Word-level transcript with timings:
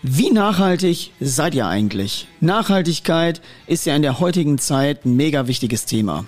Wie 0.04 0.30
nachhaltig 0.30 1.12
seid 1.20 1.56
ihr 1.56 1.66
eigentlich? 1.66 2.28
Nachhaltigkeit 2.40 3.42
ist 3.66 3.88
ja 3.88 3.96
in 3.96 4.04
der 4.04 4.20
heutigen 4.20 4.60
Zeit 4.60 5.06
ein 5.06 5.16
mega 5.16 5.48
wichtiges 5.48 5.86
Thema. 5.86 6.26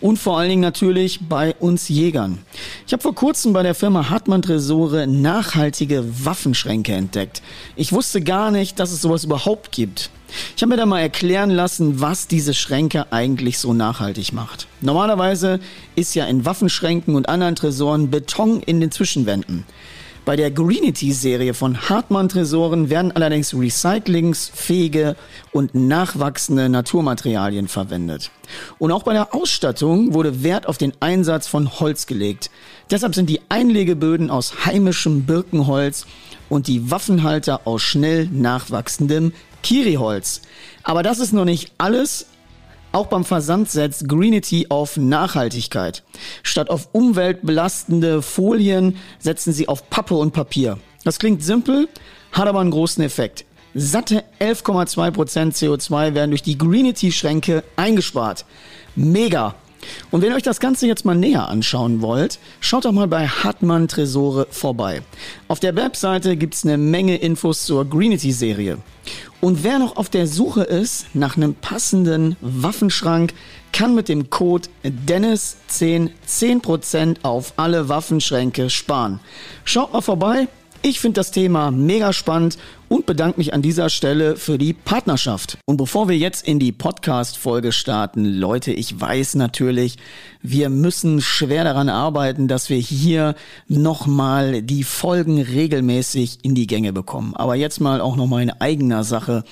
Und 0.00 0.18
vor 0.18 0.38
allen 0.38 0.48
Dingen 0.48 0.60
natürlich 0.60 1.20
bei 1.28 1.54
uns 1.54 1.88
Jägern. 1.88 2.38
Ich 2.84 2.92
habe 2.92 3.02
vor 3.02 3.14
kurzem 3.14 3.52
bei 3.52 3.62
der 3.62 3.76
Firma 3.76 4.10
Hartmann 4.10 4.42
Tresore 4.42 5.06
nachhaltige 5.06 6.04
Waffenschränke 6.24 6.94
entdeckt. 6.94 7.42
Ich 7.76 7.92
wusste 7.92 8.22
gar 8.22 8.50
nicht, 8.50 8.80
dass 8.80 8.90
es 8.90 9.02
sowas 9.02 9.22
überhaupt 9.22 9.70
gibt. 9.70 10.10
Ich 10.56 10.62
habe 10.62 10.70
mir 10.70 10.76
da 10.76 10.86
mal 10.86 11.00
erklären 11.00 11.50
lassen, 11.50 12.00
was 12.00 12.26
diese 12.26 12.54
Schränke 12.54 13.12
eigentlich 13.12 13.58
so 13.58 13.72
nachhaltig 13.72 14.32
macht. 14.32 14.66
Normalerweise 14.80 15.60
ist 15.94 16.16
ja 16.16 16.26
in 16.26 16.44
Waffenschränken 16.44 17.14
und 17.14 17.28
anderen 17.28 17.54
Tresoren 17.54 18.10
Beton 18.10 18.62
in 18.62 18.80
den 18.80 18.90
Zwischenwänden. 18.90 19.64
Bei 20.24 20.36
der 20.36 20.52
Greenity-Serie 20.52 21.52
von 21.52 21.88
Hartmann-Tresoren 21.88 22.90
werden 22.90 23.10
allerdings 23.10 23.54
recyclingsfähige 23.54 25.16
und 25.50 25.74
nachwachsende 25.74 26.68
Naturmaterialien 26.68 27.66
verwendet. 27.66 28.30
Und 28.78 28.92
auch 28.92 29.02
bei 29.02 29.14
der 29.14 29.34
Ausstattung 29.34 30.14
wurde 30.14 30.44
Wert 30.44 30.68
auf 30.68 30.78
den 30.78 30.92
Einsatz 31.00 31.48
von 31.48 31.80
Holz 31.80 32.06
gelegt. 32.06 32.50
Deshalb 32.88 33.16
sind 33.16 33.30
die 33.30 33.40
Einlegeböden 33.48 34.30
aus 34.30 34.64
heimischem 34.64 35.24
Birkenholz 35.24 36.06
und 36.48 36.68
die 36.68 36.88
Waffenhalter 36.88 37.62
aus 37.64 37.82
schnell 37.82 38.28
nachwachsendem 38.30 39.32
Kiriholz. 39.64 40.42
Aber 40.84 41.02
das 41.02 41.18
ist 41.18 41.32
noch 41.32 41.44
nicht 41.44 41.72
alles. 41.78 42.26
Auch 42.92 43.06
beim 43.06 43.24
Versand 43.24 43.70
setzt 43.70 44.06
Greenity 44.06 44.66
auf 44.68 44.98
Nachhaltigkeit. 44.98 46.02
Statt 46.42 46.68
auf 46.68 46.90
umweltbelastende 46.92 48.20
Folien 48.20 48.96
setzen 49.18 49.54
sie 49.54 49.66
auf 49.66 49.88
Pappe 49.88 50.14
und 50.14 50.32
Papier. 50.32 50.78
Das 51.02 51.18
klingt 51.18 51.42
simpel, 51.42 51.88
hat 52.32 52.48
aber 52.48 52.60
einen 52.60 52.70
großen 52.70 53.02
Effekt. 53.02 53.46
Satte 53.74 54.24
11,2% 54.40 55.54
CO2 55.54 56.14
werden 56.14 56.30
durch 56.30 56.42
die 56.42 56.58
Greenity-Schränke 56.58 57.64
eingespart. 57.76 58.44
Mega! 58.94 59.54
Und 60.10 60.22
wenn 60.22 60.30
ihr 60.30 60.36
euch 60.36 60.42
das 60.42 60.60
Ganze 60.60 60.86
jetzt 60.86 61.04
mal 61.04 61.14
näher 61.14 61.48
anschauen 61.48 62.02
wollt, 62.02 62.38
schaut 62.60 62.84
doch 62.84 62.92
mal 62.92 63.08
bei 63.08 63.26
Hartmann 63.26 63.88
Tresore 63.88 64.46
vorbei. 64.50 65.02
Auf 65.48 65.60
der 65.60 65.76
Webseite 65.76 66.36
gibt's 66.36 66.64
eine 66.64 66.78
Menge 66.78 67.16
Infos 67.16 67.64
zur 67.64 67.84
Greenity-Serie. 67.84 68.78
Und 69.40 69.64
wer 69.64 69.78
noch 69.78 69.96
auf 69.96 70.08
der 70.08 70.26
Suche 70.26 70.62
ist 70.62 71.06
nach 71.14 71.36
einem 71.36 71.54
passenden 71.54 72.36
Waffenschrank, 72.40 73.34
kann 73.72 73.94
mit 73.94 74.08
dem 74.08 74.30
Code 74.30 74.68
Dennis10 74.84 76.10
10% 76.28 77.16
auf 77.22 77.54
alle 77.56 77.88
Waffenschränke 77.88 78.70
sparen. 78.70 79.18
Schaut 79.64 79.92
mal 79.92 80.00
vorbei. 80.00 80.48
Ich 80.82 81.00
finde 81.00 81.20
das 81.20 81.30
Thema 81.30 81.70
mega 81.70 82.12
spannend 82.12 82.58
und 82.92 83.06
bedanke 83.06 83.38
mich 83.38 83.54
an 83.54 83.62
dieser 83.62 83.88
Stelle 83.88 84.36
für 84.36 84.58
die 84.58 84.74
Partnerschaft. 84.74 85.56
Und 85.64 85.78
bevor 85.78 86.10
wir 86.10 86.18
jetzt 86.18 86.46
in 86.46 86.58
die 86.58 86.72
Podcast-Folge 86.72 87.72
starten, 87.72 88.26
Leute, 88.26 88.70
ich 88.70 89.00
weiß 89.00 89.36
natürlich, 89.36 89.96
wir 90.42 90.68
müssen 90.68 91.22
schwer 91.22 91.64
daran 91.64 91.88
arbeiten, 91.88 92.48
dass 92.48 92.68
wir 92.68 92.76
hier 92.76 93.34
nochmal 93.66 94.60
die 94.60 94.84
Folgen 94.84 95.40
regelmäßig 95.40 96.40
in 96.42 96.54
die 96.54 96.66
Gänge 96.66 96.92
bekommen. 96.92 97.34
Aber 97.34 97.54
jetzt 97.54 97.80
mal 97.80 98.02
auch 98.02 98.16
nochmal 98.16 98.42
in 98.42 98.50
eigener 98.50 99.04
Sache. 99.04 99.44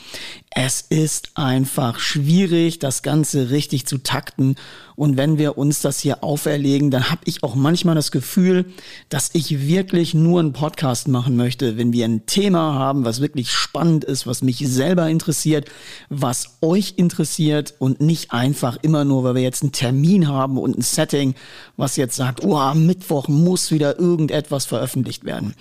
Es 0.51 0.83
ist 0.83 1.31
einfach 1.37 1.99
schwierig, 2.01 2.81
das 2.81 3.03
Ganze 3.03 3.51
richtig 3.51 3.87
zu 3.87 3.99
takten. 3.99 4.57
Und 4.97 5.17
wenn 5.17 5.39
wir 5.39 5.57
uns 5.57 5.81
das 5.81 6.01
hier 6.01 6.23
auferlegen, 6.25 6.91
dann 6.91 7.09
habe 7.09 7.23
ich 7.25 7.43
auch 7.43 7.55
manchmal 7.55 7.95
das 7.95 8.11
Gefühl, 8.11 8.67
dass 9.09 9.31
ich 9.33 9.67
wirklich 9.67 10.13
nur 10.13 10.41
einen 10.41 10.53
Podcast 10.53 11.09
machen 11.09 11.37
möchte, 11.37 11.79
wenn 11.79 11.93
wir 11.93 12.05
ein 12.05 12.27
Thema 12.27 12.75
haben, 12.75 13.05
was 13.05 13.21
wirklich 13.21 13.30
wirklich 13.31 13.53
spannend 13.53 14.05
ist, 14.05 14.27
was 14.27 14.43
mich 14.43 14.59
selber 14.59 15.09
interessiert, 15.09 15.71
was 16.09 16.57
euch 16.61 16.95
interessiert 16.97 17.75
und 17.79 18.01
nicht 18.01 18.33
einfach 18.33 18.77
immer 18.83 19.05
nur, 19.05 19.23
weil 19.23 19.37
wir 19.37 19.43
jetzt 19.43 19.63
einen 19.63 19.73
Termin 19.73 20.27
haben 20.29 20.59
und 20.59 20.77
ein 20.77 20.83
Setting, 20.83 21.35
was 21.77 21.97
jetzt 21.97 22.17
sagt, 22.17 22.45
oh, 22.45 22.57
am 22.57 22.87
Mittwoch 22.87 23.29
muss 23.29 23.71
wieder 23.71 23.99
irgendetwas 23.99 24.67
veröffentlicht 24.67 25.25
werden. 25.25 25.55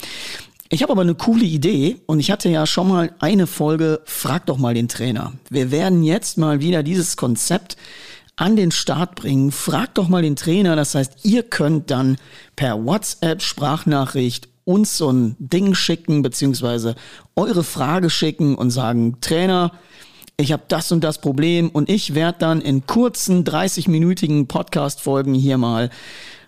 Ich 0.70 0.82
habe 0.82 0.92
aber 0.92 1.02
eine 1.02 1.16
coole 1.16 1.46
Idee 1.46 1.98
und 2.06 2.20
ich 2.20 2.32
hatte 2.32 2.50
ja 2.50 2.66
schon 2.66 2.88
mal 2.88 3.12
eine 3.20 3.48
Folge 3.48 4.02
Frag 4.06 4.48
doch 4.48 4.58
mal 4.58 4.74
den 4.74 4.88
Trainer. 4.88 5.34
Wir 5.50 5.72
werden 5.72 6.04
jetzt 6.04 6.38
mal 6.38 6.60
wieder 6.60 6.84
dieses 6.84 7.18
Konzept 7.18 7.78
an 8.36 8.56
den 8.56 8.72
Start 8.72 9.16
bringen. 9.16 9.52
Frag 9.52 9.96
doch 9.96 10.08
mal 10.08 10.22
den 10.22 10.36
Trainer. 10.36 10.76
Das 10.76 10.96
heißt, 10.96 11.24
ihr 11.24 11.44
könnt 11.44 11.92
dann 11.92 12.18
per 12.56 12.84
WhatsApp 12.86 13.42
Sprachnachricht 13.42 14.50
uns 14.70 14.98
so 14.98 15.12
ein 15.12 15.36
Ding 15.40 15.74
schicken, 15.74 16.22
beziehungsweise 16.22 16.94
eure 17.40 17.64
Frage 17.64 18.10
schicken 18.10 18.56
und 18.56 18.70
sagen, 18.72 19.22
Trainer, 19.22 19.72
ich 20.38 20.52
habe 20.52 20.64
das 20.68 20.92
und 20.92 21.04
das 21.04 21.20
Problem 21.20 21.70
und 21.70 21.90
ich 21.90 22.16
werde 22.16 22.40
dann 22.40 22.62
in 22.62 22.86
kurzen 22.86 23.44
30-minütigen 23.44 24.48
Podcast-Folgen 24.48 25.34
hier 25.34 25.58
mal 25.58 25.90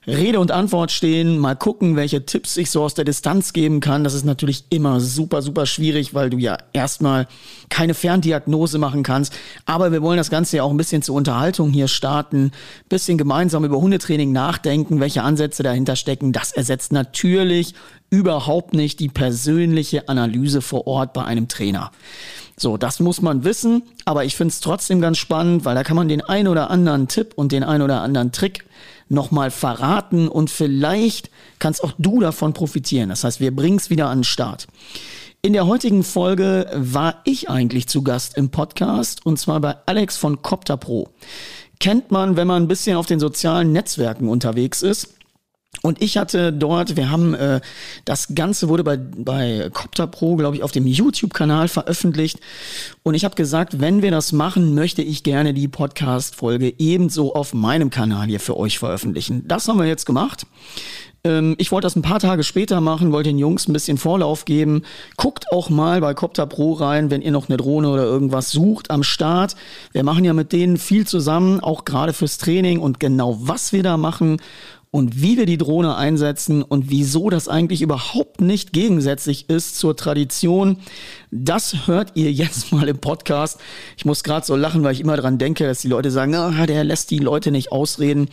Rede 0.08 0.40
und 0.40 0.50
Antwort 0.50 0.92
stehen, 0.92 1.38
mal 1.38 1.56
gucken, 1.56 1.96
welche 1.96 2.26
Tipps 2.26 2.58
ich 2.58 2.72
so 2.72 2.82
aus 2.82 2.96
der 2.96 3.06
Distanz 3.06 3.54
geben 3.54 3.82
kann. 3.82 4.04
Das 4.04 4.16
ist 4.16 4.26
natürlich 4.26 4.64
immer 4.72 5.00
super, 5.00 5.44
super 5.44 5.68
schwierig, 5.68 6.16
weil 6.16 6.32
du 6.32 6.40
ja 6.40 6.58
erstmal 6.74 7.28
keine 7.70 7.94
Ferndiagnose 7.94 8.80
machen 8.80 9.04
kannst. 9.04 9.32
Aber 9.68 9.92
wir 9.92 10.02
wollen 10.02 10.18
das 10.18 10.32
Ganze 10.32 10.58
ja 10.58 10.64
auch 10.64 10.72
ein 10.72 10.78
bisschen 10.78 11.04
zur 11.04 11.16
Unterhaltung 11.16 11.70
hier 11.70 11.88
starten, 11.88 12.52
bisschen 12.90 13.20
gemeinsam 13.20 13.64
über 13.64 13.80
Hundetraining 13.80 14.32
nachdenken, 14.32 15.00
welche 15.00 15.22
Ansätze 15.22 15.62
dahinter 15.62 15.96
stecken. 15.96 16.34
Das 16.34 16.52
ersetzt 16.52 16.92
natürlich 16.92 17.76
überhaupt 18.10 18.74
nicht 18.74 19.00
die 19.00 19.10
persönliche 19.10 20.10
Analyse 20.10 20.64
vor 20.64 20.88
Ort 20.88 21.14
bei 21.14 21.26
einem 21.26 21.48
Trainer. 21.48 21.92
So, 22.58 22.76
das 22.78 23.00
muss 23.00 23.22
man 23.22 23.44
wissen, 23.44 23.84
aber 24.06 24.26
ich 24.26 24.36
finde 24.36 24.52
es 24.52 24.62
trotzdem 24.62 25.00
ganz 25.00 25.20
spannend, 25.20 25.64
weil 25.64 25.76
da 25.76 25.84
kann 25.84 25.96
man 25.96 26.08
den 26.08 26.22
ein 26.22 26.48
oder 26.48 26.72
anderen 26.72 27.08
Tipp 27.08 27.34
und 27.36 27.52
den 27.52 27.64
ein 27.64 27.84
oder 27.84 28.02
anderen 28.02 28.32
Trick 28.32 28.66
nochmal 29.12 29.52
verraten 29.52 30.28
und 30.28 30.50
vielleicht 30.50 31.30
kannst 31.60 31.84
auch 31.84 31.94
du 31.98 32.20
davon 32.20 32.54
profitieren. 32.54 33.10
Das 33.10 33.24
heißt, 33.24 33.40
wir 33.40 33.56
bringen 33.56 33.78
es 33.78 33.90
wieder 33.90 34.08
an 34.08 34.20
den 34.20 34.24
Start. 34.24 34.68
In 35.44 35.54
der 35.54 35.68
heutigen 35.68 36.04
Folge 36.04 36.70
war 36.76 37.22
ich 37.24 37.50
eigentlich 37.50 37.88
zu 37.88 38.04
Gast 38.04 38.38
im 38.38 38.50
Podcast 38.50 39.26
und 39.26 39.40
zwar 39.40 39.60
bei 39.60 39.76
Alex 39.86 40.18
von 40.18 40.42
Copter 40.42 40.78
Pro. 40.78 41.10
Kennt 41.80 42.12
man, 42.12 42.36
wenn 42.36 42.48
man 42.48 42.64
ein 42.64 42.68
bisschen 42.68 42.96
auf 42.96 43.08
den 43.08 43.20
sozialen 43.20 43.72
Netzwerken 43.72 44.30
unterwegs 44.30 44.84
ist. 44.84 45.16
Und 45.82 46.02
ich 46.02 46.18
hatte 46.18 46.54
dort, 46.54 46.96
wir 46.96 47.10
haben 47.10 47.34
äh, 47.34 47.60
das 48.06 48.36
Ganze 48.36 48.70
wurde 48.70 48.84
bei, 48.84 48.98
bei 48.98 49.70
Copter 49.74 50.06
Pro, 50.06 50.36
glaube 50.36 50.56
ich, 50.56 50.64
auf 50.64 50.72
dem 50.72 50.86
YouTube-Kanal 50.86 51.70
veröffentlicht. 51.70 52.40
Und 53.04 53.16
ich 53.16 53.26
habe 53.26 53.36
gesagt, 53.36 53.80
wenn 53.80 54.02
wir 54.02 54.12
das 54.12 54.32
machen, 54.32 54.76
möchte 54.76 55.02
ich 55.02 55.24
gerne 55.24 55.54
die 55.54 55.68
Podcast-Folge 55.68 56.74
ebenso 56.78 57.34
auf 57.34 57.54
meinem 57.54 57.90
Kanal 57.90 58.28
hier 58.28 58.40
für 58.40 58.58
euch 58.58 58.78
veröffentlichen. 58.78 59.48
Das 59.48 59.68
haben 59.68 59.80
wir 59.80 59.88
jetzt 59.88 60.06
gemacht. 60.06 60.46
Ähm, 61.24 61.56
ich 61.58 61.72
wollte 61.72 61.86
das 61.86 61.96
ein 61.96 62.02
paar 62.04 62.20
Tage 62.20 62.44
später 62.44 62.80
machen, 62.82 63.12
wollte 63.12 63.30
den 63.30 63.40
Jungs 63.40 63.68
ein 63.68 63.74
bisschen 63.74 63.98
Vorlauf 63.98 64.46
geben. 64.46 64.84
Guckt 65.18 65.46
auch 65.52 65.70
mal 65.70 66.02
bei 66.02 66.14
Copter 66.14 66.46
Pro 66.46 66.74
rein, 66.74 67.10
wenn 67.10 67.22
ihr 67.22 67.32
noch 67.32 67.50
eine 67.50 67.58
Drohne 67.58 67.90
oder 67.90 68.04
irgendwas 68.04 68.52
sucht 68.52 68.92
am 68.92 69.04
Start. 69.04 69.56
Wir 69.94 70.04
machen 70.04 70.26
ja 70.26 70.34
mit 70.34 70.52
denen 70.52 70.78
viel 70.78 71.08
zusammen, 71.08 71.60
auch 71.60 71.86
gerade 71.86 72.14
fürs 72.14 72.38
Training 72.38 72.80
und 72.80 73.00
genau 73.00 73.38
was 73.42 73.74
wir 73.74 73.84
da 73.84 73.98
machen 73.98 74.38
und 74.92 75.22
wie 75.22 75.38
wir 75.38 75.46
die 75.46 75.58
Drohne 75.58 75.96
einsetzen 75.96 76.62
und 76.64 76.90
wieso 76.90 77.30
das 77.30 77.48
eigentlich 77.48 77.82
überhaupt 77.82 78.42
nicht 78.42 78.74
gegensätzlich 78.74 79.50
ist 79.50 79.78
zur 79.78 79.96
Tradition, 79.96 80.78
das 81.32 81.88
hört 81.88 82.12
ihr 82.16 82.30
jetzt 82.30 82.74
mal 82.74 82.90
im 82.90 83.00
Podcast. 83.00 83.58
Ich 83.96 84.04
muss 84.04 84.22
gerade 84.22 84.46
so 84.46 84.58
lachen, 84.58 84.84
weil 84.84 84.92
ich 84.92 85.00
immer 85.00 85.16
dran 85.16 85.38
denke, 85.38 85.66
dass 85.66 85.80
die 85.80 85.88
Leute 85.88 86.12
sagen, 86.12 86.36
ah, 86.36 86.66
der 86.66 86.84
lässt 86.84 87.10
die 87.10 87.20
Leute 87.20 87.52
nicht 87.52 87.72
ausreden. 87.72 88.28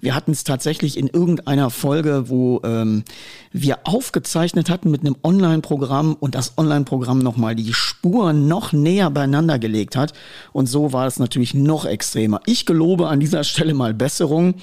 Wir 0.00 0.14
hatten 0.14 0.30
es 0.30 0.44
tatsächlich 0.44 0.96
in 0.96 1.08
irgendeiner 1.08 1.68
Folge, 1.68 2.30
wo 2.30 2.62
ähm, 2.64 3.04
wir 3.52 3.80
aufgezeichnet 3.84 4.70
hatten 4.70 4.90
mit 4.90 5.02
einem 5.02 5.16
Online-Programm 5.22 6.14
und 6.14 6.34
das 6.34 6.56
Online-Programm 6.56 7.18
nochmal 7.18 7.54
die 7.54 7.74
Spuren 7.74 8.48
noch 8.48 8.72
näher 8.72 9.10
beieinander 9.10 9.58
gelegt 9.58 9.94
hat. 9.94 10.14
Und 10.54 10.68
so 10.68 10.94
war 10.94 11.06
es 11.06 11.18
natürlich 11.18 11.52
noch 11.52 11.84
extremer. 11.84 12.40
Ich 12.46 12.64
gelobe 12.64 13.08
an 13.08 13.20
dieser 13.20 13.44
Stelle 13.44 13.74
mal 13.74 13.92
Besserung. 13.92 14.54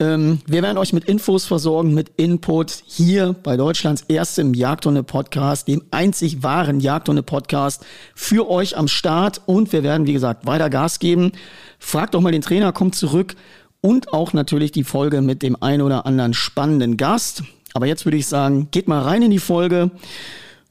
Ähm, 0.00 0.40
wir 0.46 0.62
werden 0.62 0.78
euch 0.78 0.94
mit 0.94 1.04
Infos 1.04 1.44
versorgen, 1.44 1.92
mit 1.92 2.12
Input 2.16 2.82
hier 2.86 3.34
bei 3.34 3.58
Deutschlands 3.58 4.02
erstem 4.08 4.54
Jagdhunde-Podcast, 4.54 5.68
dem 5.68 5.82
einzig 5.90 6.42
wahren 6.42 6.80
Jagdhunde-Podcast 6.80 7.84
für 8.14 8.48
euch 8.48 8.78
am 8.78 8.88
Start. 8.88 9.42
Und 9.44 9.74
wir 9.74 9.82
werden, 9.82 10.06
wie 10.06 10.14
gesagt, 10.14 10.46
weiter 10.46 10.70
Gas 10.70 11.00
geben. 11.00 11.32
Fragt 11.78 12.14
doch 12.14 12.22
mal 12.22 12.32
den 12.32 12.40
Trainer, 12.40 12.72
kommt 12.72 12.94
zurück. 12.94 13.36
Und 13.82 14.14
auch 14.14 14.32
natürlich 14.32 14.72
die 14.72 14.84
Folge 14.84 15.20
mit 15.20 15.42
dem 15.42 15.62
ein 15.62 15.82
oder 15.82 16.06
anderen 16.06 16.32
spannenden 16.32 16.96
Gast. 16.96 17.42
Aber 17.74 17.86
jetzt 17.86 18.06
würde 18.06 18.16
ich 18.16 18.26
sagen, 18.26 18.68
geht 18.70 18.88
mal 18.88 19.02
rein 19.02 19.22
in 19.22 19.30
die 19.30 19.38
Folge. 19.38 19.90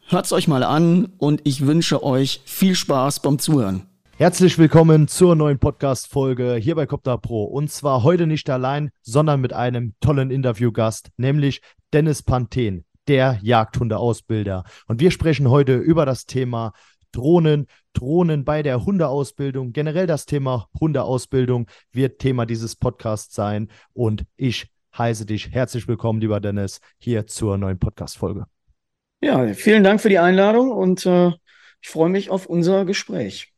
Hört's 0.08 0.34
euch 0.34 0.48
mal 0.48 0.64
an 0.64 1.10
und 1.20 1.42
ich 1.44 1.68
wünsche 1.68 2.04
euch 2.04 2.42
viel 2.46 2.74
Spaß 2.74 3.20
beim 3.20 3.38
Zuhören. 3.38 3.89
Herzlich 4.20 4.58
willkommen 4.58 5.08
zur 5.08 5.34
neuen 5.38 5.60
Podcast-Folge 5.60 6.56
hier 6.56 6.76
bei 6.76 6.86
Copter 6.86 7.18
Pro. 7.18 7.46
Und 7.46 7.72
zwar 7.72 8.04
heute 8.04 8.28
nicht 8.28 8.50
allein, 8.50 8.92
sondern 9.02 9.40
mit 9.40 9.54
einem 9.54 9.94
tollen 10.02 10.30
Interviewgast, 10.30 11.08
nämlich 11.16 11.62
Dennis 11.94 12.22
Panthen, 12.22 12.84
der 13.08 13.40
Jagdhundeausbilder. 13.42 14.66
Und 14.88 15.00
wir 15.00 15.12
sprechen 15.12 15.50
heute 15.50 15.78
über 15.78 16.06
das 16.06 16.26
Thema 16.26 16.74
Drohnen, 17.14 17.68
Drohnen 17.94 18.44
bei 18.44 18.62
der 18.62 18.84
Hundeausbildung. 18.86 19.72
Generell 19.72 20.06
das 20.06 20.26
Thema 20.26 20.68
Hundeausbildung 20.78 21.68
wird 21.94 22.20
Thema 22.20 22.46
dieses 22.46 22.76
Podcasts 22.76 23.34
sein. 23.34 23.70
Und 23.94 24.26
ich 24.36 24.68
heiße 24.98 25.26
dich 25.28 25.52
herzlich 25.52 25.88
willkommen, 25.88 26.20
lieber 26.20 26.42
Dennis, 26.42 26.82
hier 26.98 27.26
zur 27.26 27.58
neuen 27.58 27.80
Podcast-Folge. 27.80 28.48
Ja, 29.22 29.54
vielen 29.54 29.86
Dank 29.86 30.02
für 30.02 30.10
die 30.10 30.20
Einladung 30.20 30.72
und 30.72 31.06
äh, 31.06 31.32
ich 31.82 31.88
freue 31.88 32.10
mich 32.10 32.30
auf 32.30 32.48
unser 32.48 32.84
Gespräch. 32.84 33.54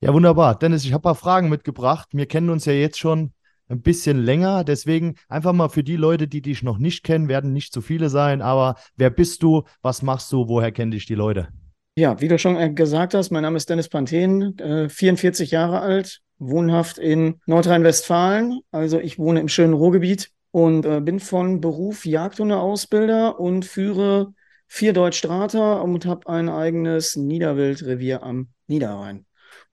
Ja, 0.00 0.14
wunderbar. 0.14 0.56
Dennis, 0.56 0.84
ich 0.84 0.92
habe 0.92 1.00
ein 1.00 1.02
paar 1.02 1.14
Fragen 1.16 1.48
mitgebracht. 1.48 2.10
Wir 2.12 2.26
kennen 2.26 2.50
uns 2.50 2.64
ja 2.66 2.72
jetzt 2.72 2.98
schon 2.98 3.32
ein 3.68 3.82
bisschen 3.82 4.22
länger. 4.22 4.62
Deswegen 4.62 5.16
einfach 5.28 5.52
mal 5.52 5.68
für 5.68 5.82
die 5.82 5.96
Leute, 5.96 6.28
die 6.28 6.40
dich 6.40 6.62
noch 6.62 6.78
nicht 6.78 7.02
kennen, 7.02 7.28
werden 7.28 7.52
nicht 7.52 7.72
zu 7.72 7.80
viele 7.80 8.08
sein. 8.08 8.40
Aber 8.40 8.76
wer 8.96 9.10
bist 9.10 9.42
du? 9.42 9.64
Was 9.82 10.02
machst 10.02 10.30
du? 10.32 10.48
Woher 10.48 10.70
kennen 10.70 10.92
dich 10.92 11.06
die 11.06 11.16
Leute? 11.16 11.48
Ja, 11.96 12.20
wie 12.20 12.28
du 12.28 12.38
schon 12.38 12.56
äh, 12.56 12.72
gesagt 12.72 13.14
hast, 13.14 13.30
mein 13.30 13.42
Name 13.42 13.56
ist 13.56 13.68
Dennis 13.68 13.88
Panthen, 13.88 14.56
äh, 14.58 14.88
44 14.88 15.50
Jahre 15.50 15.80
alt, 15.80 16.20
wohnhaft 16.38 16.98
in 16.98 17.40
Nordrhein-Westfalen. 17.46 18.60
Also 18.70 19.00
ich 19.00 19.18
wohne 19.18 19.40
im 19.40 19.48
schönen 19.48 19.74
Ruhrgebiet 19.74 20.30
und 20.52 20.86
äh, 20.86 21.00
bin 21.00 21.18
von 21.18 21.60
Beruf 21.60 22.06
Jagdhundeausbilder 22.06 23.40
und 23.40 23.64
führe 23.64 24.32
vier 24.68 24.92
Deutschstrater 24.92 25.82
und 25.82 26.06
habe 26.06 26.28
ein 26.28 26.48
eigenes 26.48 27.16
Niederwildrevier 27.16 28.22
am 28.22 28.50
Niederrhein. 28.68 29.24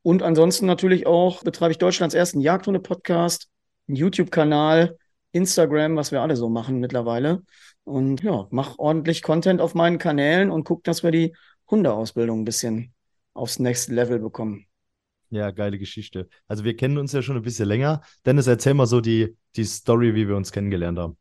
Und 0.06 0.22
ansonsten 0.22 0.68
natürlich 0.68 1.08
auch 1.08 1.42
betreibe 1.42 1.72
ich 1.72 1.80
Deutschlands 1.80 2.14
ersten 2.14 2.40
Jagdhunde-Podcast, 2.40 3.50
einen 3.88 3.96
YouTube-Kanal, 3.96 5.00
Instagram, 5.32 5.96
was 5.96 6.12
wir 6.12 6.22
alle 6.22 6.36
so 6.36 6.48
machen 6.48 6.80
mittlerweile. 6.80 7.42
Und 7.86 8.22
ja, 8.22 8.46
mache 8.52 8.78
ordentlich 8.78 9.24
Content 9.24 9.62
auf 9.62 9.74
meinen 9.74 9.98
Kanälen 9.98 10.52
und 10.52 10.64
gucke, 10.64 10.84
dass 10.84 11.02
wir 11.02 11.10
die 11.10 11.34
Hundeausbildung 11.72 12.42
ein 12.42 12.46
bisschen 12.46 12.94
aufs 13.34 13.58
Next 13.58 13.90
Level 13.90 14.20
bekommen. 14.20 14.68
Ja, 15.32 15.50
geile 15.50 15.80
Geschichte. 15.80 16.30
Also 16.48 16.66
wir 16.66 16.76
kennen 16.76 17.00
uns 17.00 17.12
ja 17.12 17.24
schon 17.24 17.38
ein 17.38 17.42
bisschen 17.42 17.68
länger. 17.68 18.02
Dennis, 18.28 18.46
erzähl 18.46 18.76
mal 18.76 18.86
so 18.86 19.02
die, 19.02 19.36
die 19.56 19.64
Story, 19.64 20.14
wie 20.14 20.28
wir 20.28 20.36
uns 20.36 20.52
kennengelernt 20.52 21.00
haben. 21.00 21.18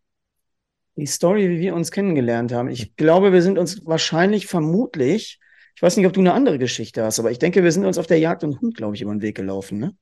Die 0.97 1.07
Story, 1.07 1.49
wie 1.49 1.61
wir 1.61 1.75
uns 1.75 1.91
kennengelernt 1.91 2.53
haben. 2.53 2.69
Ich 2.69 2.97
glaube, 2.97 3.33
wir 3.33 3.41
sind 3.41 3.57
uns 3.57 3.87
wahrscheinlich 3.87 4.47
vermutlich 4.47 5.41
ich 5.75 5.82
weiß 5.82 5.97
nicht, 5.97 6.06
ob 6.06 6.12
du 6.12 6.21
eine 6.21 6.32
andere 6.32 6.59
Geschichte 6.59 7.05
hast, 7.05 7.19
aber 7.19 7.31
ich 7.31 7.38
denke, 7.38 7.62
wir 7.62 7.73
sind 7.73 7.85
uns 7.85 7.99
auf 7.99 8.06
der 8.06 8.19
Jagd 8.19 8.44
und 8.44 8.61
Hund, 8.61 8.76
glaube 8.76 8.94
ich, 8.94 9.03
über 9.03 9.12
den 9.12 9.23
Weg 9.23 9.37
gelaufen, 9.37 9.79
ne? 9.79 9.94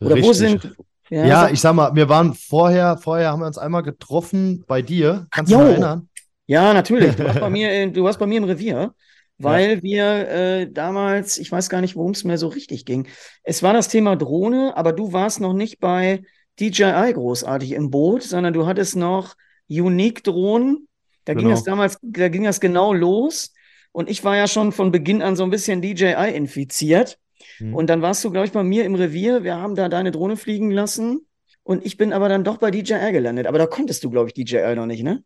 Oder 0.00 0.14
Richtig. 0.14 0.28
wo 0.28 0.32
sind. 0.32 0.76
Ja, 1.10 1.26
ja 1.26 1.40
sag, 1.40 1.52
ich 1.52 1.60
sag 1.60 1.74
mal, 1.74 1.94
wir 1.94 2.08
waren 2.08 2.34
vorher, 2.34 2.98
vorher 2.98 3.30
haben 3.30 3.40
wir 3.40 3.46
uns 3.46 3.58
einmal 3.58 3.82
getroffen 3.82 4.64
bei 4.66 4.82
dir. 4.82 5.26
Kannst 5.30 5.52
du 5.52 5.56
dich 5.56 5.66
erinnern? 5.66 6.08
Ja, 6.46 6.72
natürlich. 6.72 7.16
Du 7.16 7.24
warst 7.24 7.40
bei 7.40 7.50
mir, 7.50 7.90
du 7.90 8.04
warst 8.04 8.18
bei 8.18 8.26
mir 8.26 8.38
im 8.38 8.44
Revier, 8.44 8.94
weil 9.38 9.76
ja. 9.76 9.82
wir 9.82 10.28
äh, 10.28 10.70
damals, 10.70 11.38
ich 11.38 11.50
weiß 11.50 11.68
gar 11.68 11.80
nicht, 11.80 11.96
worum 11.96 12.12
es 12.12 12.24
mir 12.24 12.38
so 12.38 12.48
richtig 12.48 12.84
ging. 12.84 13.08
Es 13.42 13.62
war 13.62 13.72
das 13.72 13.88
Thema 13.88 14.16
Drohne, 14.16 14.76
aber 14.76 14.92
du 14.92 15.12
warst 15.12 15.40
noch 15.40 15.54
nicht 15.54 15.80
bei 15.80 16.22
DJI 16.60 17.12
großartig 17.14 17.72
im 17.72 17.90
Boot, 17.90 18.22
sondern 18.22 18.52
du 18.52 18.66
hattest 18.66 18.96
noch 18.96 19.34
Unique 19.68 20.24
Drohnen. 20.24 20.88
Da 21.24 21.34
genau. 21.34 21.42
ging 21.42 21.50
das 21.50 21.64
damals, 21.64 21.98
da 22.02 22.28
ging 22.28 22.44
das 22.44 22.60
genau 22.60 22.92
los. 22.92 23.52
Und 23.98 24.08
ich 24.08 24.22
war 24.22 24.36
ja 24.36 24.46
schon 24.46 24.70
von 24.70 24.92
Beginn 24.92 25.22
an 25.22 25.34
so 25.34 25.42
ein 25.42 25.50
bisschen 25.50 25.82
DJI 25.82 26.32
infiziert. 26.32 27.18
Mhm. 27.58 27.74
Und 27.74 27.90
dann 27.90 28.00
warst 28.00 28.22
du, 28.22 28.30
glaube 28.30 28.46
ich, 28.46 28.52
bei 28.52 28.62
mir 28.62 28.84
im 28.84 28.94
Revier. 28.94 29.42
Wir 29.42 29.56
haben 29.56 29.74
da 29.74 29.88
deine 29.88 30.12
Drohne 30.12 30.36
fliegen 30.36 30.70
lassen. 30.70 31.26
Und 31.64 31.84
ich 31.84 31.96
bin 31.96 32.12
aber 32.12 32.28
dann 32.28 32.44
doch 32.44 32.58
bei 32.58 32.70
DJI 32.70 33.10
gelandet. 33.10 33.48
Aber 33.48 33.58
da 33.58 33.66
konntest 33.66 34.04
du, 34.04 34.10
glaube 34.10 34.28
ich, 34.28 34.34
DJI 34.34 34.76
noch 34.76 34.86
nicht, 34.86 35.02
ne? 35.02 35.24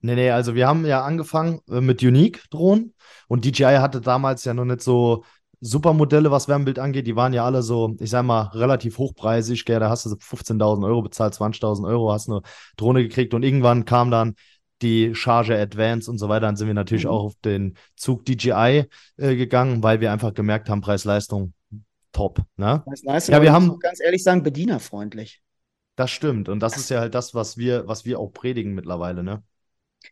Nee, 0.00 0.16
nee, 0.16 0.30
also 0.32 0.56
wir 0.56 0.66
haben 0.66 0.84
ja 0.84 1.04
angefangen 1.04 1.60
äh, 1.70 1.80
mit 1.80 2.02
Unique-Drohnen. 2.02 2.92
Und 3.28 3.44
DJI 3.44 3.76
hatte 3.76 4.00
damals 4.00 4.44
ja 4.44 4.52
noch 4.52 4.64
nicht 4.64 4.82
so 4.82 5.22
Supermodelle, 5.60 6.32
was 6.32 6.48
Wärmebild 6.48 6.80
angeht. 6.80 7.06
Die 7.06 7.14
waren 7.14 7.32
ja 7.32 7.44
alle 7.44 7.62
so, 7.62 7.94
ich 8.00 8.10
sag 8.10 8.24
mal, 8.24 8.50
relativ 8.52 8.98
hochpreisig. 8.98 9.64
Gell? 9.64 9.78
Da 9.78 9.90
hast 9.90 10.06
du 10.06 10.10
15.000 10.10 10.84
Euro 10.84 11.02
bezahlt, 11.02 11.34
20.000 11.34 11.86
Euro, 11.86 12.10
hast 12.10 12.28
eine 12.28 12.42
Drohne 12.76 13.04
gekriegt. 13.04 13.32
Und 13.32 13.44
irgendwann 13.44 13.84
kam 13.84 14.10
dann 14.10 14.34
die 14.82 15.14
Charge 15.14 15.58
Advance 15.58 16.10
und 16.10 16.18
so 16.18 16.28
weiter, 16.28 16.46
dann 16.46 16.56
sind 16.56 16.66
wir 16.66 16.74
natürlich 16.74 17.04
mhm. 17.04 17.10
auch 17.10 17.24
auf 17.24 17.34
den 17.44 17.76
Zug 17.96 18.24
DJI 18.24 18.84
äh, 19.16 19.36
gegangen, 19.36 19.82
weil 19.82 20.00
wir 20.00 20.12
einfach 20.12 20.34
gemerkt 20.34 20.68
haben, 20.68 20.80
Preis-Leistung 20.80 21.52
top. 22.12 22.40
Ne? 22.56 22.82
Preis-Leistung, 22.84 23.34
ja, 23.34 23.42
wir 23.42 23.52
haben 23.52 23.78
ganz 23.80 24.00
ehrlich 24.00 24.22
sagen, 24.22 24.42
bedienerfreundlich. 24.42 25.42
Das 25.96 26.10
stimmt 26.10 26.48
und 26.48 26.60
das 26.60 26.76
ist 26.76 26.90
ja 26.90 27.00
halt 27.00 27.14
das, 27.14 27.34
was 27.34 27.56
wir, 27.56 27.88
was 27.88 28.04
wir 28.04 28.20
auch 28.20 28.28
predigen 28.28 28.72
mittlerweile, 28.72 29.24
ne? 29.24 29.42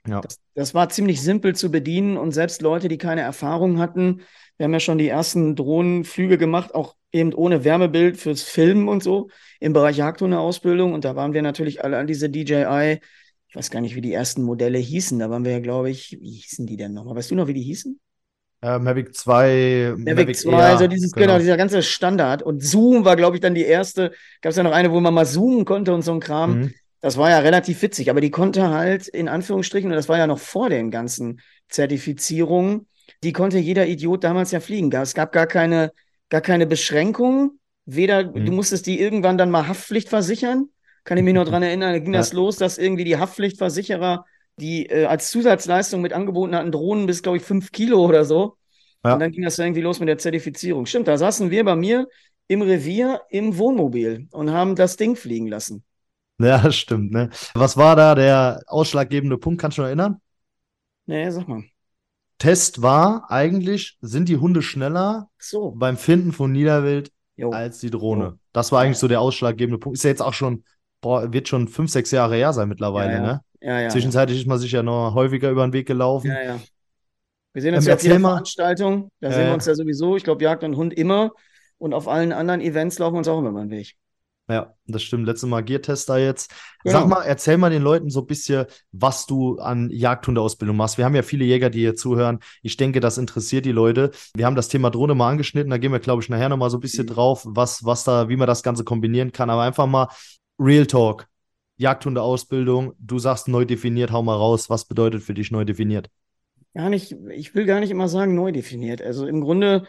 Ja. 0.04 0.20
Das, 0.20 0.40
das, 0.54 0.74
war 0.74 0.88
ziemlich 0.88 1.22
simpel 1.22 1.54
zu 1.54 1.70
bedienen 1.70 2.16
und 2.16 2.32
selbst 2.32 2.60
Leute, 2.60 2.88
die 2.88 2.98
keine 2.98 3.20
Erfahrung 3.20 3.78
hatten, 3.78 4.22
wir 4.56 4.64
haben 4.64 4.72
ja 4.72 4.80
schon 4.80 4.98
die 4.98 5.08
ersten 5.08 5.54
Drohnenflüge 5.54 6.38
gemacht, 6.38 6.74
auch 6.74 6.96
eben 7.12 7.32
ohne 7.32 7.62
Wärmebild 7.62 8.16
fürs 8.16 8.42
Filmen 8.42 8.88
und 8.88 9.04
so 9.04 9.28
im 9.60 9.72
Bereich 9.72 9.96
Jagdhundeausbildung 9.96 10.92
und 10.92 11.04
da 11.04 11.14
waren 11.14 11.34
wir 11.34 11.42
natürlich 11.42 11.84
alle 11.84 11.98
an 11.98 12.08
diese 12.08 12.28
DJI 12.28 13.00
ich 13.48 13.56
weiß 13.56 13.70
gar 13.70 13.80
nicht, 13.80 13.94
wie 13.94 14.00
die 14.00 14.12
ersten 14.12 14.42
Modelle 14.42 14.78
hießen. 14.78 15.18
Da 15.18 15.30
waren 15.30 15.44
wir 15.44 15.52
ja, 15.52 15.60
glaube 15.60 15.90
ich, 15.90 16.18
wie 16.20 16.30
hießen 16.30 16.66
die 16.66 16.76
denn 16.76 16.92
nochmal? 16.92 17.16
Weißt 17.16 17.30
du 17.30 17.34
noch, 17.34 17.46
wie 17.46 17.54
die 17.54 17.62
hießen? 17.62 17.98
Äh, 18.62 18.78
Mavic 18.78 19.14
2. 19.14 19.94
Mavic, 19.96 20.16
Mavic 20.16 20.36
2, 20.36 20.52
also 20.56 20.86
dieses, 20.86 21.12
genau. 21.12 21.26
genau. 21.26 21.38
dieser 21.38 21.56
ganze 21.56 21.82
Standard. 21.82 22.42
Und 22.42 22.62
Zoom 22.62 23.04
war, 23.04 23.16
glaube 23.16 23.36
ich, 23.36 23.40
dann 23.40 23.54
die 23.54 23.64
erste. 23.64 24.12
Gab 24.40 24.50
es 24.50 24.56
ja 24.56 24.62
noch 24.62 24.72
eine, 24.72 24.90
wo 24.92 25.00
man 25.00 25.14
mal 25.14 25.26
zoomen 25.26 25.64
konnte 25.64 25.94
und 25.94 26.02
so 26.02 26.12
ein 26.12 26.20
Kram. 26.20 26.58
Mhm. 26.58 26.74
Das 27.00 27.16
war 27.16 27.30
ja 27.30 27.38
relativ 27.38 27.82
witzig, 27.82 28.10
aber 28.10 28.20
die 28.20 28.30
konnte 28.30 28.70
halt 28.70 29.06
in 29.06 29.28
Anführungsstrichen, 29.28 29.90
und 29.90 29.96
das 29.96 30.08
war 30.08 30.18
ja 30.18 30.26
noch 30.26 30.38
vor 30.38 30.70
den 30.70 30.90
ganzen 30.90 31.40
Zertifizierungen, 31.68 32.88
die 33.22 33.32
konnte 33.32 33.58
jeder 33.58 33.86
Idiot 33.86 34.24
damals 34.24 34.50
ja 34.50 34.60
fliegen. 34.60 34.90
Es 34.92 35.14
gab 35.14 35.32
gar 35.32 35.46
keine, 35.46 35.92
gar 36.30 36.40
keine 36.40 36.66
Beschränkungen. 36.66 37.60
Weder, 37.84 38.24
mhm. 38.24 38.46
du 38.46 38.52
musstest 38.52 38.86
die 38.86 38.98
irgendwann 38.98 39.38
dann 39.38 39.50
mal 39.50 39.68
Haftpflicht 39.68 40.08
versichern, 40.08 40.70
kann 41.06 41.16
ich 41.16 41.24
mich 41.24 41.32
noch 41.32 41.46
dran 41.46 41.62
erinnern, 41.62 41.92
da 41.92 41.98
ging 41.98 42.12
ja. 42.12 42.20
das 42.20 42.34
los, 42.34 42.56
dass 42.56 42.76
irgendwie 42.76 43.04
die 43.04 43.16
Haftpflichtversicherer, 43.16 44.26
die 44.58 44.86
äh, 44.86 45.06
als 45.06 45.30
Zusatzleistung 45.30 46.02
mit 46.02 46.12
angeboten 46.12 46.54
hatten, 46.54 46.72
Drohnen 46.72 47.06
bis, 47.06 47.22
glaube 47.22 47.38
ich, 47.38 47.44
fünf 47.44 47.72
Kilo 47.72 48.04
oder 48.04 48.24
so. 48.24 48.56
Ja. 49.04 49.14
Und 49.14 49.20
dann 49.20 49.30
ging 49.30 49.44
das 49.44 49.58
irgendwie 49.58 49.80
los 49.80 50.00
mit 50.00 50.08
der 50.08 50.18
Zertifizierung. 50.18 50.84
Stimmt, 50.84 51.08
da 51.08 51.16
saßen 51.16 51.50
wir 51.50 51.64
bei 51.64 51.76
mir 51.76 52.08
im 52.48 52.62
Revier 52.62 53.22
im 53.30 53.56
Wohnmobil 53.56 54.28
und 54.32 54.50
haben 54.50 54.76
das 54.76 54.96
Ding 54.96 55.16
fliegen 55.16 55.46
lassen. 55.46 55.84
Ja, 56.38 56.70
stimmt. 56.72 57.12
Ne? 57.12 57.30
Was 57.54 57.76
war 57.76 57.96
da 57.96 58.14
der 58.14 58.62
ausschlaggebende 58.66 59.38
Punkt? 59.38 59.60
Kannst 59.60 59.78
du 59.78 59.82
noch 59.82 59.88
erinnern? 59.88 60.20
Nee, 61.06 61.30
sag 61.30 61.48
mal. 61.48 61.64
Test 62.38 62.82
war 62.82 63.30
eigentlich, 63.30 63.96
sind 64.00 64.28
die 64.28 64.36
Hunde 64.36 64.60
schneller 64.60 65.30
so. 65.38 65.70
beim 65.70 65.96
Finden 65.96 66.32
von 66.32 66.52
Niederwild 66.52 67.10
jo. 67.36 67.50
als 67.50 67.78
die 67.78 67.90
Drohne. 67.90 68.38
Das 68.52 68.72
war 68.72 68.82
eigentlich 68.82 68.98
so 68.98 69.08
der 69.08 69.20
ausschlaggebende 69.20 69.78
Punkt. 69.78 69.96
Ist 69.96 70.04
ja 70.04 70.10
jetzt 70.10 70.22
auch 70.22 70.34
schon 70.34 70.64
boah, 71.00 71.32
wird 71.32 71.48
schon 71.48 71.68
fünf, 71.68 71.90
sechs 71.90 72.10
Jahre 72.10 72.36
her 72.36 72.52
sein 72.52 72.68
mittlerweile, 72.68 73.12
ja, 73.12 73.18
ja. 73.18 73.22
ne? 73.22 73.40
Ja, 73.60 73.80
ja. 73.80 73.88
Zwischenzeitlich 73.88 74.40
ist 74.40 74.46
man 74.46 74.58
sich 74.58 74.72
ja 74.72 74.82
noch 74.82 75.14
häufiger 75.14 75.50
über 75.50 75.66
den 75.66 75.72
Weg 75.72 75.86
gelaufen. 75.86 76.28
Ja, 76.28 76.42
ja. 76.42 76.60
Wir 77.52 77.62
sehen 77.62 77.74
uns 77.74 77.86
ähm, 77.86 77.88
ja 77.88 77.94
auf 77.94 78.02
jeder 78.02 78.20
Veranstaltung, 78.20 79.10
da 79.20 79.28
äh, 79.28 79.32
sehen 79.32 79.46
wir 79.46 79.54
uns 79.54 79.66
ja 79.66 79.74
sowieso, 79.74 80.16
ich 80.16 80.24
glaube, 80.24 80.44
Jagd 80.44 80.62
und 80.62 80.76
Hund 80.76 80.92
immer. 80.94 81.32
Und 81.78 81.92
auf 81.92 82.08
allen 82.08 82.32
anderen 82.32 82.60
Events 82.60 82.98
laufen 82.98 83.14
wir 83.14 83.18
uns 83.18 83.28
auch 83.28 83.38
immer 83.38 83.50
über 83.50 83.60
den 83.60 83.70
Weg. 83.70 83.96
Ja, 84.48 84.74
das 84.86 85.02
stimmt. 85.02 85.26
Letztes 85.26 85.48
Mal 85.48 85.62
Gear-Tester 85.62 86.18
jetzt. 86.18 86.52
Genau. 86.84 87.00
Sag 87.00 87.08
mal, 87.08 87.22
erzähl 87.22 87.58
mal 87.58 87.70
den 87.70 87.82
Leuten 87.82 88.10
so 88.10 88.20
ein 88.20 88.26
bisschen, 88.26 88.66
was 88.92 89.26
du 89.26 89.58
an 89.58 89.90
Jagdhundeausbildung 89.90 90.76
machst. 90.76 90.98
Wir 90.98 91.04
haben 91.04 91.16
ja 91.16 91.22
viele 91.22 91.44
Jäger, 91.44 91.68
die 91.68 91.80
hier 91.80 91.96
zuhören. 91.96 92.38
Ich 92.62 92.76
denke, 92.76 93.00
das 93.00 93.18
interessiert 93.18 93.64
die 93.64 93.72
Leute. 93.72 94.12
Wir 94.36 94.46
haben 94.46 94.54
das 94.54 94.68
Thema 94.68 94.90
Drohne 94.90 95.16
mal 95.16 95.30
angeschnitten. 95.30 95.70
Da 95.70 95.78
gehen 95.78 95.90
wir, 95.90 95.98
glaube 95.98 96.22
ich, 96.22 96.28
nachher 96.28 96.48
nochmal 96.48 96.70
so 96.70 96.76
ein 96.76 96.80
bisschen 96.80 97.06
mhm. 97.06 97.10
drauf, 97.10 97.42
was, 97.44 97.84
was 97.84 98.04
da, 98.04 98.28
wie 98.28 98.36
man 98.36 98.46
das 98.46 98.62
Ganze 98.62 98.84
kombinieren 98.84 99.32
kann. 99.32 99.50
Aber 99.50 99.62
einfach 99.62 99.86
mal 99.86 100.08
Real 100.58 100.86
Talk. 100.86 101.28
Jagdhundeausbildung, 101.78 102.94
du 102.98 103.18
sagst 103.18 103.48
neu 103.48 103.64
definiert, 103.64 104.10
hau 104.10 104.22
mal 104.22 104.36
raus. 104.36 104.70
Was 104.70 104.86
bedeutet 104.86 105.22
für 105.22 105.34
dich 105.34 105.50
neu 105.50 105.64
definiert? 105.64 106.08
Gar 106.74 106.88
nicht, 106.88 107.14
ich 107.30 107.54
will 107.54 107.66
gar 107.66 107.80
nicht 107.80 107.90
immer 107.90 108.08
sagen 108.08 108.34
neu 108.34 108.52
definiert. 108.52 109.02
Also 109.02 109.26
im 109.26 109.40
Grunde, 109.40 109.86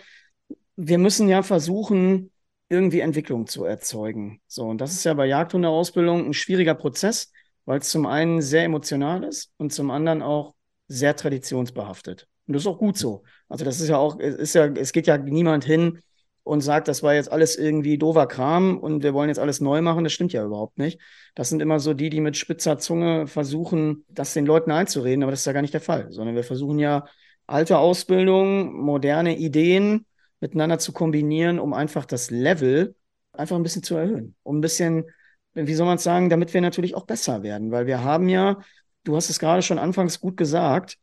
wir 0.75 0.97
müssen 0.97 1.29
ja 1.29 1.43
versuchen, 1.43 2.31
irgendwie 2.69 2.99
Entwicklung 2.99 3.47
zu 3.47 3.63
erzeugen. 3.63 4.41
So, 4.47 4.65
und 4.65 4.79
das 4.79 4.91
ist 4.91 5.05
ja 5.05 5.13
bei 5.13 5.25
Jagdhundeausbildung 5.25 6.25
ein 6.25 6.33
schwieriger 6.33 6.75
Prozess, 6.75 7.31
weil 7.65 7.79
es 7.79 7.89
zum 7.89 8.05
einen 8.05 8.41
sehr 8.41 8.63
emotional 8.63 9.23
ist 9.23 9.51
und 9.57 9.71
zum 9.71 9.91
anderen 9.91 10.21
auch 10.21 10.55
sehr 10.89 11.15
traditionsbehaftet. 11.15 12.27
Und 12.47 12.53
das 12.53 12.63
ist 12.63 12.67
auch 12.67 12.79
gut 12.79 12.97
so. 12.97 13.23
Also 13.47 13.63
das 13.63 13.79
ist 13.79 13.89
ja 13.89 13.97
auch, 13.97 14.19
ist 14.19 14.55
ja, 14.55 14.65
es 14.67 14.91
geht 14.91 15.07
ja 15.07 15.17
niemand 15.17 15.63
hin 15.63 15.99
und 16.47 16.61
sagt, 16.61 16.87
das 16.87 17.03
war 17.03 17.13
jetzt 17.13 17.31
alles 17.31 17.57
irgendwie 17.57 17.97
dover 17.97 18.27
Kram 18.27 18.77
und 18.77 19.03
wir 19.03 19.13
wollen 19.13 19.29
jetzt 19.29 19.39
alles 19.39 19.61
neu 19.61 19.81
machen. 19.81 20.03
Das 20.03 20.13
stimmt 20.13 20.33
ja 20.33 20.43
überhaupt 20.43 20.77
nicht. 20.77 20.99
Das 21.35 21.49
sind 21.49 21.61
immer 21.61 21.79
so 21.79 21.93
die, 21.93 22.09
die 22.09 22.21
mit 22.21 22.37
spitzer 22.37 22.77
Zunge 22.77 23.27
versuchen, 23.27 24.05
das 24.09 24.33
den 24.33 24.45
Leuten 24.45 24.71
einzureden, 24.71 25.23
aber 25.23 25.31
das 25.31 25.41
ist 25.41 25.45
ja 25.45 25.53
gar 25.53 25.61
nicht 25.61 25.73
der 25.73 25.81
Fall, 25.81 26.07
sondern 26.11 26.35
wir 26.35 26.43
versuchen 26.43 26.79
ja 26.79 27.05
alte 27.47 27.77
Ausbildung, 27.77 28.73
moderne 28.73 29.37
Ideen 29.37 30.05
miteinander 30.39 30.79
zu 30.79 30.93
kombinieren, 30.93 31.59
um 31.59 31.73
einfach 31.73 32.05
das 32.05 32.31
Level 32.31 32.95
einfach 33.33 33.55
ein 33.55 33.63
bisschen 33.63 33.83
zu 33.83 33.95
erhöhen. 33.95 34.35
Um 34.43 34.57
ein 34.57 34.61
bisschen, 34.61 35.05
wie 35.53 35.73
soll 35.73 35.85
man 35.85 35.97
es 35.97 36.03
sagen, 36.03 36.29
damit 36.29 36.53
wir 36.53 36.61
natürlich 36.61 36.95
auch 36.95 37.05
besser 37.05 37.43
werden. 37.43 37.71
Weil 37.71 37.87
wir 37.87 38.03
haben 38.03 38.29
ja, 38.29 38.59
du 39.03 39.15
hast 39.15 39.29
es 39.29 39.39
gerade 39.39 39.61
schon 39.61 39.79
anfangs 39.79 40.19
gut 40.19 40.37
gesagt, 40.37 40.97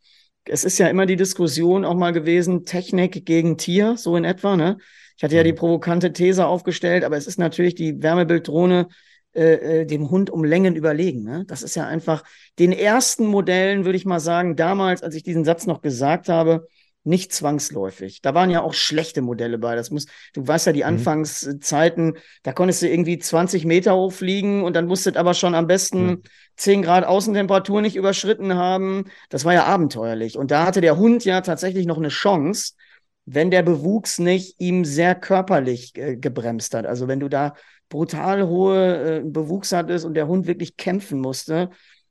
es 0.46 0.64
ist 0.64 0.78
ja 0.78 0.88
immer 0.88 1.06
die 1.06 1.16
Diskussion 1.16 1.84
auch 1.84 1.94
mal 1.94 2.12
gewesen, 2.12 2.64
Technik 2.64 3.24
gegen 3.24 3.56
Tier, 3.56 3.96
so 3.96 4.16
in 4.16 4.24
etwa. 4.24 4.56
Ne? 4.56 4.78
Ich 5.16 5.24
hatte 5.24 5.36
ja 5.36 5.42
die 5.42 5.52
mhm. 5.52 5.56
provokante 5.56 6.12
These 6.12 6.46
aufgestellt, 6.46 7.04
aber 7.04 7.16
es 7.16 7.26
ist 7.26 7.38
natürlich 7.38 7.74
die 7.74 8.02
Wärmebilddrohne 8.02 8.88
äh, 9.34 9.80
äh, 9.80 9.86
dem 9.86 10.10
Hund 10.10 10.30
um 10.30 10.44
Längen 10.44 10.76
überlegen. 10.76 11.24
Ne? 11.24 11.44
Das 11.48 11.62
ist 11.62 11.74
ja 11.74 11.86
einfach 11.86 12.22
den 12.60 12.72
ersten 12.72 13.26
Modellen, 13.26 13.84
würde 13.84 13.96
ich 13.96 14.04
mal 14.04 14.20
sagen, 14.20 14.54
damals, 14.54 15.02
als 15.02 15.16
ich 15.16 15.24
diesen 15.24 15.44
Satz 15.44 15.66
noch 15.66 15.82
gesagt 15.82 16.28
habe, 16.28 16.68
nicht 17.04 17.32
zwangsläufig. 17.32 18.22
Da 18.22 18.32
waren 18.34 18.48
ja 18.50 18.62
auch 18.62 18.72
schlechte 18.74 19.22
Modelle 19.22 19.58
bei. 19.58 19.76
Das 19.76 19.90
muss, 19.90 20.06
du 20.32 20.46
weißt 20.46 20.66
ja, 20.66 20.72
die 20.72 20.80
mhm. 20.80 20.88
Anfangszeiten, 20.88 22.16
da 22.42 22.52
konntest 22.52 22.82
du 22.82 22.88
irgendwie 22.88 23.18
20 23.18 23.66
Meter 23.66 23.94
hochfliegen 23.94 24.62
und 24.62 24.74
dann 24.74 24.86
musstet 24.86 25.16
aber 25.16 25.34
schon 25.34 25.54
am 25.54 25.66
besten 25.66 26.06
mhm. 26.06 26.22
10 26.56 26.82
Grad 26.82 27.04
Außentemperatur 27.04 27.82
nicht 27.82 27.96
überschritten 27.96 28.54
haben. 28.54 29.04
Das 29.28 29.44
war 29.44 29.52
ja 29.52 29.64
abenteuerlich. 29.64 30.38
Und 30.38 30.50
da 30.50 30.64
hatte 30.64 30.80
der 30.80 30.96
Hund 30.96 31.24
ja 31.24 31.40
tatsächlich 31.40 31.86
noch 31.86 31.98
eine 31.98 32.08
Chance, 32.08 32.74
wenn 33.26 33.50
der 33.50 33.62
Bewuchs 33.62 34.18
nicht 34.18 34.56
ihm 34.58 34.84
sehr 34.84 35.14
körperlich 35.14 35.96
äh, 35.96 36.16
gebremst 36.16 36.74
hat. 36.74 36.86
Also 36.86 37.08
wenn 37.08 37.20
du 37.20 37.28
da 37.28 37.54
brutal 37.88 38.46
hohe 38.46 39.18
äh, 39.18 39.22
Bewuchs 39.24 39.72
hattest 39.72 40.04
und 40.04 40.14
der 40.14 40.28
Hund 40.28 40.46
wirklich 40.46 40.76
kämpfen 40.76 41.20
musste. 41.20 41.70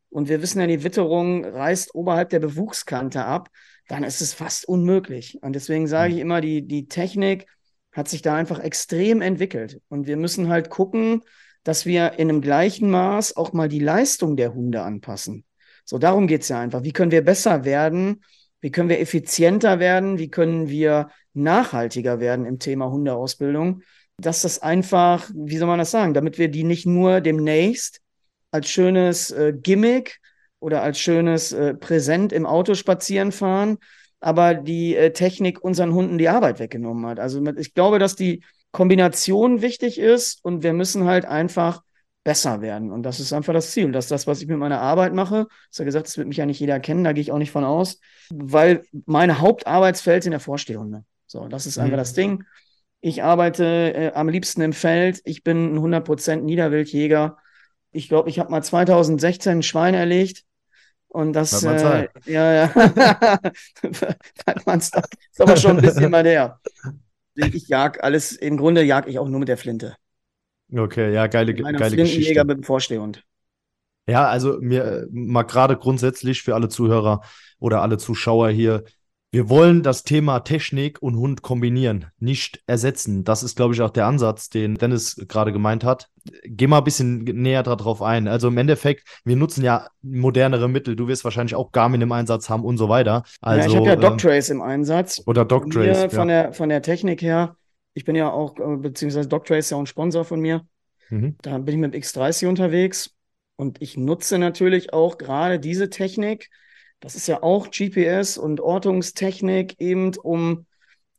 Und 0.10 0.29
wir 0.29 0.41
wissen 0.41 0.60
ja, 0.60 0.67
die 0.67 0.84
Witterung 0.84 1.43
reißt 1.43 1.96
oberhalb 1.96 2.29
der 2.29 2.39
Bewuchskante 2.39 3.25
ab 3.25 3.50
dann 3.88 4.03
ist 4.03 4.22
es 4.22 4.34
fast 4.34 4.67
unmöglich. 4.67 5.41
Und 5.41 5.53
deswegen 5.53 5.88
sage 5.88 6.13
ich 6.13 6.20
hm. 6.20 6.22
immer, 6.22 6.41
die, 6.41 6.65
die 6.65 6.88
Technik 6.88 7.48
hat 7.91 8.08
sich 8.08 8.22
da 8.22 8.36
einfach 8.36 8.60
extrem 8.60 9.22
entwickelt. 9.22 9.82
Und 9.89 10.08
wir 10.08 10.17
müssen 10.17 10.50
halt 10.50 10.70
gucken, 10.70 11.22
dass 11.63 11.86
wir 11.86 12.13
in 12.13 12.29
einem 12.29 12.41
gleichen 12.41 12.89
Maß 12.89 13.38
auch 13.38 13.53
mal 13.53 13.70
die 13.70 13.79
Leistung 13.79 14.36
der 14.36 14.53
Hunde 14.53 14.82
anpassen. 14.82 15.46
So, 15.86 15.98
darum 15.98 16.27
geht 16.27 16.41
es 16.41 16.50
ja 16.50 16.60
einfach. 16.60 16.84
Wie 16.84 16.93
können 16.93 17.12
wir 17.12 17.24
besser 17.24 17.65
werden? 17.65 18.24
Wie 18.63 18.72
können 18.72 18.88
wir 18.88 19.01
effizienter 19.01 19.79
werden? 19.79 20.17
Wie 20.20 20.29
können 20.29 20.70
wir 20.70 21.10
nachhaltiger 21.34 22.22
werden 22.22 22.46
im 22.46 22.60
Thema 22.60 22.89
Hundeausbildung? 22.89 23.82
Dass 24.17 24.43
das 24.43 24.60
einfach, 24.60 25.29
wie 25.36 25.58
soll 25.58 25.67
man 25.67 25.79
das 25.79 25.91
sagen, 25.91 26.13
damit 26.13 26.38
wir 26.38 26.48
die 26.48 26.63
nicht 26.63 26.86
nur 26.86 27.20
demnächst 27.20 28.00
als 28.51 28.70
schönes 28.70 29.32
äh, 29.32 29.51
Gimmick 29.53 30.22
oder 30.62 30.82
als 30.82 30.98
schönes 30.98 31.51
äh, 31.51 31.74
Präsent 31.74 32.32
im 32.32 32.46
Auto 32.46 32.74
spazieren 32.74 33.34
fahren, 33.34 33.79
aber 34.22 34.53
die 34.53 34.96
äh, 34.96 35.12
Technik 35.12 35.62
unseren 35.62 35.93
Hunden 35.93 36.17
die 36.17 36.29
Arbeit 36.29 36.60
weggenommen 36.60 37.05
hat. 37.05 37.20
Also 37.20 37.43
ich 37.58 37.74
glaube, 37.74 38.00
dass 38.00 38.15
die 38.15 38.46
Kombination 38.72 39.62
wichtig 39.62 40.00
ist 40.00 40.39
und 40.41 40.63
wir 40.63 40.72
müssen 40.72 41.03
halt 41.03 41.25
einfach 41.25 41.82
besser 42.24 42.62
werden. 42.62 42.92
Und 42.92 43.03
das 43.03 43.20
ist 43.20 43.34
einfach 43.34 43.53
das 43.53 43.72
Ziel. 43.72 43.92
Das 43.92 44.06
ist 44.06 44.12
das, 44.12 44.27
was 44.27 44.42
ich 44.42 44.48
mit 44.48 44.58
meiner 44.58 44.80
Arbeit 44.80 45.13
mache. 45.13 45.48
Ich 45.72 45.77
habe 45.77 45.86
gesagt, 45.86 46.08
das 46.08 46.18
wird 46.18 46.27
mich 46.27 46.38
ja 46.38 46.46
nicht 46.46 46.60
jeder 46.60 46.80
kennen, 46.80 47.03
da 47.03 47.13
gehe 47.13 47.22
ich 47.22 47.32
auch 47.32 47.38
nicht 47.38 47.51
von 47.51 47.63
aus, 47.63 48.00
weil 48.34 48.84
meine 49.06 49.39
Hauptarbeitsfeld 49.39 50.24
sind 50.24 50.32
der 50.32 50.39
Vorstehhunde. 50.39 51.03
So, 51.27 51.48
das 51.48 51.65
ist 51.65 51.77
einfach 51.77 51.94
mhm. 51.94 51.98
das 51.98 52.13
Ding. 52.13 52.44
Ich 53.01 53.24
arbeite 53.24 53.65
äh, 53.65 54.12
am 54.13 54.30
liebsten 54.30 54.62
im 54.62 54.72
Feld. 54.72 55.20
Ich 55.25 55.44
bin 55.44 55.75
ein 55.75 55.80
100% 55.80 56.38
Niederwildjäger. 56.38 57.38
Ich 57.92 58.08
glaube, 58.08 58.30
ich 58.30 58.39
habe 58.39 58.50
mal 58.50 58.63
2016 58.63 59.58
ein 59.58 59.63
Schwein 59.63 59.94
erlegt. 59.94 60.44
Und 61.10 61.34
das, 61.34 61.63
äh, 61.63 62.08
ja, 62.25 62.53
ja, 62.53 62.68
das 64.65 64.92
ist 64.92 65.42
aber 65.42 65.58
schon 65.58 65.77
ein 65.77 65.82
bisschen 65.84 66.10
mal 66.10 66.24
der. 66.24 66.60
Ich 67.36 67.68
jag 67.68 68.03
alles, 68.03 68.32
im 68.32 68.58
Grunde 68.58 68.82
jag 68.82 69.08
ich 69.08 69.20
auch 69.20 69.27
nur 69.27 69.39
mit 69.39 69.50
der 69.50 69.58
Flinte. 69.58 69.96
Okay, 70.72 71.13
ja, 71.13 71.27
geile, 71.27 71.53
geile 71.53 71.96
Geschichte. 71.96 72.43
mit 72.46 72.58
dem 72.58 72.63
Vorstehhund. 72.63 73.24
Ja, 74.08 74.27
also 74.27 74.58
mir 74.60 75.08
mal 75.12 75.43
gerade 75.43 75.77
grundsätzlich 75.77 76.41
für 76.41 76.55
alle 76.55 76.67
Zuhörer 76.67 77.22
oder 77.60 77.82
alle 77.82 77.98
Zuschauer 77.98 78.50
hier, 78.50 78.84
wir 79.34 79.50
wollen 79.50 79.82
das 79.82 80.03
Thema 80.03 80.41
Technik 80.41 81.01
und 81.01 81.17
Hund 81.17 81.41
kombinieren, 81.41 82.05
nicht 82.20 82.62
ersetzen. 82.67 83.24
Das 83.24 83.41
ist, 83.41 83.55
glaube 83.55 83.74
ich, 83.74 83.82
auch 83.82 83.89
der 83.89 84.05
Ansatz, 84.05 84.50
den 84.50 84.75
Dennis 84.75 85.15
gerade 85.27 85.51
gemeint 85.51 85.84
hat. 85.84 86.10
Geh 86.43 86.67
mal 86.67 86.77
ein 86.77 86.84
bisschen 86.84 87.24
näher 87.24 87.63
darauf 87.63 88.03
ein. 88.03 88.27
Also 88.27 88.50
im 88.50 88.58
Endeffekt, 88.60 89.08
wir 89.25 89.36
nutzen 89.36 89.63
ja 89.63 89.88
modernere 90.03 90.70
Mittel. 90.70 90.96
Du 90.96 91.08
wirst 91.08 91.24
wahrscheinlich 91.24 91.55
auch 91.55 91.72
Garmin 91.72 92.01
im 92.01 92.12
Einsatz 92.12 92.48
haben 92.48 92.63
und 92.63 92.77
so 92.77 92.89
weiter. 92.89 93.24
Also, 93.41 93.60
ja, 93.62 93.65
ich 93.65 93.75
habe 93.75 93.88
ja 93.88 93.96
DocTrace 93.96 94.51
ähm, 94.51 94.58
im 94.58 94.62
Einsatz. 94.62 95.24
Oder 95.25 95.46
DocTrace. 95.46 96.03
Ja. 96.03 96.10
Von, 96.10 96.27
der, 96.27 96.53
von 96.53 96.70
der 96.70 96.84
Technik 96.84 97.24
her, 97.24 97.55
ich 97.93 98.05
bin 98.05 98.15
ja 98.15 98.31
auch, 98.31 98.57
äh, 98.59 98.77
beziehungsweise 98.77 99.27
DocTrace 99.27 99.65
ist 99.65 99.69
ja 99.71 99.77
auch 99.77 99.81
ein 99.81 99.88
Sponsor 99.88 100.25
von 100.25 100.39
mir. 100.39 100.65
Mhm. 101.09 101.35
Da 101.41 101.57
bin 101.57 101.75
ich 101.75 101.81
mit 101.81 101.93
dem 101.93 102.01
X30 102.01 102.47
unterwegs 102.47 103.15
und 103.55 103.81
ich 103.81 103.97
nutze 103.97 104.38
natürlich 104.38 104.93
auch 104.93 105.17
gerade 105.17 105.59
diese 105.59 105.89
Technik 105.89 106.50
das 107.03 107.15
ist 107.15 107.27
ja 107.27 107.43
auch 107.43 107.69
GPS 107.69 108.38
und 108.38 108.62
Ortungstechnik 108.62 109.75
eben 109.81 110.15
um, 110.15 110.65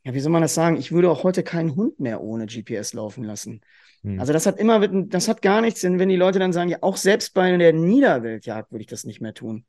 ja, 0.03 0.15
wie 0.15 0.21
soll 0.21 0.33
man 0.33 0.41
das 0.41 0.55
sagen? 0.55 0.79
Ich 0.79 0.93
würde 0.93 1.11
auch 1.11 1.25
heute 1.25 1.43
keinen 1.43 1.77
Hund 1.77 2.01
mehr 2.01 2.23
ohne 2.23 2.47
GPS 2.47 2.95
laufen 2.95 3.23
lassen. 3.23 3.61
Hm. 4.01 4.19
Also 4.19 4.33
das 4.33 4.47
hat 4.47 4.59
immer, 4.59 4.89
das 4.89 5.29
hat 5.29 5.43
gar 5.43 5.61
nichts, 5.61 5.83
wenn 5.83 6.09
die 6.09 6.17
Leute 6.17 6.39
dann 6.39 6.55
sagen, 6.55 6.71
ja, 6.71 6.79
auch 6.81 6.97
selbst 6.97 7.35
bei 7.35 7.55
der 7.55 7.75
Niederwildjagd 7.75 8.73
würde 8.73 8.81
ich 8.81 8.87
das 8.87 9.05
nicht 9.05 9.21
mehr 9.21 9.35
tun. 9.35 9.67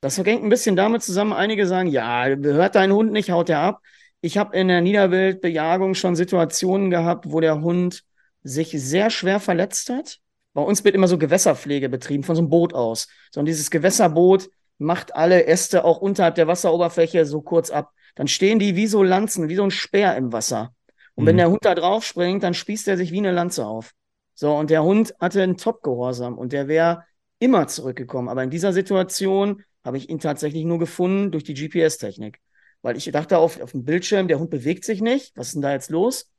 Das 0.00 0.18
hängt 0.18 0.42
ein 0.42 0.48
bisschen 0.48 0.74
damit 0.74 1.04
zusammen. 1.04 1.32
Einige 1.32 1.68
sagen, 1.68 1.88
ja, 1.88 2.26
hört 2.26 2.74
dein 2.74 2.90
Hund 2.90 3.12
nicht, 3.12 3.30
haut 3.30 3.48
er 3.48 3.60
ab. 3.60 3.82
Ich 4.22 4.38
habe 4.38 4.56
in 4.56 4.68
der 4.68 4.80
Niederwildbejagung 4.80 5.94
schon 5.94 6.14
Situationen 6.14 6.90
gehabt, 6.90 7.30
wo 7.30 7.40
der 7.40 7.60
Hund 7.60 8.04
sich 8.44 8.70
sehr 8.70 9.10
schwer 9.10 9.40
verletzt 9.40 9.90
hat. 9.90 10.20
Bei 10.54 10.62
uns 10.62 10.84
wird 10.84 10.94
immer 10.94 11.08
so 11.08 11.18
Gewässerpflege 11.18 11.88
betrieben, 11.88 12.22
von 12.22 12.36
so 12.36 12.42
einem 12.42 12.48
Boot 12.48 12.72
aus. 12.72 13.08
So, 13.32 13.40
und 13.40 13.46
dieses 13.46 13.70
Gewässerboot 13.70 14.48
macht 14.78 15.14
alle 15.16 15.46
Äste 15.46 15.84
auch 15.84 15.98
unterhalb 15.98 16.36
der 16.36 16.46
Wasseroberfläche 16.46 17.26
so 17.26 17.42
kurz 17.42 17.70
ab. 17.70 17.92
Dann 18.14 18.28
stehen 18.28 18.60
die 18.60 18.76
wie 18.76 18.86
so 18.86 19.02
Lanzen, 19.02 19.48
wie 19.48 19.56
so 19.56 19.64
ein 19.64 19.72
Speer 19.72 20.16
im 20.16 20.32
Wasser. 20.32 20.72
Und 21.14 21.24
mhm. 21.24 21.28
wenn 21.28 21.36
der 21.38 21.50
Hund 21.50 21.64
da 21.64 21.74
drauf 21.74 22.04
springt, 22.04 22.44
dann 22.44 22.54
spießt 22.54 22.86
er 22.88 22.96
sich 22.96 23.10
wie 23.10 23.18
eine 23.18 23.32
Lanze 23.32 23.66
auf. 23.66 23.92
So, 24.34 24.54
und 24.54 24.70
der 24.70 24.84
Hund 24.84 25.14
hatte 25.18 25.42
einen 25.42 25.56
Top-Gehorsam 25.56 26.38
und 26.38 26.52
der 26.52 26.68
wäre 26.68 27.04
immer 27.40 27.66
zurückgekommen. 27.66 28.28
Aber 28.28 28.44
in 28.44 28.50
dieser 28.50 28.72
Situation 28.72 29.64
habe 29.84 29.96
ich 29.96 30.08
ihn 30.08 30.20
tatsächlich 30.20 30.64
nur 30.64 30.78
gefunden 30.78 31.32
durch 31.32 31.42
die 31.42 31.54
GPS-Technik. 31.54 32.38
Weil 32.82 32.96
ich 32.96 33.10
dachte 33.10 33.38
auf, 33.38 33.60
auf 33.60 33.72
dem 33.72 33.84
Bildschirm, 33.84 34.28
der 34.28 34.38
Hund 34.38 34.50
bewegt 34.50 34.84
sich 34.84 35.00
nicht. 35.00 35.36
Was 35.36 35.48
ist 35.48 35.54
denn 35.54 35.62
da 35.62 35.72
jetzt 35.72 35.90
los? 35.90 36.30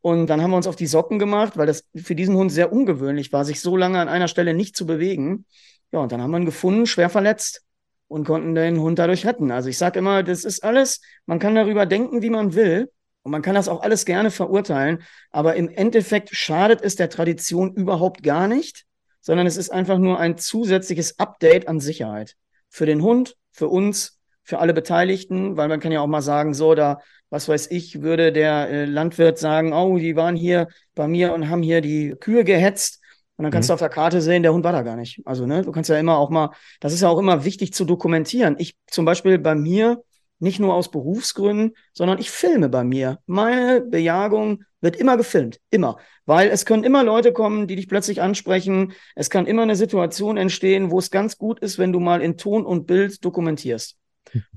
Und 0.00 0.26
dann 0.26 0.42
haben 0.42 0.50
wir 0.50 0.56
uns 0.56 0.66
auf 0.66 0.76
die 0.76 0.86
Socken 0.86 1.18
gemacht, 1.18 1.56
weil 1.56 1.66
das 1.66 1.84
für 1.94 2.16
diesen 2.16 2.34
Hund 2.34 2.50
sehr 2.50 2.72
ungewöhnlich 2.72 3.32
war, 3.32 3.44
sich 3.44 3.60
so 3.60 3.76
lange 3.76 4.00
an 4.00 4.08
einer 4.08 4.26
Stelle 4.26 4.52
nicht 4.52 4.76
zu 4.76 4.84
bewegen. 4.84 5.46
Ja, 5.92 6.00
und 6.00 6.10
dann 6.10 6.20
haben 6.20 6.32
wir 6.32 6.38
ihn 6.38 6.46
gefunden, 6.46 6.86
schwer 6.86 7.08
verletzt 7.08 7.62
und 8.08 8.26
konnten 8.26 8.54
den 8.54 8.80
Hund 8.80 8.98
dadurch 8.98 9.24
retten. 9.24 9.52
Also 9.52 9.68
ich 9.68 9.78
sage 9.78 9.98
immer, 9.98 10.22
das 10.22 10.44
ist 10.44 10.64
alles, 10.64 11.00
man 11.26 11.38
kann 11.38 11.54
darüber 11.54 11.86
denken, 11.86 12.20
wie 12.20 12.30
man 12.30 12.54
will. 12.54 12.90
Und 13.22 13.30
man 13.30 13.42
kann 13.42 13.54
das 13.54 13.68
auch 13.68 13.82
alles 13.82 14.04
gerne 14.04 14.32
verurteilen. 14.32 15.02
Aber 15.30 15.54
im 15.54 15.68
Endeffekt 15.68 16.34
schadet 16.34 16.82
es 16.82 16.96
der 16.96 17.08
Tradition 17.08 17.72
überhaupt 17.74 18.24
gar 18.24 18.48
nicht, 18.48 18.84
sondern 19.20 19.46
es 19.46 19.56
ist 19.56 19.70
einfach 19.70 19.98
nur 19.98 20.18
ein 20.18 20.36
zusätzliches 20.36 21.20
Update 21.20 21.68
an 21.68 21.78
Sicherheit. 21.78 22.36
Für 22.68 22.86
den 22.86 23.02
Hund, 23.02 23.36
für 23.52 23.68
uns, 23.68 24.18
für 24.44 24.58
alle 24.58 24.74
Beteiligten, 24.74 25.56
weil 25.56 25.68
man 25.68 25.80
kann 25.80 25.92
ja 25.92 26.00
auch 26.00 26.06
mal 26.06 26.22
sagen, 26.22 26.54
so, 26.54 26.74
da, 26.74 27.00
was 27.30 27.48
weiß 27.48 27.70
ich, 27.70 28.02
würde 28.02 28.32
der 28.32 28.68
äh, 28.68 28.84
Landwirt 28.84 29.38
sagen, 29.38 29.72
oh, 29.72 29.98
die 29.98 30.16
waren 30.16 30.36
hier 30.36 30.68
bei 30.94 31.08
mir 31.08 31.32
und 31.32 31.48
haben 31.48 31.62
hier 31.62 31.80
die 31.80 32.14
Kühe 32.18 32.44
gehetzt 32.44 33.02
und 33.36 33.44
dann 33.44 33.52
kannst 33.52 33.68
mhm. 33.68 33.70
du 33.70 33.74
auf 33.74 33.80
der 33.80 33.88
Karte 33.88 34.20
sehen, 34.20 34.42
der 34.42 34.52
Hund 34.52 34.64
war 34.64 34.72
da 34.72 34.82
gar 34.82 34.96
nicht. 34.96 35.20
Also, 35.24 35.46
ne, 35.46 35.62
du 35.62 35.72
kannst 35.72 35.90
ja 35.90 35.98
immer 35.98 36.18
auch 36.18 36.30
mal, 36.30 36.50
das 36.80 36.92
ist 36.92 37.00
ja 37.00 37.08
auch 37.08 37.18
immer 37.18 37.44
wichtig 37.44 37.72
zu 37.72 37.84
dokumentieren. 37.84 38.56
Ich 38.58 38.76
zum 38.86 39.04
Beispiel 39.04 39.38
bei 39.38 39.54
mir, 39.54 40.02
nicht 40.38 40.58
nur 40.58 40.74
aus 40.74 40.90
Berufsgründen, 40.90 41.76
sondern 41.92 42.18
ich 42.18 42.30
filme 42.30 42.68
bei 42.68 42.82
mir. 42.82 43.20
Meine 43.26 43.80
Bejagung 43.80 44.64
wird 44.80 44.96
immer 44.96 45.16
gefilmt. 45.16 45.60
Immer. 45.70 45.98
Weil 46.26 46.50
es 46.50 46.66
können 46.66 46.82
immer 46.82 47.04
Leute 47.04 47.32
kommen, 47.32 47.68
die 47.68 47.76
dich 47.76 47.88
plötzlich 47.88 48.20
ansprechen. 48.20 48.92
Es 49.14 49.30
kann 49.30 49.46
immer 49.46 49.62
eine 49.62 49.76
Situation 49.76 50.36
entstehen, 50.36 50.90
wo 50.90 50.98
es 50.98 51.12
ganz 51.12 51.38
gut 51.38 51.60
ist, 51.60 51.78
wenn 51.78 51.92
du 51.92 52.00
mal 52.00 52.20
in 52.20 52.36
Ton 52.36 52.66
und 52.66 52.86
Bild 52.86 53.24
dokumentierst. 53.24 53.96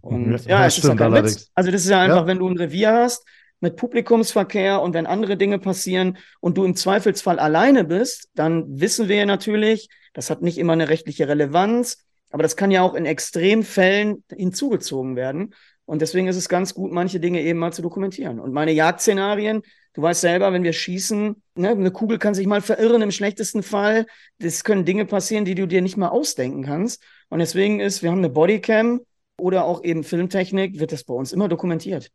Und 0.02 0.32
ja, 0.46 0.60
ja 0.60 0.66
es 0.66 0.78
ist 0.78 0.84
ja 0.84 0.96
kein 0.96 1.14
Witz. 1.14 1.50
Also 1.54 1.72
das 1.72 1.82
ist 1.82 1.90
ja 1.90 2.02
einfach, 2.02 2.22
ja. 2.22 2.28
wenn 2.28 2.40
du 2.40 2.48
ein 2.48 2.58
Revier 2.58 2.94
hast, 2.94 3.26
mit 3.60 3.78
Publikumsverkehr 3.78 4.82
und 4.82 4.94
wenn 4.94 5.08
andere 5.08 5.38
Dinge 5.38 5.60
passieren 5.60 6.18
und 6.40 6.58
du 6.58 6.66
im 6.66 6.76
Zweifelsfall 6.76 7.40
alleine 7.40 7.84
bist, 7.84 8.30
dann 8.36 8.80
wissen 8.80 9.08
wir 9.08 9.26
natürlich, 9.26 9.90
das 10.14 10.30
hat 10.30 10.42
nicht 10.42 10.58
immer 10.58 10.74
eine 10.74 10.90
rechtliche 10.90 11.28
Relevanz, 11.28 12.06
aber 12.32 12.44
das 12.44 12.56
kann 12.56 12.72
ja 12.72 12.82
auch 12.82 12.96
in 12.96 13.06
Extremfällen 13.06 14.24
hinzugezogen 14.30 15.16
werden. 15.16 15.54
Und 15.86 16.02
deswegen 16.02 16.28
ist 16.28 16.36
es 16.36 16.50
ganz 16.50 16.74
gut, 16.74 16.92
manche 16.92 17.20
Dinge 17.20 17.42
eben 17.42 17.60
mal 17.60 17.72
zu 17.72 17.82
dokumentieren. 17.82 18.40
Und 18.40 18.54
meine 18.54 18.72
Jagdszenarien, 18.72 19.62
du 19.94 20.02
weißt 20.02 20.22
selber, 20.22 20.52
wenn 20.52 20.64
wir 20.64 20.74
schießen, 20.74 21.42
ne, 21.56 21.70
eine 21.70 21.92
Kugel 21.92 22.18
kann 22.18 22.34
sich 22.34 22.48
mal 22.48 22.62
verirren 22.62 23.04
im 23.04 23.12
schlechtesten 23.12 23.62
Fall. 23.62 24.06
Das 24.40 24.64
können 24.64 24.86
Dinge 24.86 25.06
passieren, 25.06 25.46
die 25.46 25.56
du 25.56 25.68
dir 25.68 25.82
nicht 25.82 25.96
mal 25.96 26.10
ausdenken 26.10 26.64
kannst. 26.64 27.04
Und 27.30 27.40
deswegen 27.40 27.80
ist, 27.80 28.02
wir 28.02 28.12
haben 28.12 28.18
eine 28.18 28.30
Bodycam, 28.30 29.02
oder 29.38 29.66
auch 29.66 29.84
eben 29.84 30.04
Filmtechnik, 30.04 30.80
wird 30.80 30.92
das 30.92 31.04
bei 31.04 31.14
uns 31.14 31.34
immer 31.34 31.48
dokumentiert. 31.48 32.12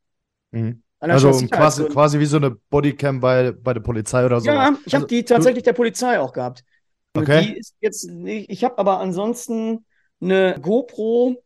Mhm. 0.51 0.83
Also 0.99 1.31
quasi, 1.49 1.85
quasi 1.87 2.19
wie 2.19 2.27
so 2.27 2.37
eine 2.37 2.51
Bodycam 2.51 3.21
bei, 3.21 3.53
bei 3.53 3.73
der 3.73 3.81
Polizei 3.81 4.27
oder 4.27 4.41
so. 4.41 4.47
Ja, 4.47 4.77
ich 4.85 4.95
habe 4.95 5.05
also, 5.05 5.07
die 5.07 5.25
tatsächlich 5.25 5.65
der 5.65 5.73
Polizei 5.73 6.21
auch 6.21 6.33
gehabt. 6.33 6.63
Okay. 7.15 7.43
Die 7.43 7.59
ist 7.59 7.75
jetzt, 7.81 8.11
ich 8.11 8.65
habe 8.65 8.79
aber 8.79 9.01
ansonsten 9.01 9.87
eine 10.21 10.59
GoPro 10.61 11.43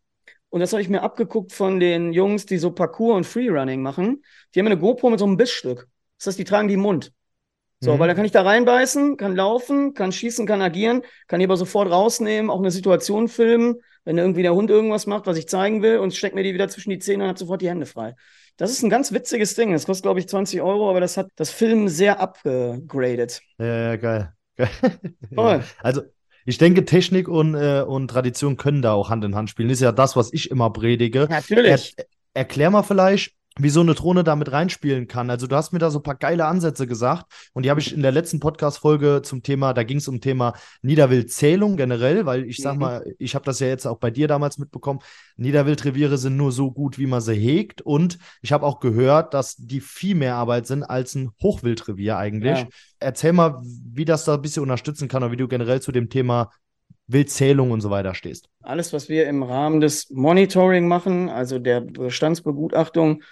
und 0.50 0.60
das 0.60 0.72
habe 0.72 0.82
ich 0.82 0.88
mir 0.88 1.02
abgeguckt 1.02 1.52
von 1.52 1.78
den 1.78 2.12
Jungs, 2.12 2.46
die 2.46 2.58
so 2.58 2.72
Parkour 2.72 3.14
und 3.14 3.24
Freerunning 3.24 3.80
machen. 3.80 4.24
Die 4.54 4.58
haben 4.58 4.66
eine 4.66 4.78
GoPro 4.78 5.10
mit 5.10 5.20
so 5.20 5.24
einem 5.24 5.36
Bissstück. 5.36 5.88
Das 6.18 6.28
heißt, 6.28 6.38
die 6.38 6.44
tragen 6.44 6.68
die 6.68 6.74
im 6.74 6.80
Mund. 6.80 7.12
So, 7.80 7.94
mhm. 7.94 7.98
weil 7.98 8.08
da 8.08 8.14
kann 8.14 8.24
ich 8.24 8.32
da 8.32 8.42
reinbeißen, 8.42 9.16
kann 9.16 9.36
laufen, 9.36 9.94
kann 9.94 10.12
schießen, 10.12 10.46
kann 10.46 10.62
agieren, 10.62 11.02
kann 11.28 11.40
die 11.40 11.46
aber 11.46 11.56
sofort 11.56 11.90
rausnehmen, 11.90 12.50
auch 12.50 12.60
eine 12.60 12.70
Situation 12.70 13.28
filmen, 13.28 13.76
wenn 14.04 14.18
irgendwie 14.18 14.42
der 14.42 14.54
Hund 14.54 14.70
irgendwas 14.70 15.06
macht, 15.06 15.26
was 15.26 15.36
ich 15.36 15.48
zeigen 15.48 15.82
will, 15.82 15.98
und 15.98 16.14
steckt 16.14 16.34
mir 16.34 16.42
die 16.42 16.54
wieder 16.54 16.68
zwischen 16.68 16.90
die 16.90 16.98
Zähne 16.98 17.24
und 17.24 17.30
hat 17.30 17.38
sofort 17.38 17.62
die 17.62 17.68
Hände 17.68 17.86
frei. 17.86 18.14
Das 18.56 18.70
ist 18.70 18.82
ein 18.82 18.90
ganz 18.90 19.12
witziges 19.12 19.54
Ding. 19.54 19.72
Das 19.72 19.86
kostet, 19.86 20.04
glaube 20.04 20.20
ich, 20.20 20.28
20 20.28 20.60
Euro, 20.62 20.88
aber 20.88 21.00
das 21.00 21.16
hat 21.16 21.28
das 21.36 21.50
Film 21.50 21.88
sehr 21.88 22.20
abgegradet. 22.20 23.40
Ja, 23.58 23.66
ja, 23.66 23.96
geil. 23.96 24.32
geil. 24.56 24.70
ja. 25.30 25.60
Also, 25.82 26.02
ich 26.44 26.58
denke, 26.58 26.84
Technik 26.84 27.28
und, 27.28 27.54
äh, 27.54 27.82
und 27.86 28.08
Tradition 28.08 28.56
können 28.56 28.82
da 28.82 28.92
auch 28.92 29.08
Hand 29.10 29.24
in 29.24 29.34
Hand 29.34 29.50
spielen. 29.50 29.68
Das 29.68 29.78
ist 29.78 29.82
ja 29.82 29.92
das, 29.92 30.14
was 30.14 30.32
ich 30.32 30.50
immer 30.50 30.70
predige. 30.70 31.26
Natürlich. 31.28 31.94
Er, 31.96 32.04
erklär 32.34 32.70
mal 32.70 32.82
vielleicht, 32.82 33.34
wie 33.58 33.70
so 33.70 33.80
eine 33.80 33.94
Drohne 33.94 34.24
damit 34.24 34.50
reinspielen 34.50 35.06
kann. 35.06 35.30
Also 35.30 35.46
du 35.46 35.54
hast 35.54 35.72
mir 35.72 35.78
da 35.78 35.90
so 35.90 36.00
ein 36.00 36.02
paar 36.02 36.16
geile 36.16 36.46
Ansätze 36.46 36.86
gesagt 36.88 37.26
und 37.52 37.64
die 37.64 37.70
habe 37.70 37.80
ich 37.80 37.94
in 37.94 38.02
der 38.02 38.10
letzten 38.10 38.40
Podcast-Folge 38.40 39.22
zum 39.22 39.44
Thema, 39.44 39.72
da 39.72 39.84
ging 39.84 39.98
es 39.98 40.08
um 40.08 40.20
Thema 40.20 40.54
Niederwildzählung 40.82 41.76
generell, 41.76 42.26
weil 42.26 42.44
ich 42.44 42.56
sag 42.56 42.74
mhm. 42.74 42.80
mal, 42.80 43.14
ich 43.18 43.36
habe 43.36 43.44
das 43.44 43.60
ja 43.60 43.68
jetzt 43.68 43.86
auch 43.86 43.98
bei 43.98 44.10
dir 44.10 44.26
damals 44.26 44.58
mitbekommen, 44.58 45.00
Niederwildreviere 45.36 46.18
sind 46.18 46.36
nur 46.36 46.50
so 46.50 46.72
gut, 46.72 46.98
wie 46.98 47.06
man 47.06 47.20
sie 47.20 47.34
hegt 47.34 47.80
und 47.80 48.18
ich 48.42 48.52
habe 48.52 48.66
auch 48.66 48.80
gehört, 48.80 49.34
dass 49.34 49.54
die 49.56 49.80
viel 49.80 50.16
mehr 50.16 50.34
Arbeit 50.34 50.66
sind 50.66 50.82
als 50.82 51.14
ein 51.14 51.30
Hochwildrevier 51.40 52.16
eigentlich. 52.16 52.58
Ja. 52.58 52.66
Erzähl 52.98 53.32
mal, 53.32 53.60
wie 53.62 54.04
das 54.04 54.24
da 54.24 54.34
ein 54.34 54.42
bisschen 54.42 54.62
unterstützen 54.62 55.06
kann 55.06 55.22
oder 55.22 55.30
wie 55.30 55.36
du 55.36 55.46
generell 55.46 55.80
zu 55.80 55.92
dem 55.92 56.10
Thema 56.10 56.50
Wildzählung 57.06 57.70
und 57.70 57.82
so 57.82 57.90
weiter 57.90 58.14
stehst. 58.14 58.48
Alles, 58.62 58.92
was 58.92 59.08
wir 59.08 59.28
im 59.28 59.42
Rahmen 59.42 59.80
des 59.80 60.10
Monitoring 60.10 60.88
machen, 60.88 61.28
also 61.28 61.58
der 61.58 61.82
Bestandsbegutachtung, 61.82 63.22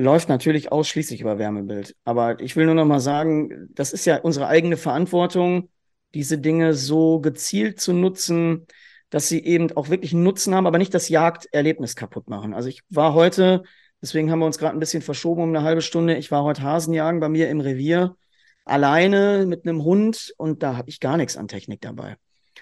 läuft 0.00 0.28
natürlich 0.28 0.72
ausschließlich 0.72 1.20
über 1.20 1.38
Wärmebild. 1.38 1.94
Aber 2.04 2.40
ich 2.40 2.56
will 2.56 2.66
nur 2.66 2.74
noch 2.74 2.84
mal 2.84 3.00
sagen, 3.00 3.68
das 3.74 3.92
ist 3.92 4.04
ja 4.04 4.18
unsere 4.18 4.48
eigene 4.48 4.76
Verantwortung, 4.76 5.68
diese 6.14 6.38
Dinge 6.38 6.74
so 6.74 7.20
gezielt 7.20 7.80
zu 7.80 7.92
nutzen, 7.92 8.66
dass 9.10 9.28
sie 9.28 9.44
eben 9.44 9.70
auch 9.76 9.88
wirklich 9.88 10.12
einen 10.12 10.22
Nutzen 10.22 10.54
haben, 10.54 10.66
aber 10.66 10.78
nicht 10.78 10.94
das 10.94 11.08
Jagderlebnis 11.08 11.96
kaputt 11.96 12.28
machen. 12.28 12.54
Also 12.54 12.68
ich 12.68 12.82
war 12.88 13.14
heute, 13.14 13.62
deswegen 14.00 14.30
haben 14.30 14.38
wir 14.38 14.46
uns 14.46 14.58
gerade 14.58 14.76
ein 14.76 14.80
bisschen 14.80 15.02
verschoben 15.02 15.42
um 15.42 15.48
eine 15.50 15.62
halbe 15.62 15.82
Stunde, 15.82 16.16
ich 16.16 16.30
war 16.30 16.44
heute 16.44 16.62
Hasenjagen 16.62 17.20
bei 17.20 17.28
mir 17.28 17.48
im 17.48 17.60
Revier, 17.60 18.16
alleine 18.64 19.46
mit 19.46 19.66
einem 19.66 19.84
Hund 19.84 20.32
und 20.36 20.62
da 20.62 20.76
habe 20.76 20.88
ich 20.88 21.00
gar 21.00 21.16
nichts 21.16 21.36
an 21.36 21.48
Technik 21.48 21.80
dabei. 21.80 22.16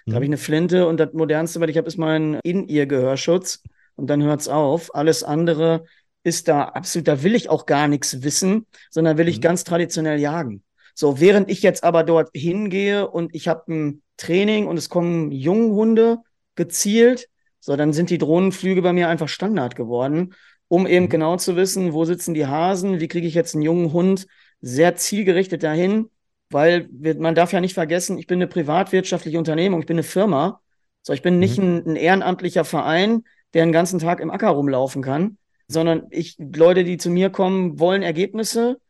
Da 0.07 0.14
habe 0.14 0.25
ich 0.25 0.28
mhm. 0.28 0.35
eine 0.35 0.38
Flinte 0.38 0.87
und 0.87 0.99
das 0.99 1.12
modernste, 1.12 1.61
was 1.61 1.68
ich 1.68 1.76
habe, 1.76 1.88
ist 1.88 1.99
mein 1.99 2.40
In-Ear-Gehörschutz 2.42 3.62
und 3.97 4.09
dann 4.09 4.23
hört 4.23 4.40
es 4.40 4.49
auf. 4.49 4.95
Alles 4.95 5.23
andere 5.23 5.85
ist 6.25 6.48
da 6.48 6.64
absolut, 6.64 7.08
da 7.08 7.22
will 7.22 7.34
ich 7.34 7.48
auch 7.48 7.66
gar 7.66 7.88
nichts 7.88 8.22
wissen, 8.22 8.66
sondern 8.90 9.18
will 9.18 9.28
ich 9.28 9.38
mhm. 9.38 9.42
ganz 9.42 9.64
traditionell 9.64 10.18
jagen. 10.18 10.62
So, 10.94 11.20
während 11.20 11.48
ich 11.50 11.62
jetzt 11.62 11.84
aber 11.84 12.02
dort 12.02 12.30
hingehe 12.34 13.08
und 13.08 13.34
ich 13.34 13.48
habe 13.48 13.72
ein 13.72 14.02
Training 14.16 14.66
und 14.66 14.76
es 14.76 14.88
kommen 14.88 15.30
Junghunde 15.30 16.18
gezielt, 16.56 17.28
so, 17.60 17.76
dann 17.76 17.92
sind 17.92 18.10
die 18.10 18.18
Drohnenflüge 18.18 18.82
bei 18.82 18.92
mir 18.92 19.08
einfach 19.08 19.28
Standard 19.28 19.76
geworden, 19.76 20.34
um 20.68 20.87
eben 20.87 21.06
mhm. 21.06 21.10
genau 21.10 21.37
zu 21.37 21.56
wissen, 21.56 21.92
wo 21.92 22.04
sitzen 22.04 22.34
die 22.34 22.46
Hasen, 22.46 23.00
wie 23.00 23.08
kriege 23.08 23.26
ich 23.26 23.34
jetzt 23.34 23.54
einen 23.54 23.62
jungen 23.62 23.92
Hund 23.92 24.26
sehr 24.60 24.96
zielgerichtet 24.96 25.62
dahin, 25.62 26.10
weil 26.50 26.88
wir, 26.90 27.14
man 27.16 27.34
darf 27.34 27.52
ja 27.52 27.60
nicht 27.60 27.75
vergessen, 27.75 28.18
ich 28.18 28.26
bin 28.26 28.38
eine 28.38 28.48
privatwirtschaftliche 28.48 29.38
Unternehmung, 29.38 29.81
ich 29.81 29.87
bin 29.87 29.96
eine 29.96 30.02
Firma, 30.02 30.61
so, 31.02 31.12
ich 31.12 31.22
bin 31.22 31.38
nicht 31.38 31.59
mhm. 31.59 31.64
ein, 31.64 31.87
ein 31.90 31.96
ehrenamtlicher 31.96 32.64
Verein, 32.64 33.24
der 33.54 33.64
den 33.64 33.72
ganzen 33.72 33.98
Tag 33.98 34.20
im 34.20 34.31
Acker 34.31 34.48
rumlaufen 34.48 35.02
kann, 35.02 35.38
sondern 35.68 36.07
ich, 36.11 36.37
Leute, 36.38 36.85
die 36.85 36.96
zu 36.96 37.11
mir 37.11 37.31
kommen, 37.31 37.78
wollen 37.78 38.02
Ergebnisse. 38.02 38.81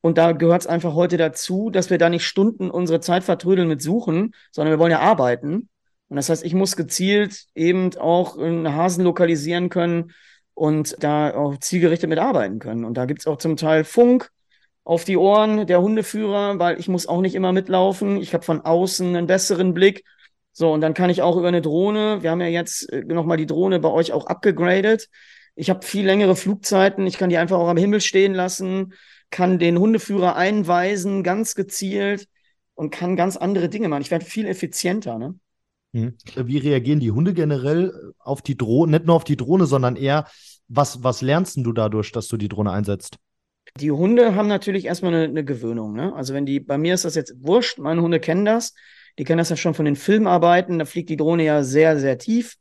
Und 0.00 0.18
da 0.18 0.32
gehört 0.32 0.62
es 0.62 0.66
einfach 0.66 0.94
heute 0.94 1.16
dazu, 1.16 1.70
dass 1.70 1.90
wir 1.90 1.98
da 1.98 2.08
nicht 2.08 2.24
Stunden 2.26 2.70
unsere 2.70 3.00
Zeit 3.00 3.22
vertrödeln 3.22 3.68
mit 3.68 3.82
Suchen, 3.82 4.34
sondern 4.50 4.72
wir 4.72 4.78
wollen 4.78 4.90
ja 4.90 5.00
arbeiten. 5.00 5.68
Und 6.08 6.16
das 6.16 6.28
heißt, 6.28 6.44
ich 6.44 6.54
muss 6.54 6.76
gezielt 6.76 7.46
eben 7.54 7.96
auch 7.96 8.36
einen 8.36 8.74
Hasen 8.74 9.04
lokalisieren 9.04 9.68
können 9.68 10.12
und 10.54 10.96
da 11.00 11.34
auch 11.34 11.58
zielgerichtet 11.58 12.10
mitarbeiten 12.10 12.58
können. 12.58 12.84
Und 12.84 12.96
da 12.96 13.04
gibt 13.04 13.20
es 13.20 13.26
auch 13.26 13.38
zum 13.38 13.56
Teil 13.56 13.84
Funk 13.84 14.30
auf 14.84 15.04
die 15.04 15.16
Ohren 15.16 15.66
der 15.66 15.80
Hundeführer, 15.80 16.58
weil 16.58 16.78
ich 16.80 16.88
muss 16.88 17.06
auch 17.06 17.20
nicht 17.20 17.34
immer 17.34 17.52
mitlaufen. 17.52 18.16
Ich 18.16 18.34
habe 18.34 18.44
von 18.44 18.60
außen 18.60 19.14
einen 19.14 19.26
besseren 19.26 19.74
Blick. 19.74 20.04
So, 20.52 20.72
und 20.72 20.80
dann 20.80 20.94
kann 20.94 21.08
ich 21.08 21.22
auch 21.22 21.36
über 21.36 21.48
eine 21.48 21.62
Drohne, 21.62 22.22
wir 22.22 22.30
haben 22.30 22.40
ja 22.40 22.46
jetzt 22.48 22.92
äh, 22.92 23.04
nochmal 23.04 23.38
die 23.38 23.46
Drohne 23.46 23.80
bei 23.80 23.88
euch 23.88 24.12
auch 24.12 24.26
abgegradet, 24.26 25.08
ich 25.54 25.70
habe 25.70 25.84
viel 25.84 26.04
längere 26.06 26.36
Flugzeiten. 26.36 27.06
Ich 27.06 27.18
kann 27.18 27.30
die 27.30 27.36
einfach 27.36 27.58
auch 27.58 27.68
am 27.68 27.76
Himmel 27.76 28.00
stehen 28.00 28.34
lassen, 28.34 28.94
kann 29.30 29.58
den 29.58 29.78
Hundeführer 29.78 30.36
einweisen, 30.36 31.22
ganz 31.22 31.54
gezielt 31.54 32.28
und 32.74 32.90
kann 32.90 33.16
ganz 33.16 33.36
andere 33.36 33.68
Dinge 33.68 33.88
machen. 33.88 34.02
Ich 34.02 34.10
werde 34.10 34.24
viel 34.24 34.46
effizienter. 34.46 35.18
Ne? 35.18 35.34
Mhm. 35.92 36.14
Wie 36.36 36.58
reagieren 36.58 37.00
die 37.00 37.10
Hunde 37.10 37.34
generell 37.34 38.12
auf 38.18 38.42
die 38.42 38.56
Drohne? 38.56 38.92
Nicht 38.92 39.06
nur 39.06 39.16
auf 39.16 39.24
die 39.24 39.36
Drohne, 39.36 39.66
sondern 39.66 39.96
eher, 39.96 40.26
was, 40.68 41.02
was 41.02 41.20
lernst 41.20 41.58
du 41.58 41.72
dadurch, 41.72 42.12
dass 42.12 42.28
du 42.28 42.36
die 42.36 42.48
Drohne 42.48 42.72
einsetzt? 42.72 43.16
Die 43.78 43.90
Hunde 43.90 44.34
haben 44.34 44.48
natürlich 44.48 44.86
erstmal 44.86 45.14
eine, 45.14 45.24
eine 45.24 45.44
Gewöhnung. 45.44 45.94
Ne? 45.94 46.14
Also 46.14 46.34
wenn 46.34 46.46
die, 46.46 46.60
bei 46.60 46.78
mir 46.78 46.94
ist 46.94 47.04
das 47.04 47.14
jetzt 47.14 47.34
wurscht, 47.40 47.78
meine 47.78 48.02
Hunde 48.02 48.20
kennen 48.20 48.44
das. 48.44 48.74
Die 49.18 49.24
kennen 49.24 49.38
das 49.38 49.50
ja 49.50 49.56
schon 49.56 49.74
von 49.74 49.84
den 49.84 49.96
Filmarbeiten. 49.96 50.78
Da 50.78 50.86
fliegt 50.86 51.10
die 51.10 51.16
Drohne 51.16 51.44
ja 51.44 51.62
sehr, 51.62 51.98
sehr 51.98 52.18
tief. 52.18 52.56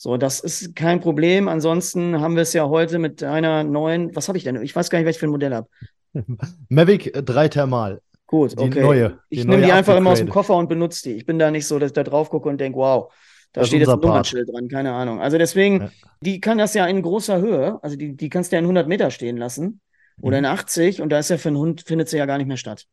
So, 0.00 0.16
das 0.16 0.38
ist 0.38 0.76
kein 0.76 1.00
Problem. 1.00 1.48
Ansonsten 1.48 2.20
haben 2.20 2.36
wir 2.36 2.42
es 2.42 2.52
ja 2.52 2.68
heute 2.68 3.00
mit 3.00 3.22
einer 3.24 3.64
neuen, 3.64 4.14
was 4.14 4.28
habe 4.28 4.38
ich 4.38 4.44
denn? 4.44 4.62
Ich 4.62 4.74
weiß 4.74 4.90
gar 4.90 4.98
nicht, 4.98 5.06
welches 5.06 5.18
für 5.18 5.26
ein 5.26 5.30
Modell 5.30 5.52
habe. 5.52 5.68
Mavic 6.68 7.12
3 7.12 7.48
Thermal. 7.48 8.00
Gut, 8.26 8.56
okay. 8.56 8.70
Die 8.70 8.80
neue. 8.80 9.18
Die 9.30 9.38
ich 9.40 9.44
nehme 9.44 9.66
die 9.66 9.72
einfach 9.72 9.96
immer 9.96 10.10
aus 10.10 10.18
dem 10.18 10.28
Koffer 10.28 10.54
und 10.54 10.68
benutze 10.68 11.02
die. 11.08 11.16
Ich 11.16 11.26
bin 11.26 11.38
da 11.38 11.50
nicht 11.50 11.66
so, 11.66 11.78
dass 11.78 11.88
ich 11.88 11.94
da 11.94 12.04
drauf 12.04 12.30
gucke 12.30 12.48
und 12.48 12.60
denke, 12.60 12.78
wow, 12.78 13.12
da 13.52 13.62
das 13.62 13.68
steht 13.68 13.80
jetzt 13.80 13.88
ein 13.88 13.98
Nummernschild 13.98 14.48
dran, 14.52 14.68
keine 14.68 14.92
Ahnung. 14.92 15.20
Also 15.20 15.36
deswegen, 15.36 15.80
ja. 15.80 15.90
die 16.20 16.40
kann 16.40 16.58
das 16.58 16.74
ja 16.74 16.86
in 16.86 17.02
großer 17.02 17.40
Höhe, 17.40 17.82
also 17.82 17.96
die, 17.96 18.14
die 18.14 18.28
kannst 18.28 18.52
du 18.52 18.56
ja 18.56 18.60
in 18.60 18.66
100 18.66 18.86
Meter 18.86 19.10
stehen 19.10 19.36
lassen 19.36 19.80
oder 20.20 20.38
mhm. 20.38 20.44
in 20.44 20.50
80 20.50 21.02
und 21.02 21.08
da 21.08 21.18
ist 21.18 21.30
ja 21.30 21.38
für 21.38 21.48
einen 21.48 21.56
Hund, 21.56 21.82
findet 21.86 22.08
sie 22.08 22.18
ja 22.18 22.26
gar 22.26 22.38
nicht 22.38 22.46
mehr 22.46 22.56
statt. 22.56 22.86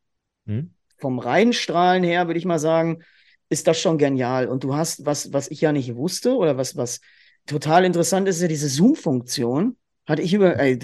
Mhm. 0.46 0.72
Vom 0.98 1.20
Reinstrahlen 1.20 2.04
her 2.04 2.28
würde 2.28 2.40
ich 2.40 2.46
mal 2.46 2.60
sagen, 2.60 3.04
ist 3.56 3.68
das 3.68 3.80
schon 3.80 3.98
genial. 3.98 4.48
Und 4.48 4.66
du 4.66 4.76
hast, 4.76 5.06
was, 5.06 5.32
was 5.32 5.50
ich 5.50 5.62
ja 5.62 5.72
nicht 5.72 5.96
wusste 5.96 6.36
oder 6.36 6.58
was, 6.58 6.76
was 6.76 7.00
total 7.46 7.86
interessant 7.86 8.28
ist, 8.28 8.36
ist 8.36 8.42
ja 8.42 8.48
diese 8.50 8.68
Zoom-Funktion. 8.68 9.78
Hatte 10.06 10.22
ich 10.22 10.34
über, 10.34 10.60
ey, 10.60 10.78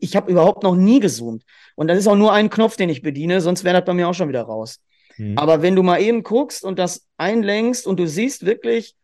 ich 0.00 0.16
habe 0.16 0.30
überhaupt 0.32 0.62
noch 0.62 0.74
nie 0.74 0.98
gezoomt. 0.98 1.44
Und 1.76 1.88
das 1.88 1.98
ist 1.98 2.08
auch 2.08 2.16
nur 2.16 2.32
ein 2.32 2.50
Knopf, 2.50 2.76
den 2.76 2.88
ich 2.88 3.02
bediene, 3.02 3.40
sonst 3.40 3.62
wäre 3.62 3.76
das 3.76 3.84
bei 3.84 3.94
mir 3.94 4.08
auch 4.08 4.14
schon 4.14 4.28
wieder 4.28 4.42
raus. 4.42 4.80
Mhm. 5.18 5.36
Aber 5.36 5.60
wenn 5.60 5.76
du 5.76 5.82
mal 5.82 6.00
eben 6.00 6.22
guckst 6.22 6.64
und 6.64 6.78
das 6.78 7.06
einlenkst 7.18 7.86
und 7.86 8.00
du 8.00 8.08
siehst 8.08 8.46
wirklich 8.46 8.96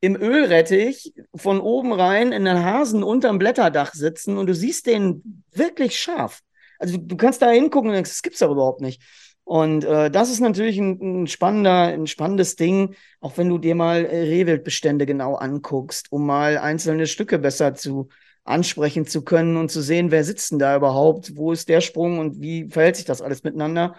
im 0.00 0.16
Ölrettich 0.16 1.14
von 1.34 1.60
oben 1.60 1.92
rein 1.92 2.32
in 2.32 2.44
den 2.44 2.62
Hasen 2.62 3.02
unterm 3.02 3.38
Blätterdach 3.38 3.94
sitzen 3.94 4.36
und 4.36 4.48
du 4.48 4.54
siehst 4.54 4.86
den 4.86 5.44
wirklich 5.52 5.98
scharf. 5.98 6.42
Also 6.78 6.98
du, 6.98 7.04
du 7.04 7.16
kannst 7.16 7.40
da 7.40 7.48
hingucken 7.50 7.90
und 7.90 7.94
denkst, 7.94 8.10
das 8.10 8.22
gibt's 8.22 8.40
doch 8.40 8.50
überhaupt 8.50 8.80
nicht. 8.82 9.00
Und 9.46 9.84
äh, 9.84 10.10
das 10.10 10.28
ist 10.28 10.40
natürlich 10.40 10.76
ein, 10.76 11.22
ein, 11.22 11.26
spannender, 11.28 11.84
ein 11.84 12.08
spannendes 12.08 12.56
Ding, 12.56 12.96
auch 13.20 13.38
wenn 13.38 13.48
du 13.48 13.58
dir 13.58 13.76
mal 13.76 14.04
äh, 14.04 14.22
Rehwildbestände 14.22 15.06
genau 15.06 15.36
anguckst, 15.36 16.10
um 16.10 16.26
mal 16.26 16.58
einzelne 16.58 17.06
Stücke 17.06 17.38
besser 17.38 17.72
zu 17.74 18.08
ansprechen 18.42 19.06
zu 19.06 19.22
können 19.22 19.56
und 19.56 19.70
zu 19.70 19.82
sehen, 19.82 20.10
wer 20.10 20.24
sitzt 20.24 20.50
denn 20.50 20.58
da 20.58 20.74
überhaupt, 20.74 21.36
wo 21.36 21.52
ist 21.52 21.68
der 21.68 21.80
Sprung 21.80 22.18
und 22.18 22.40
wie 22.40 22.68
verhält 22.68 22.96
sich 22.96 23.04
das 23.04 23.22
alles 23.22 23.44
miteinander, 23.44 23.94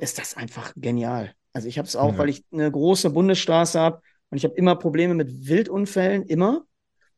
ist 0.00 0.18
das 0.18 0.36
einfach 0.36 0.72
genial. 0.74 1.34
Also 1.52 1.68
ich 1.68 1.78
habe 1.78 1.86
es 1.86 1.94
auch, 1.94 2.14
ja. 2.14 2.18
weil 2.18 2.28
ich 2.28 2.42
eine 2.52 2.68
große 2.68 3.10
Bundesstraße 3.10 3.78
habe 3.78 4.02
und 4.30 4.38
ich 4.38 4.44
habe 4.44 4.54
immer 4.54 4.74
Probleme 4.74 5.14
mit 5.14 5.46
Wildunfällen, 5.46 6.24
immer. 6.24 6.64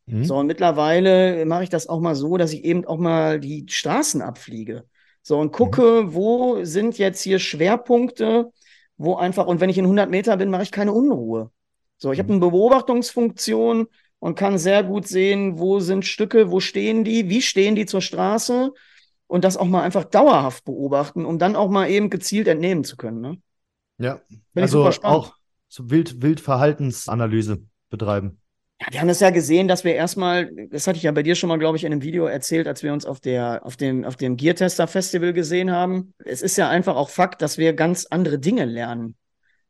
Mhm. 0.04 0.24
So, 0.24 0.36
und 0.36 0.46
mittlerweile 0.46 1.46
mache 1.46 1.64
ich 1.64 1.70
das 1.70 1.86
auch 1.86 2.00
mal 2.00 2.16
so, 2.16 2.36
dass 2.36 2.52
ich 2.52 2.64
eben 2.64 2.84
auch 2.84 2.98
mal 2.98 3.40
die 3.40 3.64
Straßen 3.66 4.20
abfliege. 4.20 4.84
So, 5.22 5.38
und 5.38 5.52
gucke, 5.52 6.02
mhm. 6.02 6.14
wo 6.14 6.64
sind 6.64 6.98
jetzt 6.98 7.22
hier 7.22 7.38
Schwerpunkte, 7.38 8.50
wo 8.96 9.14
einfach, 9.14 9.46
und 9.46 9.60
wenn 9.60 9.70
ich 9.70 9.78
in 9.78 9.84
100 9.84 10.10
Meter 10.10 10.36
bin, 10.36 10.50
mache 10.50 10.64
ich 10.64 10.72
keine 10.72 10.92
Unruhe. 10.92 11.50
So, 11.96 12.12
ich 12.12 12.18
mhm. 12.18 12.22
habe 12.22 12.32
eine 12.32 12.40
Beobachtungsfunktion 12.40 13.86
und 14.18 14.34
kann 14.34 14.58
sehr 14.58 14.82
gut 14.82 15.06
sehen, 15.06 15.58
wo 15.58 15.80
sind 15.80 16.04
Stücke, 16.04 16.50
wo 16.50 16.60
stehen 16.60 17.04
die, 17.04 17.28
wie 17.28 17.42
stehen 17.42 17.74
die 17.74 17.86
zur 17.86 18.02
Straße 18.02 18.72
und 19.26 19.44
das 19.44 19.56
auch 19.56 19.66
mal 19.66 19.82
einfach 19.82 20.04
dauerhaft 20.04 20.64
beobachten, 20.64 21.24
um 21.24 21.38
dann 21.38 21.56
auch 21.56 21.70
mal 21.70 21.88
eben 21.88 22.10
gezielt 22.10 22.48
entnehmen 22.48 22.84
zu 22.84 22.96
können. 22.96 23.20
Ne? 23.20 23.38
Ja, 23.98 24.20
Bin 24.52 24.62
also 24.62 24.84
auch 25.02 25.36
so 25.68 25.88
Wild, 25.90 26.20
Wildverhaltensanalyse 26.20 27.62
betreiben. 27.88 28.41
Ja, 28.82 28.86
wir 28.90 29.00
haben 29.00 29.08
das 29.08 29.20
ja 29.20 29.30
gesehen, 29.30 29.68
dass 29.68 29.84
wir 29.84 29.94
erstmal, 29.94 30.50
das 30.70 30.88
hatte 30.88 30.96
ich 30.96 31.04
ja 31.04 31.12
bei 31.12 31.22
dir 31.22 31.36
schon 31.36 31.48
mal, 31.48 31.58
glaube 31.58 31.76
ich, 31.76 31.84
in 31.84 31.92
einem 31.92 32.02
Video 32.02 32.26
erzählt, 32.26 32.66
als 32.66 32.82
wir 32.82 32.92
uns 32.92 33.06
auf 33.06 33.20
der, 33.20 33.64
auf 33.64 33.76
dem, 33.76 34.04
auf 34.04 34.16
dem 34.16 34.36
Gear 34.36 34.56
Tester 34.56 34.88
Festival 34.88 35.32
gesehen 35.32 35.70
haben. 35.70 36.14
Es 36.24 36.42
ist 36.42 36.56
ja 36.56 36.68
einfach 36.68 36.96
auch 36.96 37.08
Fakt, 37.08 37.42
dass 37.42 37.58
wir 37.58 37.74
ganz 37.74 38.06
andere 38.10 38.40
Dinge 38.40 38.64
lernen. 38.64 39.14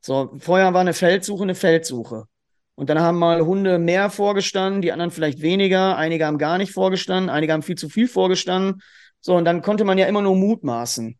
So, 0.00 0.32
vorher 0.38 0.72
war 0.72 0.80
eine 0.80 0.94
Feldsuche 0.94 1.42
eine 1.42 1.54
Feldsuche. 1.54 2.24
Und 2.74 2.88
dann 2.88 3.00
haben 3.00 3.18
mal 3.18 3.42
Hunde 3.42 3.78
mehr 3.78 4.08
vorgestanden, 4.08 4.80
die 4.80 4.92
anderen 4.92 5.10
vielleicht 5.10 5.42
weniger, 5.42 5.98
einige 5.98 6.24
haben 6.24 6.38
gar 6.38 6.56
nicht 6.56 6.72
vorgestanden, 6.72 7.28
einige 7.28 7.52
haben 7.52 7.62
viel 7.62 7.76
zu 7.76 7.90
viel 7.90 8.08
vorgestanden. 8.08 8.80
So, 9.20 9.36
und 9.36 9.44
dann 9.44 9.60
konnte 9.60 9.84
man 9.84 9.98
ja 9.98 10.06
immer 10.06 10.22
nur 10.22 10.36
mutmaßen. 10.36 11.18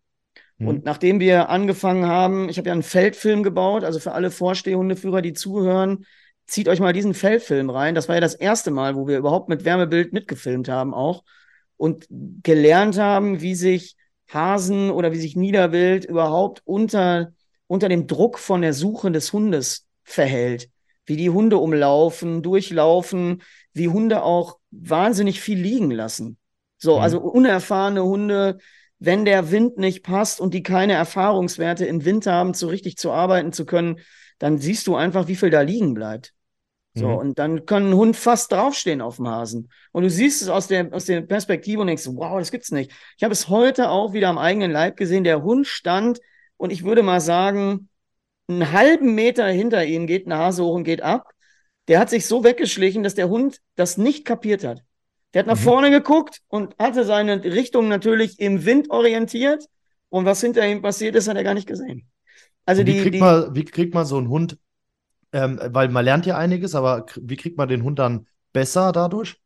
Mhm. 0.56 0.66
Und 0.66 0.84
nachdem 0.86 1.20
wir 1.20 1.50
angefangen 1.50 2.06
haben, 2.06 2.48
ich 2.48 2.56
habe 2.56 2.68
ja 2.68 2.72
einen 2.72 2.82
Feldfilm 2.82 3.42
gebaut, 3.42 3.84
also 3.84 3.98
für 3.98 4.12
alle 4.12 4.30
Vorstehhundeführer, 4.30 5.20
die 5.20 5.34
zuhören, 5.34 6.06
zieht 6.46 6.68
euch 6.68 6.80
mal 6.80 6.92
diesen 6.92 7.14
Feldfilm 7.14 7.70
rein. 7.70 7.94
Das 7.94 8.08
war 8.08 8.16
ja 8.16 8.20
das 8.20 8.34
erste 8.34 8.70
Mal, 8.70 8.96
wo 8.96 9.06
wir 9.06 9.18
überhaupt 9.18 9.48
mit 9.48 9.64
Wärmebild 9.64 10.12
mitgefilmt 10.12 10.68
haben 10.68 10.94
auch 10.94 11.24
und 11.76 12.06
gelernt 12.42 12.98
haben, 12.98 13.40
wie 13.40 13.54
sich 13.54 13.96
Hasen 14.28 14.90
oder 14.90 15.12
wie 15.12 15.18
sich 15.18 15.36
Niederwild 15.36 16.04
überhaupt 16.04 16.62
unter, 16.64 17.32
unter 17.66 17.88
dem 17.88 18.06
Druck 18.06 18.38
von 18.38 18.62
der 18.62 18.72
Suche 18.72 19.10
des 19.10 19.32
Hundes 19.32 19.86
verhält. 20.04 20.68
Wie 21.04 21.16
die 21.16 21.30
Hunde 21.30 21.58
umlaufen, 21.58 22.42
durchlaufen, 22.42 23.42
wie 23.72 23.88
Hunde 23.88 24.22
auch 24.22 24.58
wahnsinnig 24.70 25.40
viel 25.40 25.58
liegen 25.58 25.90
lassen. 25.90 26.38
So, 26.78 26.96
mhm. 26.96 27.02
also 27.02 27.20
unerfahrene 27.20 28.04
Hunde, 28.04 28.58
wenn 28.98 29.24
der 29.24 29.50
Wind 29.50 29.78
nicht 29.78 30.04
passt 30.04 30.40
und 30.40 30.54
die 30.54 30.62
keine 30.62 30.92
Erfahrungswerte 30.92 31.84
im 31.86 32.04
Wind 32.04 32.26
haben, 32.26 32.54
so 32.54 32.68
richtig 32.68 32.96
zu 32.96 33.10
arbeiten 33.10 33.52
zu 33.52 33.66
können, 33.66 33.98
dann 34.42 34.58
siehst 34.58 34.88
du 34.88 34.96
einfach, 34.96 35.28
wie 35.28 35.36
viel 35.36 35.50
da 35.50 35.60
liegen 35.60 35.94
bleibt. 35.94 36.34
So, 36.94 37.06
mhm. 37.06 37.16
und 37.16 37.38
dann 37.38 37.64
kann 37.64 37.90
ein 37.90 37.94
Hund 37.94 38.16
fast 38.16 38.50
draufstehen 38.50 39.00
auf 39.00 39.16
dem 39.16 39.28
Hasen. 39.28 39.70
Und 39.92 40.02
du 40.02 40.10
siehst 40.10 40.42
es 40.42 40.48
aus 40.48 40.66
der, 40.66 40.92
aus 40.92 41.04
der 41.04 41.20
Perspektive 41.20 41.80
und 41.80 41.86
denkst, 41.86 42.08
wow, 42.08 42.40
das 42.40 42.50
gibt's 42.50 42.72
nicht. 42.72 42.90
Ich 43.16 43.22
habe 43.22 43.32
es 43.32 43.48
heute 43.48 43.88
auch 43.88 44.14
wieder 44.14 44.28
am 44.28 44.38
eigenen 44.38 44.72
Leib 44.72 44.96
gesehen. 44.96 45.22
Der 45.22 45.44
Hund 45.44 45.68
stand 45.68 46.18
und 46.56 46.72
ich 46.72 46.82
würde 46.82 47.04
mal 47.04 47.20
sagen, 47.20 47.88
einen 48.48 48.72
halben 48.72 49.14
Meter 49.14 49.46
hinter 49.46 49.84
ihm 49.84 50.08
geht 50.08 50.26
ein 50.26 50.34
Hase 50.34 50.64
hoch 50.64 50.74
und 50.74 50.82
geht 50.82 51.02
ab. 51.02 51.30
Der 51.86 52.00
hat 52.00 52.10
sich 52.10 52.26
so 52.26 52.42
weggeschlichen, 52.42 53.04
dass 53.04 53.14
der 53.14 53.28
Hund 53.28 53.60
das 53.76 53.96
nicht 53.96 54.24
kapiert 54.24 54.64
hat. 54.64 54.82
Der 55.34 55.40
hat 55.40 55.46
nach 55.46 55.56
mhm. 55.56 55.62
vorne 55.62 55.90
geguckt 55.92 56.40
und 56.48 56.76
hatte 56.80 57.04
seine 57.04 57.44
Richtung 57.44 57.86
natürlich 57.86 58.40
im 58.40 58.64
Wind 58.64 58.90
orientiert. 58.90 59.66
Und 60.08 60.24
was 60.24 60.40
hinter 60.40 60.66
ihm 60.66 60.82
passiert 60.82 61.14
ist, 61.14 61.28
hat 61.28 61.36
er 61.36 61.44
gar 61.44 61.54
nicht 61.54 61.68
gesehen. 61.68 62.10
Also 62.64 62.82
wie, 62.82 62.92
die, 62.92 63.00
kriegt 63.00 63.14
die, 63.14 63.20
man, 63.20 63.54
wie 63.54 63.64
kriegt 63.64 63.94
man 63.94 64.06
so 64.06 64.18
einen 64.18 64.28
Hund, 64.28 64.58
ähm, 65.32 65.60
weil 65.62 65.88
man 65.88 66.04
lernt 66.04 66.26
ja 66.26 66.36
einiges, 66.36 66.74
aber 66.74 67.06
wie 67.20 67.36
kriegt 67.36 67.56
man 67.56 67.68
den 67.68 67.82
Hund 67.82 67.98
dann 67.98 68.26
besser 68.52 68.92
dadurch? 68.92 69.36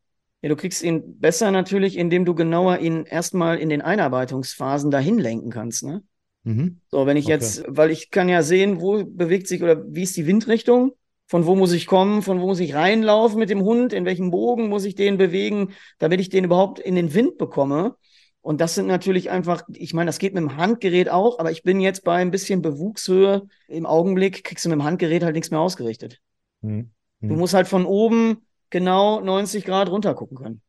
Ja, 0.41 0.49
du 0.49 0.55
kriegst 0.55 0.83
ihn 0.83 1.19
besser 1.19 1.49
natürlich, 1.51 1.97
indem 1.97 2.25
du 2.25 2.35
genauer 2.35 2.79
ihn 2.79 3.05
erstmal 3.05 3.57
in 3.57 3.69
den 3.69 3.81
Einarbeitungsphasen 3.81 4.91
dahin 4.91 5.17
lenken 5.17 5.49
kannst, 5.49 5.83
ne? 5.83 6.03
Mhm. 6.43 6.79
So, 6.87 7.05
wenn 7.05 7.17
ich 7.17 7.25
okay. 7.25 7.33
jetzt, 7.33 7.65
weil 7.67 7.91
ich 7.91 8.11
kann 8.11 8.29
ja 8.29 8.41
sehen, 8.43 8.79
wo 8.79 9.03
bewegt 9.03 9.47
sich 9.47 9.63
oder 9.63 9.83
wie 9.87 10.03
ist 10.03 10.15
die 10.15 10.27
Windrichtung, 10.27 10.93
von 11.25 11.45
wo 11.45 11.55
muss 11.55 11.73
ich 11.73 11.87
kommen, 11.87 12.21
von 12.21 12.39
wo 12.39 12.45
muss 12.45 12.59
ich 12.59 12.73
reinlaufen 12.73 13.37
mit 13.37 13.49
dem 13.49 13.61
Hund, 13.61 13.91
in 13.91 14.05
welchem 14.05 14.31
Bogen 14.31 14.69
muss 14.69 14.85
ich 14.85 14.95
den 14.95 15.17
bewegen, 15.17 15.73
damit 15.97 16.21
ich 16.21 16.29
den 16.29 16.45
überhaupt 16.45 16.79
in 16.79 16.95
den 16.95 17.13
Wind 17.13 17.37
bekomme. 17.37 17.97
Und 18.47 18.61
das 18.61 18.75
sind 18.75 18.87
natürlich 18.87 19.29
einfach, 19.29 19.63
ich 19.73 19.93
meine, 19.93 20.07
das 20.07 20.19
geht 20.19 20.33
mit 20.33 20.41
dem 20.41 20.55
Handgerät 20.55 21.09
auch, 21.09 21.37
aber 21.37 21.51
ich 21.51 21.63
bin 21.63 21.81
jetzt 21.81 22.05
bei 22.05 22.15
ein 22.15 22.31
bisschen 22.31 22.61
Bewuchshöhe. 22.61 23.45
Im 23.67 23.85
Augenblick 23.85 24.45
kriegst 24.45 24.63
du 24.63 24.69
mit 24.69 24.79
dem 24.79 24.85
Handgerät 24.85 25.21
halt 25.21 25.35
nichts 25.35 25.51
mehr 25.51 25.59
ausgerichtet. 25.59 26.21
Mhm. 26.61 26.91
Du 27.19 27.35
musst 27.35 27.53
halt 27.53 27.67
von 27.67 27.85
oben 27.85 28.47
genau 28.69 29.19
90 29.19 29.65
Grad 29.65 29.89
runter 29.89 30.15
gucken 30.15 30.37
können. 30.37 30.61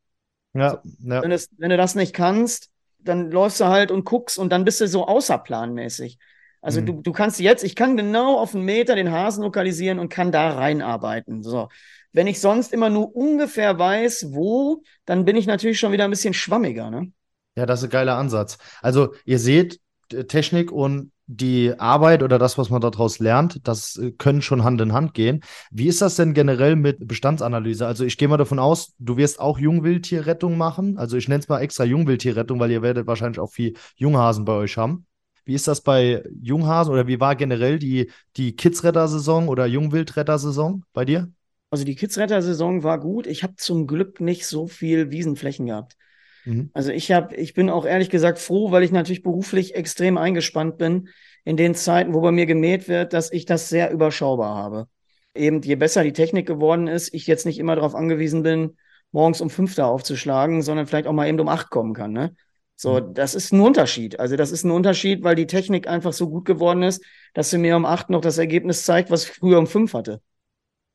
Ja, 0.55 0.83
ja. 1.05 1.23
Wenn, 1.23 1.31
das, 1.31 1.51
wenn, 1.57 1.71
du 1.71 1.77
das 1.77 1.95
nicht 1.95 2.13
kannst, 2.15 2.73
dann 2.99 3.31
läufst 3.31 3.61
du 3.61 3.67
halt 3.67 3.93
und 3.93 4.05
guckst 4.05 4.41
und 4.41 4.51
dann 4.51 4.65
bist 4.65 4.81
du 4.81 4.89
so 4.89 5.07
außerplanmäßig. 5.07 6.19
Also 6.61 6.81
mhm. 6.81 6.87
du, 6.87 7.01
du 7.03 7.13
kannst 7.13 7.39
jetzt, 7.39 7.63
ich 7.63 7.77
kann 7.77 7.97
genau 7.97 8.41
auf 8.41 8.57
einen 8.57 8.65
Meter 8.65 8.97
den 8.97 9.13
Hasen 9.13 9.45
lokalisieren 9.45 10.01
und 10.01 10.09
kann 10.09 10.33
da 10.33 10.51
reinarbeiten. 10.51 11.45
So. 11.45 11.69
Wenn 12.11 12.27
ich 12.27 12.41
sonst 12.41 12.73
immer 12.73 12.91
nur 12.91 13.15
ungefähr 13.15 13.79
weiß, 13.79 14.33
wo, 14.33 14.83
dann 15.05 15.25
bin 15.25 15.37
ich 15.37 15.47
natürlich 15.47 15.79
schon 15.79 15.93
wieder 15.93 16.03
ein 16.03 16.11
bisschen 16.11 16.35
schwammiger, 16.35 16.91
ne? 16.91 17.13
Ja, 17.59 17.67
das 17.67 17.81
ist 17.81 17.87
ein 17.87 17.91
geiler 17.91 18.17
Ansatz. 18.17 18.57
Also 18.83 19.15
ihr 19.25 19.41
seht, 19.41 19.81
Technik 20.29 20.71
und 20.71 21.11
die 21.27 21.75
Arbeit 21.77 22.23
oder 22.23 22.39
das, 22.39 22.57
was 22.57 22.71
man 22.71 22.81
daraus 22.81 23.19
lernt, 23.19 23.67
das 23.67 23.97
äh, 23.97 24.13
können 24.13 24.43
schon 24.43 24.63
Hand 24.63 24.81
in 24.81 24.93
Hand 24.93 25.13
gehen. 25.13 25.41
Wie 25.73 25.89
ist 25.89 26.01
das 26.01 26.15
denn 26.15 26.35
generell 26.35 26.77
mit 26.77 27.09
Bestandsanalyse? 27.09 27.85
Also 27.85 28.05
ich 28.05 28.17
gehe 28.17 28.29
mal 28.29 28.37
davon 28.37 28.61
aus, 28.61 28.95
du 29.01 29.17
wirst 29.17 29.41
auch 29.41 29.59
Jungwildtierrettung 29.59 30.57
machen. 30.57 30.99
Also 30.99 31.17
ich 31.17 31.27
nenne 31.27 31.41
es 31.41 31.49
mal 31.49 31.59
extra 31.59 31.83
Jungwildtierrettung, 31.83 32.61
weil 32.61 32.71
ihr 32.71 32.81
werdet 32.81 33.09
wahrscheinlich 33.09 33.41
auch 33.41 33.51
viel 33.51 33.75
Junghasen 33.97 34.45
bei 34.45 34.53
euch 34.53 34.77
haben. 34.77 35.05
Wie 35.45 35.55
ist 35.55 35.67
das 35.67 35.81
bei 35.81 36.23
Junghasen 36.41 36.93
oder 36.93 37.09
wie 37.09 37.19
war 37.19 37.35
generell 37.35 37.81
die, 37.81 38.13
die 38.37 38.55
Kidsretter-Saison 38.55 39.49
oder 39.49 39.67
Jungwildretter-Saison 39.67 40.85
bei 40.93 41.05
dir? 41.05 41.29
Also 41.71 41.85
die 41.85 41.97
Kidsretter-Saison 41.97 42.85
war 42.85 43.01
gut. 43.01 43.27
Ich 43.27 43.43
habe 43.43 43.57
zum 43.57 43.89
Glück 43.89 44.21
nicht 44.21 44.47
so 44.47 44.69
viel 44.69 45.11
Wiesenflächen 45.11 45.67
gehabt. 45.67 45.97
Mhm. 46.45 46.71
Also 46.73 46.91
ich 46.91 47.13
habe, 47.13 47.35
ich 47.37 47.55
bin 47.55 47.71
auch 47.71 47.87
ehrlich 47.87 48.11
gesagt 48.11 48.39
froh, 48.39 48.71
weil 48.71 48.83
ich 48.83 48.93
natürlich 48.93 49.23
beruflich 49.23 49.75
extrem 49.75 50.19
eingespannt 50.19 50.79
bin 50.79 51.09
in 51.45 51.57
den 51.57 51.75
Zeiten, 51.75 52.15
wo 52.15 52.21
bei 52.21 52.33
mir 52.33 52.47
gemäht 52.47 52.89
wird, 52.89 53.13
dass 53.13 53.33
ich 53.33 53.45
das 53.45 53.69
sehr 53.69 53.91
überschaubar 53.91 54.55
habe. 54.55 54.89
Eben 55.35 55.63
je 55.63 55.77
besser 55.77 56.03
die 56.03 56.13
Technik 56.13 56.47
geworden 56.47 56.89
ist, 56.89 57.15
ich 57.15 57.27
jetzt 57.27 57.47
nicht 57.47 57.59
immer 57.59 57.77
darauf 57.77 57.95
angewiesen 57.95 58.43
bin, 58.43 58.77
morgens 59.13 59.41
um 59.41 59.51
fünf 59.51 59.75
da 59.75 59.87
aufzuschlagen, 59.87 60.63
sondern 60.63 60.87
vielleicht 60.87 61.07
auch 61.07 61.13
mal 61.13 61.29
eben 61.29 61.41
um 61.41 61.49
acht 61.49 61.71
kommen 61.71 61.95
kann. 61.95 62.13
Ne? 62.13 62.35
So, 62.77 63.01
mhm. 63.01 63.15
das 63.15 63.35
ist 63.35 63.53
ein 63.53 63.61
Unterschied. 63.61 64.21
Also 64.21 64.37
das 64.37 64.53
ist 64.53 64.65
ein 64.65 64.71
Unterschied, 64.71 65.25
weil 65.25 65.35
die 65.35 65.47
Technik 65.47 65.89
einfach 65.89 66.13
so 66.13 66.29
gut 66.29 66.45
geworden 66.45 66.83
ist, 66.83 67.05
dass 67.35 67.51
sie 67.51 67.59
mir 67.59 67.77
um 67.77 67.85
acht 67.85 68.11
noch 68.11 68.21
das 68.21 68.39
Ergebnis 68.39 68.85
zeigt, 68.85 69.11
was 69.11 69.25
ich 69.25 69.31
früher 69.31 69.59
um 69.59 69.67
fünf 69.67 69.95
hatte. 69.95 70.21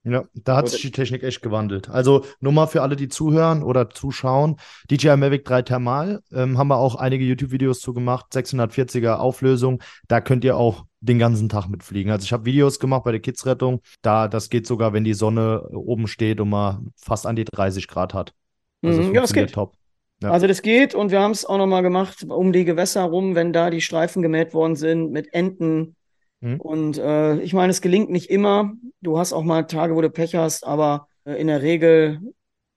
Ja, 0.06 0.26
da 0.34 0.58
hat 0.58 0.68
sich 0.68 0.82
die 0.82 0.92
Technik 0.92 1.24
echt 1.24 1.42
gewandelt. 1.42 1.90
Also 1.90 2.26
nur 2.42 2.52
mal 2.52 2.68
für 2.68 2.82
alle, 2.82 2.98
die 2.98 3.08
zuhören 3.08 3.64
oder 3.64 3.90
zuschauen. 3.90 4.58
DJI 4.92 5.16
Mavic 5.16 5.46
3 5.46 5.62
Thermal 5.62 6.22
ähm, 6.34 6.58
haben 6.58 6.68
wir 6.68 6.78
auch 6.78 6.96
einige 6.96 7.24
YouTube-Videos 7.24 7.80
zu 7.80 7.94
gemacht, 7.94 8.26
640er 8.34 9.16
Auflösung. 9.16 9.82
Da 10.10 10.20
könnt 10.20 10.44
ihr 10.44 10.58
auch 10.58 10.86
den 11.00 11.20
ganzen 11.20 11.48
Tag 11.48 11.70
mitfliegen. 11.70 12.12
Also 12.12 12.26
ich 12.26 12.34
habe 12.34 12.44
Videos 12.46 12.80
gemacht 12.80 13.06
bei 13.06 13.12
der 13.12 13.22
Kidsrettung. 13.22 13.82
Da, 14.02 14.28
das 14.28 14.50
geht 14.50 14.68
sogar, 14.68 14.92
wenn 14.92 15.06
die 15.06 15.14
Sonne 15.14 15.70
oben 15.70 16.08
steht 16.08 16.42
und 16.42 16.50
man 16.50 16.92
fast 16.98 17.26
an 17.26 17.38
die 17.38 17.46
30 17.46 17.88
Grad 17.88 18.14
hat. 18.14 18.34
Also 18.82 19.02
mhm, 19.02 19.16
ja, 19.16 19.24
es 19.24 19.32
geht. 19.32 19.54
Top. 19.54 19.74
Ja. 20.22 20.32
Also 20.32 20.48
das 20.48 20.62
geht 20.62 20.96
und 20.96 21.12
wir 21.12 21.22
haben 21.22 21.32
es 21.32 21.46
auch 21.46 21.58
nochmal 21.58 21.82
gemacht 21.82 22.26
um 22.28 22.54
die 22.54 22.66
Gewässer 22.66 23.04
rum, 23.04 23.36
wenn 23.36 23.52
da 23.54 23.70
die 23.70 23.82
Streifen 23.82 24.22
gemäht 24.22 24.54
worden 24.54 24.76
sind 24.76 25.12
mit 25.12 25.34
Enten, 25.34 25.96
Mhm. 26.44 26.60
Und 26.60 26.98
äh, 26.98 27.40
ich 27.40 27.54
meine, 27.54 27.72
es 27.72 27.82
gelingt 27.82 28.10
nicht 28.10 28.30
immer. 28.30 28.74
Du 29.00 29.18
hast 29.18 29.32
auch 29.32 29.44
mal 29.44 29.64
Tage, 29.64 29.96
wo 29.96 30.02
du 30.02 30.10
Pech 30.10 30.36
hast, 30.36 30.66
aber 30.66 31.08
äh, 31.24 31.40
in 31.40 31.48
der 31.48 31.62
Regel 31.62 32.20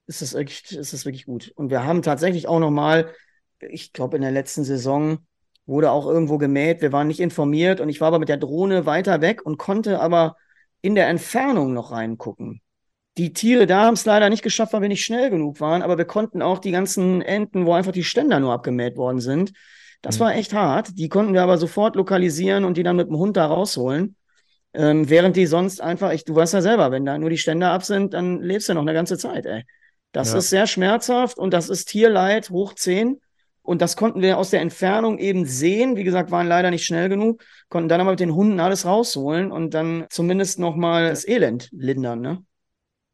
ist 0.05 0.21
es 0.21 0.33
wirklich, 0.33 0.71
ist 0.71 0.93
es 0.93 1.05
wirklich 1.05 1.25
gut. 1.25 1.51
Und 1.55 1.69
wir 1.69 1.83
haben 1.83 2.01
tatsächlich 2.01 2.47
auch 2.47 2.59
noch 2.59 2.71
mal, 2.71 3.11
ich 3.59 3.91
glaube, 3.91 4.15
in 4.15 4.21
der 4.21 4.31
letzten 4.31 4.63
Saison 4.63 5.17
wurde 5.65 5.91
auch 5.91 6.07
irgendwo 6.07 6.37
gemäht. 6.37 6.81
Wir 6.81 6.93
waren 6.93 7.07
nicht 7.07 7.19
informiert 7.19 7.81
und 7.81 7.89
ich 7.89 7.99
war 7.99 8.07
aber 8.07 8.19
mit 8.19 8.29
der 8.29 8.37
Drohne 8.37 8.85
weiter 8.85 9.19
weg 9.19 9.45
und 9.45 9.57
konnte 9.57 9.99
aber 9.99 10.37
in 10.81 10.95
der 10.95 11.09
Entfernung 11.09 11.73
noch 11.73 11.91
reingucken. 11.91 12.61
Die 13.17 13.33
Tiere 13.33 13.67
da 13.67 13.83
haben 13.83 13.95
es 13.95 14.05
leider 14.05 14.29
nicht 14.29 14.43
geschafft, 14.43 14.71
weil 14.71 14.83
wir 14.83 14.87
nicht 14.87 15.03
schnell 15.03 15.29
genug 15.29 15.59
waren, 15.59 15.81
aber 15.81 15.97
wir 15.97 16.05
konnten 16.05 16.41
auch 16.41 16.59
die 16.59 16.71
ganzen 16.71 17.21
Enten, 17.21 17.65
wo 17.65 17.73
einfach 17.73 17.91
die 17.91 18.05
Ständer 18.05 18.39
nur 18.39 18.53
abgemäht 18.53 18.95
worden 18.95 19.19
sind, 19.19 19.51
das 20.01 20.17
mhm. 20.17 20.23
war 20.23 20.35
echt 20.35 20.53
hart. 20.53 20.97
Die 20.97 21.09
konnten 21.09 21.33
wir 21.33 21.43
aber 21.43 21.57
sofort 21.57 21.95
lokalisieren 21.95 22.65
und 22.65 22.77
die 22.77 22.83
dann 22.83 22.95
mit 22.95 23.07
dem 23.07 23.17
Hund 23.17 23.37
da 23.37 23.45
rausholen. 23.45 24.15
Ähm, 24.73 25.09
während 25.09 25.35
die 25.35 25.45
sonst 25.45 25.81
einfach, 25.81 26.11
ich, 26.11 26.23
du 26.23 26.35
weißt 26.35 26.53
ja 26.53 26.61
selber, 26.61 26.91
wenn 26.91 27.05
da 27.05 27.17
nur 27.17 27.29
die 27.29 27.37
Ständer 27.37 27.71
ab 27.71 27.83
sind, 27.83 28.13
dann 28.13 28.41
lebst 28.41 28.69
du 28.69 28.73
noch 28.73 28.81
eine 28.81 28.93
ganze 28.93 29.17
Zeit, 29.17 29.45
ey. 29.45 29.63
Das 30.11 30.31
ja. 30.31 30.37
ist 30.37 30.49
sehr 30.49 30.67
schmerzhaft 30.67 31.37
und 31.37 31.53
das 31.53 31.69
ist 31.69 31.85
Tierleid 31.89 32.49
hoch 32.49 32.73
10. 32.73 33.19
Und 33.61 33.81
das 33.81 33.97
konnten 33.97 34.21
wir 34.21 34.37
aus 34.37 34.49
der 34.49 34.61
Entfernung 34.61 35.19
eben 35.19 35.45
sehen. 35.45 35.97
Wie 35.97 36.05
gesagt, 36.05 36.31
waren 36.31 36.47
leider 36.47 36.71
nicht 36.71 36.85
schnell 36.85 37.09
genug, 37.09 37.43
konnten 37.67 37.89
dann 37.89 37.99
aber 37.99 38.11
mit 38.11 38.21
den 38.21 38.33
Hunden 38.33 38.61
alles 38.61 38.85
rausholen 38.85 39.51
und 39.51 39.73
dann 39.73 40.05
zumindest 40.09 40.57
nochmal 40.57 41.09
das 41.09 41.27
Elend 41.27 41.69
lindern, 41.71 42.21
ne? 42.21 42.43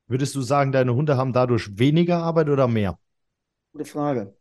Würdest 0.08 0.36
du 0.36 0.42
sagen, 0.42 0.72
deine 0.72 0.94
Hunde 0.94 1.18
haben 1.18 1.34
dadurch 1.34 1.80
weniger 1.80 2.18
Arbeit 2.20 2.50
oder 2.50 2.68
mehr? 2.68 3.00
Gute 3.72 3.86
Frage. 3.86 4.36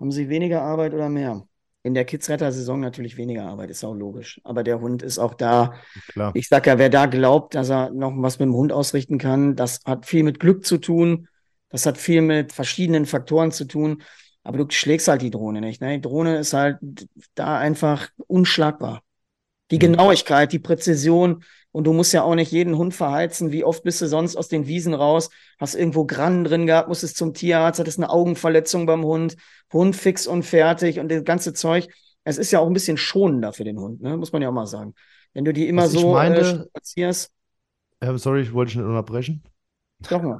Haben 0.00 0.10
sie 0.10 0.28
weniger 0.28 0.62
Arbeit 0.62 0.94
oder 0.94 1.08
mehr? 1.08 1.46
In 1.84 1.94
der 1.94 2.04
Kidsretter-Saison 2.04 2.80
natürlich 2.80 3.16
weniger 3.16 3.44
Arbeit, 3.44 3.70
ist 3.70 3.82
auch 3.84 3.94
logisch. 3.94 4.40
Aber 4.44 4.62
der 4.62 4.80
Hund 4.80 5.02
ist 5.02 5.18
auch 5.18 5.34
da. 5.34 5.74
Klar. 6.12 6.30
Ich 6.34 6.48
sag 6.48 6.66
ja, 6.66 6.78
wer 6.78 6.90
da 6.90 7.06
glaubt, 7.06 7.54
dass 7.54 7.70
er 7.70 7.90
noch 7.90 8.12
was 8.16 8.38
mit 8.38 8.46
dem 8.46 8.54
Hund 8.54 8.72
ausrichten 8.72 9.18
kann, 9.18 9.56
das 9.56 9.80
hat 9.84 10.06
viel 10.06 10.22
mit 10.22 10.38
Glück 10.38 10.64
zu 10.64 10.78
tun. 10.78 11.28
Das 11.70 11.86
hat 11.86 11.98
viel 11.98 12.22
mit 12.22 12.52
verschiedenen 12.52 13.06
Faktoren 13.06 13.50
zu 13.50 13.64
tun. 13.64 14.02
Aber 14.44 14.58
du 14.58 14.66
schlägst 14.70 15.08
halt 15.08 15.22
die 15.22 15.30
Drohne 15.30 15.60
nicht. 15.60 15.80
Ne? 15.80 15.96
Die 15.96 16.02
Drohne 16.02 16.36
ist 16.38 16.52
halt 16.52 16.78
da 17.34 17.58
einfach 17.58 18.10
unschlagbar. 18.26 19.02
Die 19.70 19.76
mhm. 19.76 19.80
Genauigkeit, 19.80 20.52
die 20.52 20.58
Präzision, 20.58 21.44
Und 21.72 21.84
du 21.84 21.92
musst 21.92 22.12
ja 22.12 22.22
auch 22.22 22.34
nicht 22.34 22.52
jeden 22.52 22.76
Hund 22.76 22.94
verheizen. 22.94 23.50
Wie 23.50 23.64
oft 23.64 23.82
bist 23.82 24.00
du 24.00 24.06
sonst 24.06 24.36
aus 24.36 24.48
den 24.48 24.66
Wiesen 24.66 24.94
raus? 24.94 25.30
Hast 25.58 25.74
irgendwo 25.74 26.04
Grannen 26.04 26.44
drin 26.44 26.66
gehabt, 26.66 26.88
musstest 26.88 27.16
zum 27.16 27.32
Tierarzt, 27.34 27.80
hattest 27.80 27.98
eine 27.98 28.10
Augenverletzung 28.10 28.86
beim 28.86 29.04
Hund, 29.04 29.36
Hund 29.72 29.96
fix 29.96 30.26
und 30.26 30.42
fertig 30.42 31.00
und 31.00 31.10
das 31.10 31.24
ganze 31.24 31.54
Zeug. 31.54 31.88
Es 32.24 32.38
ist 32.38 32.52
ja 32.52 32.60
auch 32.60 32.66
ein 32.66 32.74
bisschen 32.74 32.98
schonender 32.98 33.52
für 33.52 33.64
den 33.64 33.78
Hund, 33.78 34.02
ne? 34.02 34.16
muss 34.16 34.32
man 34.32 34.42
ja 34.42 34.48
auch 34.50 34.52
mal 34.52 34.66
sagen. 34.66 34.94
Wenn 35.32 35.44
du 35.44 35.52
die 35.52 35.66
immer 35.66 35.84
Was 35.84 35.94
ich 35.94 36.00
so 36.00 36.16
äh, 36.16 36.44
spazierst, 36.44 37.32
Ähm, 38.02 38.18
sorry, 38.18 38.42
ich 38.42 38.52
wollte 38.52 38.70
dich 38.70 38.76
nicht 38.76 38.86
unterbrechen. 38.86 39.42
Doch 40.08 40.22
mal. 40.22 40.38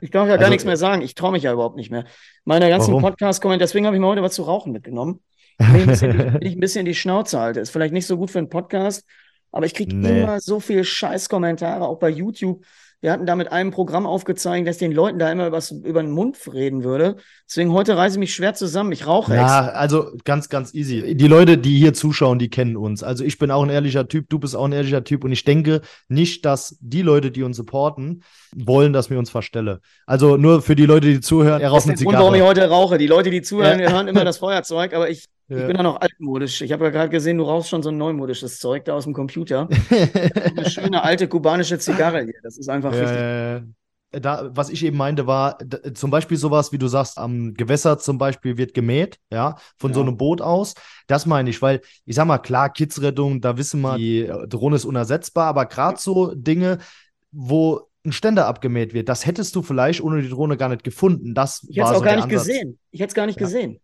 Ich 0.00 0.10
darf 0.10 0.26
ja 0.26 0.34
gar 0.34 0.40
Also, 0.40 0.50
nichts 0.50 0.64
mehr 0.64 0.76
sagen. 0.76 1.02
Ich 1.02 1.14
traue 1.14 1.30
mich 1.30 1.44
ja 1.44 1.52
überhaupt 1.52 1.76
nicht 1.76 1.92
mehr. 1.92 2.04
Meine 2.44 2.68
ganzen 2.68 3.00
kommen, 3.00 3.58
deswegen 3.60 3.86
habe 3.86 3.94
ich 3.94 4.00
mir 4.00 4.08
heute 4.08 4.22
was 4.22 4.34
zu 4.34 4.42
rauchen 4.42 4.72
mitgenommen. 4.72 5.20
Wenn 5.58 5.76
ich, 5.76 5.82
ein 5.82 5.86
bisschen, 5.86 6.18
wenn 6.18 6.42
ich 6.42 6.56
ein 6.56 6.60
bisschen 6.60 6.84
die 6.86 6.94
Schnauze 6.94 7.38
halte. 7.38 7.60
Ist 7.60 7.70
vielleicht 7.70 7.92
nicht 7.92 8.06
so 8.06 8.16
gut 8.16 8.30
für 8.30 8.38
einen 8.38 8.48
Podcast, 8.48 9.04
aber 9.52 9.66
ich 9.66 9.74
kriege 9.74 9.94
Nee. 9.94 10.22
immer 10.22 10.40
so 10.40 10.58
viel 10.60 10.82
Scheißkommentare, 10.84 11.86
auch 11.86 11.98
bei 11.98 12.08
YouTube. 12.08 12.64
Wir 13.00 13.10
hatten 13.10 13.26
da 13.26 13.34
mit 13.34 13.50
einem 13.50 13.72
Programm 13.72 14.06
aufgezeigt, 14.06 14.68
dass 14.68 14.78
den 14.78 14.92
Leuten 14.92 15.18
da 15.18 15.32
immer 15.32 15.48
übers, 15.48 15.72
über 15.72 16.00
den 16.04 16.12
Mund 16.12 16.36
reden 16.52 16.84
würde. 16.84 17.16
Deswegen 17.48 17.72
heute 17.72 17.96
reise 17.96 18.14
ich 18.14 18.20
mich 18.20 18.32
schwer 18.32 18.54
zusammen. 18.54 18.92
Ich 18.92 19.08
rauche 19.08 19.32
extra. 19.34 19.66
Ja, 19.66 19.72
also 19.72 20.12
ganz, 20.24 20.48
ganz 20.48 20.72
easy. 20.72 21.16
Die 21.16 21.26
Leute, 21.26 21.58
die 21.58 21.76
hier 21.78 21.94
zuschauen, 21.94 22.38
die 22.38 22.48
kennen 22.48 22.76
uns. 22.76 23.02
Also 23.02 23.24
ich 23.24 23.38
bin 23.38 23.50
auch 23.50 23.64
ein 23.64 23.70
ehrlicher 23.70 24.06
Typ, 24.06 24.28
du 24.28 24.38
bist 24.38 24.54
auch 24.54 24.66
ein 24.66 24.72
ehrlicher 24.72 25.02
Typ 25.02 25.24
und 25.24 25.32
ich 25.32 25.42
denke 25.44 25.80
nicht, 26.06 26.44
dass 26.44 26.76
die 26.80 27.02
Leute, 27.02 27.32
die 27.32 27.42
uns 27.42 27.56
supporten, 27.56 28.22
wollen, 28.54 28.92
dass 28.92 29.10
wir 29.10 29.18
uns 29.18 29.30
verstellen. 29.30 29.78
Also 30.06 30.36
nur 30.36 30.62
für 30.62 30.76
die 30.76 30.86
Leute, 30.86 31.08
die 31.08 31.20
zuhören, 31.20 31.60
er 31.60 31.70
Das 31.70 31.72
raucht 31.72 31.78
ist 31.80 31.88
eine 31.88 31.96
der 31.96 32.04
Grund, 32.04 32.18
warum 32.18 32.34
ich 32.34 32.40
Zigarre. 32.40 32.50
heute 32.50 32.68
rauche. 32.70 32.98
Die 32.98 33.08
Leute, 33.08 33.30
die 33.30 33.42
zuhören, 33.42 33.80
Ja. 33.80 33.90
hören 33.90 34.06
immer 34.06 34.24
das 34.24 34.38
Feuerzeug, 34.38 34.94
aber 34.94 35.10
ich, 35.10 35.24
ich 35.48 35.56
Ja. 35.58 35.66
bin 35.66 35.76
da 35.76 35.82
noch 35.82 36.00
altmodisch. 36.00 36.60
Ich 36.62 36.72
habe 36.72 36.84
ja 36.84 36.90
gerade 36.90 37.10
gesehen, 37.10 37.38
du 37.38 37.44
rauchst 37.44 37.68
schon 37.68 37.82
so 37.82 37.90
ein 37.90 37.98
neumodisches 37.98 38.58
Zeug 38.58 38.84
da 38.84 38.94
aus 38.94 39.04
dem 39.04 39.12
Computer. 39.12 39.68
Eine 40.56 40.70
schöne 40.70 41.02
alte 41.02 41.28
kubanische 41.28 41.78
Zigarre 41.78 42.22
hier. 42.24 42.34
Das 42.42 42.58
ist 42.58 42.68
einfach 42.68 42.92
richtig. 42.92 43.10
Ja, 43.10 43.60
da, 44.20 44.50
was 44.54 44.68
ich 44.68 44.84
eben 44.84 44.98
meinte, 44.98 45.26
war 45.26 45.56
d- 45.58 45.94
zum 45.94 46.10
Beispiel 46.10 46.36
sowas, 46.36 46.70
wie 46.70 46.76
du 46.78 46.86
sagst, 46.86 47.16
am 47.16 47.54
Gewässer 47.54 47.98
zum 47.98 48.18
Beispiel 48.18 48.58
wird 48.58 48.74
gemäht, 48.74 49.16
ja, 49.30 49.56
von 49.78 49.94
so 49.94 50.00
Ja. 50.00 50.06
einem 50.06 50.18
Boot 50.18 50.42
aus. 50.42 50.74
Das 51.06 51.24
meine 51.24 51.48
ich, 51.48 51.62
weil 51.62 51.80
ich 52.04 52.14
sag 52.16 52.26
mal, 52.26 52.36
klar, 52.38 52.68
Kidsrettung, 52.70 53.40
da 53.40 53.56
wissen 53.56 53.80
wir, 53.80 53.96
die 53.96 54.20
äh, 54.26 54.46
Drohne 54.48 54.76
ist 54.76 54.84
unersetzbar, 54.84 55.46
aber 55.46 55.64
gerade 55.64 55.98
so 55.98 56.34
Dinge, 56.34 56.76
wo 57.30 57.88
ein 58.04 58.12
Ständer 58.12 58.46
abgemäht 58.48 58.92
wird, 58.92 59.08
das 59.08 59.24
hättest 59.24 59.54
du 59.56 59.62
vielleicht 59.62 60.02
ohne 60.02 60.20
die 60.20 60.28
Drohne 60.28 60.56
gar 60.58 60.68
nicht 60.68 60.84
gefunden. 60.84 61.34
Das 61.34 61.62
Ich 61.68 61.76
hätte 61.78 61.86
es 61.86 61.90
auch 61.92 61.98
so 61.98 62.04
gar 62.04 62.16
nicht 62.16 62.24
Ansatz. 62.24 62.46
gesehen. 62.46 62.78
Ich 62.90 63.00
hätte 63.00 63.08
es 63.08 63.14
gar 63.14 63.26
nicht 63.26 63.40
Ja. 63.40 63.46
gesehen. 63.46 63.80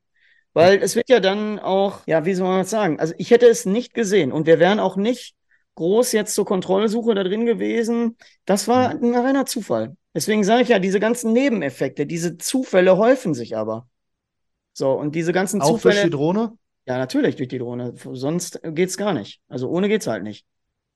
Weil 0.59 0.83
es 0.83 0.97
wird 0.97 1.09
ja 1.09 1.21
dann 1.21 1.59
auch, 1.59 2.01
ja, 2.07 2.25
wie 2.25 2.35
soll 2.35 2.49
man 2.49 2.59
das 2.61 2.71
sagen? 2.71 2.99
Also 3.01 3.15
ich 3.19 3.31
hätte 3.31 3.47
es 3.47 3.65
nicht 3.67 3.95
gesehen 3.95 4.33
und 4.33 4.47
wir 4.47 4.59
wären 4.59 4.81
auch 4.81 4.97
nicht 4.97 5.35
groß 5.77 6.13
jetzt 6.13 6.35
zur 6.35 6.45
Kontrollsuche 6.45 7.15
da 7.15 7.23
drin 7.23 7.47
gewesen. 7.47 8.17
Das 8.45 8.67
war 8.69 8.95
Mhm. 8.95 9.15
ein 9.15 9.15
reiner 9.15 9.47
Zufall. 9.47 9.97
Deswegen 10.15 10.43
sage 10.43 10.63
ich 10.63 10.69
ja, 10.69 10.79
diese 10.81 10.99
ganzen 11.01 11.33
Nebeneffekte, 11.33 12.07
diese 12.07 12.39
Zufälle 12.39 12.97
häufen 12.97 13.35
sich 13.35 13.57
aber. 13.57 13.87
So, 14.73 14.93
und 14.93 15.15
diese 15.15 15.33
ganzen 15.33 15.61
Auch 15.61 15.69
durch 15.81 15.83
die 15.83 15.89
Zufälle, 15.91 16.11
Drohne? 16.11 16.53
ja, 16.87 16.99
natürlich 16.99 17.37
durch 17.37 17.49
die 17.49 17.59
Drohne. 17.59 17.95
Sonst 18.13 18.61
geht's 18.65 18.97
gar 18.97 19.13
nicht. 19.13 19.41
Also 19.49 19.69
ohne 19.69 19.89
geht's 19.89 20.07
halt 20.07 20.23
nicht. 20.25 20.45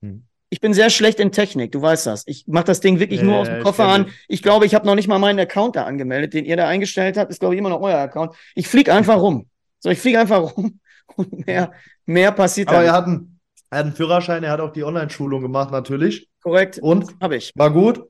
Hm. 0.02 0.24
Ich 0.50 0.60
bin 0.60 0.74
sehr 0.74 0.90
schlecht 0.90 1.18
in 1.18 1.32
Technik, 1.32 1.72
du 1.72 1.80
weißt 1.80 2.06
das. 2.06 2.24
Ich 2.26 2.46
mache 2.46 2.64
das 2.64 2.80
Ding 2.80 2.98
wirklich 3.00 3.22
nur 3.22 3.36
aus 3.38 3.48
dem 3.48 3.62
Koffer 3.62 3.86
an. 3.86 4.10
Ich 4.28 4.42
glaube, 4.42 4.66
ich 4.66 4.74
habe 4.74 4.84
noch 4.86 4.94
nicht 4.96 5.08
mal 5.08 5.18
meinen 5.18 5.38
Account 5.40 5.76
da 5.76 5.84
angemeldet, 5.84 6.34
den 6.34 6.44
ihr 6.44 6.56
da 6.58 6.68
eingestellt 6.68 7.16
habt. 7.16 7.30
Ist, 7.30 7.38
glaube 7.40 7.54
ich, 7.54 7.58
immer 7.58 7.70
noch 7.70 7.80
euer 7.80 7.96
Account. 7.98 8.34
Ich 8.54 8.68
fliege 8.68 8.92
einfach 8.92 9.18
rum. 9.18 9.46
So, 9.82 9.90
ich 9.90 9.98
fliege 9.98 10.20
einfach 10.20 10.40
rum 10.56 10.78
und 11.16 11.46
mehr, 11.46 11.72
mehr 12.06 12.32
passiert 12.32 12.68
da 12.68 12.74
Aber 12.74 12.82
nicht. 12.82 12.90
er 12.90 12.94
hat, 12.96 13.06
einen, 13.06 13.40
er 13.70 13.78
hat 13.78 13.84
einen 13.86 13.94
Führerschein, 13.96 14.44
er 14.44 14.52
hat 14.52 14.60
auch 14.60 14.72
die 14.72 14.84
Online-Schulung 14.84 15.42
gemacht, 15.42 15.70
natürlich. 15.72 16.28
Korrekt. 16.42 16.78
Und? 16.80 17.06
Habe 17.20 17.36
ich. 17.36 17.52
War 17.56 17.70
gut. 17.72 18.02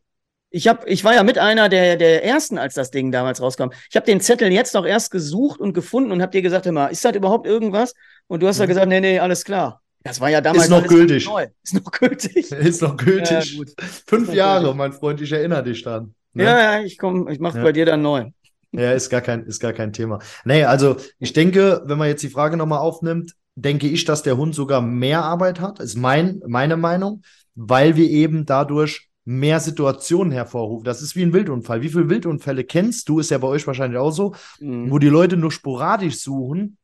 Ich, 0.55 0.69
hab, 0.69 0.87
ich 0.87 1.03
war 1.03 1.15
ja 1.15 1.23
mit 1.23 1.39
einer 1.39 1.71
der, 1.71 1.97
der 1.97 2.25
ersten, 2.27 2.59
als 2.59 2.75
das 2.75 2.91
Ding 2.91 3.11
damals 3.11 3.41
rauskam. 3.41 3.71
Ich 3.89 3.97
habe 3.97 4.05
den 4.05 4.21
Zettel 4.21 4.53
jetzt 4.53 4.77
auch 4.77 4.85
erst 4.85 5.11
gesucht 5.11 5.61
und 5.61 5.73
gefunden 5.73 6.13
und 6.13 6.21
habe 6.21 6.31
dir 6.31 6.43
gesagt, 6.43 6.67
hör 6.67 6.73
mal, 6.73 6.89
ist 6.89 7.03
das 7.07 7.17
überhaupt 7.17 7.47
irgendwas? 7.47 7.95
Und 8.27 8.43
du 8.43 8.47
hast 8.49 8.59
ja 8.59 8.65
Mhm. 8.67 8.69
gesagt, 8.69 8.89
nee, 8.89 9.01
nee, 9.01 9.19
alles 9.19 9.45
klar. 9.45 9.81
Das 10.05 10.21
war 10.21 10.29
ja 10.29 10.43
damals 10.43 10.65
Ist 10.65 10.71
noch 10.71 10.87
gültig. 10.87 11.27
neu. 11.27 11.47
Ist 11.63 11.75
noch 11.75 11.91
gültig. 11.91 12.51
Ist 12.53 12.83
noch 12.83 12.97
gültig. 12.99 13.55
Ja. 13.57 13.65
Fünf 14.07 14.29
noch 14.29 14.35
Jahre, 14.35 14.61
gültig. 14.65 14.77
mein 14.77 14.93
Freund, 14.93 15.21
ich 15.23 15.33
erinnere 15.33 15.63
dich 15.63 15.83
dann. 15.83 16.15
Ne? 16.35 16.45
Ja, 16.45 16.59
ja, 16.79 16.83
ich 16.83 16.99
komme, 16.99 17.33
ich 17.33 17.39
mache 17.41 17.57
Ja. 17.59 17.65
bei 17.65 17.73
dir 17.73 17.87
dann 17.87 18.03
neu. 18.03 18.27
Ja, 18.73 18.93
ist 18.93 19.11
gar 19.11 19.21
kein, 19.21 19.45
ist 19.45 19.61
gar 19.61 19.73
kein 19.73 19.93
Thema. 19.93 20.19
Nee, 20.45 20.65
also 20.65 20.97
ich 21.19 21.33
denke, 21.33 21.83
wenn 21.85 21.99
man 21.99 22.09
jetzt 22.09 22.23
die 22.23 22.31
Frage 22.31 22.57
nochmal 22.57 22.79
aufnimmt, 22.79 23.35
denke 23.55 23.87
ich, 23.87 24.05
dass 24.07 24.23
der 24.23 24.37
Hund 24.39 24.55
sogar 24.55 24.81
mehr 24.81 25.23
Arbeit 25.23 25.61
hat, 25.61 25.79
ist 25.79 25.97
mein, 25.97 26.41
meine 26.47 26.77
Meinung, 26.79 27.23
weil 27.55 27.97
wir 27.97 28.09
eben 28.09 28.47
dadurch 28.47 29.09
mehr 29.25 29.61
Situationen 29.61 30.33
hervorrufen. 30.33 30.85
Das 30.85 31.03
ist 31.03 31.15
wie 31.15 31.23
ein 31.23 31.33
Wildunfall. 31.35 31.83
Wie 31.83 31.91
viele 31.91 32.09
Wildunfälle 32.09 32.65
kennst 32.65 33.09
du? 33.09 33.21
Ist 33.21 33.31
ja 33.31 33.39
bei 33.39 33.47
euch 33.47 33.67
wahrscheinlich 33.67 33.99
auch 33.99 34.11
so, 34.11 34.35
Mhm. 34.59 34.91
wo 34.91 34.99
die 34.99 35.09
Leute 35.11 35.37
nur 35.37 35.53
sporadisch 35.53 36.21
suchen, 36.21 36.77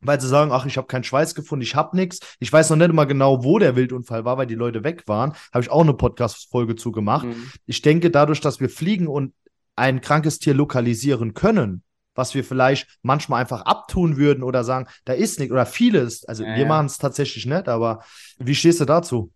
weil 0.00 0.20
sie 0.20 0.28
sagen, 0.28 0.50
ach, 0.52 0.66
ich 0.66 0.76
habe 0.76 0.88
keinen 0.88 1.04
Schweiß 1.04 1.34
gefunden, 1.34 1.62
ich 1.62 1.74
habe 1.74 1.96
nichts. 1.96 2.20
Ich 2.38 2.52
weiß 2.52 2.68
noch 2.70 2.76
nicht 2.76 2.90
immer 2.90 3.06
genau, 3.06 3.44
wo 3.44 3.58
der 3.58 3.76
Wildunfall 3.76 4.24
war, 4.24 4.36
weil 4.36 4.46
die 4.46 4.54
Leute 4.56 4.84
weg 4.84 5.04
waren. 5.06 5.32
Habe 5.54 5.62
ich 5.62 5.70
auch 5.70 5.80
eine 5.82 5.94
Podcast-Folge 5.94 6.74
zu 6.76 6.90
gemacht. 6.92 7.24
Mhm. 7.26 7.50
Ich 7.66 7.80
denke, 7.82 8.10
dadurch, 8.10 8.40
dass 8.40 8.60
wir 8.60 8.68
fliegen 8.68 9.06
und 9.06 9.32
ein 9.76 10.00
krankes 10.00 10.38
Tier 10.38 10.54
lokalisieren 10.54 11.34
können, 11.34 11.82
was 12.14 12.34
wir 12.34 12.44
vielleicht 12.44 12.88
manchmal 13.02 13.40
einfach 13.42 13.62
abtun 13.62 14.16
würden 14.16 14.42
oder 14.42 14.64
sagen, 14.64 14.88
da 15.04 15.12
ist 15.12 15.38
nichts 15.38 15.52
oder 15.52 15.66
vieles, 15.66 16.24
also 16.24 16.44
Ja, 16.44 16.48
wir 16.54 16.66
ja. 16.66 16.66
machen 16.66 16.86
es 16.86 16.98
tatsächlich 16.98 17.46
nicht, 17.46 17.68
aber 17.68 18.00
wie 18.38 18.54
stehst 18.54 18.80
du 18.80 18.84
dazu? 18.86 19.32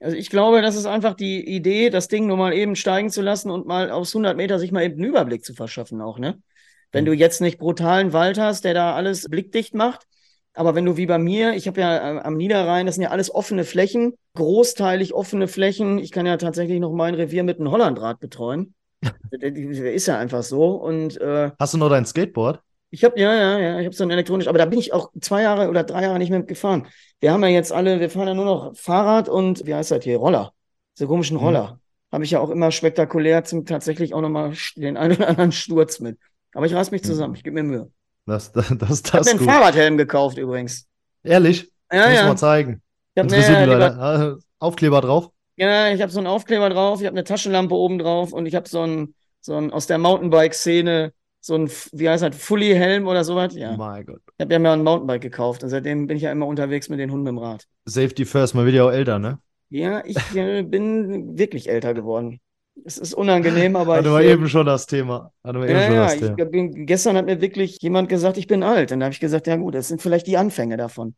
Also 0.00 0.16
ich 0.16 0.28
glaube, 0.28 0.60
das 0.60 0.76
ist 0.76 0.86
einfach 0.86 1.14
die 1.14 1.46
Idee, 1.46 1.88
das 1.90 2.08
Ding 2.08 2.26
nur 2.26 2.36
mal 2.36 2.52
eben 2.52 2.76
steigen 2.76 3.10
zu 3.10 3.22
lassen 3.22 3.50
und 3.50 3.66
mal 3.66 3.90
aus 3.90 4.12
100 4.14 4.36
Meter 4.36 4.58
sich 4.58 4.72
mal 4.72 4.82
eben 4.84 4.94
einen 4.96 5.04
Überblick 5.04 5.44
zu 5.44 5.54
verschaffen 5.54 6.00
auch, 6.00 6.18
ne? 6.18 6.42
Wenn 6.92 7.04
Mhm. 7.04 7.06
du 7.06 7.12
jetzt 7.12 7.40
nicht 7.40 7.58
brutalen 7.58 8.12
Wald 8.12 8.38
hast, 8.38 8.64
der 8.64 8.74
da 8.74 8.94
alles 8.94 9.28
blickdicht 9.28 9.74
macht, 9.74 10.06
aber 10.52 10.74
wenn 10.74 10.84
du 10.84 10.96
wie 10.96 11.06
bei 11.06 11.18
mir, 11.18 11.54
ich 11.54 11.66
habe 11.66 11.80
ja 11.80 12.18
äh, 12.18 12.20
am 12.20 12.36
Niederrhein, 12.36 12.86
das 12.86 12.96
sind 12.96 13.02
ja 13.02 13.10
alles 13.10 13.34
offene 13.34 13.64
Flächen, 13.64 14.14
großteilig 14.34 15.14
offene 15.14 15.48
Flächen. 15.48 15.98
Ich 15.98 16.12
kann 16.12 16.26
ja 16.26 16.36
tatsächlich 16.36 16.78
noch 16.80 16.92
mein 16.92 17.14
Revier 17.14 17.42
mit 17.42 17.58
einem 17.58 17.70
Hollandrad 17.70 18.20
betreuen. 18.20 18.74
Ist 19.30 20.06
ja 20.06 20.18
einfach 20.18 20.42
so 20.42 20.76
und 20.76 21.20
äh, 21.20 21.50
Hast 21.58 21.74
du 21.74 21.78
noch 21.78 21.88
dein 21.90 22.06
Skateboard? 22.06 22.60
ich 22.90 23.02
habe, 23.02 23.18
ja, 23.18 23.34
ja, 23.34 23.58
ja, 23.58 23.80
ich 23.80 23.86
habe 23.86 23.96
so 23.96 24.04
ein 24.04 24.10
elektronisch, 24.10 24.46
aber 24.46 24.58
da 24.58 24.66
bin 24.66 24.78
ich 24.78 24.92
auch 24.92 25.10
zwei 25.20 25.42
Jahre 25.42 25.68
oder 25.68 25.82
drei 25.82 26.02
Jahre 26.02 26.18
nicht 26.18 26.30
mehr 26.30 26.42
gefahren. 26.44 26.86
Wir 27.20 27.32
haben 27.32 27.42
ja 27.42 27.48
jetzt 27.48 27.72
alle, 27.72 27.98
wir 27.98 28.08
fahren 28.08 28.28
ja 28.28 28.34
nur 28.34 28.44
noch 28.44 28.76
Fahrrad 28.76 29.28
und, 29.28 29.66
wie 29.66 29.74
heißt 29.74 29.90
das 29.90 30.04
hier, 30.04 30.18
Roller. 30.18 30.52
Diese 30.96 31.08
komischen 31.08 31.36
Mhm. 31.38 31.42
Roller. 31.42 31.80
Habe 32.12 32.22
ich 32.22 32.30
ja 32.30 32.38
auch 32.38 32.50
immer 32.50 32.70
spektakulär 32.70 33.42
zum 33.42 33.66
tatsächlich 33.66 34.14
auch 34.14 34.20
nochmal 34.20 34.52
den 34.76 34.96
einen 34.96 35.16
oder 35.16 35.28
anderen 35.28 35.50
Sturz 35.50 35.98
mit. 35.98 36.18
Aber 36.54 36.66
ich 36.66 36.74
reiß 36.74 36.92
mich 36.92 37.02
Mhm. 37.02 37.06
zusammen, 37.06 37.34
ich 37.34 37.42
gebe 37.42 37.54
mir 37.54 37.64
Mühe. 37.64 37.90
Das, 38.26 38.52
das, 38.52 38.68
das, 38.78 39.00
Ich 39.04 39.12
habe 39.12 39.24
mir 39.24 39.30
einen 39.30 39.38
gut. 39.40 39.48
Fahrradhelm 39.48 39.96
gekauft 39.98 40.38
übrigens. 40.38 40.86
Ehrlich? 41.24 41.72
Ja, 41.90 42.08
Muss 42.08 42.16
ja. 42.16 42.26
mal 42.28 42.36
zeigen. 42.36 42.80
Ich 43.14 43.20
habe 43.20 43.28
Interessiert 43.28 43.58
die 43.60 43.66
ne, 43.66 43.72
Leute. 43.76 43.98
Ah, 43.98 44.36
Aufkleber 44.60 45.00
drauf. 45.00 45.30
Ja, 45.56 45.92
ich 45.92 46.02
habe 46.02 46.12
so 46.12 46.18
einen 46.18 46.26
Aufkleber 46.26 46.68
drauf, 46.70 47.00
ich 47.00 47.06
habe 47.06 47.16
eine 47.16 47.24
Taschenlampe 47.24 47.74
oben 47.74 47.98
drauf 47.98 48.32
und 48.32 48.46
ich 48.46 48.54
habe 48.54 48.68
so 48.68 48.80
einen, 48.80 49.14
so 49.40 49.54
einen 49.54 49.72
aus 49.72 49.86
der 49.86 49.98
Mountainbike-Szene, 49.98 51.12
so 51.40 51.54
ein, 51.56 51.70
wie 51.92 52.08
heißt 52.08 52.22
das, 52.22 52.36
Fully-Helm 52.36 53.06
oder 53.06 53.24
sowas. 53.24 53.54
Ja. 53.54 53.76
Mein 53.76 54.06
Gott. 54.06 54.20
Ich 54.36 54.42
habe 54.42 54.52
ja 54.52 54.58
mal 54.58 54.72
ein 54.72 54.82
Mountainbike 54.82 55.22
gekauft 55.22 55.62
und 55.62 55.68
seitdem 55.68 56.06
bin 56.06 56.16
ich 56.16 56.22
ja 56.22 56.32
immer 56.32 56.46
unterwegs 56.46 56.88
mit 56.88 56.98
den 56.98 57.10
Hunden 57.10 57.26
im 57.26 57.38
Rad. 57.38 57.66
Safety 57.84 58.24
first, 58.24 58.54
man 58.54 58.64
wird 58.64 58.74
ja 58.74 58.84
auch 58.84 58.92
älter, 58.92 59.18
ne? 59.18 59.38
Ja, 59.68 60.02
ich 60.04 60.16
äh, 60.36 60.62
bin 60.62 61.36
wirklich 61.36 61.68
älter 61.68 61.94
geworden. 61.94 62.40
Es 62.84 62.98
ist 62.98 63.14
unangenehm, 63.14 63.76
aber 63.76 63.96
Hatten 63.96 64.10
wir 64.10 64.22
eben 64.22 64.48
schon 64.48 64.66
das 64.66 64.86
Thema. 64.86 65.32
Hatten 65.44 65.60
wir 65.60 65.68
eben 65.68 65.78
ja, 65.78 65.86
schon 65.86 65.94
ja, 65.94 66.04
das 66.04 66.14
ich 66.14 66.20
Thema. 66.20 66.44
bin, 66.44 66.86
gestern 66.86 67.16
hat 67.16 67.26
mir 67.26 67.40
wirklich 67.40 67.78
jemand 67.80 68.08
gesagt, 68.08 68.36
ich 68.36 68.46
bin 68.46 68.62
alt. 68.62 68.90
Und 68.92 69.00
da 69.00 69.06
habe 69.06 69.12
ich 69.12 69.20
gesagt, 69.20 69.46
ja 69.46 69.56
gut, 69.56 69.74
das 69.74 69.88
sind 69.88 70.02
vielleicht 70.02 70.26
die 70.26 70.36
Anfänge 70.36 70.76
davon. 70.76 71.14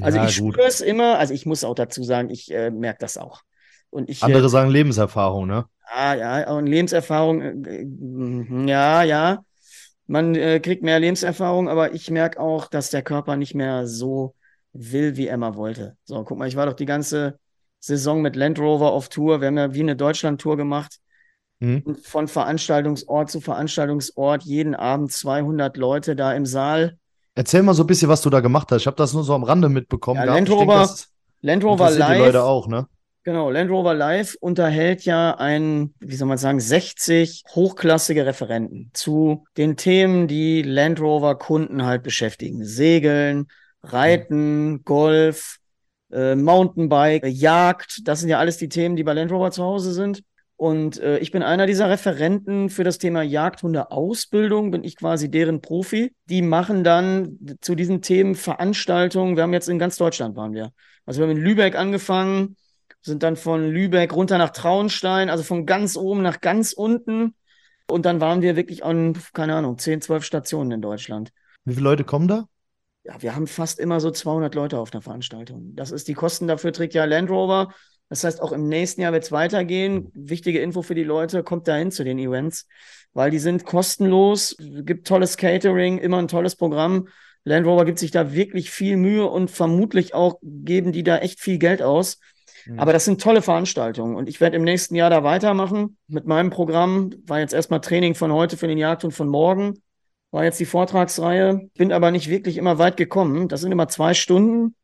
Also 0.00 0.18
Ja, 0.18 0.26
ich 0.26 0.34
spüre 0.36 0.62
es 0.66 0.80
immer, 0.80 1.18
also 1.18 1.34
ich 1.34 1.46
muss 1.46 1.64
auch 1.64 1.74
dazu 1.74 2.02
sagen, 2.02 2.30
ich 2.30 2.52
äh, 2.52 2.70
merke 2.70 2.98
das 3.00 3.16
auch. 3.16 3.42
Und 3.94 4.10
ich, 4.10 4.24
Andere 4.24 4.46
äh, 4.46 4.48
sagen 4.48 4.70
Lebenserfahrung, 4.70 5.46
ne? 5.46 5.66
ah, 5.94 6.14
ja, 6.14 6.58
in 6.58 6.66
Lebenserfahrung, 6.66 7.64
äh, 7.64 7.82
äh, 7.82 8.68
ja, 8.68 9.04
ja, 9.04 9.44
man 10.08 10.34
äh, 10.34 10.58
kriegt 10.58 10.82
mehr 10.82 10.98
Lebenserfahrung, 10.98 11.68
aber 11.68 11.94
ich 11.94 12.10
merke 12.10 12.40
auch, 12.40 12.66
dass 12.66 12.90
der 12.90 13.02
Körper 13.02 13.36
nicht 13.36 13.54
mehr 13.54 13.86
so 13.86 14.34
will, 14.72 15.16
wie 15.16 15.28
er 15.28 15.36
mal 15.36 15.54
wollte. 15.54 15.96
So, 16.04 16.24
guck 16.24 16.38
mal, 16.38 16.48
ich 16.48 16.56
war 16.56 16.66
doch 16.66 16.74
die 16.74 16.86
ganze 16.86 17.38
Saison 17.78 18.20
mit 18.20 18.34
Land 18.34 18.58
Rover 18.58 18.90
auf 18.90 19.08
Tour. 19.08 19.40
Wir 19.40 19.46
haben 19.46 19.58
ja 19.58 19.72
wie 19.74 19.80
eine 19.80 19.94
Deutschland-Tour 19.94 20.56
gemacht. 20.56 20.98
Mhm. 21.60 21.82
Und 21.84 22.04
von 22.04 22.26
Veranstaltungsort 22.26 23.30
zu 23.30 23.40
Veranstaltungsort, 23.40 24.42
jeden 24.42 24.74
Abend 24.74 25.12
200 25.12 25.76
Leute 25.76 26.16
da 26.16 26.32
im 26.32 26.46
Saal. 26.46 26.98
Erzähl 27.36 27.62
mal 27.62 27.74
so 27.74 27.84
ein 27.84 27.86
bisschen, 27.86 28.08
was 28.08 28.22
du 28.22 28.30
da 28.30 28.40
gemacht 28.40 28.72
hast. 28.72 28.82
Ich 28.82 28.86
habe 28.88 28.96
das 28.96 29.14
nur 29.14 29.22
so 29.22 29.34
am 29.34 29.44
Rande 29.44 29.68
mitbekommen. 29.68 30.18
Ja. 30.18 30.24
Land 30.24 30.50
Rover 30.50 30.92
Land 31.42 31.62
Rover 31.62 31.84
interessiert 31.84 32.08
die 32.08 32.12
Live, 32.12 32.26
Leute 32.26 32.42
auch, 32.42 32.66
ne? 32.66 32.88
Genau, 33.24 33.50
Land 33.50 33.70
Rover 33.70 33.94
Live 33.94 34.36
unterhält 34.40 35.04
ja 35.04 35.32
ein, 35.32 35.94
wie 36.00 36.14
soll 36.14 36.28
man 36.28 36.38
sagen, 36.38 36.60
60 36.60 37.44
hochklassige 37.54 38.26
Referenten 38.26 38.90
zu 38.92 39.44
den 39.56 39.76
Themen, 39.76 40.28
die 40.28 40.62
Land 40.62 41.00
Rover 41.00 41.36
Kunden 41.36 41.84
halt 41.84 42.02
beschäftigen. 42.02 42.64
Segeln, 42.64 43.48
Reiten, 43.82 44.84
Golf, 44.84 45.58
äh, 46.12 46.36
Mountainbike, 46.36 47.26
Jagd. 47.26 48.02
Das 48.04 48.20
sind 48.20 48.28
ja 48.28 48.38
alles 48.38 48.56
die 48.58 48.68
Themen, 48.68 48.96
die 48.96 49.04
bei 49.04 49.12
Land 49.12 49.32
Rover 49.32 49.50
zu 49.50 49.64
Hause 49.64 49.92
sind. 49.92 50.22
Und 50.56 51.00
äh, 51.00 51.18
ich 51.18 51.32
bin 51.32 51.42
einer 51.42 51.66
dieser 51.66 51.90
Referenten 51.90 52.70
für 52.70 52.84
das 52.84 52.98
Thema 52.98 53.22
Jagdhunde-Ausbildung, 53.22 54.70
bin 54.70 54.84
ich 54.84 54.96
quasi 54.96 55.28
deren 55.28 55.60
Profi. 55.60 56.14
Die 56.26 56.42
machen 56.42 56.84
dann 56.84 57.38
zu 57.60 57.74
diesen 57.74 58.02
Themen 58.02 58.36
Veranstaltungen. 58.36 59.36
Wir 59.36 59.42
haben 59.42 59.52
jetzt 59.52 59.68
in 59.68 59.80
ganz 59.80 59.96
Deutschland 59.96 60.36
waren 60.36 60.54
wir. 60.54 60.72
Also 61.06 61.20
wir 61.20 61.28
haben 61.28 61.36
in 61.36 61.42
Lübeck 61.42 61.76
angefangen, 61.76 62.56
sind 63.04 63.22
dann 63.22 63.36
von 63.36 63.70
Lübeck 63.70 64.14
runter 64.14 64.38
nach 64.38 64.50
Traunstein, 64.50 65.28
also 65.28 65.44
von 65.44 65.66
ganz 65.66 65.96
oben 65.96 66.22
nach 66.22 66.40
ganz 66.40 66.72
unten. 66.72 67.34
Und 67.86 68.06
dann 68.06 68.20
waren 68.20 68.40
wir 68.40 68.56
wirklich 68.56 68.82
an, 68.82 69.18
keine 69.34 69.54
Ahnung, 69.54 69.76
10, 69.76 70.00
12 70.00 70.24
Stationen 70.24 70.72
in 70.72 70.82
Deutschland. 70.82 71.30
Wie 71.64 71.74
viele 71.74 71.84
Leute 71.84 72.04
kommen 72.04 72.28
da? 72.28 72.46
Ja, 73.04 73.20
wir 73.20 73.36
haben 73.36 73.46
fast 73.46 73.78
immer 73.78 74.00
so 74.00 74.10
200 74.10 74.54
Leute 74.54 74.78
auf 74.78 74.94
einer 74.94 75.02
Veranstaltung. 75.02 75.74
Das 75.74 75.90
ist 75.90 76.08
die 76.08 76.14
Kosten 76.14 76.46
dafür 76.46 76.72
trägt 76.72 76.94
ja 76.94 77.04
Land 77.04 77.28
Rover. 77.28 77.74
Das 78.08 78.24
heißt, 78.24 78.40
auch 78.40 78.52
im 78.52 78.68
nächsten 78.68 79.02
Jahr 79.02 79.12
wird 79.12 79.24
es 79.24 79.32
weitergehen. 79.32 80.10
Wichtige 80.14 80.60
Info 80.60 80.80
für 80.80 80.94
die 80.94 81.04
Leute, 81.04 81.42
kommt 81.42 81.68
dahin 81.68 81.90
zu 81.90 82.04
den 82.04 82.18
Events, 82.18 82.66
weil 83.12 83.30
die 83.30 83.38
sind 83.38 83.66
kostenlos, 83.66 84.56
gibt 84.58 85.06
tolles 85.06 85.36
Catering, 85.36 85.98
immer 85.98 86.18
ein 86.18 86.28
tolles 86.28 86.56
Programm. 86.56 87.08
Land 87.44 87.66
Rover 87.66 87.84
gibt 87.84 87.98
sich 87.98 88.10
da 88.10 88.32
wirklich 88.32 88.70
viel 88.70 88.96
Mühe 88.96 89.26
und 89.26 89.50
vermutlich 89.50 90.14
auch 90.14 90.38
geben 90.42 90.92
die 90.92 91.02
da 91.02 91.18
echt 91.18 91.40
viel 91.40 91.58
Geld 91.58 91.82
aus. 91.82 92.18
Mhm. 92.66 92.78
Aber 92.78 92.92
das 92.92 93.04
sind 93.04 93.20
tolle 93.20 93.42
Veranstaltungen 93.42 94.16
und 94.16 94.28
ich 94.28 94.40
werde 94.40 94.56
im 94.56 94.64
nächsten 94.64 94.94
Jahr 94.94 95.10
da 95.10 95.24
weitermachen 95.24 95.96
mit 96.06 96.26
meinem 96.26 96.50
Programm. 96.50 97.10
War 97.26 97.40
jetzt 97.40 97.54
erstmal 97.54 97.80
Training 97.80 98.14
von 98.14 98.32
heute 98.32 98.56
für 98.56 98.68
den 98.68 98.78
Jagd 98.78 99.04
und 99.04 99.12
von 99.12 99.28
morgen. 99.28 99.74
War 100.30 100.44
jetzt 100.44 100.58
die 100.58 100.64
Vortragsreihe, 100.64 101.68
bin 101.76 101.92
aber 101.92 102.10
nicht 102.10 102.28
wirklich 102.28 102.56
immer 102.56 102.78
weit 102.78 102.96
gekommen. 102.96 103.48
Das 103.48 103.60
sind 103.60 103.70
immer 103.70 103.88
zwei 103.88 104.14
Stunden 104.14 104.74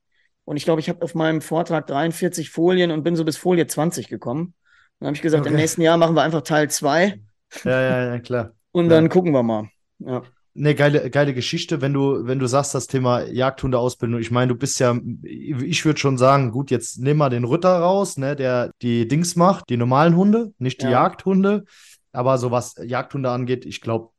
und 0.45 0.57
ich 0.57 0.64
glaube, 0.64 0.81
ich 0.81 0.88
habe 0.88 1.03
auf 1.03 1.14
meinem 1.14 1.40
Vortrag 1.40 1.87
43 1.87 2.51
Folien 2.51 2.90
und 2.90 3.03
bin 3.03 3.16
so 3.16 3.25
bis 3.25 3.37
Folie 3.37 3.66
20 3.66 4.09
gekommen. 4.09 4.55
Dann 4.99 5.09
habe 5.09 5.16
ich 5.16 5.23
gesagt, 5.23 5.43
okay. 5.43 5.51
im 5.51 5.57
nächsten 5.57 5.83
Jahr 5.83 5.97
machen 5.97 6.14
wir 6.14 6.23
einfach 6.23 6.43
Teil 6.43 6.71
2. 6.71 7.21
Ja, 7.64 7.81
ja, 7.81 8.05
ja, 8.07 8.19
klar. 8.19 8.53
Und 8.73 8.85
ja. 8.85 8.90
dann 8.90 9.09
gucken 9.09 9.33
wir 9.33 9.43
mal. 9.43 9.69
Ja. 9.99 10.23
Ne, 10.53 10.75
geile, 10.75 11.11
geile 11.11 11.33
Geschichte, 11.33 11.81
wenn 11.81 11.93
du, 11.93 12.27
wenn 12.27 12.41
du 12.41 12.47
sagst, 12.47 12.75
das 12.75 12.89
Thema 12.89 13.23
Jagdhundeausbildung. 13.23 14.21
Ich 14.21 14.33
meine, 14.33 14.49
du 14.49 14.59
bist 14.59 14.81
ja, 14.81 14.99
ich 15.23 15.85
würde 15.85 16.01
schon 16.01 16.19
sagen, 16.19 16.51
gut, 16.51 16.73
jetzt 16.73 16.99
nimm 16.99 17.19
mal 17.19 17.31
den 17.31 17.45
Ritter 17.45 17.79
raus, 17.79 18.17
ne, 18.17 18.35
der 18.35 18.73
die 18.83 19.07
Dings 19.07 19.37
macht, 19.37 19.69
die 19.69 19.77
normalen 19.77 20.17
Hunde, 20.17 20.53
nicht 20.59 20.83
die 20.83 20.87
ja. 20.87 20.93
Jagdhunde. 20.93 21.65
Aber 22.13 22.39
so 22.39 22.51
was 22.51 22.75
Jagdhunde 22.83 23.31
angeht, 23.31 23.65
ich 23.65 23.81
glaube, 23.81 24.11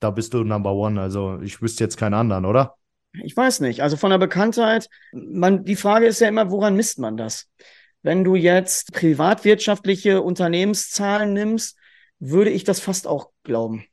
da 0.00 0.10
bist 0.10 0.32
du 0.32 0.42
Number 0.42 0.72
One. 0.72 1.00
Also 1.00 1.38
ich 1.42 1.60
wüsste 1.60 1.84
jetzt 1.84 1.96
keinen 1.96 2.14
anderen, 2.14 2.46
oder? 2.46 2.76
Ich 3.22 3.36
weiß 3.36 3.60
nicht. 3.60 3.82
Also 3.82 3.96
von 3.96 4.10
der 4.10 4.18
Bekanntheit, 4.18 4.88
man, 5.12 5.64
die 5.64 5.76
Frage 5.76 6.06
ist 6.06 6.20
ja 6.20 6.28
immer, 6.28 6.50
woran 6.50 6.76
misst 6.76 6.98
man 6.98 7.16
das? 7.16 7.48
Wenn 8.02 8.24
du 8.24 8.34
jetzt 8.34 8.92
privatwirtschaftliche 8.92 10.22
Unternehmenszahlen 10.22 11.32
nimmst, 11.32 11.76
würde 12.18 12.50
ich 12.50 12.64
das 12.64 12.80
fast 12.80 13.06
auch 13.06 13.30
glauben. 13.44 13.84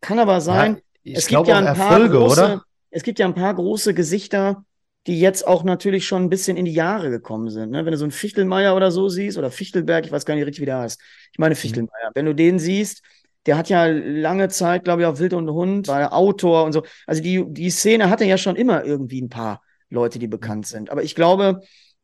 Kann 0.00 0.18
aber 0.18 0.40
sein, 0.40 0.76
ja, 0.76 0.80
es 1.14 1.26
gibt 1.26 1.46
ja 1.48 1.58
ein 1.58 1.66
Erfolge, 1.66 2.10
paar 2.10 2.20
große, 2.20 2.42
oder? 2.42 2.62
Es 2.90 3.02
gibt 3.02 3.18
ja 3.18 3.26
ein 3.26 3.34
paar 3.34 3.54
große 3.54 3.94
Gesichter, 3.94 4.64
die 5.06 5.20
jetzt 5.20 5.46
auch 5.46 5.62
natürlich 5.62 6.06
schon 6.06 6.24
ein 6.24 6.30
bisschen 6.30 6.56
in 6.56 6.64
die 6.64 6.72
Jahre 6.72 7.10
gekommen 7.10 7.48
sind. 7.48 7.70
Ne? 7.70 7.84
Wenn 7.84 7.92
du 7.92 7.98
so 7.98 8.04
einen 8.04 8.12
Fichtelmeier 8.12 8.74
oder 8.74 8.90
so 8.90 9.08
siehst, 9.08 9.38
oder 9.38 9.50
Fichtelberg, 9.50 10.04
ich 10.04 10.12
weiß 10.12 10.26
gar 10.26 10.34
nicht 10.34 10.46
richtig, 10.46 10.62
wie 10.62 10.66
der 10.66 10.80
heißt. 10.80 11.00
Ich 11.32 11.38
meine 11.38 11.54
mhm. 11.54 11.58
Fichtelmeier. 11.58 12.08
Mhm. 12.08 12.12
Wenn 12.14 12.26
du 12.26 12.34
den 12.34 12.58
siehst, 12.58 13.02
der 13.46 13.56
hat 13.56 13.68
ja 13.68 13.86
lange 13.86 14.48
Zeit, 14.48 14.84
glaube 14.84 15.02
ich, 15.02 15.06
auch 15.06 15.18
Wild 15.18 15.32
und 15.32 15.48
Hund, 15.48 15.86
war 15.86 16.12
Autor 16.12 16.64
und 16.64 16.72
so. 16.72 16.82
Also 17.06 17.22
die, 17.22 17.44
die 17.46 17.70
Szene 17.70 18.10
hatte 18.10 18.24
ja 18.24 18.36
schon 18.38 18.56
immer 18.56 18.84
irgendwie 18.84 19.22
ein 19.22 19.28
paar 19.28 19.62
Leute, 19.88 20.18
die 20.18 20.26
bekannt 20.26 20.66
sind. 20.66 20.90
Aber 20.90 21.04
ich 21.04 21.14
glaube, 21.14 21.60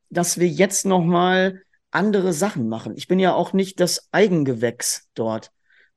dass 0.09 0.38
wir 0.38 0.47
jetzt 0.47 0.87
noch 0.87 1.03
mal 1.03 1.62
andere 1.91 2.33
Sachen 2.33 2.69
machen. 2.69 2.95
Ich 2.97 3.09
bin 3.09 3.19
ja 3.19 3.35
auch 3.35 3.53
nicht 3.53 3.81
das 3.81 4.09
Eigengewächs 4.12 5.09
dort, 5.15 5.51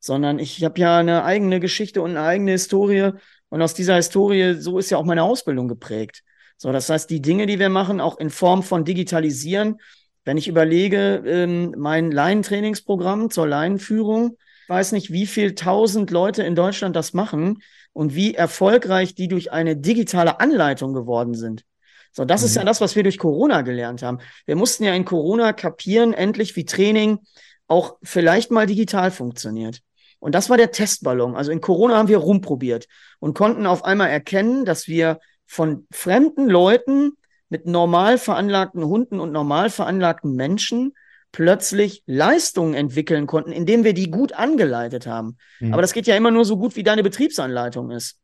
sondern 0.05 0.37
ich 0.37 0.63
habe 0.63 0.79
ja 0.79 0.99
eine 0.99 1.23
eigene 1.23 1.59
Geschichte 1.59 1.99
und 2.03 2.11
eine 2.11 2.21
eigene 2.21 2.51
Historie. 2.51 3.13
Und 3.49 3.63
aus 3.63 3.73
dieser 3.73 3.95
Historie, 3.95 4.53
so 4.53 4.77
ist 4.77 4.91
ja 4.91 4.99
auch 4.99 5.03
meine 5.03 5.23
Ausbildung 5.23 5.67
geprägt. 5.67 6.21
So, 6.57 6.71
das 6.71 6.89
heißt, 6.89 7.09
die 7.09 7.23
Dinge, 7.23 7.47
die 7.47 7.57
wir 7.57 7.69
machen, 7.69 7.99
auch 7.99 8.19
in 8.19 8.29
Form 8.29 8.61
von 8.61 8.85
Digitalisieren, 8.85 9.79
wenn 10.23 10.37
ich 10.37 10.47
überlege, 10.47 11.23
ähm, 11.25 11.73
mein 11.75 12.11
Laientrainingsprogramm 12.11 13.31
zur 13.31 13.47
Laienführung, 13.47 14.37
weiß 14.67 14.91
nicht, 14.91 15.11
wie 15.11 15.25
viel 15.25 15.55
tausend 15.55 16.11
Leute 16.11 16.43
in 16.43 16.53
Deutschland 16.53 16.95
das 16.95 17.13
machen 17.13 17.63
und 17.91 18.13
wie 18.13 18.35
erfolgreich 18.35 19.15
die 19.15 19.27
durch 19.27 19.51
eine 19.51 19.75
digitale 19.75 20.39
Anleitung 20.39 20.93
geworden 20.93 21.33
sind. 21.33 21.63
So, 22.11 22.25
das 22.25 22.41
mhm. 22.41 22.45
ist 22.45 22.55
ja 22.57 22.63
das, 22.63 22.79
was 22.79 22.95
wir 22.95 23.01
durch 23.01 23.17
Corona 23.17 23.63
gelernt 23.63 24.03
haben. 24.03 24.19
Wir 24.45 24.55
mussten 24.55 24.83
ja 24.83 24.93
in 24.93 25.03
Corona 25.03 25.51
kapieren, 25.51 26.13
endlich 26.13 26.55
wie 26.55 26.65
Training 26.65 27.21
auch 27.65 27.97
vielleicht 28.03 28.51
mal 28.51 28.67
digital 28.67 29.09
funktioniert. 29.09 29.81
Und 30.25 30.33
das 30.33 30.49
war 30.49 30.57
der 30.57 30.71
Testballon. 30.71 31.35
Also 31.35 31.51
in 31.51 31.61
Corona 31.61 31.97
haben 31.97 32.07
wir 32.07 32.17
rumprobiert 32.17 32.87
und 33.19 33.35
konnten 33.35 33.67
auf 33.67 33.85
einmal 33.85 34.09
erkennen, 34.09 34.65
dass 34.65 34.87
wir 34.87 35.19
von 35.45 35.85
fremden 35.91 36.49
Leuten 36.49 37.11
mit 37.49 37.67
normal 37.67 38.17
veranlagten 38.17 38.83
Hunden 38.83 39.19
und 39.19 39.31
normal 39.31 39.69
veranlagten 39.69 40.33
Menschen 40.33 40.93
plötzlich 41.31 42.01
Leistungen 42.07 42.73
entwickeln 42.73 43.27
konnten, 43.27 43.51
indem 43.51 43.83
wir 43.83 43.93
die 43.93 44.09
gut 44.09 44.33
angeleitet 44.33 45.05
haben. 45.05 45.37
Mhm. 45.59 45.73
Aber 45.73 45.83
das 45.83 45.93
geht 45.93 46.07
ja 46.07 46.15
immer 46.15 46.31
nur 46.31 46.43
so 46.43 46.57
gut, 46.57 46.75
wie 46.75 46.81
deine 46.81 47.03
Betriebsanleitung 47.03 47.91
ist. 47.91 48.17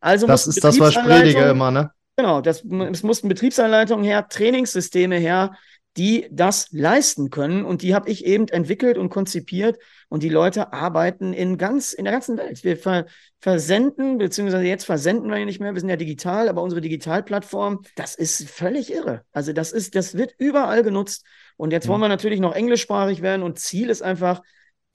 Also 0.00 0.26
das 0.26 0.48
ist 0.48 0.64
das, 0.64 0.80
was 0.80 0.96
ich 0.96 1.02
predige 1.04 1.42
immer, 1.44 1.70
ne? 1.70 1.92
Genau, 2.16 2.40
das, 2.40 2.64
es 2.64 3.04
mussten 3.04 3.28
Betriebsanleitungen 3.28 4.04
her, 4.04 4.26
Trainingssysteme 4.28 5.18
her, 5.18 5.52
die 5.96 6.26
das 6.30 6.68
leisten 6.72 7.30
können. 7.30 7.64
Und 7.64 7.82
die 7.82 7.94
habe 7.94 8.10
ich 8.10 8.24
eben 8.24 8.48
entwickelt 8.48 8.98
und 8.98 9.10
konzipiert. 9.10 9.78
Und 10.08 10.22
die 10.22 10.28
Leute 10.28 10.72
arbeiten 10.72 11.32
in 11.32 11.56
ganz, 11.56 11.92
in 11.92 12.04
der 12.04 12.12
ganzen 12.12 12.36
Welt. 12.36 12.64
Wir 12.64 12.76
ver 12.76 13.06
versenden, 13.38 14.18
beziehungsweise 14.18 14.64
jetzt 14.64 14.84
versenden 14.84 15.30
wir 15.30 15.38
ja 15.38 15.44
nicht 15.44 15.60
mehr, 15.60 15.74
wir 15.74 15.80
sind 15.80 15.90
ja 15.90 15.96
digital, 15.96 16.48
aber 16.48 16.62
unsere 16.62 16.80
Digitalplattform, 16.80 17.82
das 17.94 18.14
ist 18.14 18.48
völlig 18.48 18.92
irre. 18.92 19.22
Also 19.32 19.52
das 19.52 19.70
ist, 19.70 19.94
das 19.94 20.16
wird 20.16 20.34
überall 20.38 20.82
genutzt. 20.82 21.24
Und 21.56 21.70
jetzt 21.70 21.86
wollen 21.86 22.00
wir 22.00 22.08
natürlich 22.08 22.40
noch 22.40 22.54
englischsprachig 22.54 23.20
werden 23.22 23.42
und 23.42 23.58
Ziel 23.58 23.90
ist 23.90 24.02
einfach, 24.02 24.40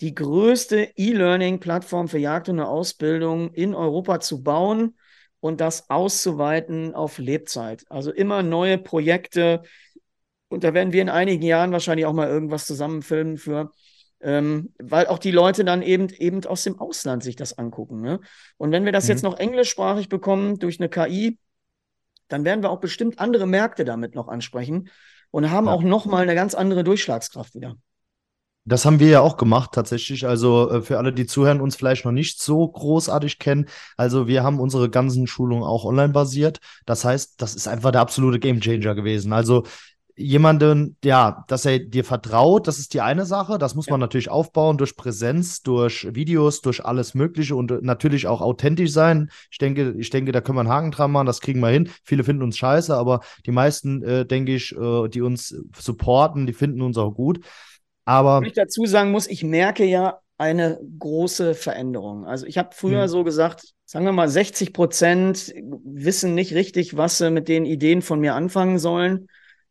die 0.01 0.15
größte 0.15 0.93
E-Learning-Plattform 0.95 2.07
für 2.07 2.19
Jagd 2.19 2.49
und 2.49 2.59
Ausbildung 2.59 3.53
in 3.53 3.75
Europa 3.75 4.19
zu 4.19 4.41
bauen 4.41 4.95
und 5.41 5.61
das 5.61 5.89
auszuweiten 5.89 6.93
auf 6.95 7.17
Lebzeit. 7.17 7.85
Also 7.89 8.11
immer 8.11 8.43
neue 8.43 8.77
Projekte. 8.77 9.61
Und 10.49 10.63
da 10.63 10.73
werden 10.73 10.93
wir 10.93 11.01
in 11.01 11.09
einigen 11.09 11.43
Jahren 11.43 11.71
wahrscheinlich 11.71 12.05
auch 12.05 12.13
mal 12.13 12.27
irgendwas 12.27 12.65
zusammenfilmen 12.65 13.37
für, 13.37 13.71
ähm, 14.21 14.73
weil 14.79 15.07
auch 15.07 15.19
die 15.19 15.31
Leute 15.31 15.63
dann 15.63 15.81
eben, 15.81 16.09
eben 16.09 16.43
aus 16.45 16.63
dem 16.63 16.79
Ausland 16.79 17.23
sich 17.23 17.35
das 17.35 17.57
angucken. 17.57 18.01
Ne? 18.01 18.19
Und 18.57 18.71
wenn 18.71 18.83
wir 18.83 18.91
das 18.91 19.05
mhm. 19.05 19.09
jetzt 19.11 19.23
noch 19.23 19.37
englischsprachig 19.37 20.09
bekommen 20.09 20.59
durch 20.59 20.79
eine 20.79 20.89
KI, 20.89 21.37
dann 22.27 22.45
werden 22.45 22.63
wir 22.63 22.69
auch 22.71 22.79
bestimmt 22.79 23.19
andere 23.19 23.47
Märkte 23.47 23.85
damit 23.85 24.15
noch 24.15 24.27
ansprechen 24.27 24.89
und 25.31 25.51
haben 25.51 25.67
ja. 25.67 25.73
auch 25.73 25.83
nochmal 25.83 26.23
eine 26.23 26.35
ganz 26.35 26.55
andere 26.55 26.83
Durchschlagskraft 26.83 27.55
wieder. 27.55 27.75
Das 28.65 28.85
haben 28.85 28.99
wir 28.99 29.07
ja 29.07 29.21
auch 29.21 29.37
gemacht 29.37 29.71
tatsächlich. 29.73 30.27
Also 30.27 30.69
äh, 30.69 30.81
für 30.81 30.97
alle, 30.97 31.13
die 31.13 31.25
zuhören, 31.25 31.61
uns 31.61 31.75
vielleicht 31.75 32.05
noch 32.05 32.11
nicht 32.11 32.41
so 32.41 32.67
großartig 32.67 33.39
kennen. 33.39 33.67
Also 33.97 34.27
wir 34.27 34.43
haben 34.43 34.59
unsere 34.59 34.89
ganzen 34.89 35.27
Schulungen 35.27 35.63
auch 35.63 35.85
online 35.85 36.13
basiert. 36.13 36.59
Das 36.85 37.03
heißt, 37.03 37.41
das 37.41 37.55
ist 37.55 37.67
einfach 37.67 37.91
der 37.91 38.01
absolute 38.01 38.39
Gamechanger 38.39 38.95
gewesen. 38.95 39.33
Also 39.33 39.63
jemanden, 40.19 40.97
ja, 41.03 41.45
dass 41.47 41.65
er 41.65 41.79
dir 41.79 42.03
vertraut, 42.03 42.67
das 42.67 42.77
ist 42.77 42.93
die 42.93 43.01
eine 43.01 43.25
Sache. 43.25 43.57
Das 43.57 43.73
muss 43.73 43.87
ja. 43.87 43.91
man 43.93 44.01
natürlich 44.01 44.29
aufbauen 44.29 44.77
durch 44.77 44.95
Präsenz, 44.95 45.61
durch 45.61 46.07
Videos, 46.13 46.61
durch 46.61 46.83
alles 46.83 47.13
Mögliche 47.13 47.55
und 47.55 47.81
natürlich 47.81 48.27
auch 48.27 48.41
authentisch 48.41 48.91
sein. 48.91 49.29
Ich 49.49 49.57
denke, 49.57 49.95
ich 49.97 50.09
denke, 50.09 50.31
da 50.31 50.41
können 50.41 50.57
wir 50.57 50.61
einen 50.61 50.69
Haken 50.69 50.91
dran 50.91 51.11
machen, 51.11 51.25
das 51.25 51.39
kriegen 51.39 51.61
wir 51.61 51.69
hin. 51.69 51.89
Viele 52.03 52.23
finden 52.23 52.43
uns 52.43 52.57
scheiße, 52.57 52.95
aber 52.95 53.21
die 53.45 53.51
meisten, 53.51 54.03
äh, 54.03 54.25
denke 54.25 54.53
ich, 54.53 54.75
äh, 54.75 55.07
die 55.07 55.21
uns 55.21 55.55
supporten, 55.77 56.45
die 56.45 56.53
finden 56.53 56.81
uns 56.81 56.97
auch 56.97 57.11
gut. 57.11 57.39
Aber. 58.03 58.41
Was 58.41 58.47
ich 58.47 58.53
dazu 58.53 58.85
sagen 58.85 59.11
muss, 59.11 59.27
ich 59.27 59.43
merke 59.43 59.85
ja 59.85 60.19
eine 60.37 60.79
große 60.99 61.53
Veränderung. 61.53 62.25
Also 62.25 62.45
ich 62.45 62.57
habe 62.57 62.69
früher 62.73 63.03
hm. 63.03 63.09
so 63.09 63.23
gesagt, 63.23 63.73
sagen 63.85 64.05
wir 64.05 64.13
mal, 64.13 64.29
60 64.29 64.73
Prozent 64.73 65.53
wissen 65.83 66.33
nicht 66.33 66.53
richtig, 66.53 66.97
was 66.97 67.17
sie 67.17 67.29
mit 67.29 67.47
den 67.47 67.65
Ideen 67.65 68.01
von 68.01 68.19
mir 68.19 68.35
anfangen 68.35 68.79
sollen. 68.79 69.27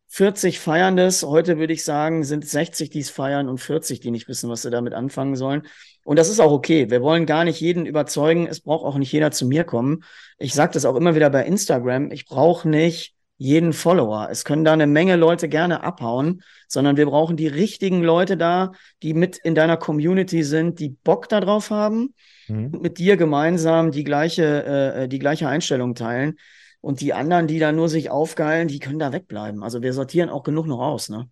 40 0.09 0.59
feiern 0.59 0.97
das. 0.97 1.23
Heute 1.23 1.59
würde 1.59 1.73
ich 1.73 1.85
sagen, 1.85 2.25
sind 2.25 2.47
60, 2.47 2.91
die 2.91 3.01
es 3.01 3.11
feiern 3.11 3.49
und 3.49 3.59
40, 3.59 4.01
die 4.01 4.11
nicht 4.11 4.27
wissen, 4.27 4.49
was 4.49 4.63
sie 4.63 4.71
damit 4.71 4.95
anfangen 4.95 5.37
sollen. 5.37 5.63
Und 6.03 6.19
das 6.19 6.31
ist 6.31 6.41
auch 6.41 6.53
okay. 6.53 6.91
Wir 6.91 7.03
wollen 7.03 7.27
gar 7.27 7.45
nicht 7.45 7.61
jeden 7.61 7.85
überzeugen. 7.85 8.47
Es 8.47 8.61
braucht 8.61 8.87
auch 8.87 8.97
nicht 8.97 9.13
jeder 9.13 9.31
zu 9.31 9.47
mir 9.47 9.65
kommen. 9.65 10.05
Ich 10.39 10.55
sage 10.55 10.73
das 10.73 10.87
auch 10.87 10.97
immer 10.97 11.15
wieder 11.15 11.29
bei 11.29 11.45
Instagram. 11.45 12.11
Ich 12.11 12.25
brauche 12.25 12.69
nicht 12.69 13.15
jeden 13.37 13.73
Follower. 13.73 14.29
Es 14.31 14.45
können 14.45 14.65
da 14.65 14.73
eine 14.73 14.87
Menge 14.87 15.17
Leute 15.17 15.49
gerne 15.49 15.83
abhauen, 15.83 16.43
sondern 16.67 16.97
wir 16.97 17.07
brauchen 17.07 17.37
die 17.37 17.47
richtigen 17.47 18.03
Leute 18.03 18.37
da, 18.37 18.73
die 19.03 19.15
mit 19.15 19.37
in 19.37 19.55
deiner 19.55 19.77
Community 19.77 20.43
sind, 20.43 20.81
die 20.81 20.89
Bock 20.89 21.29
darauf 21.29 21.71
haben 21.71 22.15
mhm. 22.49 22.71
und 22.73 22.83
mit 22.83 22.99
dir 22.99 23.17
gemeinsam 23.17 23.93
die 23.93 24.05
gleiche, 24.05 24.65
äh, 24.65 25.09
die 25.09 25.21
gleiche 25.21 25.49
Einstellung 25.49 25.95
teilen. 25.95 26.37
Und 26.81 27.01
die 27.01 27.13
anderen, 27.13 27.47
die 27.47 27.59
da 27.59 27.73
nur 27.73 27.89
sich 27.89 28.11
aufgeilen, 28.11 28.69
die 28.69 28.79
können 28.79 28.99
da 28.99 29.13
wegbleiben. 29.13 29.63
Also 29.65 29.83
wir 29.83 29.93
sortieren 29.93 30.29
auch 30.31 30.43
genug 30.45 30.67
noch 30.67 30.81
aus, 30.81 31.09
ne? 31.09 31.29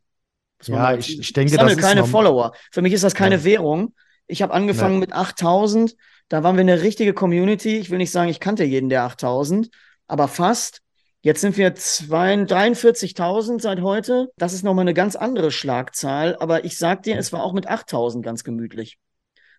Ja, 0.65 0.95
ich, 0.95 1.19
ich 1.21 1.33
denke, 1.33 1.53
ich 1.53 1.59
sammle 1.59 1.77
keine 1.77 2.05
Follower. 2.05 2.53
Für 2.73 2.83
mich 2.83 2.93
ist 2.93 3.05
das 3.05 3.15
keine 3.15 3.37
Ja. 3.37 3.45
Währung. 3.45 3.95
Ich 4.27 4.43
habe 4.43 4.53
angefangen 4.55 4.95
Nee. 4.95 5.01
mit 5.01 5.13
8000. 5.13 5.95
Da 6.29 6.43
waren 6.43 6.57
wir 6.57 6.63
eine 6.63 6.83
richtige 6.83 7.13
Community. 7.15 7.77
Ich 7.77 7.91
will 7.91 7.99
nicht 7.99 8.11
sagen, 8.11 8.31
ich 8.31 8.41
kannte 8.41 8.65
jeden 8.65 8.89
der 8.89 9.03
8000, 9.05 9.69
aber 10.09 10.27
fast. 10.29 10.81
Jetzt 11.21 11.41
sind 11.41 11.57
wir 11.57 11.75
zwei- 11.75 12.35
43.000 12.35 13.61
seit 13.61 13.81
heute. 13.83 14.29
Das 14.37 14.53
ist 14.53 14.63
nochmal 14.63 14.83
eine 14.85 14.95
ganz 14.95 15.15
andere 15.17 15.51
Schlagzahl. 15.51 16.37
Aber 16.41 16.65
ich 16.65 16.79
sag 16.79 17.03
dir, 17.03 17.19
es 17.19 17.33
war 17.33 17.43
auch 17.43 17.53
mit 17.53 17.67
8000 17.69 18.25
ganz 18.25 18.43
gemütlich. 18.45 18.99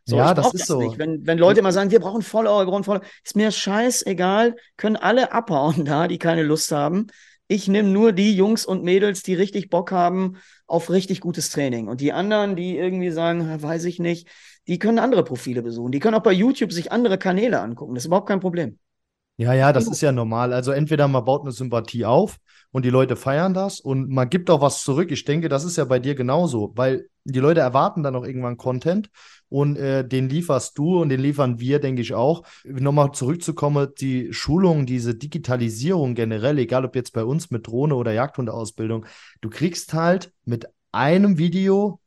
Ja, 0.07 0.29
ich 0.29 0.35
das 0.35 0.53
ist 0.53 0.67
so. 0.67 0.81
Nicht. 0.81 0.97
Wenn, 0.97 1.25
wenn 1.25 1.37
Leute 1.37 1.59
immer 1.59 1.71
sagen, 1.71 1.91
wir 1.91 1.99
brauchen 1.99 2.21
Follower, 2.21 2.61
wir 2.65 2.71
brauchen 2.71 2.83
Follower, 2.83 3.03
ist 3.23 3.35
mir 3.35 3.51
scheißegal, 3.51 4.55
können 4.77 4.95
alle 4.95 5.31
abhauen 5.31 5.85
da, 5.85 6.07
die 6.07 6.17
keine 6.17 6.43
Lust 6.43 6.71
haben. 6.71 7.07
Ich 7.47 7.67
nehme 7.67 7.89
nur 7.89 8.11
die 8.11 8.35
Jungs 8.35 8.65
und 8.65 8.83
Mädels, 8.83 9.23
die 9.23 9.33
richtig 9.33 9.69
Bock 9.69 9.91
haben 9.91 10.37
auf 10.65 10.89
richtig 10.89 11.21
gutes 11.21 11.49
Training. 11.49 11.87
Und 11.87 12.01
die 12.01 12.11
anderen, 12.11 12.55
die 12.55 12.77
irgendwie 12.77 13.11
sagen, 13.11 13.49
"Ha, 13.49 13.61
weiß 13.61 13.85
ich 13.85 13.99
nicht, 13.99 14.27
die 14.67 14.79
können 14.79 14.99
andere 14.99 15.23
Profile 15.23 15.61
besuchen. 15.61 15.91
Die 15.91 15.99
können 15.99 16.15
auch 16.15 16.23
bei 16.23 16.33
YouTube 16.33 16.73
sich 16.73 16.91
andere 16.91 17.17
Kanäle 17.17 17.61
angucken. 17.61 17.95
Das 17.95 18.03
ist 18.03 18.07
überhaupt 18.07 18.27
kein 18.27 18.41
Problem. 18.41 18.77
Ja, 19.39 19.53
ja, 19.53 19.71
das 19.71 19.87
ist 19.87 20.01
ja 20.01 20.11
normal. 20.11 20.51
Also 20.51 20.71
entweder 20.71 21.07
man 21.07 21.23
baut 21.23 21.41
eine 21.43 21.51
Sympathie 21.51 22.05
auf 22.05 22.37
und 22.71 22.83
die 22.85 22.89
Leute 22.89 23.15
feiern 23.15 23.53
das 23.53 23.79
und 23.79 24.09
man 24.09 24.29
gibt 24.29 24.49
auch 24.49 24.61
was 24.61 24.83
zurück. 24.83 25.11
Ich 25.11 25.25
denke, 25.25 25.47
das 25.47 25.63
ist 25.63 25.77
ja 25.77 25.85
bei 25.85 25.99
dir 25.99 26.15
genauso, 26.15 26.73
weil 26.75 27.07
die 27.23 27.39
Leute 27.39 27.59
erwarten 27.59 28.01
dann 28.01 28.15
auch 28.15 28.25
irgendwann 28.25 28.57
Content 28.57 29.09
und 29.49 29.77
äh, 29.77 30.07
den 30.07 30.29
lieferst 30.29 30.77
du 30.77 31.01
und 31.01 31.09
den 31.09 31.19
liefern 31.19 31.59
wir, 31.59 31.79
denke 31.79 32.01
ich 32.01 32.13
auch. 32.13 32.43
Nochmal 32.65 33.11
zurückzukommen, 33.13 33.89
die 33.99 34.33
Schulung, 34.33 34.85
diese 34.85 35.15
Digitalisierung 35.15 36.15
generell, 36.15 36.57
egal 36.59 36.85
ob 36.85 36.95
jetzt 36.95 37.13
bei 37.13 37.23
uns 37.23 37.49
mit 37.51 37.67
Drohne 37.67 37.95
oder 37.95 38.11
Jagdhundeausbildung, 38.11 39.05
du 39.41 39.49
kriegst 39.49 39.93
halt 39.93 40.31
mit 40.45 40.67
einem 40.91 41.37
Video 41.37 41.99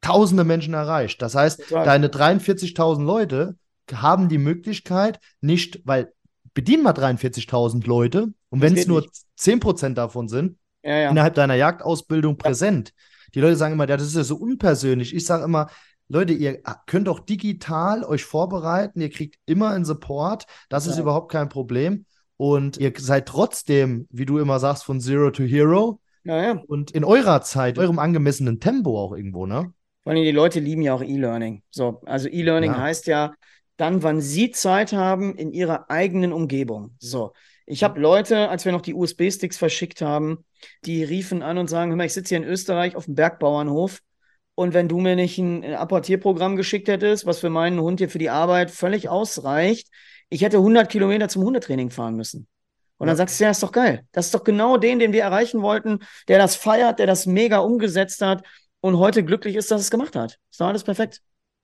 tausende 0.00 0.44
Menschen 0.44 0.74
erreicht. 0.74 1.20
Das 1.22 1.34
heißt, 1.34 1.68
Total. 1.68 1.84
deine 1.84 2.08
43.000 2.08 3.02
Leute 3.04 3.56
haben 3.92 4.28
die 4.28 4.38
Möglichkeit, 4.38 5.18
nicht, 5.40 5.80
weil 5.84 6.12
bedienen 6.54 6.82
mal 6.82 6.92
43.000 6.92 7.86
Leute 7.86 8.28
und 8.50 8.60
wenn 8.60 8.76
es 8.76 8.86
nur 8.86 9.00
nicht. 9.00 9.12
10% 9.38 9.94
davon 9.94 10.28
sind, 10.28 10.56
Ja, 10.82 10.96
ja. 10.96 11.10
innerhalb 11.10 11.34
deiner 11.34 11.54
Jagdausbildung 11.54 12.38
präsent. 12.38 12.92
Die 13.34 13.40
Leute 13.40 13.56
sagen 13.56 13.74
immer, 13.74 13.88
ja, 13.88 13.96
das 13.96 14.06
ist 14.06 14.16
ja 14.16 14.22
so 14.24 14.36
unpersönlich. 14.36 15.14
Ich 15.14 15.26
sage 15.26 15.44
immer, 15.44 15.68
Leute, 16.08 16.32
ihr 16.34 16.60
könnt 16.86 17.08
auch 17.08 17.20
digital 17.20 18.04
euch 18.04 18.24
vorbereiten, 18.24 19.00
ihr 19.00 19.10
kriegt 19.10 19.36
immer 19.46 19.70
einen 19.70 19.84
Support, 19.84 20.46
das 20.68 20.86
ist 20.86 20.96
Ja. 20.96 21.02
überhaupt 21.02 21.32
kein 21.32 21.48
Problem. 21.48 22.04
Und 22.36 22.76
ihr 22.78 22.92
seid 22.98 23.26
trotzdem, 23.26 24.06
wie 24.10 24.26
du 24.26 24.38
immer 24.38 24.58
sagst, 24.58 24.84
von 24.84 25.00
Zero 25.00 25.30
to 25.30 25.44
Hero 25.44 26.00
ja, 26.24 26.42
ja. 26.42 26.62
und 26.66 26.90
in 26.90 27.04
eurer 27.04 27.42
Zeit, 27.42 27.78
eurem 27.78 27.98
angemessenen 27.98 28.60
Tempo 28.60 28.98
auch 29.00 29.14
irgendwo, 29.14 29.46
ne? 29.46 29.72
Vor 30.02 30.12
allem 30.12 30.22
die 30.22 30.32
Leute 30.32 30.60
lieben 30.60 30.82
ja 30.82 30.92
auch 30.94 31.02
E-Learning. 31.02 31.62
So, 31.70 32.02
also 32.04 32.28
E-Learning 32.28 32.72
Ja. 32.72 32.80
heißt 32.80 33.06
ja 33.06 33.32
dann, 33.76 34.02
wann 34.02 34.20
sie 34.20 34.50
Zeit 34.50 34.92
haben 34.92 35.34
in 35.36 35.52
ihrer 35.52 35.90
eigenen 35.90 36.32
Umgebung. 36.32 36.94
So, 36.98 37.32
ich 37.66 37.82
habe 37.82 37.98
Leute, 37.98 38.50
als 38.50 38.64
wir 38.64 38.72
noch 38.72 38.82
die 38.82 38.94
USB-Sticks 38.94 39.56
verschickt 39.56 40.02
haben, 40.02 40.44
die 40.84 41.02
riefen 41.02 41.42
an 41.42 41.56
und 41.56 41.70
sagen, 41.70 41.90
hör 41.90 41.96
mal, 41.96 42.04
ich 42.04 42.12
sitze 42.12 42.30
hier 42.34 42.44
in 42.44 42.50
Österreich 42.50 42.94
auf 42.96 43.06
dem 43.06 43.14
Bergbauernhof 43.14 44.00
und 44.54 44.74
wenn 44.74 44.88
du 44.88 45.00
mir 45.00 45.16
nicht 45.16 45.38
ein 45.38 45.64
Apportierprogramm 45.74 46.56
geschickt 46.56 46.88
hättest, 46.88 47.26
was 47.26 47.40
für 47.40 47.50
meinen 47.50 47.80
Hund 47.80 48.00
hier 48.00 48.08
für 48.08 48.18
die 48.18 48.30
Arbeit 48.30 48.70
völlig 48.70 49.08
ausreicht, 49.08 49.88
ich 50.28 50.42
hätte 50.42 50.58
100 50.58 50.88
Kilometer 50.90 51.28
zum 51.28 51.42
Hundetraining 51.44 51.90
fahren 51.90 52.14
müssen. 52.16 52.46
Und 52.98 53.08
dann 53.08 53.16
sagst 53.16 53.38
du, 53.38 53.44
ja, 53.44 53.50
ist 53.50 53.62
doch 53.62 53.72
geil. 53.72 54.06
Das 54.12 54.26
ist 54.26 54.34
doch 54.34 54.44
genau 54.44 54.76
den, 54.76 54.98
den 54.98 55.12
wir 55.12 55.22
erreichen 55.22 55.62
wollten, 55.62 55.98
der 56.28 56.38
das 56.38 56.56
feiert, 56.56 56.98
der 56.98 57.06
das 57.06 57.26
mega 57.26 57.58
umgesetzt 57.58 58.20
hat 58.22 58.44
und 58.80 58.98
heute 58.98 59.24
glücklich 59.24 59.56
ist, 59.56 59.70
dass 59.70 59.80
es 59.80 59.90
gemacht 59.90 60.14
hat. 60.16 60.38
Ist 60.50 60.60
doch 60.60 60.66
alles 60.66 60.84
perfekt. 60.84 61.20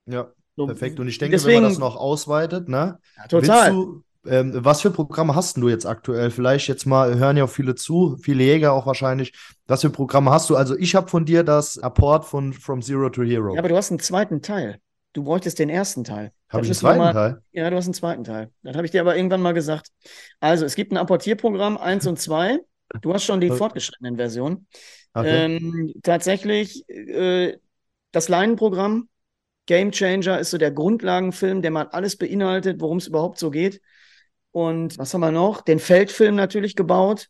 Ja, 0.07 0.33
So, 0.57 0.67
perfekt. 0.67 0.99
Und 0.99 1.09
ich 1.09 1.19
denke, 1.19 1.33
wenn 1.33 1.39
deswegen, 1.39 1.63
man 1.63 1.71
das 1.71 1.79
noch 1.79 1.97
ausweitet, 1.97 2.69
ne? 2.69 2.99
ja, 3.17 3.27
total. 3.29 3.73
Willst 3.73 3.73
du, 3.73 4.05
ähm, 4.27 4.53
was 4.55 4.83
für 4.83 4.91
Programme 4.91 5.35
hast 5.35 5.57
du 5.57 5.69
jetzt 5.69 5.87
aktuell? 5.87 6.31
Vielleicht 6.31 6.69
jetzt 6.69 6.85
mal, 6.87 7.17
hören 7.19 7.37
ja 7.37 7.45
auch 7.45 7.51
viele 7.51 7.75
zu, 7.75 8.17
viele 8.23 8.45
Jäger 8.45 8.73
auch 8.73 8.87
wahrscheinlich. 8.87 9.33
Was 9.67 9.81
für 9.83 9.91
Programme 9.91 10.31
hast 10.31 10.51
du? 10.51 10.57
Also 10.57 10.77
ich 10.77 10.95
habe 10.95 11.09
von 11.09 11.25
dir 11.25 11.43
das 11.43 11.79
Apport 11.79 12.25
von 12.27 12.53
From 12.53 12.83
Zero 12.83 13.09
to 13.11 13.23
Hero. 13.23 13.55
Ja, 13.55 13.61
aber 13.61 13.69
du 13.69 13.77
hast 13.77 13.91
einen 13.91 14.01
zweiten 14.01 14.43
Teil. 14.43 14.79
Du 15.13 15.25
bräuchtest 15.25 15.59
den 15.59 15.71
ersten 15.71 16.05
Teil. 16.05 16.33
habe 16.49 16.63
ich 16.65 16.69
einen 16.71 16.77
zweiten 16.77 16.99
mal- 16.99 17.13
Teil? 17.13 17.43
Ja, 17.53 17.69
du 17.71 17.77
hast 17.77 17.87
einen 17.87 17.95
zweiten 17.95 18.23
Teil. 18.25 18.51
Das 18.63 18.77
habe 18.77 18.85
ich 18.87 18.93
dir 18.93 19.01
aber 19.01 19.17
irgendwann 19.17 19.43
mal 19.43 19.55
gesagt. 19.55 19.89
Also, 20.39 20.65
es 20.65 20.75
gibt 20.77 20.93
ein 20.93 20.99
Apportierprogramm 20.99 21.79
1 21.79 22.07
und 22.07 22.19
2. 22.19 22.59
Du 23.01 23.13
hast 23.15 23.25
schon 23.25 23.41
die 23.41 23.49
Okay. 23.51 23.59
fortgeschrittenen 23.59 24.17
Versionen. 24.17 24.67
Okay. 25.15 25.47
Ähm, 25.57 25.93
tatsächlich, 26.05 26.89
äh, 26.89 27.57
das 28.13 28.29
Leinenprogramm, 28.29 29.09
Game 29.67 29.91
Changer, 29.91 30.39
ist 30.39 30.51
so 30.51 30.59
der 30.59 30.71
Grundlagenfilm, 30.71 31.63
der 31.63 31.71
mal 31.73 31.89
alles 31.89 32.17
beinhaltet, 32.17 32.81
worum 32.81 32.99
es 32.99 33.09
überhaupt 33.09 33.39
so 33.39 33.51
geht. 33.51 33.81
Und 34.53 34.99
was 34.99 35.15
haben 35.15 35.21
wir 35.21 35.31
noch? 35.31 35.61
Den 35.61 35.79
Feldfilm 35.79 36.35
natürlich 36.35 36.77
gebaut. 36.77 37.29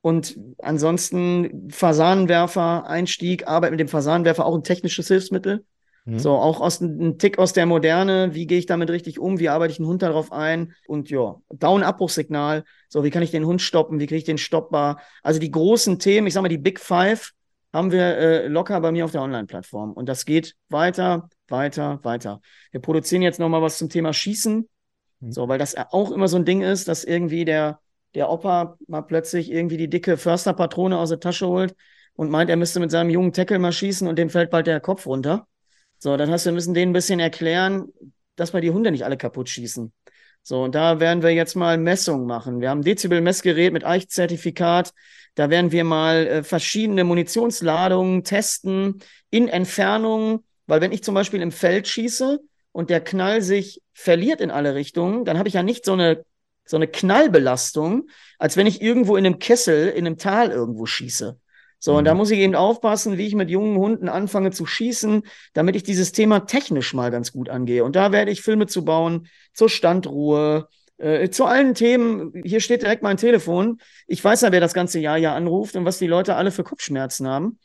Und 0.00 0.38
ansonsten 0.58 1.68
Fasanenwerfer, 1.70 2.86
Einstieg, 2.86 3.48
Arbeit 3.48 3.72
mit 3.72 3.80
dem 3.80 3.88
Fasanenwerfer, 3.88 4.46
auch 4.46 4.54
ein 4.54 4.62
technisches 4.62 5.08
Hilfsmittel. 5.08 5.64
Mhm. 6.04 6.20
So, 6.20 6.32
auch 6.36 6.60
aus 6.60 6.80
ein 6.80 7.18
Tick 7.18 7.38
aus 7.38 7.52
der 7.52 7.66
Moderne. 7.66 8.32
Wie 8.32 8.46
gehe 8.46 8.58
ich 8.58 8.66
damit 8.66 8.90
richtig 8.90 9.18
um? 9.18 9.40
Wie 9.40 9.48
arbeite 9.48 9.72
ich 9.72 9.80
einen 9.80 9.88
Hund 9.88 10.02
darauf 10.02 10.30
ein? 10.30 10.74
Und 10.86 11.10
ja, 11.10 11.34
Down-Abbruchsignal. 11.50 12.62
So, 12.88 13.02
wie 13.02 13.10
kann 13.10 13.22
ich 13.22 13.32
den 13.32 13.44
Hund 13.44 13.60
stoppen? 13.60 13.98
Wie 13.98 14.06
kriege 14.06 14.18
ich 14.18 14.24
den 14.24 14.38
stoppbar? 14.38 15.00
Also 15.22 15.40
die 15.40 15.50
großen 15.50 15.98
Themen, 15.98 16.28
ich 16.28 16.34
sag 16.34 16.42
mal, 16.42 16.48
die 16.48 16.58
Big 16.58 16.78
Five 16.78 17.32
haben 17.72 17.90
wir 17.90 18.16
äh, 18.16 18.46
locker 18.46 18.80
bei 18.80 18.92
mir 18.92 19.04
auf 19.04 19.10
der 19.10 19.22
Online-Plattform. 19.22 19.92
Und 19.92 20.08
das 20.08 20.24
geht 20.24 20.54
weiter, 20.68 21.28
weiter, 21.48 21.98
weiter. 22.04 22.40
Wir 22.70 22.80
produzieren 22.80 23.22
jetzt 23.22 23.40
nochmal 23.40 23.60
was 23.60 23.76
zum 23.76 23.88
Thema 23.88 24.12
Schießen. 24.12 24.68
Mhm. 25.20 25.32
So, 25.32 25.48
weil 25.48 25.58
das 25.58 25.76
auch 25.76 26.10
immer 26.10 26.28
so 26.28 26.36
ein 26.36 26.44
Ding 26.44 26.62
ist, 26.62 26.88
dass 26.88 27.04
irgendwie 27.04 27.44
der, 27.44 27.80
der 28.14 28.30
Opa 28.30 28.76
mal 28.86 29.02
plötzlich 29.02 29.50
irgendwie 29.50 29.76
die 29.76 29.88
dicke 29.88 30.16
Försterpatrone 30.16 30.98
aus 30.98 31.10
der 31.10 31.20
Tasche 31.20 31.48
holt 31.48 31.74
und 32.14 32.30
meint, 32.30 32.50
er 32.50 32.56
müsste 32.56 32.80
mit 32.80 32.90
seinem 32.90 33.10
jungen 33.10 33.32
Tackle 33.32 33.58
mal 33.58 33.72
schießen 33.72 34.08
und 34.08 34.18
dem 34.18 34.30
fällt 34.30 34.50
bald 34.50 34.66
der 34.66 34.80
Kopf 34.80 35.06
runter. 35.06 35.46
So, 35.98 36.16
das 36.16 36.28
heißt, 36.28 36.46
wir 36.46 36.52
müssen 36.52 36.74
denen 36.74 36.90
ein 36.90 36.94
bisschen 36.94 37.20
erklären, 37.20 37.88
dass 38.36 38.52
wir 38.52 38.60
die 38.60 38.70
Hunde 38.70 38.90
nicht 38.90 39.04
alle 39.04 39.16
kaputt 39.16 39.48
schießen. 39.48 39.92
So, 40.42 40.62
und 40.62 40.74
da 40.74 41.00
werden 41.00 41.22
wir 41.22 41.30
jetzt 41.30 41.56
mal 41.56 41.76
Messungen 41.76 42.26
machen. 42.26 42.60
Wir 42.60 42.70
haben 42.70 42.80
ein 42.80 42.84
Dezibel-Messgerät 42.84 43.72
mit 43.72 43.84
Eichzertifikat. 43.84 44.92
Da 45.34 45.50
werden 45.50 45.72
wir 45.72 45.84
mal 45.84 46.26
äh, 46.26 46.42
verschiedene 46.44 47.02
Munitionsladungen 47.04 48.22
testen 48.22 49.02
in 49.30 49.48
Entfernung, 49.48 50.44
weil 50.66 50.80
wenn 50.80 50.92
ich 50.92 51.02
zum 51.02 51.14
Beispiel 51.14 51.42
im 51.42 51.50
Feld 51.50 51.88
schieße 51.88 52.38
und 52.76 52.90
der 52.90 53.00
Knall 53.00 53.40
sich 53.40 53.82
verliert 53.94 54.40
in 54.42 54.50
alle 54.50 54.74
Richtungen, 54.74 55.24
dann 55.24 55.38
habe 55.38 55.48
ich 55.48 55.54
ja 55.54 55.62
nicht 55.62 55.84
so 55.86 55.94
eine, 55.94 56.24
so 56.66 56.76
eine 56.76 56.86
Knallbelastung, 56.86 58.08
als 58.38 58.56
wenn 58.58 58.66
ich 58.66 58.82
irgendwo 58.82 59.16
in 59.16 59.24
einem 59.24 59.38
Kessel, 59.38 59.88
in 59.88 60.06
einem 60.06 60.18
Tal 60.18 60.50
irgendwo 60.50 60.84
schieße. 60.84 61.38
So, 61.78 61.96
und 61.96 62.04
Mhm. 62.04 62.06
da 62.06 62.14
muss 62.14 62.30
ich 62.30 62.38
eben 62.38 62.54
aufpassen, 62.54 63.16
wie 63.16 63.26
ich 63.26 63.34
mit 63.34 63.48
jungen 63.50 63.76
Hunden 63.78 64.08
anfange 64.10 64.50
zu 64.50 64.66
schießen, 64.66 65.22
damit 65.54 65.76
ich 65.76 65.84
dieses 65.84 66.12
Thema 66.12 66.40
technisch 66.40 66.92
mal 66.94 67.10
ganz 67.10 67.32
gut 67.32 67.48
angehe. 67.48 67.82
Und 67.84 67.96
da 67.96 68.12
werde 68.12 68.30
ich 68.30 68.42
Filme 68.42 68.66
zu 68.66 68.84
bauen 68.84 69.28
zur 69.54 69.68
Standruhe, 69.70 70.68
äh, 70.98 71.28
zu 71.30 71.44
allen 71.46 71.74
Themen. 71.74 72.32
Hier 72.44 72.60
steht 72.60 72.82
direkt 72.82 73.02
mein 73.02 73.16
Telefon. 73.16 73.78
Ich 74.06 74.22
weiß 74.22 74.42
ja, 74.42 74.52
wer 74.52 74.60
das 74.60 74.74
ganze 74.74 74.98
Jahr 75.00 75.16
ja 75.18 75.34
anruft 75.34 75.76
und 75.76 75.84
was 75.86 75.98
die 75.98 76.06
Leute 76.06 76.36
alle 76.36 76.50
für 76.50 76.64
Kopfschmerzen 76.64 77.26
haben. 77.28 77.58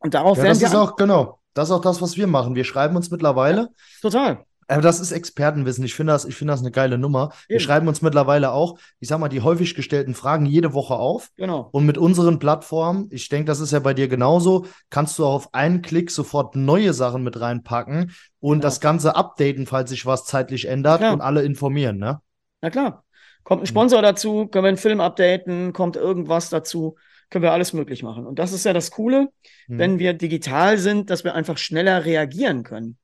Und 0.00 0.14
darauf 0.14 0.38
Ja, 0.38 0.42
werden 0.42 0.60
das 0.60 0.60
wir 0.60 0.68
ist 0.68 0.74
auch, 0.74 0.96
genau, 0.96 1.40
das 1.54 1.68
ist 1.68 1.72
auch 1.72 1.80
das, 1.80 2.02
was 2.02 2.16
wir 2.16 2.26
machen. 2.26 2.54
Wir 2.54 2.64
schreiben 2.64 2.96
uns 2.96 3.10
mittlerweile, 3.10 3.70
total. 4.02 4.44
aber 4.68 4.82
das 4.82 5.00
ist 5.00 5.12
Expertenwissen. 5.12 5.84
Ich 5.84 5.94
finde 5.94 6.12
das, 6.12 6.24
ich 6.24 6.34
finde 6.34 6.52
das 6.52 6.60
eine 6.60 6.70
geile 6.70 6.98
Nummer. 6.98 7.30
Wir 7.48 7.56
Eben. 7.56 7.64
schreiben 7.64 7.88
uns 7.88 8.02
mittlerweile 8.02 8.52
auch, 8.52 8.78
ich 9.00 9.08
sag 9.08 9.18
mal, 9.20 9.28
die 9.28 9.40
häufig 9.40 9.74
gestellten 9.74 10.14
Fragen 10.14 10.46
jede 10.46 10.72
Woche 10.74 10.94
auf. 10.94 11.30
Genau. 11.36 11.68
Und 11.72 11.86
mit 11.86 11.96
unseren 11.98 12.38
Plattformen, 12.38 13.08
ich 13.10 13.28
denke, 13.28 13.46
das 13.46 13.60
ist 13.60 13.72
ja 13.72 13.78
bei 13.78 13.94
dir 13.94 14.08
genauso, 14.08 14.66
kannst 14.90 15.18
du 15.18 15.26
auf 15.26 15.52
einen 15.54 15.80
Klick 15.82 16.10
sofort 16.10 16.56
neue 16.56 16.92
Sachen 16.92 17.22
mit 17.22 17.40
reinpacken 17.40 18.12
und 18.40 18.58
Genau. 18.58 18.62
das 18.62 18.80
Ganze 18.80 19.16
updaten, 19.16 19.66
falls 19.66 19.90
sich 19.90 20.06
was 20.06 20.24
zeitlich 20.24 20.66
ändert 20.66 21.02
und 21.02 21.20
alle 21.20 21.42
informieren, 21.42 21.98
ne? 21.98 22.20
Na 22.60 22.70
klar. 22.70 23.04
Kommt 23.44 23.62
ein 23.62 23.66
Sponsor 23.66 24.00
dazu, 24.00 24.46
können 24.46 24.64
wir 24.64 24.68
einen 24.68 24.78
Film 24.78 25.00
updaten, 25.02 25.74
kommt 25.74 25.96
irgendwas 25.96 26.48
dazu, 26.48 26.96
können 27.34 27.42
wir 27.42 27.52
alles 27.52 27.72
möglich 27.74 28.02
machen. 28.02 28.24
Und 28.26 28.38
das 28.38 28.52
ist 28.52 28.64
ja 28.64 28.72
das 28.72 28.90
Coole, 28.90 29.28
Mhm. 29.68 29.78
wenn 29.78 29.98
wir 29.98 30.14
digital 30.14 30.78
sind, 30.78 31.10
dass 31.10 31.24
wir 31.24 31.34
einfach 31.34 31.58
schneller 31.58 32.04
reagieren 32.06 32.62
können. 32.62 32.96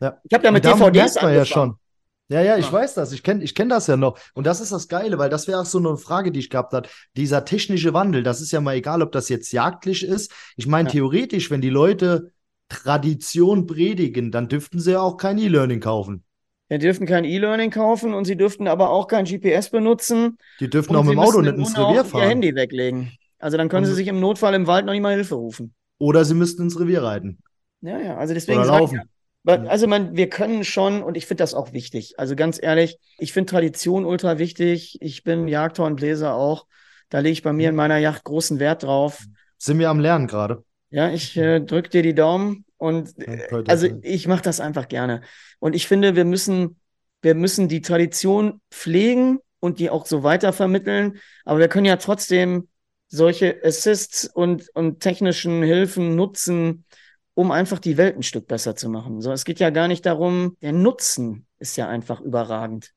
Ja. 0.00 0.18
Ich 0.24 0.34
habe 0.34 0.44
ja 0.44 0.50
mit 0.50 0.64
DVDs 0.64 0.82
man 0.82 0.94
ja 0.94 1.02
angefangen. 1.40 1.46
schon. 1.46 1.74
Ja, 2.28 2.42
ja, 2.42 2.58
ich 2.58 2.66
Ja. 2.66 2.72
weiß 2.72 2.94
das. 2.94 3.12
Ich 3.12 3.22
kenne 3.22 3.44
ich 3.44 3.54
kenn 3.54 3.68
das 3.68 3.86
ja 3.86 3.96
noch. 3.96 4.18
Und 4.34 4.46
das 4.46 4.60
ist 4.60 4.72
das 4.72 4.88
Geile, 4.88 5.16
weil 5.18 5.30
das 5.30 5.46
wäre 5.48 5.60
auch 5.60 5.64
so 5.64 5.78
eine 5.78 5.96
Frage, 5.96 6.32
die 6.32 6.40
ich 6.40 6.50
gehabt 6.50 6.72
habe. 6.74 6.88
Dieser 7.16 7.44
technische 7.44 7.94
Wandel, 7.94 8.22
das 8.24 8.40
ist 8.40 8.50
ja 8.52 8.60
mal 8.60 8.74
egal, 8.74 9.00
ob 9.00 9.12
das 9.12 9.28
jetzt 9.28 9.52
jagdlich 9.52 10.04
ist. 10.04 10.32
Ich 10.56 10.66
meine, 10.66 10.88
Ja. 10.88 10.92
theoretisch, 10.94 11.50
wenn 11.50 11.60
die 11.62 11.70
Leute 11.70 12.32
Tradition 12.68 13.66
predigen, 13.66 14.30
dann 14.32 14.48
dürften 14.48 14.78
sie 14.80 14.92
ja 14.92 15.00
auch 15.00 15.16
kein 15.16 15.38
E-Learning 15.38 15.80
kaufen. 15.80 16.24
Die 16.70 16.78
dürften 16.78 17.06
kein 17.06 17.24
E-Learning 17.24 17.70
kaufen 17.70 18.12
und 18.12 18.24
sie 18.24 18.36
dürften 18.36 18.66
aber 18.66 18.90
auch 18.90 19.06
kein 19.06 19.24
GPS 19.24 19.70
benutzen. 19.70 20.36
Die 20.58 20.68
dürften 20.68 20.96
auch 20.96 21.04
mit 21.04 21.12
dem 21.12 21.20
Auto 21.20 21.40
nicht 21.40 21.54
ins 21.54 21.78
Revier 21.78 22.04
fahren. 22.04 22.22
ihr 22.22 22.28
Handy 22.28 22.54
weglegen. 22.56 23.12
Also 23.46 23.58
dann 23.58 23.68
können 23.68 23.84
und 23.84 23.90
sie 23.90 23.94
sich 23.94 24.08
im 24.08 24.18
Notfall 24.18 24.54
im 24.54 24.66
Wald 24.66 24.86
noch 24.86 24.92
nicht 24.92 25.02
mal 25.02 25.14
Hilfe 25.14 25.36
rufen. 25.36 25.72
Oder 25.98 26.24
sie 26.24 26.34
müssten 26.34 26.62
ins 26.62 26.80
Revier 26.80 27.04
reiten. 27.04 27.38
Ja, 27.80 27.96
ja, 28.00 28.16
also 28.16 28.34
deswegen 28.34 28.58
Oder 28.58 28.66
laufen. 28.66 29.02
Ich, 29.44 29.52
also 29.54 29.86
man, 29.86 30.16
wir 30.16 30.28
können 30.28 30.64
schon, 30.64 31.00
und 31.00 31.16
ich 31.16 31.26
finde 31.26 31.44
das 31.44 31.54
auch 31.54 31.72
wichtig. 31.72 32.18
Also 32.18 32.34
ganz 32.34 32.60
ehrlich, 32.60 32.98
ich 33.18 33.32
finde 33.32 33.52
Tradition 33.52 34.04
ultra 34.04 34.38
wichtig. 34.38 34.98
Ich 35.00 35.22
bin 35.22 35.46
Jagdhorn 35.46 35.94
Bläser 35.94 36.34
auch. 36.34 36.66
Da 37.08 37.20
lege 37.20 37.34
ich 37.34 37.44
bei 37.44 37.52
mir 37.52 37.68
in 37.68 37.76
meiner 37.76 37.98
Yacht 37.98 38.24
großen 38.24 38.58
Wert 38.58 38.82
drauf. 38.82 39.22
Sind 39.58 39.78
wir 39.78 39.90
am 39.90 40.00
Lernen 40.00 40.26
gerade? 40.26 40.64
Ja, 40.90 41.12
ich 41.12 41.36
äh, 41.36 41.60
drücke 41.60 41.90
dir 41.90 42.02
die 42.02 42.16
Daumen 42.16 42.64
und 42.78 43.16
äh, 43.16 43.46
also 43.68 43.86
ich 44.02 44.26
mache 44.26 44.42
das 44.42 44.58
einfach 44.58 44.88
gerne. 44.88 45.20
Und 45.60 45.76
ich 45.76 45.86
finde, 45.86 46.16
wir 46.16 46.24
müssen, 46.24 46.80
wir 47.22 47.36
müssen 47.36 47.68
die 47.68 47.80
Tradition 47.80 48.60
pflegen 48.72 49.38
und 49.60 49.78
die 49.78 49.88
auch 49.88 50.04
so 50.04 50.24
weitervermitteln. 50.24 51.20
Aber 51.44 51.60
wir 51.60 51.68
können 51.68 51.86
ja 51.86 51.94
trotzdem 51.94 52.66
solche 53.08 53.60
Assists 53.64 54.26
und, 54.26 54.68
und 54.74 55.00
technischen 55.00 55.62
Hilfen 55.62 56.16
nutzen, 56.16 56.84
um 57.34 57.50
einfach 57.50 57.78
die 57.78 57.96
Welt 57.96 58.16
ein 58.16 58.22
Stück 58.22 58.46
besser 58.48 58.76
zu 58.76 58.88
machen. 58.88 59.20
So, 59.20 59.32
es 59.32 59.44
geht 59.44 59.60
ja 59.60 59.70
gar 59.70 59.88
nicht 59.88 60.06
darum, 60.06 60.56
der 60.62 60.72
Nutzen 60.72 61.46
ist 61.58 61.76
ja 61.76 61.88
einfach 61.88 62.20
überragend. 62.20 62.92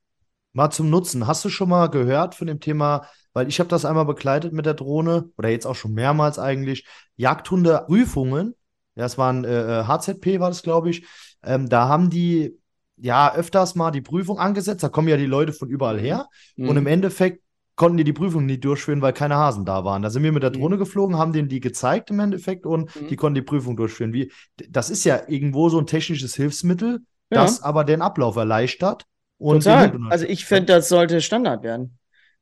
Mal 0.53 0.71
zum 0.71 0.89
Nutzen. 0.89 1.27
Hast 1.27 1.45
du 1.45 1.49
schon 1.49 1.69
mal 1.69 1.87
gehört 1.87 2.35
von 2.35 2.47
dem 2.47 2.59
Thema 2.59 3.07
weil 3.33 3.47
ich 3.47 3.59
habe 3.59 3.69
das 3.69 3.85
einmal 3.85 4.05
begleitet 4.05 4.53
mit 4.53 4.65
der 4.65 4.73
Drohne 4.73 5.31
oder 5.37 5.49
jetzt 5.49 5.65
auch 5.65 5.75
schon 5.75 5.93
mehrmals 5.93 6.39
eigentlich. 6.39 6.85
Jagdhunde-Prüfungen, 7.15 8.55
ja, 8.95 9.03
das 9.03 9.17
waren 9.17 9.45
äh, 9.45 9.83
HZP, 9.87 10.35
äh, 10.35 10.39
war 10.39 10.49
das, 10.49 10.63
glaube 10.63 10.89
ich. 10.89 11.05
Ähm, 11.43 11.69
da 11.69 11.87
haben 11.87 12.09
die 12.09 12.57
ja 12.97 13.33
öfters 13.33 13.75
mal 13.75 13.91
die 13.91 14.01
Prüfung 14.01 14.39
angesetzt. 14.39 14.83
Da 14.83 14.89
kommen 14.89 15.07
ja 15.07 15.17
die 15.17 15.25
Leute 15.25 15.53
von 15.53 15.69
überall 15.69 15.99
her. 15.99 16.27
Mhm. 16.55 16.69
Und 16.69 16.77
im 16.77 16.87
Endeffekt 16.87 17.43
konnten 17.79 17.95
die 17.95 18.03
die 18.03 18.13
Prüfung 18.13 18.45
nicht 18.45 18.65
durchführen, 18.65 19.01
weil 19.01 19.13
keine 19.13 19.37
Hasen 19.37 19.63
da 19.63 19.85
waren. 19.85 20.01
Da 20.01 20.09
sind 20.09 20.21
wir 20.21 20.33
mit 20.33 20.43
der 20.43 20.49
mhm. 20.49 20.55
Drohne 20.55 20.77
geflogen, 20.77 21.17
haben 21.17 21.31
denen 21.31 21.47
die 21.47 21.61
gezeigt 21.61 22.11
im 22.11 22.19
Endeffekt 22.19 22.65
und 22.65 22.93
mhm. 22.93 23.07
die 23.07 23.15
konnten 23.15 23.35
die 23.35 23.41
Prüfung 23.41 23.77
durchführen. 23.77 24.11
Wie, 24.11 24.33
das 24.67 24.89
ist 24.89 25.05
ja 25.05 25.21
irgendwo 25.27 25.69
so 25.69 25.79
ein 25.79 25.87
technisches 25.87 26.35
Hilfsmittel, 26.35 26.99
ja. 27.31 27.41
das 27.41 27.63
aber 27.63 27.85
den 27.85 28.01
Ablauf 28.01 28.35
erleichtert. 28.35 29.05
Und 29.37 29.63
Total. 29.63 29.97
Also 30.09 30.25
ich 30.25 30.43
finde, 30.43 30.73
das 30.73 30.89
sollte 30.89 31.21
Standard 31.21 31.63
werden. 31.63 31.97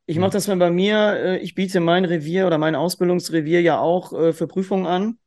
Ich 0.08 0.18
mache 0.18 0.32
das 0.32 0.48
bei 0.48 0.72
mir, 0.72 1.14
äh, 1.14 1.38
ich 1.38 1.54
biete 1.54 1.82
mein 1.82 2.06
Revier 2.06 2.48
oder 2.48 2.58
mein 2.58 2.76
Ausbildungsrevier 2.76 3.62
ja 3.62 3.80
auch 3.80 4.14
äh, 4.14 4.34
für 4.34 4.48
Prüfungen 4.48 4.88
an. 4.88 5.20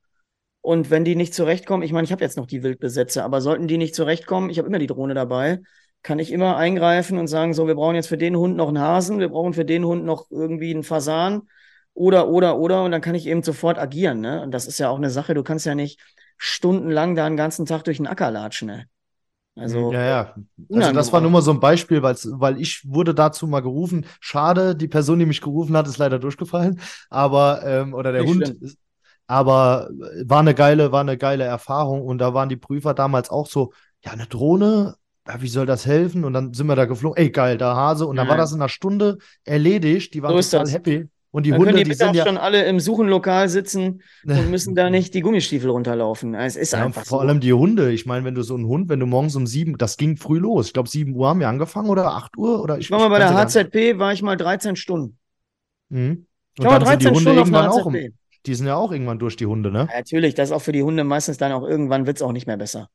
Und 0.61 0.91
wenn 0.91 1.05
die 1.05 1.15
nicht 1.15 1.35
zurechtkommen, 1.35 1.85
ich 1.85 1.93
meine, 1.93 2.05
ich 2.05 2.11
habe 2.11 2.25
jetzt 2.25 2.37
noch 2.37 2.47
die 2.47 2.65
Wildbesätze, 2.65 3.23
aber 3.23 3.41
sollten 3.41 3.69
die 3.69 3.79
nicht 3.79 3.95
zurechtkommen, 3.95 4.51
ich 4.51 4.59
habe 4.59 4.67
immer 4.67 4.81
die 4.81 4.89
Drohne 4.89 5.15
dabei, 5.15 5.61
kann 6.03 6.19
ich 6.19 6.33
immer 6.33 6.57
eingreifen 6.57 7.19
und 7.19 7.29
sagen, 7.29 7.53
so, 7.53 7.67
wir 7.67 7.75
brauchen 7.75 7.95
jetzt 7.95 8.09
für 8.09 8.19
den 8.19 8.37
Hund 8.37 8.57
noch 8.57 8.69
einen 8.69 8.81
Hasen, 8.81 9.19
wir 9.19 9.29
brauchen 9.29 9.53
für 9.53 9.65
den 9.65 9.85
Hund 9.85 10.05
noch 10.05 10.31
irgendwie 10.31 10.73
einen 10.73 10.83
Fasan 10.83 11.43
oder, 11.93 12.29
oder, 12.29 12.59
oder, 12.59 12.85
und 12.85 12.93
dann 12.93 13.03
kann 13.03 13.15
ich 13.15 13.27
eben 13.27 13.43
sofort 13.43 13.79
agieren. 13.79 14.21
Ne? 14.21 14.43
Und 14.43 14.53
das 14.53 14.67
ist 14.67 14.79
ja 14.79 14.89
auch 14.89 14.97
eine 14.97 15.11
Sache, 15.11 15.35
du 15.35 15.43
kannst 15.43 15.67
ja 15.67 15.75
nicht 15.75 16.01
stundenlang 16.39 17.15
da 17.15 17.27
einen 17.27 17.37
ganzen 17.37 17.67
Tag 17.67 17.85
durch 17.85 17.99
den 17.99 18.07
Acker 18.07 18.31
latschen. 18.31 18.69
Ne? 18.69 18.87
Also, 19.57 19.93
ja, 19.93 20.05
ja. 20.05 20.35
Also 20.73 20.93
das 20.93 21.13
war 21.13 21.21
nur 21.21 21.31
mal 21.31 21.43
so 21.43 21.51
ein 21.51 21.61
Beispiel, 21.61 22.03
weil 22.03 22.61
ich 22.61 22.83
wurde 22.89 23.15
dazu 23.15 23.47
mal 23.47 23.61
gerufen. 23.61 24.07
Schade, 24.21 24.75
die 24.75 24.89
Person, 24.89 25.19
die 25.19 25.27
mich 25.27 25.43
gerufen 25.43 25.77
hat, 25.77 25.87
ist 25.87 25.99
leider 25.99 26.19
durchgefallen. 26.19 26.81
Aber, 27.11 27.63
ähm, 27.67 27.93
oder 27.93 28.13
der 28.13 28.23
Nicht 28.23 28.31
Hund. 28.31 28.47
Schlimm. 28.47 28.75
Aber 29.27 29.91
war 30.25 30.41
eine 30.41 30.55
geile, 30.55 30.93
war 30.93 31.03
eine 31.03 31.19
geile 31.19 31.45
Erfahrung. 31.45 32.03
Und 32.03 32.19
da 32.19 32.33
waren 32.33 32.49
die 32.49 32.57
Prüfer 32.57 32.95
damals 32.95 33.29
auch 33.29 33.47
so, 33.47 33.73
ja, 34.03 34.13
eine 34.13 34.27
Drohne, 34.27 34.97
ja, 35.27 35.43
wie 35.43 35.49
soll 35.49 35.67
das 35.67 35.87
helfen? 35.87 36.25
Und 36.25 36.33
dann 36.33 36.55
sind 36.55 36.67
wir 36.67 36.77
da 36.77 36.87
geflogen, 36.87 37.23
ey, 37.23 37.31
geil, 37.31 37.59
da 37.59 37.75
Hase. 37.75 38.07
Und 38.07 38.17
dann 38.17 38.27
ja. 38.27 38.31
war 38.31 38.37
das 38.37 38.53
in 38.53 38.61
einer 38.61 38.69
Stunde 38.69 39.19
erledigt. 39.45 40.15
Die 40.15 40.23
waren 40.23 40.41
so 40.43 40.59
total 40.59 40.73
happy. 40.73 41.09
Und 41.33 41.47
die 41.47 41.51
Dann 41.51 41.61
Hunde, 41.61 41.73
können 41.73 41.85
die, 41.85 41.91
die 41.91 41.97
sind 41.97 42.17
ja 42.17 42.27
schon 42.27 42.39
alle 42.39 42.65
im 42.65 42.81
Suchenlokal 42.81 43.49
sitzen 43.49 44.03
und 44.25 44.51
müssen 44.51 44.75
da 44.75 44.91
nicht 44.91 45.15
die 45.15 45.21
Gummistiefel 45.21 45.71
runterlaufen. 45.71 46.35
Es 46.35 46.57
ist 46.57 46.73
ja, 46.73 46.85
einfach 46.85 47.05
vor 47.05 47.19
so. 47.19 47.21
allem 47.21 47.39
die 47.39 47.53
Hunde. 47.53 47.93
Ich 47.93 48.05
meine, 48.05 48.25
wenn 48.25 48.35
du 48.35 48.43
so 48.43 48.57
einen 48.57 48.67
Hund, 48.67 48.89
wenn 48.89 48.99
du 48.99 49.07
morgens 49.07 49.37
um 49.37 49.47
sieben, 49.47 49.79
das 49.79 49.97
ging 49.97 50.17
früh 50.17 50.39
los. 50.39 50.69
Ich 50.69 50.73
glaube, 50.73 50.89
sieben 50.89 51.15
Uhr 51.15 51.29
haben 51.29 51.39
wir 51.39 51.49
angefangen 51.49 51.89
oder 51.89 52.07
acht 52.07 52.37
Uhr 52.37 52.61
oder 52.61 52.79
ich. 52.79 52.87
Ich 52.87 52.91
war 52.91 52.99
mal 52.99 53.11
bei 53.11 53.19
der 53.19 53.33
HZP, 53.33 53.99
war 53.99 54.13
ich 54.13 54.23
mal 54.23 54.37
13 54.37 54.75
Stunden. 54.75 55.19
Mhm. 55.89 56.27
Und 56.59 56.65
dann 56.65 56.83
13 56.83 56.89
sind 56.89 57.01
die 57.01 57.07
Hunde 57.07 57.21
Stunden 57.21 57.39
irgendwann 57.39 57.69
auch. 57.69 57.87
Im, 57.87 58.15
die 58.47 58.55
sind 58.55 58.67
ja 58.67 58.75
auch 58.75 58.91
irgendwann 58.91 59.19
durch 59.21 59.37
die 59.37 59.47
Hunde, 59.47 59.71
ne? 59.71 59.87
Ja, 59.89 59.99
natürlich, 59.99 60.35
das 60.35 60.49
ist 60.49 60.53
auch 60.53 60.63
für 60.63 60.73
die 60.73 60.83
Hunde 60.83 61.05
meistens 61.05 61.37
dann 61.37 61.53
auch 61.53 61.63
irgendwann 61.63 62.07
wird 62.07 62.17
es 62.17 62.23
auch 62.23 62.33
nicht 62.33 62.49
mehr 62.49 62.57
besser. 62.57 62.89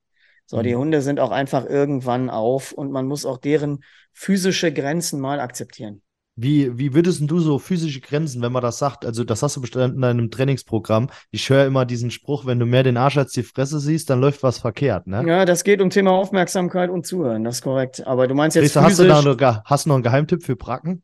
So, 0.45 0.57
mhm. 0.57 0.63
die 0.63 0.75
Hunde 0.75 1.01
sind 1.01 1.19
auch 1.19 1.31
einfach 1.31 1.65
irgendwann 1.65 2.29
auf 2.29 2.71
und 2.71 2.91
man 2.91 3.07
muss 3.07 3.25
auch 3.25 3.37
deren 3.37 3.83
physische 4.13 4.71
Grenzen 4.71 5.19
mal 5.19 5.39
akzeptieren. 5.39 6.01
Wie, 6.37 6.77
wie 6.77 6.93
würdest 6.93 7.21
du 7.23 7.39
so 7.39 7.59
physische 7.59 8.01
Grenzen, 8.01 8.41
wenn 8.41 8.51
man 8.51 8.61
das 8.61 8.77
sagt? 8.77 9.05
Also, 9.05 9.23
das 9.23 9.41
hast 9.41 9.55
du 9.55 9.61
bestimmt 9.61 9.95
in 9.95 10.01
deinem 10.01 10.29
Trainingsprogramm. 10.29 11.09
Ich 11.31 11.49
höre 11.49 11.65
immer 11.65 11.85
diesen 11.85 12.11
Spruch, 12.11 12.45
wenn 12.45 12.59
du 12.59 12.65
mehr 12.65 12.83
den 12.83 12.97
Arsch 12.97 13.17
als 13.17 13.31
die 13.31 13.43
Fresse 13.43 13.79
siehst, 13.79 14.09
dann 14.09 14.19
läuft 14.19 14.43
was 14.43 14.59
verkehrt, 14.59 15.07
ne? 15.07 15.23
Ja, 15.25 15.45
das 15.45 15.63
geht 15.63 15.81
um 15.81 15.89
Thema 15.89 16.11
Aufmerksamkeit 16.11 16.89
und 16.89 17.07
Zuhören, 17.07 17.45
das 17.45 17.55
ist 17.55 17.61
korrekt. 17.61 18.05
Aber 18.05 18.27
du 18.27 18.35
meinst 18.35 18.55
jetzt 18.55 18.65
Richter, 18.65 18.83
physisch... 18.83 19.09
Hast 19.09 19.25
du, 19.25 19.33
da 19.33 19.51
noch, 19.51 19.63
hast 19.63 19.85
du 19.85 19.89
noch 19.89 19.95
einen 19.95 20.03
Geheimtipp 20.03 20.43
für 20.43 20.57
Bracken? 20.57 21.03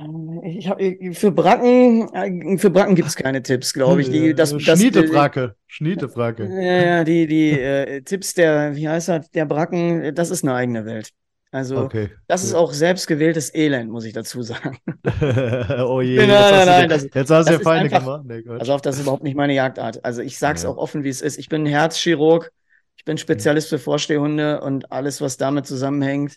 Äh, 0.00 0.48
ich 0.48 0.68
hab, 0.68 0.80
äh, 0.80 1.12
für 1.12 1.30
Bracken, 1.30 2.08
äh, 2.14 2.58
für 2.58 2.70
Bracken 2.70 2.94
gibt 2.94 3.08
es 3.08 3.16
keine 3.16 3.42
Tipps, 3.42 3.72
glaube 3.72 4.00
ich. 4.00 4.10
Die, 4.10 4.34
das, 4.34 4.50
Schnietebracke, 4.60 5.54
Schnietebracke. 5.66 6.44
Ja, 6.44 6.82
ja, 6.82 7.04
die, 7.04 7.26
die 7.26 7.50
äh, 7.52 8.02
Tipps 8.02 8.34
der, 8.34 8.74
wie 8.76 8.88
heißt 8.88 9.08
das, 9.08 9.30
der 9.30 9.46
Bracken, 9.46 10.14
das 10.14 10.30
ist 10.30 10.44
eine 10.44 10.54
eigene 10.54 10.84
Welt. 10.84 11.10
Also, 11.52 11.78
okay. 11.78 12.10
das 12.28 12.44
ist 12.44 12.54
auch 12.54 12.72
selbstgewähltes 12.72 13.52
Elend, 13.52 13.90
muss 13.90 14.04
ich 14.04 14.12
dazu 14.12 14.40
sagen. 14.40 14.78
oh 15.84 16.00
je, 16.00 16.18
nein, 16.18 16.28
nein, 16.28 16.66
nein, 16.66 16.88
das, 16.88 17.08
jetzt 17.12 17.30
hast 17.30 17.48
du 17.48 17.54
ja 17.54 17.58
Feinde 17.58 17.88
gemacht. 17.88 18.22
Nee, 18.24 18.44
also, 18.48 18.72
auf 18.72 18.82
das 18.82 18.96
ist 18.96 19.02
überhaupt 19.02 19.24
nicht 19.24 19.36
meine 19.36 19.54
Jagdart. 19.54 20.04
Also, 20.04 20.22
ich 20.22 20.38
sag's 20.38 20.62
ja. 20.62 20.68
auch 20.68 20.76
offen, 20.76 21.02
wie 21.02 21.08
es 21.08 21.20
ist. 21.20 21.38
Ich 21.38 21.48
bin 21.48 21.66
Herzchirurg, 21.66 22.52
ich 22.96 23.04
bin 23.04 23.18
Spezialist 23.18 23.68
für 23.68 23.80
Vorstehhunde 23.80 24.60
und 24.60 24.92
alles, 24.92 25.20
was 25.20 25.38
damit 25.38 25.66
zusammenhängt. 25.66 26.36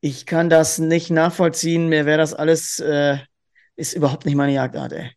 Ich 0.00 0.26
kann 0.26 0.48
das 0.48 0.78
nicht 0.78 1.10
nachvollziehen. 1.10 1.88
Mir 1.88 2.06
wäre 2.06 2.18
das 2.18 2.34
alles, 2.34 2.78
äh, 2.78 3.18
ist 3.76 3.94
überhaupt 3.94 4.26
nicht 4.26 4.36
meine 4.36 4.52
Jagdart, 4.52 4.92
ey. 4.92 5.10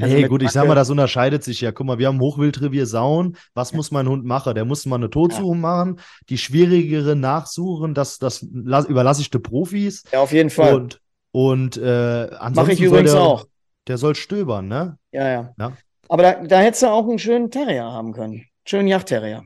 Also 0.00 0.16
nee, 0.16 0.26
gut, 0.26 0.42
ich 0.42 0.50
sag 0.50 0.66
mal, 0.66 0.74
das 0.74 0.90
unterscheidet 0.90 1.44
sich 1.44 1.60
ja. 1.60 1.70
Guck 1.70 1.86
mal, 1.86 1.98
wir 1.98 2.08
haben 2.08 2.18
Hochwildrevier 2.18 2.86
Sauen. 2.86 3.36
Was 3.54 3.70
ja. 3.70 3.76
muss 3.76 3.90
mein 3.90 4.08
Hund 4.08 4.24
machen? 4.24 4.54
Der 4.54 4.64
muss 4.64 4.84
mal 4.86 4.96
eine 4.96 5.10
Totsuche 5.10 5.54
ja. 5.54 5.60
machen, 5.60 6.00
die 6.28 6.38
schwierigere 6.38 7.14
nachsuchen, 7.14 7.94
das, 7.94 8.18
das 8.18 8.42
überlasse 8.42 9.20
ich 9.20 9.30
den 9.30 9.42
Profis. 9.42 10.02
Ja, 10.10 10.20
auf 10.20 10.32
jeden 10.32 10.50
Fall. 10.50 10.74
Und, 10.74 11.00
und 11.30 11.76
äh, 11.76 11.82
ansonsten 11.82 12.54
Mache 12.54 12.72
ich 12.72 12.80
übrigens 12.80 13.12
der, 13.12 13.20
auch. 13.20 13.46
Der 13.86 13.98
soll 13.98 14.14
stöbern, 14.14 14.66
ne? 14.66 14.98
Ja, 15.12 15.28
ja. 15.28 15.54
ja? 15.58 15.72
Aber 16.08 16.22
da, 16.22 16.44
da 16.44 16.60
hättest 16.60 16.82
du 16.82 16.88
auch 16.88 17.08
einen 17.08 17.18
schönen 17.18 17.50
Terrier 17.50 17.84
haben 17.84 18.12
können. 18.12 18.46
Schönen 18.64 18.88
Yachtterrier. 18.88 19.44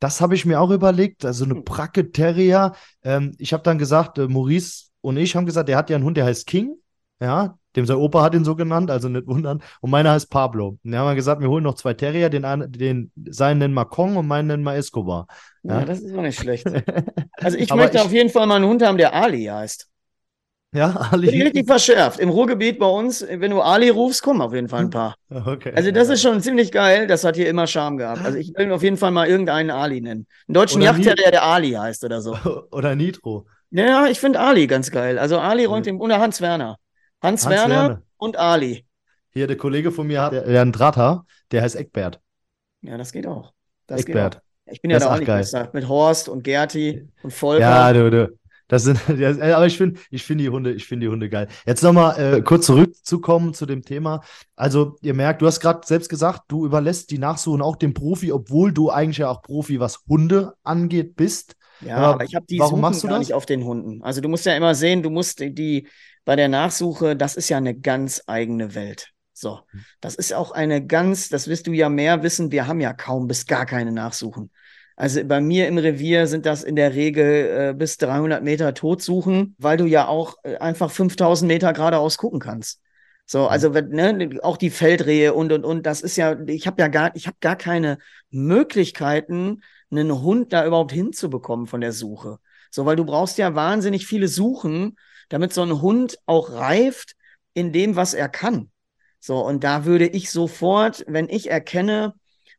Das 0.00 0.20
habe 0.20 0.34
ich 0.34 0.44
mir 0.44 0.60
auch 0.60 0.70
überlegt. 0.70 1.24
Also 1.24 1.44
eine 1.44 1.54
hm. 1.54 1.64
Bracke 1.64 2.10
Terrier. 2.10 2.72
Ähm, 3.04 3.32
ich 3.38 3.52
habe 3.52 3.62
dann 3.62 3.78
gesagt, 3.78 4.18
äh, 4.18 4.26
Maurice 4.26 4.86
und 5.00 5.16
ich 5.16 5.36
haben 5.36 5.46
gesagt, 5.46 5.68
der 5.68 5.76
hat 5.76 5.90
ja 5.90 5.96
einen 5.96 6.04
Hund, 6.04 6.16
der 6.16 6.24
heißt 6.24 6.46
King. 6.46 6.74
Ja, 7.22 7.58
dem 7.76 7.86
sein 7.86 7.98
Opa 7.98 8.22
hat 8.22 8.34
ihn 8.34 8.44
so 8.44 8.56
genannt, 8.56 8.90
also 8.90 9.08
nicht 9.08 9.26
wundern. 9.26 9.62
Und 9.80 9.90
meiner 9.90 10.12
heißt 10.12 10.30
Pablo. 10.30 10.78
Und 10.82 10.90
wir 10.90 10.98
haben 10.98 11.14
gesagt, 11.14 11.40
wir 11.40 11.50
holen 11.50 11.62
noch 11.62 11.74
zwei 11.74 11.94
Terrier, 11.94 12.30
den, 12.30 12.44
den 12.72 13.12
seinen 13.28 13.58
nennen 13.58 13.74
wir 13.74 13.84
Kong 13.84 14.16
und 14.16 14.26
meinen 14.26 14.48
nennen 14.48 14.62
wir 14.64 14.74
Escobar. 14.74 15.26
Ja, 15.62 15.80
ja 15.80 15.84
das 15.84 16.00
ist 16.00 16.16
auch 16.16 16.22
nicht 16.22 16.38
schlecht. 16.38 16.66
Also 17.42 17.56
ich 17.56 17.72
möchte 17.74 17.96
ich, 17.96 18.02
auf 18.02 18.12
jeden 18.12 18.28
Fall 18.28 18.46
mal 18.46 18.56
einen 18.56 18.66
Hund 18.66 18.82
haben, 18.82 18.98
der 18.98 19.14
Ali 19.14 19.44
heißt. 19.44 19.89
Ja, 20.72 21.08
Ali. 21.10 21.30
Bin 21.30 21.42
richtig 21.42 21.66
verschärft. 21.66 22.20
Im 22.20 22.28
Ruhrgebiet 22.28 22.78
bei 22.78 22.86
uns, 22.86 23.26
wenn 23.28 23.50
du 23.50 23.60
Ali 23.60 23.88
rufst, 23.88 24.22
kommen 24.22 24.40
auf 24.40 24.54
jeden 24.54 24.68
Fall 24.68 24.82
ein 24.82 24.90
paar. 24.90 25.16
Okay. 25.28 25.72
Also 25.74 25.90
das 25.90 26.08
ist 26.08 26.22
schon 26.22 26.40
ziemlich 26.40 26.70
geil. 26.70 27.08
Das 27.08 27.24
hat 27.24 27.34
hier 27.34 27.48
immer 27.48 27.66
Charme 27.66 27.96
gehabt. 27.96 28.24
Also 28.24 28.38
ich 28.38 28.52
will 28.56 28.70
auf 28.70 28.82
jeden 28.82 28.96
Fall 28.96 29.10
mal 29.10 29.26
irgendeinen 29.26 29.70
Ali 29.70 30.00
nennen. 30.00 30.26
Einen 30.46 30.54
deutschen 30.54 30.80
Yachtterrier, 30.80 31.32
der 31.32 31.42
Ali 31.42 31.72
heißt 31.72 32.04
oder 32.04 32.20
so. 32.20 32.36
Oder 32.70 32.94
Nitro. 32.94 33.46
Ja, 33.70 34.06
ich 34.06 34.20
finde 34.20 34.40
Ali 34.40 34.66
ganz 34.66 34.90
geil. 34.90 35.18
Also 35.18 35.38
Ali 35.38 35.64
räumt 35.64 35.86
ja. 35.86 35.90
im, 35.90 36.00
oder 36.00 36.20
Hans 36.20 36.40
Werner. 36.40 36.76
Hans, 37.22 37.44
Hans 37.44 37.54
Werner, 37.54 37.74
Werner, 37.74 38.02
und 38.16 38.36
Ali. 38.36 38.84
Hier, 39.32 39.46
der 39.46 39.56
Kollege 39.56 39.92
von 39.92 40.06
mir 40.06 40.22
hat 40.22 40.32
der, 40.32 40.42
der 40.42 40.62
einen 40.62 40.72
Drahthaar, 40.72 41.24
der 41.52 41.62
heißt 41.62 41.76
Eckbert. 41.76 42.20
Ja, 42.80 42.96
das 42.96 43.12
geht 43.12 43.26
auch. 43.26 43.52
Das 43.86 44.00
Eckbert. 44.00 44.34
Geht 44.34 44.42
auch. 44.42 44.72
Ich 44.72 44.82
bin 44.82 44.90
ja 44.90 44.98
das 44.98 45.08
da 45.08 45.14
auch 45.14 45.18
nicht 45.18 45.26
besser. 45.26 45.70
Mit 45.72 45.88
Horst 45.88 46.28
und 46.28 46.42
Gerti 46.42 47.08
und 47.22 47.32
Volker. 47.32 47.60
Ja, 47.60 47.92
du, 47.92 48.10
du. 48.10 48.39
Das 48.70 48.84
sind, 48.84 49.00
aber 49.08 49.66
ich 49.66 49.76
finde, 49.76 50.00
ich 50.10 50.22
finde 50.22 50.44
die 50.44 50.50
Hunde, 50.50 50.72
ich 50.72 50.86
finde 50.86 51.06
die 51.06 51.10
Hunde 51.10 51.28
geil. 51.28 51.48
Jetzt 51.66 51.82
nochmal 51.82 52.36
äh, 52.36 52.40
kurz 52.40 52.66
zurückzukommen 52.66 53.52
zu 53.52 53.66
dem 53.66 53.82
Thema. 53.82 54.22
Also, 54.54 54.96
ihr 55.02 55.12
merkt, 55.12 55.42
du 55.42 55.46
hast 55.46 55.58
gerade 55.58 55.84
selbst 55.84 56.08
gesagt, 56.08 56.42
du 56.46 56.64
überlässt 56.64 57.10
die 57.10 57.18
Nachsuchen 57.18 57.62
auch 57.62 57.74
dem 57.74 57.94
Profi, 57.94 58.30
obwohl 58.30 58.72
du 58.72 58.88
eigentlich 58.90 59.18
ja 59.18 59.28
auch 59.28 59.42
Profi, 59.42 59.80
was 59.80 60.04
Hunde 60.08 60.54
angeht, 60.62 61.16
bist. 61.16 61.56
Ja, 61.80 61.96
aber, 61.96 62.06
aber 62.14 62.24
ich 62.24 62.34
habe 62.36 62.46
die 62.48 62.60
warum 62.60 62.80
machst 62.80 63.02
du 63.02 63.08
gar 63.08 63.18
das? 63.18 63.26
nicht 63.26 63.34
auf 63.34 63.44
den 63.44 63.64
Hunden. 63.64 64.02
Also 64.02 64.20
du 64.20 64.28
musst 64.28 64.46
ja 64.46 64.54
immer 64.54 64.76
sehen, 64.76 65.02
du 65.02 65.10
musst 65.10 65.40
die, 65.40 65.88
bei 66.24 66.36
der 66.36 66.48
Nachsuche, 66.48 67.16
das 67.16 67.34
ist 67.34 67.48
ja 67.48 67.56
eine 67.56 67.74
ganz 67.74 68.22
eigene 68.28 68.76
Welt. 68.76 69.12
So, 69.32 69.60
das 70.00 70.14
ist 70.14 70.32
auch 70.32 70.52
eine 70.52 70.86
ganz, 70.86 71.28
das 71.28 71.48
wirst 71.48 71.66
du 71.66 71.72
ja 71.72 71.88
mehr 71.88 72.22
wissen, 72.22 72.52
wir 72.52 72.66
haben 72.66 72.80
ja 72.80 72.92
kaum 72.92 73.26
bis 73.26 73.46
gar 73.46 73.66
keine 73.66 73.90
Nachsuchen. 73.90 74.50
Also 75.00 75.24
bei 75.24 75.40
mir 75.40 75.66
im 75.66 75.78
Revier 75.78 76.26
sind 76.26 76.44
das 76.44 76.62
in 76.62 76.76
der 76.76 76.94
Regel 76.94 77.70
äh, 77.70 77.74
bis 77.74 77.96
300 77.96 78.44
Meter 78.44 78.74
Totsuchen, 78.74 79.54
weil 79.56 79.78
du 79.78 79.86
ja 79.86 80.06
auch 80.06 80.36
äh, 80.42 80.58
einfach 80.58 80.90
5000 80.90 81.48
Meter 81.48 81.72
geradeaus 81.72 82.18
gucken 82.18 82.38
kannst. 82.38 82.82
So, 83.24 83.46
also 83.46 83.70
ne, 83.70 84.38
auch 84.42 84.58
die 84.58 84.68
Feldrehe 84.68 85.32
und 85.32 85.52
und 85.52 85.64
und, 85.64 85.86
das 85.86 86.02
ist 86.02 86.16
ja, 86.16 86.38
ich 86.46 86.66
habe 86.66 86.82
ja 86.82 86.88
gar, 86.88 87.16
ich 87.16 87.26
habe 87.26 87.38
gar 87.40 87.56
keine 87.56 87.96
Möglichkeiten, 88.28 89.62
einen 89.90 90.20
Hund 90.20 90.52
da 90.52 90.66
überhaupt 90.66 90.92
hinzubekommen 90.92 91.66
von 91.66 91.80
der 91.80 91.92
Suche. 91.92 92.38
So, 92.70 92.84
weil 92.84 92.96
du 92.96 93.06
brauchst 93.06 93.38
ja 93.38 93.54
wahnsinnig 93.54 94.06
viele 94.06 94.28
Suchen, 94.28 94.98
damit 95.30 95.54
so 95.54 95.62
ein 95.62 95.80
Hund 95.80 96.18
auch 96.26 96.50
reift 96.52 97.14
in 97.54 97.72
dem, 97.72 97.96
was 97.96 98.12
er 98.12 98.28
kann. 98.28 98.70
So, 99.18 99.38
und 99.38 99.64
da 99.64 99.86
würde 99.86 100.08
ich 100.08 100.30
sofort, 100.30 101.06
wenn 101.08 101.30
ich 101.30 101.50
erkenne, 101.50 102.12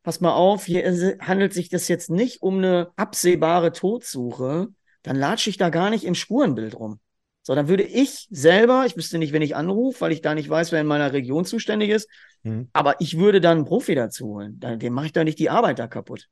pass 0.04 0.22
mal 0.22 0.34
auf, 0.34 0.66
hier 0.66 1.18
handelt 1.20 1.54
sich 1.54 1.70
das 1.70 1.88
jetzt 1.88 2.10
nicht 2.10 2.42
um 2.42 2.58
eine 2.58 2.92
absehbare 2.96 3.72
Todsuche, 3.72 4.70
dann 5.04 5.16
latsche 5.16 5.50
ich 5.50 5.58
da 5.58 5.70
gar 5.70 5.90
nicht 5.90 6.04
im 6.04 6.16
Spurenbild 6.16 6.76
rum. 6.76 7.00
So, 7.44 7.56
dann 7.56 7.68
würde 7.68 7.84
ich 7.84 8.28
selber, 8.30 8.86
ich 8.86 8.96
wüsste 8.96 9.18
nicht, 9.18 9.34
wen 9.34 9.42
ich 9.42 9.56
anrufe, 9.56 10.02
weil 10.02 10.12
ich 10.12 10.22
da 10.22 10.36
nicht 10.36 10.50
weiß, 10.50 10.72
wer 10.72 10.82
in 10.82 10.88
meiner 10.88 11.12
Region 11.12 11.44
zuständig 11.44 11.90
ist, 11.90 12.08
mhm. 12.44 12.70
aber 12.72 13.02
ich 13.02 13.18
würde 13.18 13.42
dann 13.42 13.60
einen 13.60 13.66
Profi 13.66 13.96
dazu 13.96 14.28
holen. 14.28 14.60
Dem 14.60 14.94
mache 14.94 15.08
ich 15.08 15.12
da 15.12 15.24
nicht 15.24 15.40
die 15.40 15.50
Arbeit 15.50 15.80
da 15.80 15.88
kaputt. 15.88 16.30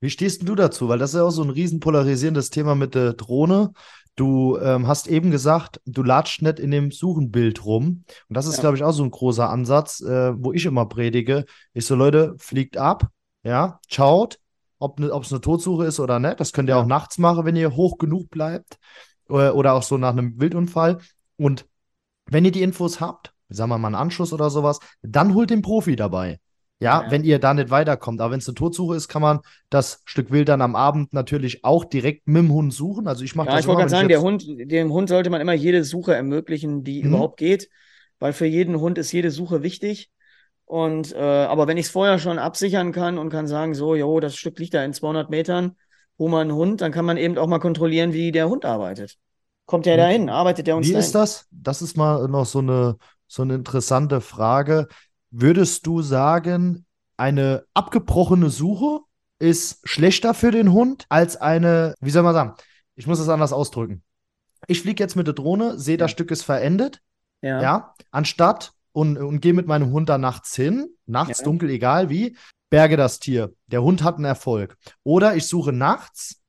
Wie 0.00 0.08
stehst 0.08 0.48
du 0.48 0.54
dazu? 0.54 0.88
Weil 0.88 0.98
das 0.98 1.10
ist 1.10 1.16
ja 1.16 1.24
auch 1.24 1.30
so 1.30 1.42
ein 1.42 1.50
riesen 1.50 1.78
polarisierendes 1.78 2.48
Thema 2.48 2.74
mit 2.74 2.94
der 2.94 3.12
Drohne. 3.12 3.72
Du 4.16 4.58
ähm, 4.58 4.86
hast 4.86 5.06
eben 5.06 5.30
gesagt, 5.30 5.80
du 5.86 6.02
latscht 6.02 6.42
nicht 6.42 6.58
in 6.58 6.70
dem 6.70 6.90
Suchenbild 6.90 7.64
rum. 7.64 8.04
Und 8.28 8.36
das 8.36 8.46
ist, 8.46 8.56
ja. 8.56 8.60
glaube 8.60 8.76
ich, 8.76 8.84
auch 8.84 8.92
so 8.92 9.02
ein 9.02 9.10
großer 9.10 9.48
Ansatz, 9.48 10.00
äh, 10.00 10.32
wo 10.36 10.52
ich 10.52 10.66
immer 10.66 10.86
predige. 10.86 11.44
Ich 11.72 11.86
so, 11.86 11.94
Leute, 11.94 12.34
fliegt 12.38 12.76
ab, 12.76 13.08
ja, 13.42 13.80
schaut, 13.88 14.38
ob 14.78 15.00
ne, 15.00 15.06
es 15.06 15.32
eine 15.32 15.40
Todsuche 15.40 15.86
ist 15.86 16.00
oder 16.00 16.18
nicht. 16.18 16.40
Das 16.40 16.52
könnt 16.52 16.68
ihr 16.68 16.76
ja. 16.76 16.82
auch 16.82 16.86
nachts 16.86 17.18
machen, 17.18 17.44
wenn 17.44 17.56
ihr 17.56 17.76
hoch 17.76 17.98
genug 17.98 18.30
bleibt. 18.30 18.78
Oder, 19.28 19.54
oder 19.54 19.74
auch 19.74 19.82
so 19.82 19.96
nach 19.96 20.10
einem 20.10 20.40
Wildunfall. 20.40 20.98
Und 21.36 21.66
wenn 22.26 22.44
ihr 22.44 22.52
die 22.52 22.62
Infos 22.62 23.00
habt, 23.00 23.32
sagen 23.48 23.70
wir 23.70 23.78
mal 23.78 23.88
einen 23.88 23.94
Anschluss 23.94 24.32
oder 24.32 24.50
sowas, 24.50 24.80
dann 25.02 25.34
holt 25.34 25.50
den 25.50 25.62
Profi 25.62 25.96
dabei. 25.96 26.40
Ja, 26.82 27.02
ja, 27.02 27.10
wenn 27.10 27.24
ihr 27.24 27.38
da 27.38 27.52
nicht 27.52 27.70
weiterkommt. 27.70 28.20
Aber 28.20 28.32
wenn 28.32 28.38
es 28.38 28.48
eine 28.48 28.54
Todsuche 28.54 28.96
ist, 28.96 29.08
kann 29.08 29.20
man 29.20 29.40
das 29.68 30.02
Stück 30.06 30.30
Wild 30.30 30.48
dann 30.48 30.62
am 30.62 30.74
Abend 30.74 31.12
natürlich 31.12 31.62
auch 31.62 31.84
direkt 31.84 32.26
mit 32.26 32.42
dem 32.42 32.50
Hund 32.50 32.72
suchen. 32.72 33.06
Also 33.06 33.22
ich 33.22 33.34
mache 33.34 33.48
ja, 33.48 33.52
das. 33.52 33.60
Ich 33.62 33.66
wollte 33.66 33.80
gerade 33.80 33.90
sagen, 33.90 34.08
der 34.08 34.22
Hund, 34.22 34.44
dem 34.48 34.90
Hund 34.90 35.10
sollte 35.10 35.28
man 35.28 35.42
immer 35.42 35.52
jede 35.52 35.84
Suche 35.84 36.14
ermöglichen, 36.14 36.82
die 36.82 37.02
mhm. 37.02 37.10
überhaupt 37.10 37.36
geht, 37.36 37.68
weil 38.18 38.32
für 38.32 38.46
jeden 38.46 38.80
Hund 38.80 38.96
ist 38.96 39.12
jede 39.12 39.30
Suche 39.30 39.62
wichtig. 39.62 40.10
Und 40.64 41.12
äh, 41.12 41.18
aber 41.18 41.66
wenn 41.66 41.76
ich 41.76 41.86
es 41.86 41.92
vorher 41.92 42.18
schon 42.18 42.38
absichern 42.38 42.92
kann 42.92 43.18
und 43.18 43.28
kann 43.28 43.46
sagen, 43.46 43.74
so, 43.74 43.94
jo, 43.94 44.18
das 44.20 44.36
Stück 44.36 44.58
liegt 44.58 44.72
da 44.72 44.82
in 44.82 44.94
200 44.94 45.28
Metern, 45.28 45.76
wo 46.16 46.28
man 46.28 46.42
einen 46.42 46.54
Hund, 46.54 46.80
dann 46.80 46.92
kann 46.92 47.04
man 47.04 47.18
eben 47.18 47.36
auch 47.36 47.48
mal 47.48 47.58
kontrollieren, 47.58 48.12
wie 48.12 48.32
der 48.32 48.48
Hund 48.48 48.64
arbeitet. 48.64 49.16
Kommt 49.66 49.86
der 49.86 49.96
dahin? 49.96 50.30
Arbeitet 50.30 50.66
der 50.66 50.76
uns 50.76 50.86
Wie 50.86 50.92
dahin? 50.92 51.04
ist 51.04 51.14
das? 51.14 51.46
Das 51.50 51.82
ist 51.82 51.96
mal 51.96 52.26
noch 52.28 52.46
so 52.46 52.60
eine 52.60 52.96
so 53.30 53.42
eine 53.42 53.54
interessante 53.54 54.20
Frage. 54.20 54.88
Würdest 55.30 55.86
du 55.86 56.02
sagen, 56.02 56.86
eine 57.16 57.64
abgebrochene 57.74 58.50
Suche 58.50 59.00
ist 59.38 59.80
schlechter 59.84 60.34
für 60.34 60.50
den 60.50 60.72
Hund 60.72 61.06
als 61.08 61.36
eine, 61.36 61.94
wie 62.00 62.10
soll 62.10 62.22
man 62.22 62.34
sagen, 62.34 62.54
ich 62.94 63.06
muss 63.06 63.18
das 63.18 63.28
anders 63.28 63.52
ausdrücken. 63.52 64.02
Ich 64.66 64.82
fliege 64.82 65.02
jetzt 65.02 65.16
mit 65.16 65.26
der 65.26 65.34
Drohne, 65.34 65.78
sehe, 65.78 65.96
das 65.96 66.10
Stück 66.10 66.30
ist 66.30 66.42
verendet. 66.42 67.00
Ja. 67.42 67.62
ja 67.62 67.94
anstatt 68.10 68.72
und, 68.92 69.16
und 69.16 69.40
gehe 69.40 69.54
mit 69.54 69.66
meinem 69.66 69.92
Hund 69.92 70.08
da 70.08 70.18
nachts 70.18 70.54
hin, 70.54 70.88
nachts 71.06 71.38
ja. 71.38 71.44
dunkel, 71.44 71.70
egal 71.70 72.10
wie, 72.10 72.36
berge 72.68 72.96
das 72.96 73.18
Tier. 73.18 73.54
Der 73.66 73.82
Hund 73.82 74.02
hat 74.02 74.16
einen 74.16 74.24
Erfolg. 74.24 74.76
Oder 75.02 75.36
ich 75.36 75.46
suche 75.46 75.72
nachts, 75.72 76.42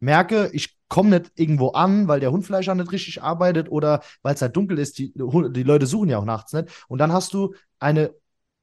merke, 0.00 0.50
ich 0.52 0.76
komme 0.88 1.10
nicht 1.10 1.32
irgendwo 1.36 1.70
an, 1.70 2.08
weil 2.08 2.20
der 2.20 2.32
Hund 2.32 2.44
vielleicht 2.44 2.68
auch 2.68 2.74
nicht 2.74 2.92
richtig 2.92 3.22
arbeitet 3.22 3.70
oder 3.70 4.02
weil 4.22 4.34
es 4.34 4.42
halt 4.42 4.56
dunkel 4.56 4.78
ist. 4.78 4.98
Die, 4.98 5.12
die 5.14 5.62
Leute 5.62 5.86
suchen 5.86 6.10
ja 6.10 6.18
auch 6.18 6.24
nachts 6.24 6.52
nicht. 6.52 6.68
Und 6.88 6.98
dann 6.98 7.12
hast 7.12 7.32
du 7.34 7.54
eine 7.78 8.12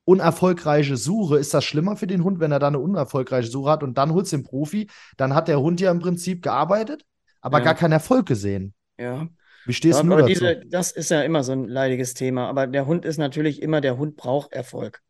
unerfolgreiche 0.10 0.98
Suche. 0.98 1.38
Ist 1.38 1.54
das 1.54 1.64
schlimmer 1.64 1.96
für 1.96 2.08
den 2.08 2.24
Hund, 2.24 2.40
wenn 2.40 2.52
er 2.52 2.58
da 2.58 2.68
eine 2.68 2.80
unerfolgreiche 2.80 3.50
Suche 3.50 3.70
hat 3.70 3.84
und 3.84 3.98
dann 3.98 4.12
holst 4.12 4.34
du 4.34 4.38
den 4.38 4.44
Profi? 4.44 4.90
Dann 5.18 5.36
hat 5.36 5.48
der 5.48 5.62
Hund 5.62 5.80
ja 5.80 5.92
im 5.92 6.00
Prinzip 6.00 6.42
gearbeitet, 6.42 7.06
aber 7.42 7.60
ja. 7.60 7.66
gar 7.66 7.76
keinen 7.76 7.92
Erfolg 7.92 8.26
gesehen. 8.26 8.74
Ja. 8.98 9.28
Wie 9.66 9.74
stehst 9.74 10.02
du 10.02 10.10
dazu? 10.10 10.26
Diese, 10.26 10.62
das 10.66 10.92
ist 10.92 11.12
ja 11.12 11.22
immer 11.22 11.44
so 11.44 11.52
ein 11.52 11.68
leidiges 11.68 12.16
Thema. 12.16 12.48
Aber 12.48 12.66
der 12.66 12.88
Hund 12.88 13.06
ist 13.06 13.18
natürlich 13.18 13.62
immer, 13.62 13.82
der 13.82 13.98
Hund 13.98 14.18
braucht 14.18 14.52
Erfolg. 14.52 15.02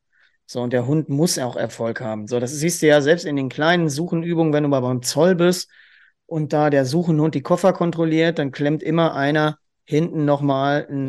So, 0.46 0.62
und 0.62 0.74
der 0.74 0.86
Hund 0.86 1.08
muss 1.08 1.40
auch 1.40 1.56
Erfolg 1.56 2.02
haben. 2.02 2.28
So, 2.28 2.40
das 2.40 2.52
siehst 2.52 2.82
du 2.82 2.88
ja 2.88 3.00
selbst 3.02 3.26
in 3.26 3.38
den 3.38 3.48
kleinen 3.48 3.88
Suchenübungen, 3.88 4.52
wenn 4.52 4.64
du 4.64 4.70
mal 4.70 4.82
beim 4.82 5.02
Zoll 5.02 5.36
bist 5.36 5.70
und 6.26 6.52
da 6.52 6.70
der 6.70 6.86
Suchenhund 6.86 7.36
die 7.36 7.42
Koffer 7.42 7.72
kontrolliert, 7.72 8.38
dann 8.38 8.52
klemmt 8.52 8.84
immer 8.84 9.16
einer 9.16 9.60
hinten 9.86 10.26
nochmal 10.26 10.88
ein 10.90 11.06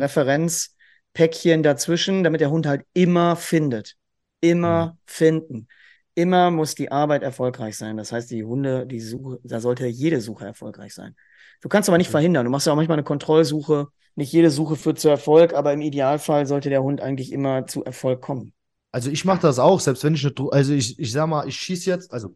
Referenzpäckchen 1.13 1.63
dazwischen, 1.63 2.23
damit 2.23 2.41
der 2.41 2.51
Hund 2.51 2.65
halt 2.65 2.85
immer 2.93 3.35
findet. 3.35 3.95
Immer 4.41 4.87
mhm. 4.87 4.97
finden. 5.05 5.67
Immer 6.15 6.51
muss 6.51 6.75
die 6.75 6.91
Arbeit 6.91 7.23
erfolgreich 7.23 7.77
sein. 7.77 7.97
Das 7.97 8.11
heißt, 8.11 8.31
die 8.31 8.43
Hunde, 8.43 8.85
die 8.85 8.99
Suche, 8.99 9.39
da 9.43 9.59
sollte 9.59 9.85
jede 9.87 10.19
Suche 10.19 10.45
erfolgreich 10.45 10.93
sein. 10.93 11.15
Du 11.61 11.69
kannst 11.69 11.89
aber 11.89 11.97
nicht 11.97 12.09
mhm. 12.09 12.11
verhindern. 12.11 12.45
Du 12.45 12.51
machst 12.51 12.67
ja 12.67 12.73
auch 12.73 12.77
manchmal 12.77 12.97
eine 12.97 13.03
Kontrollsuche. 13.03 13.87
Nicht 14.15 14.33
jede 14.33 14.51
Suche 14.51 14.75
führt 14.75 14.99
zu 14.99 15.09
Erfolg, 15.09 15.53
aber 15.53 15.71
im 15.71 15.81
Idealfall 15.81 16.45
sollte 16.45 16.69
der 16.69 16.83
Hund 16.83 17.01
eigentlich 17.01 17.31
immer 17.31 17.65
zu 17.67 17.83
Erfolg 17.85 18.21
kommen. 18.21 18.53
Also 18.91 19.09
ich 19.09 19.23
mache 19.23 19.41
das 19.41 19.57
auch, 19.57 19.79
selbst 19.79 20.03
wenn 20.03 20.15
ich 20.15 20.25
eine, 20.25 20.51
also 20.51 20.73
ich, 20.73 20.99
ich 20.99 21.13
sag 21.13 21.27
mal, 21.27 21.47
ich 21.47 21.55
schieße 21.55 21.89
jetzt, 21.89 22.11
also 22.11 22.35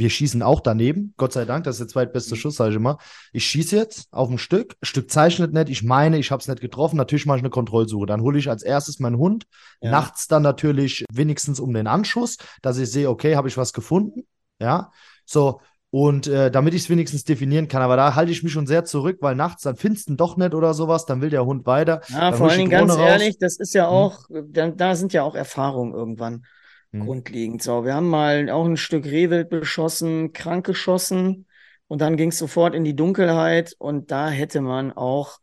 wir 0.00 0.10
schießen 0.10 0.42
auch 0.42 0.60
daneben, 0.60 1.12
Gott 1.18 1.34
sei 1.34 1.44
Dank, 1.44 1.64
das 1.64 1.76
ist 1.76 1.80
der 1.80 1.88
zweitbeste 1.88 2.34
mhm. 2.34 2.38
Schuss, 2.38 2.56
sage 2.56 2.70
ich 2.70 2.76
immer. 2.76 2.98
Ich 3.32 3.44
schieße 3.44 3.76
jetzt 3.76 4.08
auf 4.10 4.30
ein 4.30 4.38
Stück, 4.38 4.76
Stück 4.82 5.10
zeichnet 5.10 5.52
nicht, 5.52 5.68
ich 5.68 5.82
meine, 5.82 6.18
ich 6.18 6.30
habe 6.30 6.40
es 6.40 6.48
nicht 6.48 6.62
getroffen, 6.62 6.96
natürlich 6.96 7.26
mache 7.26 7.36
ich 7.36 7.42
eine 7.42 7.50
Kontrollsuche. 7.50 8.06
Dann 8.06 8.22
hole 8.22 8.38
ich 8.38 8.48
als 8.48 8.62
erstes 8.62 8.98
meinen 8.98 9.18
Hund, 9.18 9.46
ja. 9.82 9.90
nachts 9.90 10.26
dann 10.26 10.42
natürlich 10.42 11.04
wenigstens 11.12 11.60
um 11.60 11.72
den 11.74 11.86
Anschuss, 11.86 12.38
dass 12.62 12.78
ich 12.78 12.90
sehe, 12.90 13.10
okay, 13.10 13.36
habe 13.36 13.48
ich 13.48 13.58
was 13.58 13.74
gefunden, 13.74 14.22
ja, 14.58 14.90
so, 15.26 15.60
und 15.90 16.28
äh, 16.28 16.50
damit 16.50 16.72
ich 16.72 16.82
es 16.82 16.90
wenigstens 16.90 17.24
definieren 17.24 17.68
kann, 17.68 17.82
aber 17.82 17.96
da 17.96 18.14
halte 18.14 18.32
ich 18.32 18.42
mich 18.42 18.52
schon 18.52 18.66
sehr 18.66 18.86
zurück, 18.86 19.18
weil 19.20 19.34
nachts 19.34 19.64
dann 19.64 19.76
findest 19.76 20.08
du 20.08 20.14
doch 20.14 20.36
nicht 20.36 20.54
oder 20.54 20.72
sowas, 20.72 21.04
dann 21.04 21.20
will 21.20 21.30
der 21.30 21.44
Hund 21.44 21.66
weiter. 21.66 22.00
Ja, 22.08 22.32
vor 22.32 22.48
allen 22.48 22.58
Dingen 22.58 22.70
ganz 22.70 22.92
raus. 22.92 23.00
ehrlich, 23.00 23.38
das 23.38 23.58
ist 23.58 23.74
ja 23.74 23.86
hm. 23.86 23.92
auch, 23.92 24.28
hm. 24.28 24.52
da, 24.52 24.68
da 24.68 24.94
sind 24.94 25.12
ja 25.12 25.24
auch 25.24 25.34
Erfahrungen 25.34 25.92
irgendwann 25.92 26.44
hm. 26.92 27.04
grundlegend. 27.04 27.62
So, 27.62 27.84
wir 27.84 27.94
haben 27.94 28.08
mal 28.08 28.50
auch 28.50 28.64
ein 28.64 28.76
Stück 28.76 29.04
Rehwild 29.04 29.48
beschossen, 29.48 30.32
krank 30.32 30.66
geschossen 30.66 31.46
und 31.86 32.00
dann 32.00 32.16
ging 32.16 32.30
es 32.30 32.38
sofort 32.38 32.74
in 32.74 32.84
die 32.84 32.96
Dunkelheit 32.96 33.74
und 33.78 34.10
da 34.10 34.28
hätte 34.28 34.60
man 34.60 34.92
auch, 34.92 35.38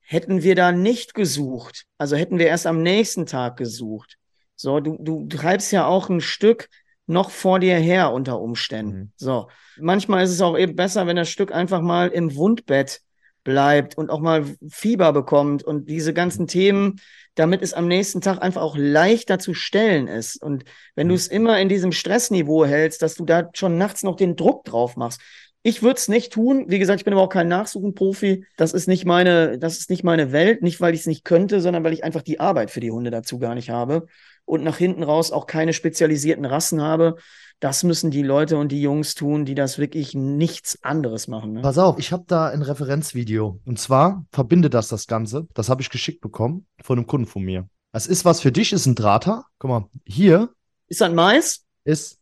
hätten 0.00 0.42
wir 0.42 0.54
da 0.54 0.72
nicht 0.72 1.14
gesucht, 1.14 1.84
also 1.98 2.16
hätten 2.16 2.38
wir 2.38 2.46
erst 2.46 2.66
am 2.66 2.82
nächsten 2.82 3.26
Tag 3.26 3.56
gesucht. 3.56 4.16
So, 4.54 4.80
du, 4.80 4.96
du 5.00 5.26
treibst 5.28 5.70
ja 5.72 5.86
auch 5.86 6.08
ein 6.08 6.20
Stück 6.20 6.68
noch 7.06 7.30
vor 7.30 7.58
dir 7.58 7.76
her 7.76 8.12
unter 8.12 8.40
Umständen. 8.40 8.98
Mhm. 8.98 9.12
So, 9.16 9.48
manchmal 9.78 10.24
ist 10.24 10.30
es 10.30 10.42
auch 10.42 10.58
eben 10.58 10.76
besser, 10.76 11.06
wenn 11.06 11.16
das 11.16 11.30
Stück 11.30 11.52
einfach 11.52 11.80
mal 11.80 12.08
im 12.08 12.34
Wundbett 12.34 13.00
bleibt 13.44 13.96
und 13.96 14.10
auch 14.10 14.20
mal 14.20 14.44
Fieber 14.68 15.12
bekommt 15.12 15.62
und 15.62 15.88
diese 15.88 16.12
ganzen 16.12 16.46
Themen, 16.46 17.00
damit 17.38 17.62
es 17.62 17.72
am 17.72 17.86
nächsten 17.86 18.20
Tag 18.20 18.42
einfach 18.42 18.62
auch 18.62 18.76
leichter 18.76 19.38
zu 19.38 19.54
stellen 19.54 20.08
ist. 20.08 20.42
Und 20.42 20.64
wenn 20.96 21.06
mhm. 21.06 21.10
du 21.10 21.14
es 21.14 21.28
immer 21.28 21.60
in 21.60 21.68
diesem 21.68 21.92
Stressniveau 21.92 22.64
hältst, 22.64 23.00
dass 23.02 23.14
du 23.14 23.24
da 23.24 23.48
schon 23.54 23.78
nachts 23.78 24.02
noch 24.02 24.16
den 24.16 24.34
Druck 24.34 24.64
drauf 24.64 24.96
machst. 24.96 25.20
Ich 25.62 25.82
würde 25.82 25.96
es 25.96 26.08
nicht 26.08 26.32
tun. 26.32 26.64
Wie 26.68 26.78
gesagt, 26.78 27.00
ich 27.00 27.04
bin 27.04 27.14
aber 27.14 27.22
auch 27.22 27.28
kein 27.28 27.48
Nachsuchenprofi. 27.48 28.44
Das 28.56 28.72
ist 28.72 28.88
nicht 28.88 29.04
meine, 29.04 29.58
das 29.58 29.78
ist 29.78 29.90
nicht 29.90 30.02
meine 30.02 30.32
Welt. 30.32 30.62
Nicht, 30.62 30.80
weil 30.80 30.94
ich 30.94 31.00
es 31.00 31.06
nicht 31.06 31.24
könnte, 31.24 31.60
sondern 31.60 31.84
weil 31.84 31.92
ich 31.92 32.04
einfach 32.04 32.22
die 32.22 32.40
Arbeit 32.40 32.70
für 32.70 32.80
die 32.80 32.90
Hunde 32.90 33.10
dazu 33.10 33.38
gar 33.38 33.54
nicht 33.54 33.70
habe 33.70 34.06
und 34.44 34.64
nach 34.64 34.78
hinten 34.78 35.02
raus 35.02 35.30
auch 35.30 35.46
keine 35.46 35.72
spezialisierten 35.72 36.44
Rassen 36.44 36.80
habe. 36.82 37.16
Das 37.60 37.82
müssen 37.82 38.12
die 38.12 38.22
Leute 38.22 38.56
und 38.56 38.70
die 38.70 38.80
Jungs 38.80 39.14
tun, 39.16 39.44
die 39.44 39.56
das 39.56 39.78
wirklich 39.78 40.14
nichts 40.14 40.78
anderes 40.82 41.26
machen. 41.26 41.54
Ne? 41.54 41.62
Pass 41.62 41.78
auf, 41.78 41.98
ich 41.98 42.12
habe 42.12 42.24
da 42.26 42.48
ein 42.48 42.62
Referenzvideo. 42.62 43.60
Und 43.64 43.80
zwar 43.80 44.24
verbindet 44.30 44.74
das 44.74 44.88
das 44.88 45.08
Ganze. 45.08 45.48
Das 45.54 45.68
habe 45.68 45.82
ich 45.82 45.90
geschickt 45.90 46.20
bekommen 46.20 46.66
von 46.80 46.98
einem 46.98 47.08
Kunden 47.08 47.26
von 47.26 47.42
mir. 47.42 47.68
Das 47.92 48.06
ist 48.06 48.24
was 48.24 48.40
für 48.40 48.52
dich, 48.52 48.72
ist 48.72 48.86
ein 48.86 48.94
Drahter. 48.94 49.44
Guck 49.58 49.70
mal, 49.70 49.84
hier. 50.04 50.50
Ist 50.86 51.00
das 51.00 51.08
ein 51.08 51.16
Mais? 51.16 51.64
Ist. 51.84 52.18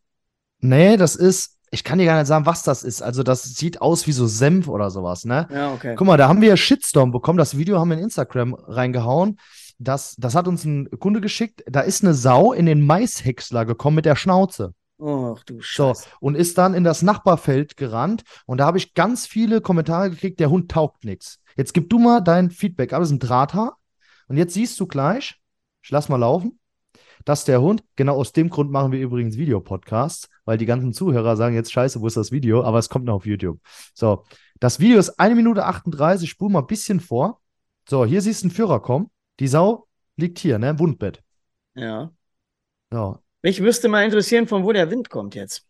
Nee, 0.60 0.96
das 0.96 1.16
ist. 1.16 1.58
Ich 1.70 1.84
kann 1.84 1.98
dir 1.98 2.06
gar 2.06 2.16
nicht 2.18 2.28
sagen, 2.28 2.46
was 2.46 2.62
das 2.62 2.82
ist. 2.82 3.02
Also, 3.02 3.22
das 3.22 3.42
sieht 3.42 3.82
aus 3.82 4.06
wie 4.06 4.12
so 4.12 4.26
Senf 4.26 4.68
oder 4.68 4.90
sowas, 4.90 5.24
ne? 5.26 5.48
Ja, 5.52 5.74
okay. 5.74 5.96
Guck 5.96 6.06
mal, 6.06 6.16
da 6.16 6.28
haben 6.28 6.40
wir 6.40 6.56
Shitstorm 6.56 7.10
bekommen. 7.10 7.36
Das 7.36 7.58
Video 7.58 7.78
haben 7.78 7.90
wir 7.90 7.98
in 7.98 8.04
Instagram 8.04 8.54
reingehauen. 8.54 9.38
Das, 9.78 10.14
das 10.16 10.34
hat 10.34 10.48
uns 10.48 10.64
ein 10.64 10.88
Kunde 10.98 11.20
geschickt. 11.20 11.62
Da 11.66 11.80
ist 11.80 12.02
eine 12.02 12.14
Sau 12.14 12.52
in 12.52 12.64
den 12.64 12.86
Maishäcksler 12.86 13.66
gekommen 13.66 13.96
mit 13.96 14.06
der 14.06 14.16
Schnauze. 14.16 14.72
Ach 14.98 15.42
du 15.44 15.60
Scheiße. 15.60 16.02
So, 16.02 16.10
und 16.20 16.34
ist 16.36 16.56
dann 16.58 16.74
in 16.74 16.84
das 16.84 17.02
Nachbarfeld 17.02 17.76
gerannt 17.76 18.22
und 18.46 18.58
da 18.58 18.66
habe 18.66 18.78
ich 18.78 18.94
ganz 18.94 19.26
viele 19.26 19.60
Kommentare 19.60 20.10
gekriegt, 20.10 20.40
der 20.40 20.50
Hund 20.50 20.70
taugt 20.70 21.04
nichts. 21.04 21.40
Jetzt 21.56 21.72
gib 21.72 21.88
du 21.90 21.98
mal 21.98 22.20
dein 22.20 22.50
Feedback. 22.50 22.92
Aber 22.92 23.02
es 23.02 23.10
ist 23.10 23.16
ein 23.16 23.20
Drahthaar. 23.20 23.78
Und 24.28 24.36
jetzt 24.36 24.54
siehst 24.54 24.78
du 24.78 24.86
gleich, 24.86 25.40
ich 25.82 25.90
lass 25.90 26.08
mal 26.08 26.16
laufen. 26.16 26.58
Das 27.24 27.40
ist 27.40 27.48
der 27.48 27.62
Hund. 27.62 27.82
Genau 27.96 28.16
aus 28.16 28.32
dem 28.32 28.50
Grund 28.50 28.70
machen 28.70 28.92
wir 28.92 29.00
übrigens 29.00 29.36
Videopodcasts, 29.36 30.28
weil 30.44 30.58
die 30.58 30.66
ganzen 30.66 30.92
Zuhörer 30.92 31.36
sagen 31.36 31.54
jetzt, 31.54 31.72
scheiße, 31.72 32.00
wo 32.00 32.06
ist 32.06 32.16
das 32.16 32.30
Video? 32.30 32.62
Aber 32.62 32.78
es 32.78 32.88
kommt 32.88 33.06
noch 33.06 33.14
auf 33.14 33.26
YouTube. 33.26 33.58
So, 33.94 34.24
das 34.60 34.80
Video 34.80 34.98
ist 34.98 35.18
1 35.18 35.34
Minute 35.34 35.64
38, 35.64 36.28
spul 36.28 36.50
mal 36.50 36.60
ein 36.60 36.66
bisschen 36.66 37.00
vor. 37.00 37.40
So, 37.88 38.04
hier 38.04 38.20
siehst 38.20 38.42
du 38.42 38.46
einen 38.46 38.54
Führer 38.54 38.80
kommen. 38.80 39.10
Die 39.40 39.48
Sau 39.48 39.86
liegt 40.16 40.38
hier, 40.38 40.58
ne, 40.58 40.70
im 40.70 40.78
Wundbett. 40.78 41.22
Ja. 41.74 42.10
So, 42.90 43.18
Mich 43.42 43.60
müsste 43.60 43.88
mal 43.88 44.04
interessieren, 44.04 44.46
von 44.48 44.64
wo 44.64 44.72
der 44.72 44.90
Wind 44.90 45.10
kommt 45.10 45.34
jetzt. 45.34 45.64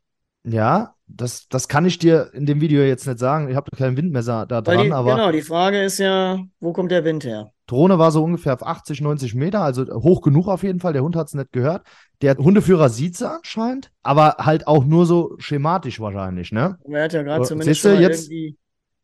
ja, 0.45 0.93
das, 1.09 1.47
das 1.49 1.69
kann 1.69 1.87
ich 1.87 1.99
dir 2.01 2.31
in 2.35 2.47
dem 2.47 2.61
Video 2.61 2.83
jetzt 2.83 3.07
nicht 3.07 3.21
sagen. 3.21 3.49
Ich 3.49 3.55
habe 3.55 3.71
kein 3.77 3.97
Windmesser 3.97 4.45
da 4.45 4.61
dran, 4.61 4.87
die, 4.87 4.93
aber 4.93 5.15
genau, 5.15 5.31
die 5.31 5.43
Frage 5.43 5.81
ist 5.85 5.99
ja, 5.99 6.41
wo 6.59 6.73
kommt 6.73 6.91
der 6.91 7.05
Wind 7.05 7.25
her? 7.25 7.53
Drohne 7.69 7.97
war 8.01 8.11
so 8.11 8.25
ungefähr 8.25 8.55
auf 8.55 8.67
80, 8.67 9.01
90 9.03 9.35
Meter, 9.37 9.61
also 9.61 9.85
hoch 10.03 10.21
genug 10.21 10.49
auf 10.49 10.65
jeden 10.65 10.81
Fall. 10.81 10.93
Der 10.95 11.03
Hund 11.05 11.15
hat 11.15 11.29
es 11.29 11.35
nicht 11.35 11.53
gehört. 11.53 11.87
Der 12.23 12.37
Hundeführer 12.37 12.89
sieht 12.89 13.17
sie 13.17 13.29
anscheinend, 13.31 13.93
aber 14.03 14.37
halt 14.41 14.67
auch 14.67 14.85
nur 14.85 15.07
so 15.07 15.37
schematisch 15.39 16.01
wahrscheinlich, 16.01 16.51
ne? 16.51 16.77
Er 16.91 17.05
hat 17.05 17.13
ja 17.13 17.23
gerade 17.23 17.45
zumindest 17.45 17.81
schon 17.81 18.01
jetzt- 18.01 18.25
irgendwie 18.31 18.59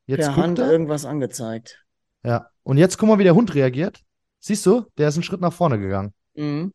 Jetzt 0.06 0.26
per 0.26 0.36
Hand 0.36 0.58
er. 0.58 0.72
irgendwas 0.72 1.04
angezeigt. 1.04 1.84
Ja. 2.24 2.48
Und 2.64 2.78
jetzt 2.78 2.98
guck 2.98 3.08
mal, 3.08 3.18
wie 3.20 3.24
der 3.24 3.36
Hund 3.36 3.54
reagiert. 3.54 4.00
Siehst 4.40 4.66
du? 4.66 4.86
Der 4.98 5.06
ist 5.08 5.14
einen 5.14 5.22
Schritt 5.22 5.40
nach 5.40 5.52
vorne 5.52 5.78
gegangen. 5.78 6.12
Mhm. 6.34 6.72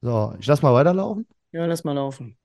So, 0.00 0.34
ich 0.38 0.46
lass 0.46 0.62
mal 0.62 0.74
weiterlaufen. 0.74 1.26
Ja, 1.52 1.66
lass 1.66 1.84
mal 1.84 1.92
laufen. 1.94 2.36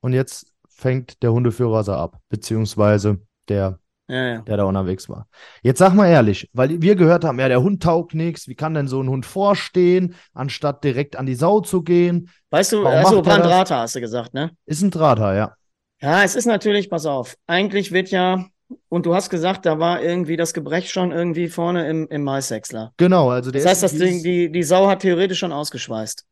Und 0.00 0.12
jetzt 0.12 0.52
fängt 0.68 1.22
der 1.22 1.32
Hundeführer 1.32 1.82
sie 1.84 1.96
ab, 1.96 2.18
beziehungsweise 2.28 3.20
der, 3.48 3.78
Ja, 4.08 4.26
ja. 4.34 4.38
der 4.42 4.58
da 4.58 4.64
unterwegs 4.64 5.08
war. 5.08 5.28
Jetzt 5.62 5.78
sag 5.78 5.94
mal 5.94 6.08
ehrlich, 6.08 6.50
weil 6.52 6.80
wir 6.82 6.96
gehört 6.96 7.24
haben, 7.24 7.40
ja, 7.40 7.48
der 7.48 7.62
Hund 7.62 7.82
taugt 7.82 8.14
nichts. 8.14 8.46
Wie 8.46 8.54
kann 8.54 8.74
denn 8.74 8.88
so 8.88 9.02
ein 9.02 9.08
Hund 9.08 9.26
vorstehen, 9.26 10.14
anstatt 10.34 10.84
direkt 10.84 11.16
an 11.16 11.26
die 11.26 11.34
Sau 11.34 11.60
zu 11.60 11.82
gehen? 11.82 12.30
Weißt 12.50 12.72
du, 12.72 12.84
Warum 12.84 12.98
also 12.98 13.18
ein? 13.18 13.24
Drahthaar, 13.24 13.82
hast 13.82 13.96
du 13.96 14.00
gesagt, 14.00 14.34
ne? 14.34 14.50
Ist 14.66 14.82
ein 14.82 14.90
Drahthaar, 14.90 15.34
ja. 15.34 15.54
Ja, 16.00 16.22
es 16.22 16.36
ist 16.36 16.44
natürlich, 16.46 16.90
pass 16.90 17.06
auf, 17.06 17.36
eigentlich 17.46 17.90
wird 17.90 18.10
ja, 18.10 18.44
und 18.90 19.06
du 19.06 19.14
hast 19.14 19.30
gesagt, 19.30 19.64
da 19.64 19.78
war 19.78 20.02
irgendwie 20.02 20.36
das 20.36 20.52
Gebrech 20.52 20.90
schon 20.90 21.10
irgendwie 21.10 21.48
vorne 21.48 21.88
im, 21.88 22.06
im 22.08 22.22
Maishäcksler. 22.22 22.92
Genau, 22.98 23.30
also 23.30 23.50
der 23.50 23.62
Das 23.62 23.70
heißt, 23.70 23.84
ist, 23.84 23.92
das 23.94 23.98
Ding, 24.08 24.22
die, 24.22 24.52
die 24.52 24.62
Sau 24.62 24.88
hat 24.88 25.00
theoretisch 25.00 25.38
schon 25.38 25.52
ausgeschweißt. 25.52 26.24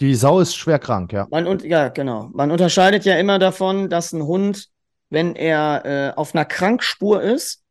Die 0.00 0.14
Sau 0.14 0.40
ist 0.40 0.54
schwer 0.54 0.78
krank, 0.78 1.12
ja. 1.12 1.26
Man 1.30 1.46
und 1.46 1.64
ja, 1.64 1.88
genau. 1.88 2.30
Man 2.32 2.50
unterscheidet 2.50 3.04
ja 3.04 3.16
immer 3.18 3.38
davon, 3.38 3.88
dass 3.88 4.12
ein 4.12 4.22
Hund, 4.22 4.68
wenn 5.10 5.34
er 5.34 5.84
äh, 5.84 6.16
auf 6.16 6.34
einer 6.34 6.44
Krankspur 6.44 7.22
ist, 7.22 7.62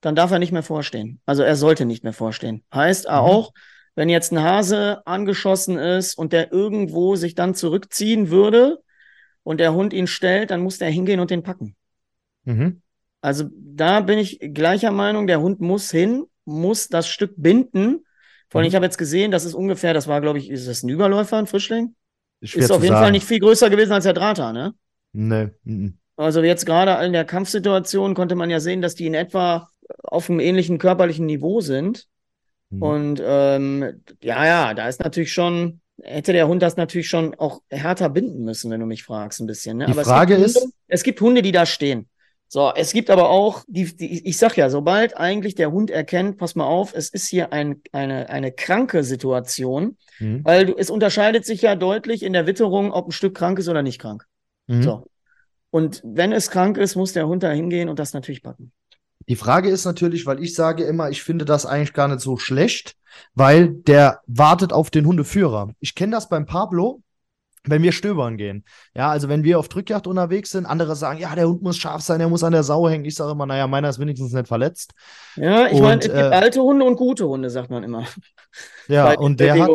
dann 0.00 0.14
darf 0.14 0.30
er 0.30 0.38
nicht 0.38 0.52
mehr 0.52 0.62
vorstehen. 0.62 1.20
Also 1.26 1.42
er 1.42 1.56
sollte 1.56 1.84
nicht 1.84 2.04
mehr 2.04 2.12
vorstehen. 2.12 2.64
Heißt 2.74 3.04
Mhm. 3.06 3.14
auch, 3.14 3.52
wenn 3.94 4.08
jetzt 4.08 4.32
ein 4.32 4.42
Hase 4.42 5.02
angeschossen 5.06 5.78
ist 5.78 6.16
und 6.16 6.32
der 6.32 6.52
irgendwo 6.52 7.16
sich 7.16 7.34
dann 7.34 7.54
zurückziehen 7.54 8.30
würde 8.30 8.78
und 9.42 9.58
der 9.58 9.74
Hund 9.74 9.92
ihn 9.92 10.06
stellt, 10.06 10.50
dann 10.50 10.62
muss 10.62 10.78
der 10.78 10.90
hingehen 10.90 11.20
und 11.20 11.30
den 11.30 11.42
packen. 11.42 11.76
Mhm. 12.44 12.82
Also 13.20 13.44
da 13.52 14.00
bin 14.00 14.18
ich 14.18 14.38
gleicher 14.54 14.90
Meinung, 14.90 15.26
der 15.26 15.40
Hund 15.40 15.60
muss 15.60 15.90
hin, 15.90 16.24
muss 16.44 16.88
das 16.88 17.08
Stück 17.08 17.34
binden. 17.36 18.04
Vor 18.50 18.58
allem, 18.58 18.66
Mhm. 18.66 18.68
ich 18.68 18.74
habe 18.74 18.84
jetzt 18.84 18.98
gesehen, 18.98 19.30
das 19.30 19.44
ist 19.44 19.54
ungefähr, 19.54 19.94
das 19.94 20.06
war, 20.08 20.20
glaube 20.20 20.38
ich, 20.38 20.50
ist 20.50 20.68
das 20.68 20.82
ein 20.82 20.88
Überläufer, 20.90 21.38
ein 21.38 21.46
Frischling? 21.46 21.94
Ist 22.40 22.54
Ist 22.56 22.70
auf 22.70 22.82
jeden 22.82 22.94
Fall 22.94 23.04
sagen. 23.04 23.12
nicht 23.12 23.26
viel 23.26 23.38
größer 23.38 23.70
gewesen 23.70 23.92
als 23.92 24.04
der 24.04 24.12
Drahthaar, 24.12 24.52
ne? 24.52 24.74
Nee. 25.12 25.48
mhm. 25.64 25.94
Also 26.16 26.42
jetzt 26.42 26.66
gerade 26.66 27.02
in 27.06 27.12
der 27.14 27.24
Kampfsituation 27.24 28.14
konnte 28.14 28.34
man 28.34 28.50
ja 28.50 28.60
sehen, 28.60 28.82
dass 28.82 28.94
die 28.94 29.06
in 29.06 29.14
etwa 29.14 29.68
auf 30.02 30.28
einem 30.28 30.38
ähnlichen 30.40 30.76
körperlichen 30.78 31.24
Niveau 31.26 31.60
sind. 31.62 32.06
Mhm. 32.70 32.82
Und 32.82 33.22
ähm, 33.24 34.02
ja, 34.22 34.44
ja, 34.46 34.74
da 34.74 34.86
ist 34.88 35.00
natürlich 35.02 35.32
schon, 35.32 35.80
hätte 36.02 36.32
der 36.32 36.46
Hund 36.48 36.60
das 36.62 36.76
natürlich 36.76 37.08
schon 37.08 37.34
auch 37.36 37.62
härter 37.70 38.10
binden 38.10 38.44
müssen, 38.44 38.70
wenn 38.70 38.80
du 38.80 38.86
mich 38.86 39.02
fragst, 39.04 39.40
ein 39.40 39.46
bisschen. 39.46 39.78
Ne? 39.78 39.86
Die 39.86 39.92
Aber 39.92 40.04
Frage 40.04 40.34
es 40.34 40.42
ist- 40.56 40.60
Hunde, 40.62 40.74
es 40.88 41.02
gibt 41.02 41.20
Hunde, 41.20 41.42
die 41.42 41.52
da 41.52 41.64
stehen. 41.66 42.08
So, 42.52 42.72
es 42.74 42.92
gibt 42.92 43.10
aber 43.10 43.30
auch, 43.30 43.62
die, 43.68 43.96
die, 43.96 44.26
ich 44.26 44.36
sag 44.36 44.56
ja, 44.56 44.70
sobald 44.70 45.16
eigentlich 45.16 45.54
der 45.54 45.70
Hund 45.70 45.88
erkennt, 45.88 46.36
pass 46.36 46.56
mal 46.56 46.64
auf, 46.64 46.92
es 46.94 47.08
ist 47.08 47.28
hier 47.28 47.52
ein, 47.52 47.80
eine, 47.92 48.28
eine 48.28 48.50
kranke 48.50 49.04
Situation, 49.04 49.96
Mhm. 50.18 50.44
weil 50.44 50.66
du, 50.66 50.74
es 50.76 50.90
unterscheidet 50.90 51.46
sich 51.46 51.62
ja 51.62 51.76
deutlich 51.76 52.22
in 52.22 52.32
der 52.32 52.46
Witterung, 52.46 52.92
ob 52.92 53.08
ein 53.08 53.12
Stück 53.12 53.36
krank 53.36 53.58
ist 53.58 53.68
oder 53.68 53.82
nicht 53.82 54.00
krank. 54.00 54.26
Mhm. 54.66 54.82
So. 54.82 55.06
Und 55.70 56.02
wenn 56.04 56.32
es 56.32 56.50
krank 56.50 56.76
ist, 56.76 56.96
muss 56.96 57.12
der 57.12 57.26
Hund 57.28 57.42
da 57.42 57.50
hingehen 57.52 57.88
und 57.88 57.98
das 57.98 58.12
natürlich 58.12 58.42
packen. 58.42 58.72
Die 59.28 59.36
Frage 59.36 59.70
ist 59.70 59.84
natürlich, 59.84 60.26
weil 60.26 60.42
ich 60.42 60.54
sage 60.54 60.82
immer, 60.82 61.08
ich 61.08 61.22
finde 61.22 61.44
das 61.44 61.64
eigentlich 61.66 61.92
gar 61.92 62.08
nicht 62.08 62.20
so 62.20 62.36
schlecht, 62.36 62.96
weil 63.34 63.68
der 63.68 64.20
wartet 64.26 64.72
auf 64.72 64.90
den 64.90 65.06
Hundeführer. 65.06 65.72
Ich 65.78 65.94
kenne 65.94 66.12
das 66.12 66.28
beim 66.28 66.46
Pablo, 66.46 67.00
wenn 67.64 67.82
wir 67.82 67.92
stöbern 67.92 68.36
gehen. 68.36 68.64
Ja, 68.94 69.10
also 69.10 69.28
wenn 69.28 69.44
wir 69.44 69.58
auf 69.58 69.68
Drückjagd 69.68 70.06
unterwegs 70.06 70.50
sind, 70.50 70.66
andere 70.66 70.96
sagen, 70.96 71.18
ja, 71.18 71.34
der 71.34 71.48
Hund 71.48 71.62
muss 71.62 71.76
scharf 71.76 72.02
sein, 72.02 72.18
der 72.18 72.28
muss 72.28 72.42
an 72.42 72.52
der 72.52 72.62
Sau 72.62 72.88
hängen. 72.88 73.04
Ich 73.04 73.14
sage 73.14 73.32
immer, 73.32 73.46
naja, 73.46 73.66
meiner 73.66 73.88
ist 73.88 73.98
wenigstens 73.98 74.32
nicht 74.32 74.48
verletzt. 74.48 74.92
Ja, 75.36 75.66
ich 75.66 75.80
meine, 75.80 76.00
es 76.00 76.06
gibt 76.06 76.16
äh, 76.16 76.22
alte 76.22 76.62
Hunde 76.62 76.84
und 76.84 76.96
gute 76.96 77.28
Hunde, 77.28 77.50
sagt 77.50 77.70
man 77.70 77.82
immer. 77.82 78.06
Ja, 78.88 79.04
bei 79.04 79.18
und 79.18 79.38
der 79.40 79.60
hat. 79.60 79.70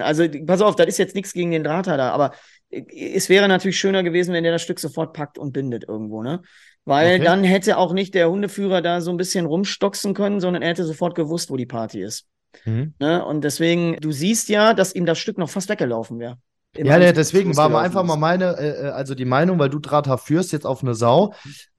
Also, 0.00 0.24
pass 0.44 0.60
auf, 0.60 0.76
das 0.76 0.88
ist 0.88 0.98
jetzt 0.98 1.14
nichts 1.14 1.32
gegen 1.32 1.50
den 1.52 1.64
Drahthaar 1.64 1.96
da, 1.96 2.10
aber 2.10 2.32
es 2.70 3.28
wäre 3.28 3.48
natürlich 3.48 3.78
schöner 3.78 4.02
gewesen, 4.02 4.34
wenn 4.34 4.44
der 4.44 4.52
das 4.52 4.62
Stück 4.62 4.78
sofort 4.78 5.12
packt 5.12 5.38
und 5.38 5.52
bindet 5.52 5.84
irgendwo, 5.88 6.22
ne? 6.22 6.42
Weil 6.84 7.16
Okay. 7.16 7.24
dann 7.24 7.44
hätte 7.44 7.76
auch 7.76 7.92
nicht 7.92 8.14
der 8.14 8.30
Hundeführer 8.30 8.82
da 8.82 9.00
so 9.00 9.10
ein 9.10 9.16
bisschen 9.16 9.46
rumstoxen 9.46 10.14
können, 10.14 10.40
sondern 10.40 10.62
er 10.62 10.70
hätte 10.70 10.84
sofort 10.84 11.14
gewusst, 11.14 11.50
wo 11.50 11.56
die 11.56 11.66
Party 11.66 12.02
ist. 12.02 12.26
Mhm. 12.64 12.94
Ne? 12.98 13.24
Und 13.24 13.44
deswegen, 13.44 13.96
du 14.00 14.12
siehst 14.12 14.48
ja, 14.48 14.74
dass 14.74 14.94
ihm 14.94 15.06
das 15.06 15.18
Stück 15.18 15.38
noch 15.38 15.50
fast 15.50 15.68
weggelaufen 15.68 16.18
wäre. 16.18 16.38
Ja, 16.76 16.94
Anflug, 16.94 17.14
deswegen 17.14 17.56
war 17.56 17.68
mal 17.68 17.82
einfach 17.82 18.04
mal 18.04 18.16
meine, 18.16 18.56
äh, 18.56 18.86
äh, 18.86 18.90
also 18.90 19.14
die 19.14 19.24
Meinung, 19.24 19.58
weil 19.58 19.70
du 19.70 19.78
Drahthaar 19.78 20.18
führst 20.18 20.52
jetzt 20.52 20.66
auf 20.66 20.82
eine 20.82 20.94
Sau. 20.94 21.34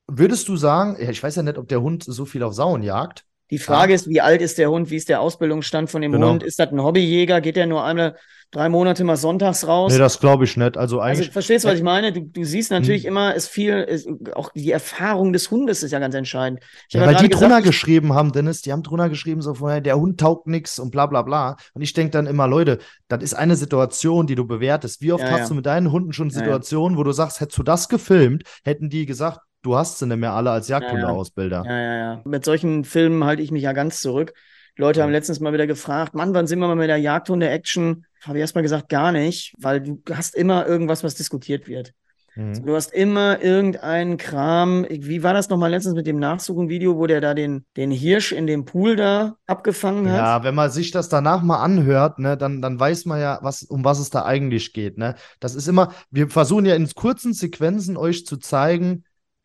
Würdest 0.08 0.48
du 0.50 0.58
sagen, 0.58 0.98
ja, 1.02 1.10
ich 1.10 1.24
weiß 1.24 1.36
ja 1.36 1.44
nicht, 1.44 1.58
ob 1.58 1.68
der 1.70 1.82
Hund 1.82 2.04
so 2.04 2.26
viel 2.26 2.44
auf 2.44 2.54
Sauen 2.54 2.84
jagt. 2.84 3.26
Die 3.52 3.60
Frage 3.60 3.94
ist, 3.94 4.08
wie 4.10 4.22
alt 4.22 4.42
ist 4.42 4.58
der 4.58 4.70
Hund? 4.72 4.90
Wie 4.90 4.96
ist 4.96 5.10
der 5.10 5.22
Ausbildungsstand 5.22 5.90
von 5.90 6.02
dem 6.02 6.12
Genau. 6.14 6.32
Hund? 6.32 6.44
Ist 6.44 6.58
das 6.60 6.72
ein 6.72 6.82
Hobbyjäger? 6.82 7.42
Geht 7.42 7.58
der 7.58 7.68
nur 7.68 7.84
einmal 7.84 8.16
drei 8.50 8.68
Monate 8.70 9.04
mal 9.04 9.16
sonntags 9.18 9.68
raus? 9.68 9.92
Nee, 9.94 10.00
das 10.00 10.20
glaube 10.20 10.44
ich 10.46 10.58
nicht. 10.58 10.78
Also 10.78 11.00
Also, 11.00 11.00
eigentlich, 11.00 11.32
verstehst 11.32 11.64
du, 11.66 11.70
was 11.70 11.76
ich 11.78 11.84
meine? 11.84 12.12
Du, 12.12 12.22
du 12.22 12.44
siehst 12.44 12.72
natürlich 12.72 13.04
Hm. 13.04 13.10
immer, 13.10 13.36
es 13.36 13.48
viel, 13.48 13.86
es, 13.88 14.08
auch 14.34 14.52
die 14.54 14.72
Erfahrung 14.72 15.32
des 15.34 15.52
Hundes 15.52 15.84
ist 15.84 15.92
ja 15.92 16.00
ganz 16.00 16.16
entscheidend. 16.16 16.62
Ja, 16.92 17.06
weil 17.06 17.16
die 17.16 17.30
drunter 17.30 17.48
gesagt, 17.48 17.66
geschrieben 17.66 18.14
haben, 18.14 18.32
Dennis, 18.32 18.62
die 18.62 18.72
haben 18.72 18.84
drunter 18.84 19.10
geschrieben, 19.10 19.42
so 19.42 19.54
vorher, 19.54 19.82
der 19.82 19.98
Hund 19.98 20.20
taugt 20.20 20.48
nix 20.48 20.80
und 20.80 20.92
bla 20.92 21.06
bla 21.06 21.22
bla. 21.22 21.58
Und 21.74 21.82
ich 21.82 21.94
denke 21.94 22.12
dann 22.12 22.28
immer, 22.28 22.48
Leute, 22.48 22.80
das 23.08 23.24
ist 23.24 23.34
eine 23.34 23.56
Situation, 23.56 24.28
die 24.28 24.36
du 24.36 24.46
bewertest. 24.46 25.02
Wie 25.02 25.12
oft 25.14 25.24
Ja, 25.24 25.32
hast 25.32 25.40
ja. 25.42 25.48
du 25.50 25.54
mit 25.56 25.66
deinen 25.66 25.92
Hunden 25.92 26.14
schon 26.14 26.30
Ja, 26.30 26.34
ja. 26.36 26.40
Situationen, 26.40 26.98
wo 26.98 27.04
du 27.04 27.12
sagst, 27.12 27.40
hättest 27.40 27.58
du 27.58 27.64
das 27.64 27.90
gefilmt, 27.90 28.44
hätten 28.64 28.90
die 28.90 29.06
gesagt, 29.06 29.40
du 29.62 29.76
hast 29.76 30.00
sie 30.00 30.08
nicht 30.08 30.18
mehr 30.18 30.34
alle 30.34 30.52
als 30.52 30.68
ja. 30.68 30.80
Jagdhundeausbilder. 30.80 31.64
ja, 31.66 31.80
ja, 31.80 31.98
ja. 31.98 32.22
Mit 32.26 32.46
solchen 32.46 32.84
Filmen 32.84 33.24
halte 33.24 33.42
ich 33.42 33.52
mich 33.52 33.64
ja 33.64 33.74
ganz 33.74 34.02
zurück. 34.02 34.34
Leute 34.78 35.04
haben 35.04 35.12
letztens 35.12 35.40
mal 35.40 35.54
wieder 35.54 35.68
gefragt, 35.68 36.16
Mann, 36.16 36.34
wann 36.34 36.48
sind 36.48 36.60
wir 36.60 36.68
mal 36.68 36.76
mit 36.76 36.90
der 36.90 36.98
Jagdhunde-Action? 36.98 38.06
Habe 38.24 38.38
ich 38.38 38.42
erstmal 38.42 38.62
gesagt, 38.62 38.90
gar 38.90 39.12
nicht, 39.12 39.54
weil 39.60 39.82
du 39.82 40.02
hast 40.12 40.34
immer 40.36 40.66
irgendwas, 40.66 41.04
was 41.04 41.16
diskutiert 41.16 41.68
wird. 41.68 41.94
Mhm. 42.36 42.66
Du 42.66 42.76
hast 42.76 42.94
immer 42.94 43.42
irgendeinen 43.42 44.18
Kram. 44.18 44.86
Wie 44.90 45.24
war 45.24 45.34
das 45.34 45.50
nochmal 45.50 45.72
letztens 45.72 45.96
mit 45.96 46.08
dem 46.08 46.20
Nachsuchen-Video, 46.20 46.98
wo 46.98 47.06
der 47.06 47.20
da 47.20 47.34
den, 47.34 47.66
den 47.76 47.92
Hirsch 47.92 48.32
in 48.32 48.48
dem 48.48 48.64
Pool 48.64 48.96
da 48.96 49.36
abgefangen 49.48 50.10
hat? 50.10 50.18
Ja, 50.18 50.44
wenn 50.44 50.56
man 50.56 50.72
sich 50.72 50.92
das 50.92 51.10
danach 51.10 51.42
mal 51.42 51.62
anhört, 51.62 52.20
ne, 52.20 52.38
dann, 52.38 52.62
dann 52.62 52.80
weiß 52.80 53.06
man 53.06 53.20
ja, 53.20 53.40
was, 53.42 53.64
um 53.64 53.84
was 53.84 54.00
es 54.00 54.10
da 54.10 54.24
eigentlich 54.24 54.72
geht. 54.72 54.98
Ne? 54.98 55.16
Das 55.40 55.56
ist 55.56 55.68
immer, 55.68 55.94
wir 56.10 56.30
versuchen 56.30 56.66
ja 56.66 56.76
in 56.76 56.90
kurzen 56.96 57.34
Sequenzen 57.34 57.98
euch 57.98 58.26
zu 58.26 58.38
zeigen, 58.38 59.04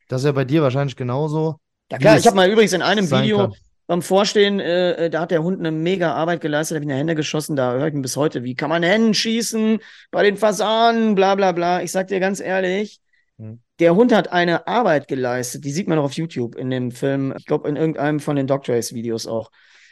das 0.09 0.23
ist 0.23 0.27
ja 0.27 0.33
bei 0.33 0.45
dir 0.45 0.63
wahrscheinlich 0.63 0.97
genauso. 0.97 1.57
Ja 1.91 1.99
klar, 1.99 2.17
ich 2.19 2.27
habe 2.27 2.37
mal 2.37 2.51
übrigens 2.51 2.73
in 2.73 2.83
einem 2.83 3.11
Video 3.11 3.39
kann. 3.39 3.55
beim 3.87 4.03
Vorstehen, 4.03 4.59
äh, 4.61 5.07
äh, 5.07 5.11
da 5.11 5.21
hat 5.23 5.31
der 5.31 5.43
Hund 5.43 5.59
eine 5.61 5.71
mega 5.71 6.15
Arbeit 6.15 6.41
geleistet, 6.41 6.77
habe 6.77 6.85
ich 6.85 6.89
in 6.89 6.95
die 6.95 6.99
Hände 6.99 7.15
geschossen, 7.15 7.57
da 7.57 7.73
höre 7.75 7.89
ich 7.89 7.95
ihn 7.95 8.03
bis 8.03 8.17
heute. 8.17 8.43
Wie 8.43 8.55
kann 8.55 8.71
man 8.71 8.83
Hennen 8.83 9.15
schießen 9.15 9.79
bei 10.11 10.23
den 10.23 10.37
Fasanen, 10.37 11.15
bla 11.15 11.35
bla 11.35 11.53
bla. 11.53 11.83
Ich 11.83 11.93
sag 11.93 12.09
dir 12.09 12.21
ganz 12.21 12.41
ehrlich, 12.41 13.01
Hm. 13.39 13.61
der 13.81 13.95
Hund 13.95 14.13
hat 14.15 14.33
eine 14.33 14.67
Arbeit 14.67 15.09
geleistet, 15.09 15.65
die 15.65 15.71
sieht 15.71 15.89
man 15.89 15.99
auch 15.99 16.05
auf 16.05 16.15
YouTube 16.15 16.55
in 16.57 16.71
dem 16.71 16.91
Film, 16.91 17.35
ich 17.37 17.45
glaube 17.45 17.69
in 17.69 17.77
irgendeinem 17.77 18.19
von 18.21 18.35
den 18.37 18.47
Dog 18.47 18.69
Race 18.69 18.95
Videos 18.95 19.27
auch. 19.27 19.51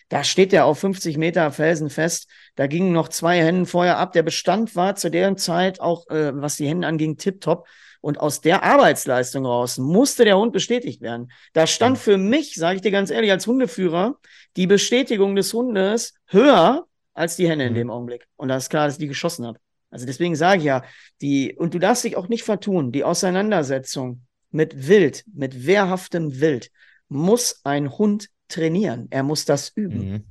Da 0.09 0.23
steht 0.25 0.53
der 0.53 0.67
auf 0.67 0.79
50 0.79 1.17
Meter 1.17 1.51
Felsen 1.51 1.89
fest. 1.91 2.29
Da 2.57 2.67
gingen 2.67 2.93
noch 2.93 3.09
zwei 3.09 3.39
Hennen 3.39 3.65
vorher 3.67 3.99
ab. 3.99 4.13
Der 4.13 4.23
Bestand 4.23 4.77
war 4.77 4.97
zu 4.97 5.11
der 5.11 5.35
Zeit 5.37 5.81
auch, 5.81 6.09
äh, 6.09 6.31
was 6.35 6.57
die 6.57 6.67
Hennen 6.69 6.85
anging, 6.85 7.17
tipptopp. 7.17 7.67
Und 8.05 8.21
aus 8.21 8.43
der 8.43 8.63
Arbeitsleistung 8.65 9.47
raus 9.47 9.79
musste 9.79 10.27
der 10.27 10.37
Hund 10.37 10.53
bestätigt 10.53 11.01
werden. 11.01 11.33
Da 11.55 11.67
stand 11.67 11.97
für 11.97 12.19
mich, 12.19 12.55
sage 12.55 12.77
ich 12.77 12.83
dir 12.83 12.91
ganz 12.91 13.11
ehrlich, 13.11 13.31
als 13.31 13.47
Hundeführer, 13.47 14.19
die 14.57 14.67
Bestätigung 14.67 15.35
des 15.37 15.55
Hundes 15.55 16.13
höher 16.27 16.85
als 17.15 17.37
die 17.37 17.49
Henne 17.49 17.65
in 17.65 17.73
Mhm. 17.73 17.77
dem 17.77 17.91
Augenblick. 17.91 18.27
Und 18.37 18.49
da 18.49 18.59
ist 18.59 18.69
klar, 18.69 18.85
dass 18.85 18.97
ich 18.97 18.99
die 18.99 19.09
geschossen 19.09 19.47
habe. 19.47 19.59
Also 19.91 20.05
deswegen 20.05 20.37
sage 20.37 20.59
ich 20.59 20.65
ja, 20.65 20.83
die, 21.23 21.55
und 21.57 21.73
du 21.73 21.79
darfst 21.79 22.05
dich 22.05 22.17
auch 22.19 22.29
nicht 22.29 22.43
vertun, 22.43 22.93
die 22.93 23.05
Auseinandersetzung 23.05 24.21
mit 24.51 24.87
Wild, 24.87 25.25
mit 25.33 25.65
wehrhaftem 25.67 26.41
Wild, 26.41 26.71
muss 27.09 27.61
ein 27.65 27.91
Hund 27.97 28.29
trainieren. 28.49 29.07
Er 29.09 29.23
muss 29.23 29.47
das 29.47 29.71
üben. 29.75 30.11
Mhm. 30.13 30.25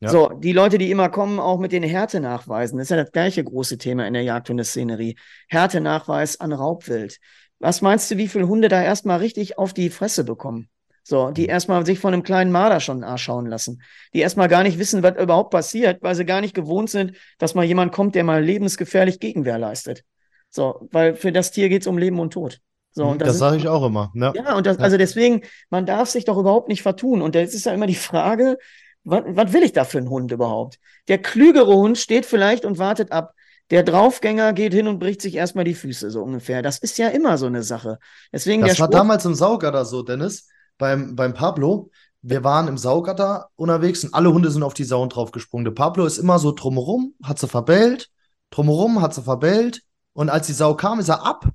Ja. 0.00 0.08
So, 0.08 0.30
die 0.30 0.52
Leute, 0.52 0.78
die 0.78 0.90
immer 0.90 1.10
kommen, 1.10 1.38
auch 1.38 1.58
mit 1.58 1.72
den 1.72 1.82
Härtenachweisen, 1.82 2.78
das 2.78 2.86
ist 2.86 2.90
ja 2.90 2.96
das 2.96 3.12
gleiche 3.12 3.44
große 3.44 3.76
Thema 3.76 4.06
in 4.06 4.14
der 4.14 4.22
Jagdhundeszenerie. 4.22 5.16
Härtenachweis 5.48 6.40
an 6.40 6.52
Raubwild. 6.52 7.18
Was 7.58 7.82
meinst 7.82 8.10
du, 8.10 8.16
wie 8.16 8.28
viele 8.28 8.48
Hunde 8.48 8.68
da 8.68 8.82
erstmal 8.82 9.18
richtig 9.18 9.58
auf 9.58 9.74
die 9.74 9.90
Fresse 9.90 10.24
bekommen? 10.24 10.70
So, 11.02 11.30
die 11.30 11.42
mhm. 11.42 11.50
erstmal 11.50 11.84
sich 11.84 11.98
von 11.98 12.14
einem 12.14 12.22
kleinen 12.22 12.50
Marder 12.50 12.80
schon 12.80 13.04
schauen 13.18 13.46
lassen. 13.46 13.82
Die 14.14 14.20
erstmal 14.20 14.48
gar 14.48 14.62
nicht 14.62 14.78
wissen, 14.78 15.02
was 15.02 15.16
überhaupt 15.18 15.50
passiert, 15.50 16.02
weil 16.02 16.14
sie 16.14 16.24
gar 16.24 16.40
nicht 16.40 16.54
gewohnt 16.54 16.88
sind, 16.88 17.16
dass 17.38 17.54
mal 17.54 17.64
jemand 17.64 17.92
kommt, 17.92 18.14
der 18.14 18.24
mal 18.24 18.42
lebensgefährlich 18.42 19.20
Gegenwehr 19.20 19.58
leistet. 19.58 20.04
So, 20.48 20.88
weil 20.90 21.14
für 21.14 21.32
das 21.32 21.50
Tier 21.50 21.68
geht 21.68 21.82
es 21.82 21.86
um 21.86 21.98
Leben 21.98 22.18
und 22.18 22.32
Tod. 22.32 22.60
So, 22.92 23.04
und 23.04 23.20
das, 23.20 23.28
das 23.28 23.38
sage 23.38 23.56
ich 23.56 23.68
auch 23.68 23.84
immer. 23.84 24.10
Ja, 24.14 24.32
ja 24.34 24.56
und 24.56 24.66
das, 24.66 24.78
also 24.78 24.96
deswegen, 24.96 25.42
man 25.68 25.86
darf 25.86 26.08
sich 26.08 26.24
doch 26.24 26.38
überhaupt 26.38 26.68
nicht 26.68 26.82
vertun. 26.82 27.22
Und 27.22 27.34
jetzt 27.34 27.54
ist 27.54 27.66
ja 27.66 27.72
immer 27.72 27.86
die 27.86 27.94
Frage, 27.94 28.58
was, 29.04 29.22
was 29.26 29.52
will 29.52 29.62
ich 29.62 29.72
da 29.72 29.84
für 29.84 29.98
einen 29.98 30.10
Hund 30.10 30.30
überhaupt? 30.32 30.78
Der 31.08 31.18
klügere 31.18 31.74
Hund 31.74 31.98
steht 31.98 32.26
vielleicht 32.26 32.64
und 32.64 32.78
wartet 32.78 33.12
ab. 33.12 33.34
Der 33.70 33.84
Draufgänger 33.84 34.52
geht 34.52 34.74
hin 34.74 34.88
und 34.88 34.98
bricht 34.98 35.22
sich 35.22 35.36
erstmal 35.36 35.64
die 35.64 35.74
Füße, 35.74 36.10
so 36.10 36.22
ungefähr. 36.22 36.60
Das 36.60 36.78
ist 36.78 36.98
ja 36.98 37.08
immer 37.08 37.38
so 37.38 37.46
eine 37.46 37.62
Sache. 37.62 37.98
Deswegen 38.32 38.62
das 38.62 38.80
war 38.80 38.88
damals 38.88 39.24
im 39.24 39.34
Saugatter 39.34 39.84
so, 39.84 40.02
Dennis, 40.02 40.48
beim, 40.76 41.14
beim 41.14 41.34
Pablo. 41.34 41.90
Wir 42.22 42.42
waren 42.42 42.68
im 42.68 42.76
Saugatter 42.76 43.48
unterwegs 43.56 44.04
und 44.04 44.12
alle 44.12 44.32
Hunde 44.32 44.50
sind 44.50 44.62
auf 44.62 44.74
die 44.74 44.84
Sauen 44.84 45.08
draufgesprungen. 45.08 45.64
Der 45.64 45.72
Pablo 45.72 46.04
ist 46.04 46.18
immer 46.18 46.38
so 46.38 46.52
drumherum, 46.52 47.14
hat 47.22 47.38
sie 47.38 47.48
verbellt, 47.48 48.10
drumherum 48.50 49.00
hat 49.00 49.14
sie 49.14 49.22
verbellt. 49.22 49.82
Und 50.12 50.28
als 50.28 50.48
die 50.48 50.52
Sau 50.52 50.74
kam, 50.74 50.98
ist 50.98 51.08
er 51.08 51.24
ab, 51.24 51.48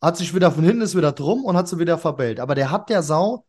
hat 0.00 0.16
sich 0.16 0.34
wieder 0.34 0.50
von 0.50 0.64
hinten, 0.64 0.80
ist 0.80 0.96
wieder 0.96 1.12
drum 1.12 1.44
und 1.44 1.56
hat 1.56 1.68
sie 1.68 1.78
wieder 1.78 1.98
verbellt. 1.98 2.40
Aber 2.40 2.54
der 2.54 2.70
hat 2.70 2.88
der 2.88 3.02
Sau 3.02 3.44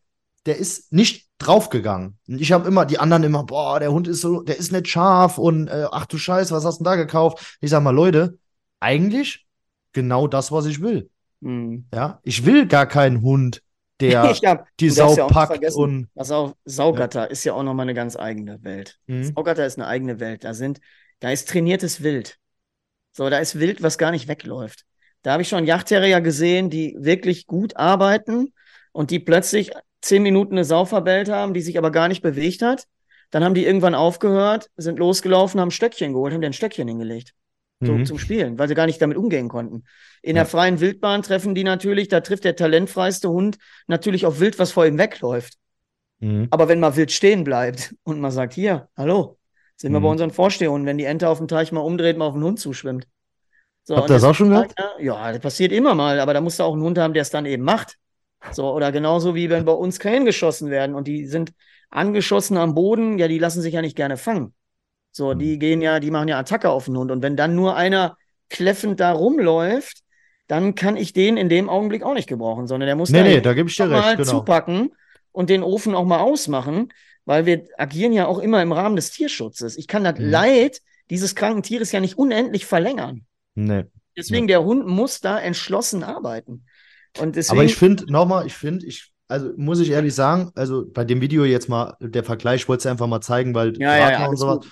der 0.45 0.57
ist 0.57 0.91
nicht 0.91 1.27
draufgegangen. 1.37 2.17
Und 2.27 2.41
ich 2.41 2.51
habe 2.51 2.67
immer, 2.67 2.85
die 2.85 2.99
anderen 2.99 3.23
immer, 3.23 3.43
boah, 3.43 3.79
der 3.79 3.91
Hund 3.91 4.07
ist 4.07 4.21
so, 4.21 4.41
der 4.41 4.57
ist 4.57 4.71
nicht 4.71 4.87
scharf 4.87 5.37
und 5.37 5.67
äh, 5.67 5.85
ach 5.91 6.05
du 6.05 6.17
Scheiße, 6.17 6.53
was 6.53 6.65
hast 6.65 6.79
du 6.79 6.83
denn 6.83 6.91
da 6.91 6.95
gekauft? 6.95 7.57
Ich 7.61 7.69
sag 7.69 7.83
mal, 7.83 7.91
Leute, 7.91 8.37
eigentlich 8.79 9.45
genau 9.93 10.27
das, 10.27 10.51
was 10.51 10.65
ich 10.65 10.81
will. 10.81 11.09
Mhm. 11.39 11.85
Ja, 11.93 12.19
ich 12.23 12.45
will 12.45 12.67
gar 12.67 12.85
keinen 12.85 13.21
Hund, 13.21 13.61
der 13.99 14.23
hab, 14.45 14.67
die 14.79 14.89
Sau 14.89 15.15
ja 15.15 15.27
packt 15.27 15.63
und. 15.75 16.07
Was 16.13 16.31
auch, 16.31 16.55
Saugatter 16.65 17.21
ja. 17.21 17.25
ist 17.25 17.43
ja 17.43 17.53
auch 17.53 17.63
nochmal 17.63 17.85
eine 17.85 17.93
ganz 17.93 18.15
eigene 18.15 18.63
Welt. 18.63 18.99
Mhm. 19.07 19.23
Saugatter 19.23 19.65
ist 19.65 19.77
eine 19.77 19.87
eigene 19.87 20.19
Welt. 20.19 20.43
Da 20.43 20.53
sind, 20.53 20.79
da 21.19 21.31
ist 21.31 21.49
trainiertes 21.49 22.03
Wild. 22.03 22.37
So, 23.11 23.29
da 23.29 23.37
ist 23.37 23.59
Wild, 23.59 23.83
was 23.83 23.97
gar 23.97 24.11
nicht 24.11 24.27
wegläuft. 24.27 24.85
Da 25.21 25.33
habe 25.33 25.41
ich 25.41 25.49
schon 25.49 25.65
Yachtterrier 25.65 26.19
gesehen, 26.19 26.69
die 26.69 26.97
wirklich 26.99 27.47
gut 27.47 27.77
arbeiten 27.77 28.53
und 28.91 29.11
die 29.11 29.19
plötzlich 29.19 29.71
zehn 30.03 30.21
Minuten 30.21 30.53
eine 30.53 30.65
Sau 30.65 30.85
verbellt 30.85 31.29
haben, 31.29 31.53
die 31.53 31.61
sich 31.61 31.77
aber 31.77 31.91
gar 31.91 32.07
nicht 32.07 32.21
bewegt 32.21 32.61
hat. 32.61 32.85
Dann 33.31 33.43
haben 33.43 33.55
die 33.55 33.65
irgendwann 33.65 33.95
aufgehört, 33.95 34.69
sind 34.77 34.99
losgelaufen, 34.99 35.59
haben 35.59 35.69
ein 35.69 35.71
Stöckchen 35.71 36.13
geholt, 36.13 36.33
haben 36.33 36.41
dir 36.41 36.47
ein 36.47 36.53
Stöckchen 36.53 36.87
hingelegt. 36.87 37.33
So, 37.81 37.93
mhm. 37.93 38.05
zum 38.05 38.17
Spielen, 38.17 38.57
weil 38.59 38.67
sie 38.67 38.75
gar 38.75 38.85
nicht 38.85 39.01
damit 39.01 39.17
umgehen 39.17 39.49
konnten. 39.49 39.83
In 40.21 40.35
ja. 40.35 40.43
der 40.43 40.45
freien 40.45 40.79
Wildbahn 40.79 41.21
treffen 41.21 41.53
die 41.53 41.65
natürlich, 41.65 42.07
da 42.07 42.21
trifft 42.21 42.45
der 42.45 42.55
talentfreiste 42.55 43.29
Hund 43.29 43.57
natürlich 43.87 44.25
auf 44.25 44.39
Wild, 44.39 44.57
was 44.57 44.71
vor 44.71 44.85
ihm 44.85 44.97
wegläuft. 44.97 45.55
Mhm. 46.19 46.47
Aber 46.49 46.69
wenn 46.69 46.79
mal 46.79 46.95
Wild 46.95 47.11
stehen 47.11 47.43
bleibt 47.43 47.95
und 48.03 48.21
man 48.21 48.31
sagt, 48.31 48.53
hier, 48.53 48.87
hallo, 48.95 49.37
sind 49.75 49.91
mhm. 49.91 49.95
wir 49.95 50.01
bei 50.01 50.09
unseren 50.09 50.31
Vorstehhunden, 50.31 50.85
wenn 50.85 50.97
die 50.97 51.03
Ente 51.05 51.27
auf 51.27 51.39
dem 51.39 51.47
Teich 51.47 51.71
mal 51.71 51.81
umdreht, 51.81 52.17
mal 52.17 52.27
auf 52.27 52.35
den 52.35 52.43
Hund 52.43 52.59
zuschwimmt. 52.59 53.07
So, 53.83 53.97
Habt 53.97 54.09
ihr 54.09 54.13
das 54.13 54.23
auch 54.23 54.35
schon 54.35 54.49
gehabt? 54.51 54.75
Ja, 54.99 55.31
das 55.31 55.41
passiert 55.41 55.73
immer 55.73 55.93
mal, 55.93 56.21
aber 56.21 56.33
da 56.33 56.39
musst 56.39 56.59
du 56.59 56.63
auch 56.63 56.73
einen 56.73 56.83
Hund 56.83 56.97
haben, 56.97 57.13
der 57.13 57.23
es 57.23 57.31
dann 57.31 57.45
eben 57.45 57.63
macht. 57.63 57.97
So, 58.51 58.71
oder 58.73 58.91
genauso 58.91 59.35
wie 59.35 59.49
wenn 59.49 59.65
bei 59.65 59.71
uns 59.71 59.99
Krähen 59.99 60.25
geschossen 60.25 60.69
werden 60.69 60.95
und 60.95 61.07
die 61.07 61.25
sind 61.27 61.53
angeschossen 61.89 62.57
am 62.57 62.75
Boden, 62.75 63.17
ja, 63.17 63.27
die 63.27 63.39
lassen 63.39 63.61
sich 63.61 63.73
ja 63.73 63.81
nicht 63.81 63.95
gerne 63.95 64.17
fangen. 64.17 64.53
So, 65.11 65.31
hm. 65.31 65.39
die 65.39 65.59
gehen 65.59 65.81
ja, 65.81 65.99
die 65.99 66.11
machen 66.11 66.27
ja 66.27 66.39
Attacke 66.39 66.69
auf 66.69 66.85
den 66.85 66.97
Hund. 66.97 67.11
Und 67.11 67.21
wenn 67.21 67.37
dann 67.37 67.55
nur 67.55 67.75
einer 67.75 68.17
kläffend 68.49 68.99
da 68.99 69.11
rumläuft, 69.11 69.99
dann 70.47 70.75
kann 70.75 70.97
ich 70.97 71.13
den 71.13 71.37
in 71.37 71.49
dem 71.49 71.69
Augenblick 71.69 72.03
auch 72.03 72.13
nicht 72.13 72.27
gebrauchen, 72.27 72.67
sondern 72.67 72.87
der 72.87 72.95
muss 72.95 73.09
nee, 73.09 73.23
nee, 73.23 73.41
da 73.41 73.53
ich 73.53 73.75
dir 73.75 73.89
recht, 73.89 73.91
mal 73.91 74.17
genau. 74.17 74.29
zupacken 74.29 74.93
und 75.31 75.49
den 75.49 75.63
Ofen 75.63 75.95
auch 75.95 76.05
mal 76.05 76.19
ausmachen, 76.19 76.91
weil 77.25 77.45
wir 77.45 77.65
agieren 77.77 78.11
ja 78.11 78.27
auch 78.27 78.39
immer 78.39 78.61
im 78.61 78.71
Rahmen 78.71 78.95
des 78.95 79.11
Tierschutzes. 79.11 79.77
Ich 79.77 79.87
kann 79.87 80.03
das 80.03 80.19
mhm. 80.19 80.29
Leid 80.29 80.81
dieses 81.09 81.35
kranken 81.35 81.63
Tieres 81.63 81.91
ja 81.91 81.99
nicht 81.99 82.17
unendlich 82.17 82.65
verlängern. 82.65 83.25
Nee. 83.55 83.85
Deswegen, 84.15 84.45
nee. 84.45 84.51
der 84.51 84.63
Hund 84.63 84.85
muss 84.85 85.21
da 85.21 85.39
entschlossen 85.39 86.03
arbeiten. 86.03 86.65
Und 87.19 87.35
deswegen, 87.35 87.59
Aber 87.59 87.65
ich 87.65 87.75
finde, 87.75 88.11
nochmal, 88.11 88.45
ich 88.47 88.53
finde, 88.53 88.85
ich, 88.85 89.11
also 89.27 89.51
muss 89.55 89.79
ich 89.79 89.91
ehrlich 89.91 90.13
sagen, 90.15 90.51
also 90.55 90.85
bei 90.91 91.05
dem 91.05 91.21
Video 91.21 91.45
jetzt 91.45 91.69
mal, 91.69 91.95
der 91.99 92.23
Vergleich, 92.23 92.61
ich 92.61 92.67
wollte 92.67 92.81
es 92.81 92.85
einfach 92.87 93.07
mal 93.07 93.21
zeigen, 93.21 93.53
weil 93.53 93.77
ja, 93.79 93.97
ja, 93.97 94.11
ja, 94.11 94.27
und 94.27 94.37
sowas. 94.37 94.59
Gut. 94.59 94.71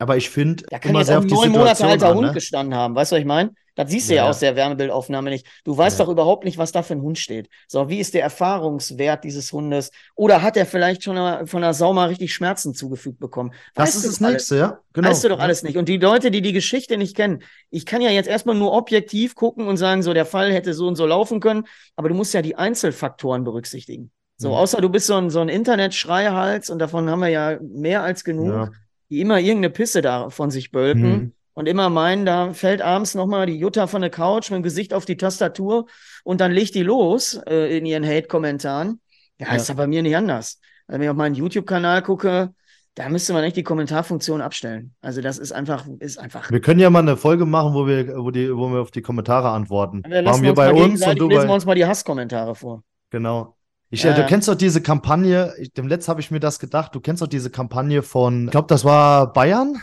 Aber 0.00 0.16
ich 0.16 0.30
finde, 0.30 0.64
da 0.70 0.78
kann 0.78 0.90
immer 0.90 1.00
jetzt 1.00 1.08
sehr 1.08 1.18
auch 1.18 1.24
neun 1.24 1.50
Monate 1.50 1.84
alter 1.84 2.08
an, 2.08 2.16
Hund 2.16 2.26
ne? 2.28 2.32
gestanden 2.32 2.74
haben. 2.74 2.94
Weißt 2.94 3.12
du, 3.12 3.16
was 3.16 3.20
ich 3.20 3.26
meine? 3.26 3.52
Das 3.74 3.90
siehst 3.90 4.08
du 4.08 4.14
ja, 4.14 4.24
ja, 4.24 4.30
aus 4.30 4.38
der 4.40 4.56
Wärmebildaufnahme 4.56 5.28
nicht. 5.28 5.46
Du 5.62 5.76
weißt 5.76 5.98
ja. 5.98 6.04
doch 6.04 6.10
überhaupt 6.10 6.44
nicht, 6.44 6.56
was 6.56 6.72
da 6.72 6.82
für 6.82 6.94
ein 6.94 7.02
Hund 7.02 7.18
steht. 7.18 7.50
So, 7.68 7.90
wie 7.90 8.00
ist 8.00 8.14
der 8.14 8.22
Erfahrungswert 8.22 9.24
dieses 9.24 9.52
Hundes? 9.52 9.90
Oder 10.14 10.40
hat 10.40 10.56
er 10.56 10.64
vielleicht 10.64 11.04
schon 11.04 11.46
von 11.46 11.60
der 11.60 11.74
Sau 11.74 11.92
mal 11.92 12.08
richtig 12.08 12.32
Schmerzen 12.32 12.74
zugefügt 12.74 13.20
bekommen? 13.20 13.52
Weißt 13.74 13.94
das 13.94 14.04
ist 14.04 14.20
das 14.20 14.30
Nächste, 14.30 14.56
ja? 14.56 14.78
Genau. 14.94 15.10
Weißt 15.10 15.22
du 15.22 15.28
doch 15.28 15.38
alles 15.38 15.62
nicht. 15.62 15.76
Und 15.76 15.88
die 15.90 15.98
Leute, 15.98 16.30
die 16.30 16.40
die 16.40 16.54
Geschichte 16.54 16.96
nicht 16.96 17.14
kennen, 17.14 17.42
ich 17.68 17.84
kann 17.84 18.00
ja 18.00 18.10
jetzt 18.10 18.28
erstmal 18.28 18.56
nur 18.56 18.72
objektiv 18.72 19.34
gucken 19.34 19.68
und 19.68 19.76
sagen, 19.76 20.02
so, 20.02 20.14
der 20.14 20.26
Fall 20.26 20.50
hätte 20.50 20.72
so 20.72 20.88
und 20.88 20.96
so 20.96 21.04
laufen 21.04 21.40
können. 21.40 21.66
Aber 21.94 22.08
du 22.08 22.14
musst 22.14 22.32
ja 22.32 22.40
die 22.40 22.56
Einzelfaktoren 22.56 23.44
berücksichtigen. 23.44 24.10
So, 24.38 24.48
mhm. 24.48 24.54
außer 24.54 24.80
du 24.80 24.88
bist 24.88 25.06
so 25.06 25.16
ein, 25.16 25.28
so 25.28 25.40
ein 25.40 25.50
Internet-Schreihals 25.50 26.70
und 26.70 26.78
davon 26.78 27.10
haben 27.10 27.20
wir 27.20 27.28
ja 27.28 27.58
mehr 27.60 28.02
als 28.02 28.24
genug. 28.24 28.70
Die 29.10 29.20
immer 29.20 29.40
irgendeine 29.40 29.70
Pisse 29.70 30.02
da 30.02 30.30
von 30.30 30.50
sich 30.50 30.70
bölken 30.70 31.10
mhm. 31.10 31.32
und 31.54 31.66
immer 31.66 31.90
meinen, 31.90 32.24
da 32.24 32.52
fällt 32.52 32.80
abends 32.80 33.14
nochmal 33.14 33.46
die 33.46 33.58
Jutta 33.58 33.86
von 33.86 34.00
der 34.00 34.10
Couch 34.10 34.50
mit 34.50 34.58
dem 34.58 34.62
Gesicht 34.62 34.94
auf 34.94 35.04
die 35.04 35.16
Tastatur 35.16 35.86
und 36.24 36.40
dann 36.40 36.52
legt 36.52 36.74
die 36.74 36.82
los 36.82 37.40
äh, 37.48 37.76
in 37.76 37.86
ihren 37.86 38.06
Hate-Kommentaren. 38.06 39.00
Ja, 39.38 39.48
ja, 39.48 39.54
ist 39.54 39.68
ja 39.68 39.74
bei 39.74 39.86
mir 39.86 40.02
nicht 40.02 40.16
anders. 40.16 40.60
Also 40.86 40.98
wenn 40.98 41.02
ich 41.02 41.10
auf 41.10 41.16
meinen 41.16 41.34
YouTube-Kanal 41.34 42.02
gucke, 42.02 42.54
da 42.94 43.08
müsste 43.08 43.32
man 43.32 43.44
echt 43.44 43.56
die 43.56 43.62
Kommentarfunktion 43.62 44.40
abstellen. 44.40 44.94
Also 45.00 45.20
das 45.20 45.38
ist 45.38 45.52
einfach, 45.52 45.86
ist 46.00 46.18
einfach. 46.18 46.50
Wir 46.50 46.60
können 46.60 46.80
ja 46.80 46.90
mal 46.90 47.00
eine 47.00 47.16
Folge 47.16 47.46
machen, 47.46 47.74
wo 47.74 47.86
wir, 47.86 48.16
wo 48.18 48.30
die, 48.30 48.54
wo 48.54 48.68
wir 48.68 48.80
auf 48.80 48.90
die 48.90 49.02
Kommentare 49.02 49.50
antworten. 49.50 50.02
Ja, 50.08 50.22
machen 50.22 50.42
wir 50.42 50.54
bei 50.54 50.72
uns 50.72 51.06
und 51.06 51.18
du 51.18 51.28
lesen 51.28 51.48
wir 51.48 51.54
uns 51.54 51.64
mal 51.64 51.74
die 51.74 51.86
Hasskommentare 51.86 52.54
vor. 52.54 52.82
Genau. 53.10 53.56
Ich, 53.90 54.04
äh, 54.04 54.14
du 54.14 54.24
kennst 54.24 54.46
doch 54.48 54.54
diese 54.54 54.80
Kampagne, 54.80 55.52
ich, 55.58 55.72
dem 55.72 55.88
Letzt 55.88 56.08
habe 56.08 56.20
ich 56.20 56.30
mir 56.30 56.40
das 56.40 56.60
gedacht, 56.60 56.94
du 56.94 57.00
kennst 57.00 57.22
doch 57.22 57.26
diese 57.26 57.50
Kampagne 57.50 58.02
von, 58.02 58.44
ich 58.44 58.50
glaube, 58.52 58.68
das 58.68 58.84
war 58.84 59.32
Bayern? 59.32 59.80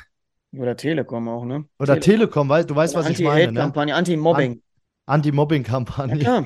Oder 0.55 0.77
Telekom 0.77 1.27
auch, 1.27 1.43
ne? 1.43 1.65
Oder 1.77 1.99
Telekom, 1.99 2.01
Telekom 2.01 2.49
weil, 2.49 2.65
du 2.65 2.75
weißt, 2.75 2.95
was 2.95 3.09
ich 3.09 3.19
meine. 3.19 3.51
Ne? 3.51 3.61
Anti-Kampagne, 3.61 3.95
Anti-Mobbing. 3.95 4.61
Anti-Mobbing-Kampagne. 5.05 6.21
Ja, 6.21 6.45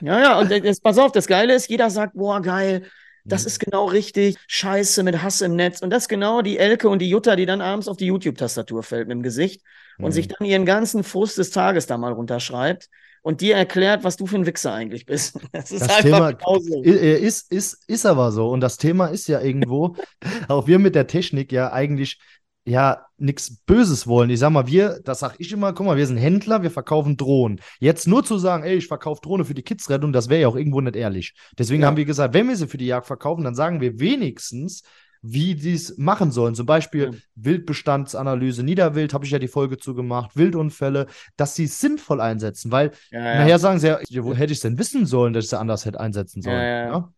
ja, 0.00 0.20
ja, 0.20 0.38
und 0.38 0.50
jetzt, 0.50 0.82
pass 0.82 0.98
auf, 0.98 1.12
das 1.12 1.26
Geile 1.26 1.54
ist, 1.54 1.68
jeder 1.70 1.88
sagt, 1.88 2.14
boah, 2.14 2.42
geil, 2.42 2.84
das 3.24 3.44
ist 3.44 3.58
genau 3.58 3.86
richtig, 3.86 4.36
scheiße 4.46 5.02
mit 5.02 5.22
Hass 5.22 5.40
im 5.40 5.54
Netz. 5.54 5.82
Und 5.82 5.90
das 5.90 6.04
ist 6.04 6.08
genau 6.08 6.40
die 6.40 6.58
Elke 6.58 6.88
und 6.88 7.00
die 7.00 7.10
Jutta, 7.10 7.36
die 7.36 7.46
dann 7.46 7.60
abends 7.60 7.88
auf 7.88 7.96
die 7.96 8.06
YouTube-Tastatur 8.06 8.82
fällt 8.82 9.08
mit 9.08 9.16
dem 9.16 9.22
Gesicht 9.22 9.62
und 9.98 10.06
mhm. 10.06 10.12
sich 10.12 10.28
dann 10.28 10.46
ihren 10.46 10.64
ganzen 10.64 11.04
Frust 11.04 11.36
des 11.36 11.50
Tages 11.50 11.86
da 11.86 11.98
mal 11.98 12.12
runterschreibt 12.12 12.88
und 13.28 13.42
dir 13.42 13.56
erklärt, 13.56 14.04
was 14.04 14.16
du 14.16 14.26
für 14.26 14.36
ein 14.36 14.46
Wichser 14.46 14.72
eigentlich 14.72 15.04
bist. 15.04 15.38
Das 15.52 15.70
ist 15.70 15.82
das 15.82 15.90
einfach 15.90 16.32
Thema 16.38 16.60
so. 16.60 16.82
ist, 16.82 17.52
ist, 17.52 17.84
ist 17.86 18.06
aber 18.06 18.32
so. 18.32 18.48
Und 18.48 18.60
das 18.60 18.78
Thema 18.78 19.08
ist 19.08 19.28
ja 19.28 19.42
irgendwo, 19.42 19.96
auch 20.48 20.66
wir 20.66 20.78
mit 20.78 20.94
der 20.94 21.06
Technik 21.06 21.52
ja 21.52 21.70
eigentlich 21.70 22.18
ja 22.64 23.04
nichts 23.18 23.58
Böses 23.66 24.06
wollen. 24.06 24.30
Ich 24.30 24.38
sag 24.38 24.48
mal, 24.48 24.66
wir, 24.66 25.00
das 25.04 25.18
sag 25.18 25.34
ich 25.38 25.52
immer, 25.52 25.74
guck 25.74 25.84
mal, 25.84 25.98
wir 25.98 26.06
sind 26.06 26.16
Händler, 26.16 26.62
wir 26.62 26.70
verkaufen 26.70 27.18
Drohnen. 27.18 27.60
Jetzt 27.80 28.08
nur 28.08 28.24
zu 28.24 28.38
sagen, 28.38 28.64
ey, 28.64 28.76
ich 28.76 28.86
verkaufe 28.86 29.20
Drohne 29.20 29.44
für 29.44 29.52
die 29.52 29.62
Kidsrettung, 29.62 30.14
das 30.14 30.30
wäre 30.30 30.40
ja 30.40 30.48
auch 30.48 30.56
irgendwo 30.56 30.80
nicht 30.80 30.96
ehrlich. 30.96 31.34
Deswegen 31.58 31.82
ja. 31.82 31.88
haben 31.88 31.98
wir 31.98 32.06
gesagt, 32.06 32.32
wenn 32.32 32.48
wir 32.48 32.56
sie 32.56 32.66
für 32.66 32.78
die 32.78 32.86
Jagd 32.86 33.08
verkaufen, 33.08 33.44
dann 33.44 33.54
sagen 33.54 33.82
wir 33.82 34.00
wenigstens, 34.00 34.84
wie 35.22 35.54
die 35.54 35.74
es 35.74 35.98
machen 35.98 36.30
sollen. 36.30 36.54
Zum 36.54 36.66
Beispiel 36.66 37.10
mhm. 37.10 37.22
Wildbestandsanalyse, 37.34 38.62
Niederwild, 38.62 39.14
habe 39.14 39.24
ich 39.24 39.30
ja 39.30 39.38
die 39.38 39.48
Folge 39.48 39.78
zugemacht, 39.78 40.36
Wildunfälle, 40.36 41.06
dass 41.36 41.54
sie 41.54 41.64
es 41.64 41.80
sinnvoll 41.80 42.20
einsetzen, 42.20 42.72
weil 42.72 42.92
ja, 43.10 43.24
ja. 43.24 43.38
nachher 43.40 43.58
sagen 43.58 43.78
sie 43.78 43.88
ja, 43.88 44.24
wo 44.24 44.34
hätte 44.34 44.52
ich 44.52 44.58
es 44.58 44.62
denn 44.62 44.78
wissen 44.78 45.06
sollen, 45.06 45.32
dass 45.32 45.44
ich 45.44 45.50
sie 45.50 45.58
anders 45.58 45.84
hätte 45.84 46.00
einsetzen 46.00 46.42
sollen. 46.42 46.60
Ja, 46.60 47.12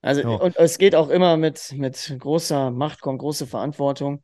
also, 0.00 0.40
und 0.40 0.56
es 0.56 0.78
geht 0.78 0.94
auch 0.94 1.08
immer 1.08 1.36
mit, 1.36 1.72
mit 1.76 2.16
großer 2.18 2.70
Macht, 2.70 3.00
kommt 3.00 3.18
große 3.18 3.46
Verantwortung. 3.46 4.22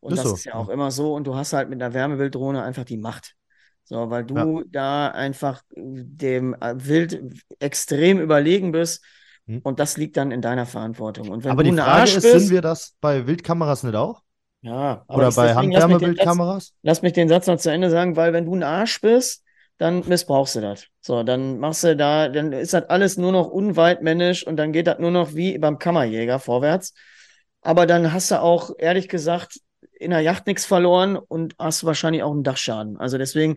Und 0.00 0.12
ist 0.12 0.18
das 0.18 0.28
so. 0.28 0.34
ist 0.36 0.44
ja 0.44 0.54
auch 0.54 0.68
immer 0.68 0.90
so. 0.90 1.14
Und 1.14 1.26
du 1.26 1.34
hast 1.34 1.52
halt 1.52 1.68
mit 1.68 1.82
einer 1.82 1.92
Wärmebilddrohne 1.92 2.62
einfach 2.62 2.84
die 2.84 2.98
Macht. 2.98 3.34
So, 3.82 4.10
weil 4.10 4.24
du 4.24 4.64
da 4.68 5.08
einfach 5.08 5.62
dem 5.74 6.54
Wild 6.60 7.20
extrem 7.58 8.20
überlegen 8.20 8.70
bist 8.70 9.02
hm. 9.48 9.60
Und 9.62 9.80
das 9.80 9.96
liegt 9.96 10.16
dann 10.18 10.30
in 10.30 10.42
deiner 10.42 10.66
Verantwortung. 10.66 11.30
Und 11.30 11.42
wenn 11.44 11.50
aber 11.50 11.64
du 11.64 11.70
die 11.70 11.76
Frage 11.76 11.90
Arsch 11.90 12.16
ist, 12.16 12.22
bist, 12.22 12.38
sind 12.38 12.50
wir 12.50 12.60
das 12.60 12.94
bei 13.00 13.26
Wildkameras 13.26 13.82
nicht 13.82 13.96
auch? 13.96 14.22
Ja, 14.60 15.04
Oder 15.08 15.32
bei 15.32 15.54
Handwärmebildkameras? 15.54 16.74
Lass, 16.82 16.98
lass 16.98 17.02
mich 17.02 17.14
den 17.14 17.28
Satz 17.28 17.46
noch 17.46 17.56
zu 17.56 17.70
Ende 17.70 17.90
sagen, 17.90 18.16
weil 18.16 18.32
wenn 18.32 18.44
du 18.44 18.54
ein 18.54 18.62
Arsch 18.62 19.00
bist, 19.00 19.44
dann 19.78 20.06
missbrauchst 20.06 20.56
du 20.56 20.60
das. 20.60 20.86
So, 21.00 21.22
dann 21.22 21.58
machst 21.60 21.84
du 21.84 21.96
da, 21.96 22.28
dann 22.28 22.52
ist 22.52 22.74
das 22.74 22.84
alles 22.90 23.16
nur 23.16 23.32
noch 23.32 23.48
unweitmännisch 23.48 24.46
und 24.46 24.56
dann 24.56 24.72
geht 24.72 24.86
das 24.86 24.98
nur 24.98 25.12
noch 25.12 25.34
wie 25.34 25.56
beim 25.58 25.78
Kammerjäger 25.78 26.40
vorwärts. 26.40 26.92
aber 27.62 27.86
dann 27.86 28.12
hast 28.12 28.30
du 28.30 28.40
auch, 28.40 28.72
ehrlich 28.78 29.08
gesagt, 29.08 29.60
in 29.92 30.10
der 30.10 30.20
Yacht 30.20 30.46
nichts 30.46 30.64
verloren 30.64 31.16
und 31.16 31.54
hast 31.58 31.84
wahrscheinlich 31.84 32.22
auch 32.22 32.32
einen 32.32 32.44
Dachschaden. 32.44 32.98
Also 32.98 33.18
deswegen, 33.18 33.56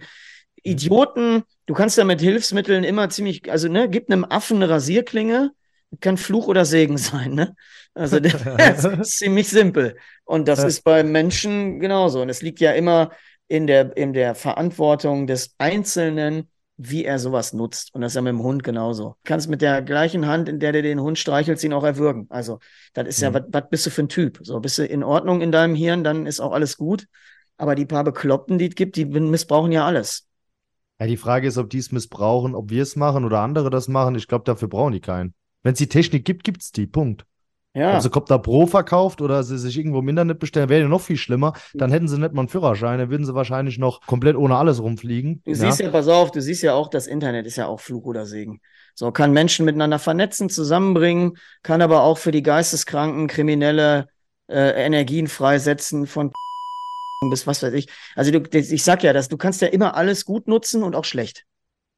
Idioten, 0.63 1.43
du 1.65 1.73
kannst 1.73 1.97
ja 1.97 2.03
mit 2.03 2.21
Hilfsmitteln 2.21 2.83
immer 2.83 3.09
ziemlich, 3.09 3.51
also 3.51 3.67
ne, 3.67 3.89
gib 3.89 4.11
einem 4.11 4.25
Affen 4.25 4.57
eine 4.57 4.69
Rasierklinge, 4.69 5.51
kann 5.99 6.17
Fluch 6.17 6.47
oder 6.47 6.65
Segen 6.65 6.97
sein, 6.97 7.33
ne? 7.33 7.55
Also 7.93 8.19
das 8.19 8.85
ist 8.99 9.17
ziemlich 9.17 9.49
simpel. 9.49 9.97
Und 10.23 10.47
das 10.47 10.63
ist 10.63 10.83
bei 10.83 11.03
Menschen 11.03 11.79
genauso. 11.79 12.21
Und 12.21 12.29
es 12.29 12.41
liegt 12.41 12.59
ja 12.61 12.71
immer 12.71 13.11
in 13.47 13.67
der, 13.67 13.95
in 13.97 14.13
der 14.13 14.33
Verantwortung 14.33 15.27
des 15.27 15.55
Einzelnen, 15.57 16.49
wie 16.77 17.03
er 17.03 17.19
sowas 17.19 17.51
nutzt. 17.51 17.93
Und 17.93 18.01
das 18.01 18.13
ist 18.13 18.15
ja 18.15 18.21
mit 18.21 18.31
dem 18.31 18.41
Hund 18.41 18.63
genauso. 18.63 19.09
Du 19.09 19.15
kannst 19.25 19.49
mit 19.49 19.61
der 19.61 19.81
gleichen 19.81 20.25
Hand, 20.25 20.47
in 20.47 20.59
der 20.59 20.71
du 20.71 20.81
den 20.81 21.01
Hund 21.01 21.19
streichelst, 21.19 21.63
ihn 21.63 21.73
auch 21.73 21.83
erwürgen. 21.83 22.27
Also, 22.29 22.59
das 22.93 23.07
ist 23.07 23.21
ja, 23.21 23.29
mhm. 23.29 23.45
was 23.49 23.63
bist 23.69 23.85
du 23.85 23.89
für 23.89 24.03
ein 24.03 24.09
Typ? 24.09 24.39
So, 24.41 24.59
bist 24.61 24.77
du 24.77 24.85
in 24.85 25.03
Ordnung 25.03 25.41
in 25.41 25.51
deinem 25.51 25.75
Hirn, 25.75 26.03
dann 26.03 26.25
ist 26.25 26.39
auch 26.39 26.53
alles 26.53 26.77
gut. 26.77 27.07
Aber 27.57 27.75
die 27.75 27.85
paar 27.85 28.03
Bekloppten, 28.03 28.57
die 28.57 28.69
es 28.69 28.75
gibt, 28.75 28.95
die 28.95 29.05
missbrauchen 29.05 29.71
ja 29.71 29.85
alles. 29.85 30.27
Ja, 30.99 31.07
die 31.07 31.17
Frage 31.17 31.47
ist, 31.47 31.57
ob 31.57 31.69
die 31.69 31.77
es 31.77 31.91
missbrauchen, 31.91 32.55
ob 32.55 32.69
wir 32.69 32.81
es 32.81 32.95
machen 32.95 33.25
oder 33.25 33.41
andere 33.41 33.69
das 33.69 33.87
machen. 33.87 34.15
Ich 34.15 34.27
glaube, 34.27 34.45
dafür 34.45 34.67
brauchen 34.67 34.93
die 34.93 35.01
keinen. 35.01 35.33
Wenn 35.63 35.73
es 35.73 35.79
die 35.79 35.89
Technik 35.89 36.25
gibt, 36.25 36.43
gibt 36.43 36.61
es 36.61 36.71
die. 36.71 36.87
Punkt. 36.87 37.25
Ja. 37.73 37.95
Ob 37.95 38.01
sie 38.01 38.09
Copter 38.09 38.37
Pro 38.37 38.67
verkauft 38.67 39.21
oder 39.21 39.43
sie 39.43 39.57
sich 39.57 39.77
irgendwo 39.77 39.99
im 39.99 40.09
Internet 40.09 40.39
bestellen, 40.39 40.67
wäre 40.67 40.81
ja 40.81 40.87
noch 40.89 41.01
viel 41.01 41.15
schlimmer. 41.15 41.53
Dann 41.73 41.89
hätten 41.89 42.07
sie 42.07 42.19
nicht 42.19 42.33
mal 42.33 42.41
einen 42.41 42.49
Führerschein, 42.49 42.99
dann 42.99 43.09
würden 43.09 43.25
sie 43.25 43.33
wahrscheinlich 43.33 43.77
noch 43.77 44.05
komplett 44.05 44.35
ohne 44.35 44.57
alles 44.57 44.81
rumfliegen. 44.81 45.41
Du 45.45 45.51
ja. 45.51 45.57
siehst 45.57 45.79
ja, 45.79 45.89
pass 45.89 46.09
auf, 46.09 46.31
du 46.31 46.41
siehst 46.41 46.63
ja 46.63 46.73
auch, 46.73 46.89
das 46.89 47.07
Internet 47.07 47.47
ist 47.47 47.55
ja 47.55 47.67
auch 47.67 47.79
Fluch 47.79 48.03
oder 48.03 48.25
Segen. 48.25 48.59
So, 48.93 49.11
kann 49.11 49.31
Menschen 49.31 49.65
miteinander 49.65 49.99
vernetzen, 49.99 50.49
zusammenbringen, 50.49 51.37
kann 51.63 51.81
aber 51.81 52.03
auch 52.03 52.17
für 52.17 52.31
die 52.31 52.43
Geisteskranken 52.43 53.27
kriminelle 53.27 54.09
äh, 54.49 54.85
Energien 54.85 55.27
freisetzen 55.27 56.07
von 56.07 56.33
bis 57.29 57.47
was 57.47 57.63
weiß 57.63 57.73
ich. 57.73 57.87
Also 58.15 58.31
du, 58.31 58.41
ich 58.51 58.83
sag 58.83 59.01
ja, 59.03 59.13
dass 59.13 59.29
du 59.29 59.37
kannst 59.37 59.61
ja 59.61 59.69
immer 59.69 59.95
alles 59.95 60.25
gut 60.25 60.47
nutzen 60.47 60.83
und 60.83 60.93
auch 60.93 61.05
schlecht. 61.05 61.45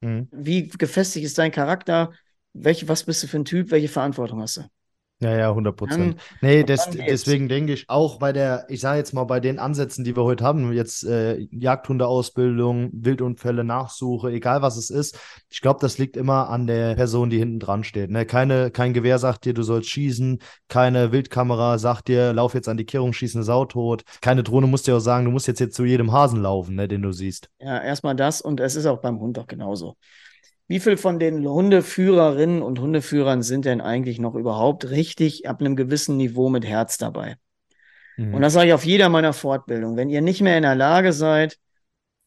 Mhm. 0.02 0.28
Wie 0.30 0.68
gefestigt 0.68 1.26
ist 1.26 1.38
dein 1.38 1.50
Charakter? 1.50 2.12
Welche, 2.54 2.88
was 2.88 3.04
bist 3.04 3.22
du 3.22 3.26
für 3.26 3.36
ein 3.38 3.44
Typ? 3.44 3.70
Welche 3.70 3.88
Verantwortung 3.88 4.40
hast 4.40 4.56
du? 4.56 4.62
Ja, 5.20 5.34
ja, 5.36 5.48
100 5.54 5.76
Prozent. 5.76 6.20
Nee, 6.42 6.64
des, 6.64 6.88
deswegen 6.90 7.48
denke 7.48 7.72
ich 7.72 7.88
auch 7.88 8.18
bei 8.18 8.32
der, 8.32 8.66
ich 8.68 8.80
sage 8.80 8.98
jetzt 8.98 9.14
mal, 9.14 9.24
bei 9.24 9.38
den 9.38 9.58
Ansätzen, 9.58 10.04
die 10.04 10.16
wir 10.16 10.24
heute 10.24 10.44
haben, 10.44 10.72
jetzt 10.72 11.04
äh, 11.04 11.38
Jagdhundeausbildung, 11.50 12.90
Wildunfälle, 12.92 13.64
Nachsuche, 13.64 14.30
egal 14.30 14.60
was 14.60 14.76
es 14.76 14.90
ist, 14.90 15.18
ich 15.48 15.60
glaube, 15.60 15.78
das 15.80 15.98
liegt 15.98 16.16
immer 16.16 16.50
an 16.50 16.66
der 16.66 16.94
Person, 16.96 17.30
die 17.30 17.38
hinten 17.38 17.60
dran 17.60 17.84
steht. 17.84 18.10
Ne? 18.10 18.26
Keine, 18.26 18.70
kein 18.70 18.92
Gewehr 18.92 19.18
sagt 19.18 19.44
dir, 19.44 19.54
du 19.54 19.62
sollst 19.62 19.88
schießen, 19.88 20.40
keine 20.68 21.12
Wildkamera 21.12 21.78
sagt 21.78 22.08
dir, 22.08 22.32
lauf 22.32 22.52
jetzt 22.54 22.68
an 22.68 22.76
die 22.76 22.84
Kehrung, 22.84 23.12
schieß 23.12 23.36
eine 23.36 23.44
Sau 23.44 23.64
tot. 23.64 24.02
Keine 24.20 24.42
Drohne 24.42 24.66
muss 24.66 24.82
dir 24.82 24.96
auch 24.96 25.00
sagen, 25.00 25.24
du 25.24 25.30
musst 25.30 25.46
jetzt, 25.46 25.60
jetzt 25.60 25.76
zu 25.76 25.84
jedem 25.84 26.12
Hasen 26.12 26.42
laufen, 26.42 26.74
ne, 26.74 26.88
den 26.88 27.02
du 27.02 27.12
siehst. 27.12 27.48
Ja, 27.60 27.80
erstmal 27.80 28.16
das 28.16 28.42
und 28.42 28.60
es 28.60 28.74
ist 28.74 28.84
auch 28.84 29.00
beim 29.00 29.20
Hund 29.20 29.36
doch 29.36 29.46
genauso. 29.46 29.96
Wie 30.66 30.80
viel 30.80 30.96
von 30.96 31.18
den 31.18 31.46
Hundeführerinnen 31.46 32.62
und 32.62 32.80
Hundeführern 32.80 33.42
sind 33.42 33.66
denn 33.66 33.80
eigentlich 33.80 34.18
noch 34.18 34.34
überhaupt 34.34 34.90
richtig 34.90 35.46
ab 35.48 35.60
einem 35.60 35.76
gewissen 35.76 36.16
Niveau 36.16 36.48
mit 36.48 36.64
Herz 36.64 36.96
dabei? 36.96 37.36
Mhm. 38.16 38.34
Und 38.34 38.42
das 38.42 38.54
sage 38.54 38.68
ich 38.68 38.74
auf 38.74 38.86
jeder 38.86 39.08
meiner 39.08 39.32
Fortbildungen. 39.32 39.96
Wenn 39.96 40.08
ihr 40.08 40.22
nicht 40.22 40.40
mehr 40.40 40.56
in 40.56 40.62
der 40.62 40.74
Lage 40.74 41.12
seid, 41.12 41.58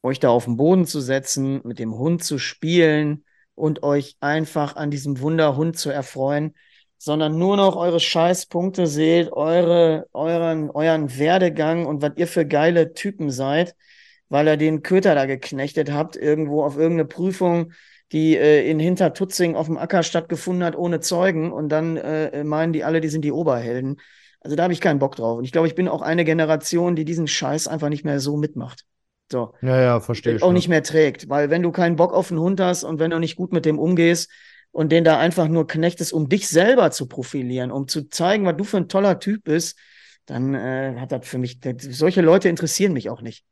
euch 0.04 0.20
da 0.20 0.30
auf 0.30 0.46
den 0.46 0.58
Boden 0.58 0.86
zu 0.86 1.02
setzen, 1.02 1.62
mit 1.64 1.80
dem 1.80 1.98
Hund 1.98 2.24
zu 2.24 2.38
spielen 2.38 3.26
und 3.56 3.82
euch 3.84 4.16
einfach 4.20 4.76
an 4.76 4.92
diesem 4.92 5.20
Wunderhund 5.20 5.78
zu 5.78 5.90
erfreuen, 5.90 6.54
sondern 7.00 7.38
nur 7.38 7.58
noch 7.58 7.76
eure 7.76 8.00
Scheißpunkte 8.00 8.88
seht, 8.88 9.32
eure, 9.32 10.08
euren, 10.14 10.70
euren 10.70 11.18
Werdegang 11.18 11.86
und 11.86 12.02
was 12.02 12.14
ihr 12.16 12.28
für 12.28 12.46
geile 12.46 12.94
Typen 12.94 13.30
seid, 13.30 13.76
weil 14.30 14.48
ihr 14.48 14.58
den 14.58 14.82
Köter 14.84 15.16
da 15.16 15.26
geknechtet 15.26 15.92
habt, 15.92 16.16
irgendwo 16.16 16.64
auf 16.64 16.78
irgendeine 16.78 17.08
Prüfung, 17.08 17.74
die 18.12 18.38
äh, 18.38 18.70
in 18.70 18.80
Hintertutzing 18.80 19.55
auf 19.55 19.68
dem 19.68 19.78
Acker 19.78 20.03
stattgefunden 20.03 20.64
hat, 20.64 20.76
ohne 20.78 20.99
Zeugen. 20.99 21.51
Und 21.51 21.70
dann 21.70 21.97
äh, 21.97 22.43
meinen 22.43 22.74
die 22.74 22.84
alle, 22.84 23.01
die 23.01 23.10
sind 23.10 23.24
die 23.24 23.32
Oberhelden. 23.32 23.97
Also 24.39 24.55
da 24.55 24.64
habe 24.64 24.74
ich 24.74 24.82
keinen 24.82 24.99
Bock 24.99 25.16
drauf. 25.16 25.39
Und 25.39 25.43
ich 25.43 25.51
glaube, 25.51 25.68
ich 25.68 25.76
bin 25.76 25.88
auch 25.88 26.01
eine 26.01 26.24
Generation, 26.24 26.95
die 26.95 27.05
diesen 27.05 27.28
Scheiß 27.28 27.68
einfach 27.68 27.89
nicht 27.89 28.05
mehr 28.05 28.20
so 28.20 28.38
mitmacht. 28.38 28.86
So. 29.32 29.53
Ja, 29.62 29.82
ja, 29.82 29.99
verstehe 29.99 30.36
ich. 30.36 30.43
Auch 30.43 30.53
nicht 30.53 30.70
mehr 30.70 30.84
trägt. 30.84 31.28
Weil 31.30 31.49
wenn 31.49 31.64
du 31.64 31.72
keinen 31.72 31.97
Bock 31.97 32.14
auf 32.14 32.32
einen 32.32 32.39
Hund 32.39 32.62
hast 32.62 32.84
und 32.84 32.99
wenn 32.99 33.12
du 33.12 33.20
nicht 33.20 33.36
gut 33.36 33.51
mit 33.51 33.66
dem 33.66 33.78
umgehst 33.80 34.30
und 34.72 34.91
den 34.91 35.03
da 35.03 35.20
einfach 35.20 35.47
nur 35.47 35.68
knechtest, 35.68 36.14
um 36.14 36.30
dich 36.30 36.47
selber 36.47 36.91
zu 36.91 37.08
profilieren, 37.08 37.72
um 37.72 37.88
zu 37.88 38.10
zeigen, 38.10 38.45
was 38.45 38.55
du 38.55 38.64
für 38.64 38.78
ein 38.78 38.88
toller 38.88 39.20
Typ 39.20 39.43
bist, 39.43 39.78
dann 40.26 40.53
äh, 40.53 40.95
hat 40.97 41.12
das 41.12 41.28
für 41.28 41.38
mich, 41.38 41.60
solche 41.80 42.22
Leute 42.22 42.47
interessieren 42.47 42.93
mich 42.93 43.10
auch 43.10 43.22
nicht. 43.22 43.43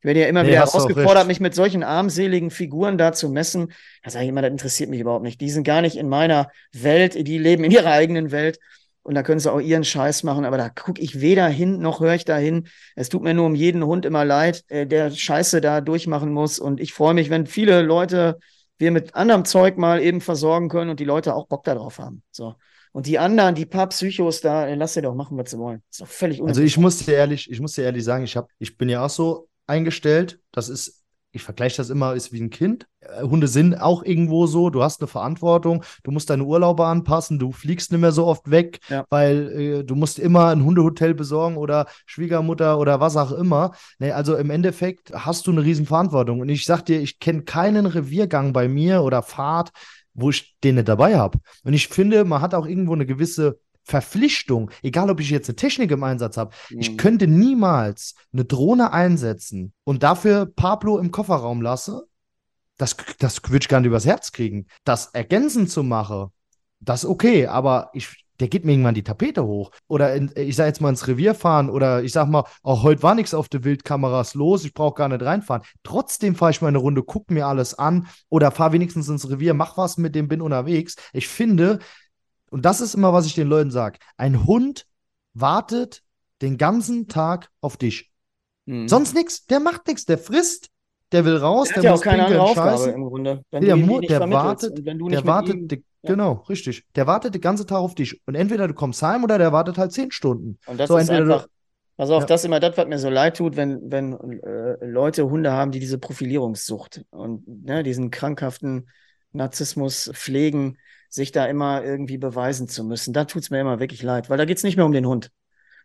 Ich 0.00 0.04
werde 0.04 0.20
ja 0.20 0.26
immer 0.28 0.42
nee, 0.42 0.50
wieder 0.50 0.60
herausgefordert, 0.60 1.26
mich 1.26 1.40
mit 1.40 1.54
solchen 1.54 1.82
armseligen 1.82 2.50
Figuren 2.50 2.96
da 2.96 3.12
zu 3.12 3.28
messen. 3.28 3.72
Da 4.02 4.10
sage 4.10 4.24
ich 4.24 4.30
immer, 4.30 4.40
das 4.40 4.50
interessiert 4.50 4.88
mich 4.88 5.00
überhaupt 5.00 5.24
nicht. 5.24 5.40
Die 5.40 5.50
sind 5.50 5.64
gar 5.64 5.82
nicht 5.82 5.96
in 5.96 6.08
meiner 6.08 6.50
Welt, 6.72 7.14
die 7.14 7.38
leben 7.38 7.64
in 7.64 7.70
ihrer 7.70 7.90
eigenen 7.90 8.30
Welt. 8.30 8.58
Und 9.02 9.14
da 9.14 9.22
können 9.22 9.40
sie 9.40 9.52
auch 9.52 9.60
ihren 9.60 9.84
Scheiß 9.84 10.22
machen, 10.24 10.44
aber 10.44 10.58
da 10.58 10.68
gucke 10.68 11.00
ich 11.00 11.20
weder 11.20 11.48
hin 11.48 11.80
noch 11.80 12.00
höre 12.00 12.14
ich 12.14 12.24
da 12.24 12.36
hin. 12.36 12.68
Es 12.96 13.08
tut 13.08 13.22
mir 13.22 13.34
nur 13.34 13.46
um 13.46 13.54
jeden 13.54 13.84
Hund 13.84 14.04
immer 14.04 14.24
leid, 14.24 14.64
äh, 14.68 14.86
der 14.86 15.10
Scheiße 15.10 15.60
da 15.60 15.80
durchmachen 15.80 16.32
muss. 16.32 16.58
Und 16.58 16.80
ich 16.80 16.92
freue 16.92 17.14
mich, 17.14 17.28
wenn 17.28 17.46
viele 17.46 17.82
Leute 17.82 18.38
wir 18.78 18.90
mit 18.90 19.14
anderem 19.14 19.44
Zeug 19.44 19.76
mal 19.76 20.00
eben 20.00 20.20
versorgen 20.20 20.68
können 20.68 20.90
und 20.90 21.00
die 21.00 21.04
Leute 21.04 21.34
auch 21.34 21.46
Bock 21.46 21.64
darauf 21.64 21.98
haben. 21.98 22.22
So. 22.30 22.54
Und 22.92 23.06
die 23.06 23.18
anderen, 23.18 23.54
die 23.54 23.66
paar 23.66 23.88
Psychos 23.88 24.40
da, 24.40 24.66
äh, 24.66 24.74
lass 24.74 24.94
sie 24.94 25.02
doch 25.02 25.14
machen, 25.14 25.36
was 25.36 25.50
sie 25.50 25.58
wollen. 25.58 25.82
Ist 25.90 26.00
doch 26.00 26.06
völlig 26.06 26.42
Also 26.42 26.62
ich 26.62 26.78
muss 26.78 27.04
dir 27.04 27.14
ehrlich, 27.14 27.50
ich 27.50 27.60
muss 27.60 27.74
dir 27.74 27.82
ehrlich 27.82 28.04
sagen, 28.04 28.24
ich 28.24 28.36
habe, 28.36 28.48
ich 28.58 28.76
bin 28.76 28.88
ja 28.88 29.04
auch 29.04 29.10
so 29.10 29.49
eingestellt. 29.70 30.40
Das 30.52 30.68
ist, 30.68 31.04
ich 31.32 31.42
vergleiche 31.42 31.76
das 31.76 31.90
immer, 31.90 32.14
ist 32.14 32.32
wie 32.32 32.40
ein 32.40 32.50
Kind. 32.50 32.86
Äh, 33.00 33.22
Hunde 33.22 33.48
sind 33.48 33.74
auch 33.74 34.02
irgendwo 34.02 34.46
so, 34.46 34.68
du 34.68 34.82
hast 34.82 35.00
eine 35.00 35.06
Verantwortung, 35.06 35.84
du 36.02 36.10
musst 36.10 36.28
deine 36.28 36.44
Urlaube 36.44 36.84
anpassen, 36.84 37.38
du 37.38 37.52
fliegst 37.52 37.92
nicht 37.92 38.00
mehr 38.00 38.12
so 38.12 38.26
oft 38.26 38.50
weg, 38.50 38.80
ja. 38.88 39.04
weil 39.10 39.48
äh, 39.48 39.84
du 39.84 39.94
musst 39.94 40.18
immer 40.18 40.48
ein 40.48 40.64
Hundehotel 40.64 41.14
besorgen 41.14 41.56
oder 41.56 41.86
Schwiegermutter 42.04 42.78
oder 42.78 43.00
was 43.00 43.16
auch 43.16 43.32
immer. 43.32 43.72
Nee, 43.98 44.10
also 44.10 44.36
im 44.36 44.50
Endeffekt 44.50 45.12
hast 45.14 45.46
du 45.46 45.52
eine 45.52 45.62
riesen 45.62 45.86
Verantwortung. 45.86 46.40
Und 46.40 46.48
ich 46.48 46.64
sag 46.64 46.84
dir, 46.84 47.00
ich 47.00 47.20
kenne 47.20 47.42
keinen 47.42 47.86
Reviergang 47.86 48.52
bei 48.52 48.68
mir 48.68 49.02
oder 49.02 49.22
Fahrt, 49.22 49.70
wo 50.14 50.30
ich 50.30 50.56
den 50.64 50.74
nicht 50.74 50.88
dabei 50.88 51.16
habe. 51.16 51.38
Und 51.62 51.72
ich 51.72 51.88
finde, 51.88 52.24
man 52.24 52.42
hat 52.42 52.54
auch 52.54 52.66
irgendwo 52.66 52.92
eine 52.92 53.06
gewisse 53.06 53.60
Verpflichtung, 53.84 54.70
egal 54.82 55.10
ob 55.10 55.20
ich 55.20 55.30
jetzt 55.30 55.48
eine 55.48 55.56
Technik 55.56 55.90
im 55.90 56.04
Einsatz 56.04 56.36
habe, 56.36 56.54
mhm. 56.70 56.80
ich 56.80 56.98
könnte 56.98 57.26
niemals 57.26 58.14
eine 58.32 58.44
Drohne 58.44 58.92
einsetzen 58.92 59.72
und 59.84 60.02
dafür 60.02 60.46
Pablo 60.46 60.98
im 60.98 61.10
Kofferraum 61.10 61.62
lasse. 61.62 62.06
Das, 62.76 62.96
das 63.18 63.42
würde 63.44 63.62
ich 63.62 63.68
gar 63.68 63.80
nicht 63.80 63.88
übers 63.88 64.06
Herz 64.06 64.32
kriegen. 64.32 64.66
Das 64.84 65.06
ergänzend 65.06 65.70
zu 65.70 65.82
machen, 65.82 66.28
das 66.80 67.04
ist 67.04 67.10
okay, 67.10 67.46
aber 67.46 67.90
ich, 67.92 68.24
der 68.40 68.48
geht 68.48 68.64
mir 68.64 68.72
irgendwann 68.72 68.94
die 68.94 69.04
Tapete 69.04 69.44
hoch. 69.44 69.70
Oder 69.86 70.14
in, 70.14 70.32
ich 70.34 70.56
sag 70.56 70.66
jetzt 70.66 70.80
mal 70.80 70.88
ins 70.88 71.06
Revier 71.06 71.34
fahren 71.34 71.68
oder 71.68 72.02
ich 72.02 72.12
sag 72.12 72.28
mal, 72.28 72.44
auch 72.62 72.82
heute 72.82 73.02
war 73.02 73.14
nichts 73.14 73.34
auf 73.34 73.48
der 73.48 73.64
Wildkameras 73.64 74.34
los, 74.34 74.64
ich 74.64 74.72
brauche 74.72 74.94
gar 74.94 75.08
nicht 75.08 75.22
reinfahren. 75.22 75.62
Trotzdem 75.82 76.34
fahre 76.34 76.52
ich 76.52 76.62
mal 76.62 76.68
eine 76.68 76.78
Runde, 76.78 77.02
guck 77.02 77.30
mir 77.30 77.46
alles 77.46 77.78
an 77.78 78.08
oder 78.30 78.50
fahr 78.50 78.72
wenigstens 78.72 79.08
ins 79.08 79.28
Revier, 79.28 79.52
mach 79.52 79.76
was 79.76 79.98
mit 79.98 80.14
dem, 80.14 80.28
bin 80.28 80.40
unterwegs. 80.40 80.96
Ich 81.12 81.28
finde, 81.28 81.80
und 82.50 82.64
das 82.64 82.80
ist 82.80 82.94
immer, 82.94 83.12
was 83.12 83.26
ich 83.26 83.34
den 83.34 83.48
Leuten 83.48 83.70
sage. 83.70 83.98
Ein 84.16 84.46
Hund 84.46 84.86
wartet 85.34 86.02
den 86.42 86.58
ganzen 86.58 87.08
Tag 87.08 87.50
auf 87.60 87.76
dich. 87.76 88.10
Mhm. 88.66 88.88
Sonst 88.88 89.14
nichts. 89.14 89.46
Der 89.46 89.60
macht 89.60 89.86
nichts. 89.86 90.04
Der 90.04 90.18
frisst. 90.18 90.68
Der 91.12 91.24
will 91.24 91.36
raus. 91.36 91.68
Der, 91.68 91.82
der 91.82 91.92
hat 91.92 91.98
ja 91.98 92.00
auch 92.00 92.04
keine 92.04 92.26
andere 92.26 92.42
Aufgabe 92.42 92.90
im 92.90 93.04
Grunde. 93.04 93.42
Wenn 93.50 93.64
der, 93.64 93.76
du 93.76 94.00
der 94.00 94.20
wartet. 94.30 94.78
der 94.86 95.26
wartet. 95.26 95.54
Ihm, 95.54 95.68
die, 95.68 95.84
ja. 96.02 96.10
Genau, 96.10 96.44
richtig. 96.48 96.84
Der 96.94 97.06
wartet 97.06 97.34
den 97.34 97.40
ganzen 97.40 97.66
Tag 97.66 97.78
auf 97.78 97.94
dich. 97.94 98.20
Und 98.26 98.34
entweder 98.34 98.68
du 98.68 98.74
kommst 98.74 99.02
heim 99.02 99.24
oder 99.24 99.38
der 99.38 99.52
wartet 99.52 99.76
halt 99.76 99.92
zehn 99.92 100.10
Stunden. 100.10 100.58
Und 100.66 100.78
das 100.78 100.88
so, 100.88 100.96
ist 100.96 101.10
einfach. 101.10 101.46
Pass 101.96 102.10
auf, 102.10 102.22
ja. 102.22 102.26
das 102.26 102.40
ist 102.40 102.44
immer 102.46 102.60
das, 102.60 102.78
was 102.78 102.86
mir 102.86 102.98
so 102.98 103.10
leid 103.10 103.36
tut, 103.36 103.56
wenn, 103.56 103.90
wenn 103.90 104.14
äh, 104.14 104.86
Leute 104.86 105.28
Hunde 105.28 105.52
haben, 105.52 105.70
die 105.70 105.80
diese 105.80 105.98
Profilierungssucht 105.98 107.04
und 107.10 107.46
ne, 107.46 107.82
diesen 107.82 108.10
krankhaften 108.10 108.88
Narzissmus 109.32 110.10
pflegen 110.14 110.78
sich 111.10 111.32
da 111.32 111.46
immer 111.46 111.84
irgendwie 111.84 112.16
beweisen 112.16 112.68
zu 112.68 112.84
müssen. 112.84 113.12
Da 113.12 113.24
tut 113.24 113.42
es 113.42 113.50
mir 113.50 113.60
immer 113.60 113.80
wirklich 113.80 114.02
leid, 114.02 114.30
weil 114.30 114.38
da 114.38 114.44
geht 114.46 114.56
es 114.56 114.62
nicht 114.62 114.76
mehr 114.76 114.86
um 114.86 114.92
den 114.92 115.06
Hund. 115.06 115.30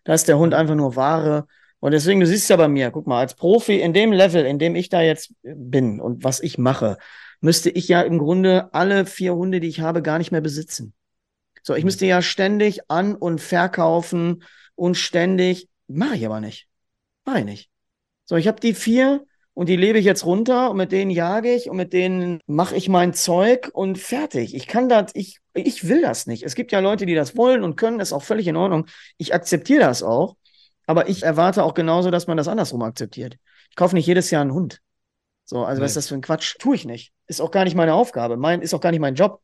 Da 0.04 0.14
ist 0.14 0.28
der 0.28 0.38
Hund 0.38 0.54
einfach 0.54 0.76
nur 0.76 0.96
Ware. 0.96 1.48
Und 1.80 1.92
deswegen, 1.92 2.20
du 2.20 2.28
siehst 2.28 2.50
ja 2.50 2.56
bei 2.56 2.68
mir, 2.68 2.92
guck 2.92 3.08
mal, 3.08 3.20
als 3.20 3.34
Profi 3.34 3.82
in 3.82 3.94
dem 3.94 4.12
Level, 4.12 4.46
in 4.46 4.60
dem 4.60 4.76
ich 4.76 4.90
da 4.90 5.02
jetzt 5.02 5.34
bin 5.44 6.00
und 6.00 6.24
was 6.24 6.40
ich 6.40 6.58
mache, 6.58 6.98
müsste 7.42 7.70
ich 7.70 7.88
ja 7.88 8.02
im 8.02 8.18
Grunde 8.20 8.74
alle 8.74 9.06
vier 9.06 9.36
Hunde, 9.36 9.60
die 9.60 9.68
ich 9.68 9.82
habe, 9.82 10.02
gar 10.02 10.18
nicht 10.18 10.32
mehr 10.32 10.42
besitzen. 10.42 10.94
So, 11.64 11.74
ich 11.74 11.84
mhm. 11.84 11.88
müsste 11.88 12.06
ja 12.06 12.22
ständig 12.22 12.90
an- 12.90 13.16
und 13.16 13.42
verkaufen 13.42 14.44
und 14.76 14.96
ständig, 14.96 15.68
mache 15.88 16.16
ich 16.16 16.26
aber 16.26 16.40
nicht. 16.40 16.68
Mache 17.26 17.40
ich 17.40 17.46
nicht. 17.46 17.70
So, 18.26 18.36
ich 18.36 18.48
habe 18.48 18.60
die 18.60 18.74
vier 18.74 19.26
und 19.56 19.70
die 19.70 19.78
lebe 19.78 19.98
ich 19.98 20.06
jetzt 20.06 20.26
runter 20.26 20.70
und 20.70 20.78
mit 20.78 20.92
denen 20.92 21.10
jage 21.10 21.52
ich 21.52 21.70
und 21.70 21.78
mit 21.78 21.94
denen 21.94 22.42
mache 22.46 22.76
ich 22.76 22.90
mein 22.90 23.14
Zeug 23.14 23.72
und 23.74 23.98
fertig. 23.98 24.54
Ich 24.54 24.68
kann 24.68 24.90
das, 24.90 25.12
ich, 25.14 25.40
ich 25.54 25.88
will 25.88 26.02
das 26.02 26.28
nicht. 26.28 26.44
Es 26.44 26.56
gibt 26.56 26.74
ja 26.74 26.82
Leute, 26.82 27.06
die 27.06 27.16
das 27.16 27.38
wollen 27.38 27.64
und 27.64 27.78
können, 27.78 28.02
ist 28.02 28.12
auch 28.12 28.22
völlig 28.22 28.48
in 28.48 28.58
Ordnung. 28.58 28.86
Ich 29.18 29.34
akzeptiere 29.34 29.80
das 29.80 30.04
auch, 30.04 30.36
aber 30.86 31.08
ich 31.08 31.24
erwarte 31.24 31.64
auch 31.64 31.74
genauso, 31.74 32.12
dass 32.12 32.28
man 32.28 32.36
das 32.36 32.50
andersrum 32.50 32.82
akzeptiert. 32.82 33.38
Ich 33.70 33.78
kaufe 33.78 33.96
nicht 33.96 34.06
jedes 34.06 34.30
Jahr 34.30 34.42
einen 34.42 34.54
Hund. 34.54 34.82
So, 35.46 35.64
also 35.64 35.80
nee. 35.80 35.86
was 35.86 35.92
ist 35.92 35.98
das 35.98 36.08
für 36.10 36.16
ein 36.16 36.22
Quatsch? 36.22 36.58
Tue 36.60 36.76
ich 36.76 36.86
nicht. 36.86 37.14
Ist 37.28 37.40
auch 37.40 37.52
gar 37.52 37.64
nicht 37.64 37.76
meine 37.76 37.94
Aufgabe. 37.94 38.36
Mein, 38.36 38.62
ist 38.62 38.74
auch 38.74 38.82
gar 38.82 38.92
nicht 38.92 39.00
mein 39.00 39.16
Job. 39.16 39.42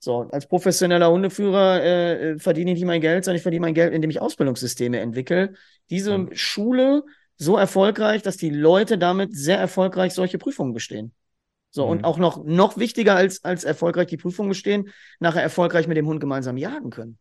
So, 0.00 0.28
als 0.32 0.48
professioneller 0.48 1.08
Hundeführer 1.08 1.80
äh, 1.80 2.30
äh 2.30 2.38
verdiene 2.40 2.72
ich 2.72 2.78
nicht 2.78 2.86
mein 2.86 3.00
Geld, 3.00 3.24
sondern 3.24 3.36
ich 3.36 3.42
verdiene 3.42 3.60
mein 3.60 3.74
Geld, 3.74 3.94
indem 3.94 4.10
ich 4.10 4.20
Ausbildungssysteme 4.20 4.98
entwickle. 4.98 5.54
Diese 5.88 6.18
mhm. 6.18 6.30
Schule 6.34 7.04
so 7.42 7.56
erfolgreich, 7.56 8.22
dass 8.22 8.36
die 8.36 8.50
Leute 8.50 8.98
damit 8.98 9.36
sehr 9.36 9.58
erfolgreich 9.58 10.14
solche 10.14 10.38
Prüfungen 10.38 10.72
bestehen. 10.72 11.12
So, 11.70 11.86
mhm. 11.86 11.90
und 11.90 12.04
auch 12.04 12.18
noch, 12.18 12.44
noch 12.44 12.76
wichtiger 12.76 13.16
als, 13.16 13.44
als 13.44 13.64
erfolgreich 13.64 14.06
die 14.06 14.16
Prüfung 14.16 14.48
bestehen, 14.48 14.90
nachher 15.20 15.42
erfolgreich 15.42 15.88
mit 15.88 15.96
dem 15.96 16.06
Hund 16.06 16.20
gemeinsam 16.20 16.56
jagen 16.56 16.90
können. 16.90 17.18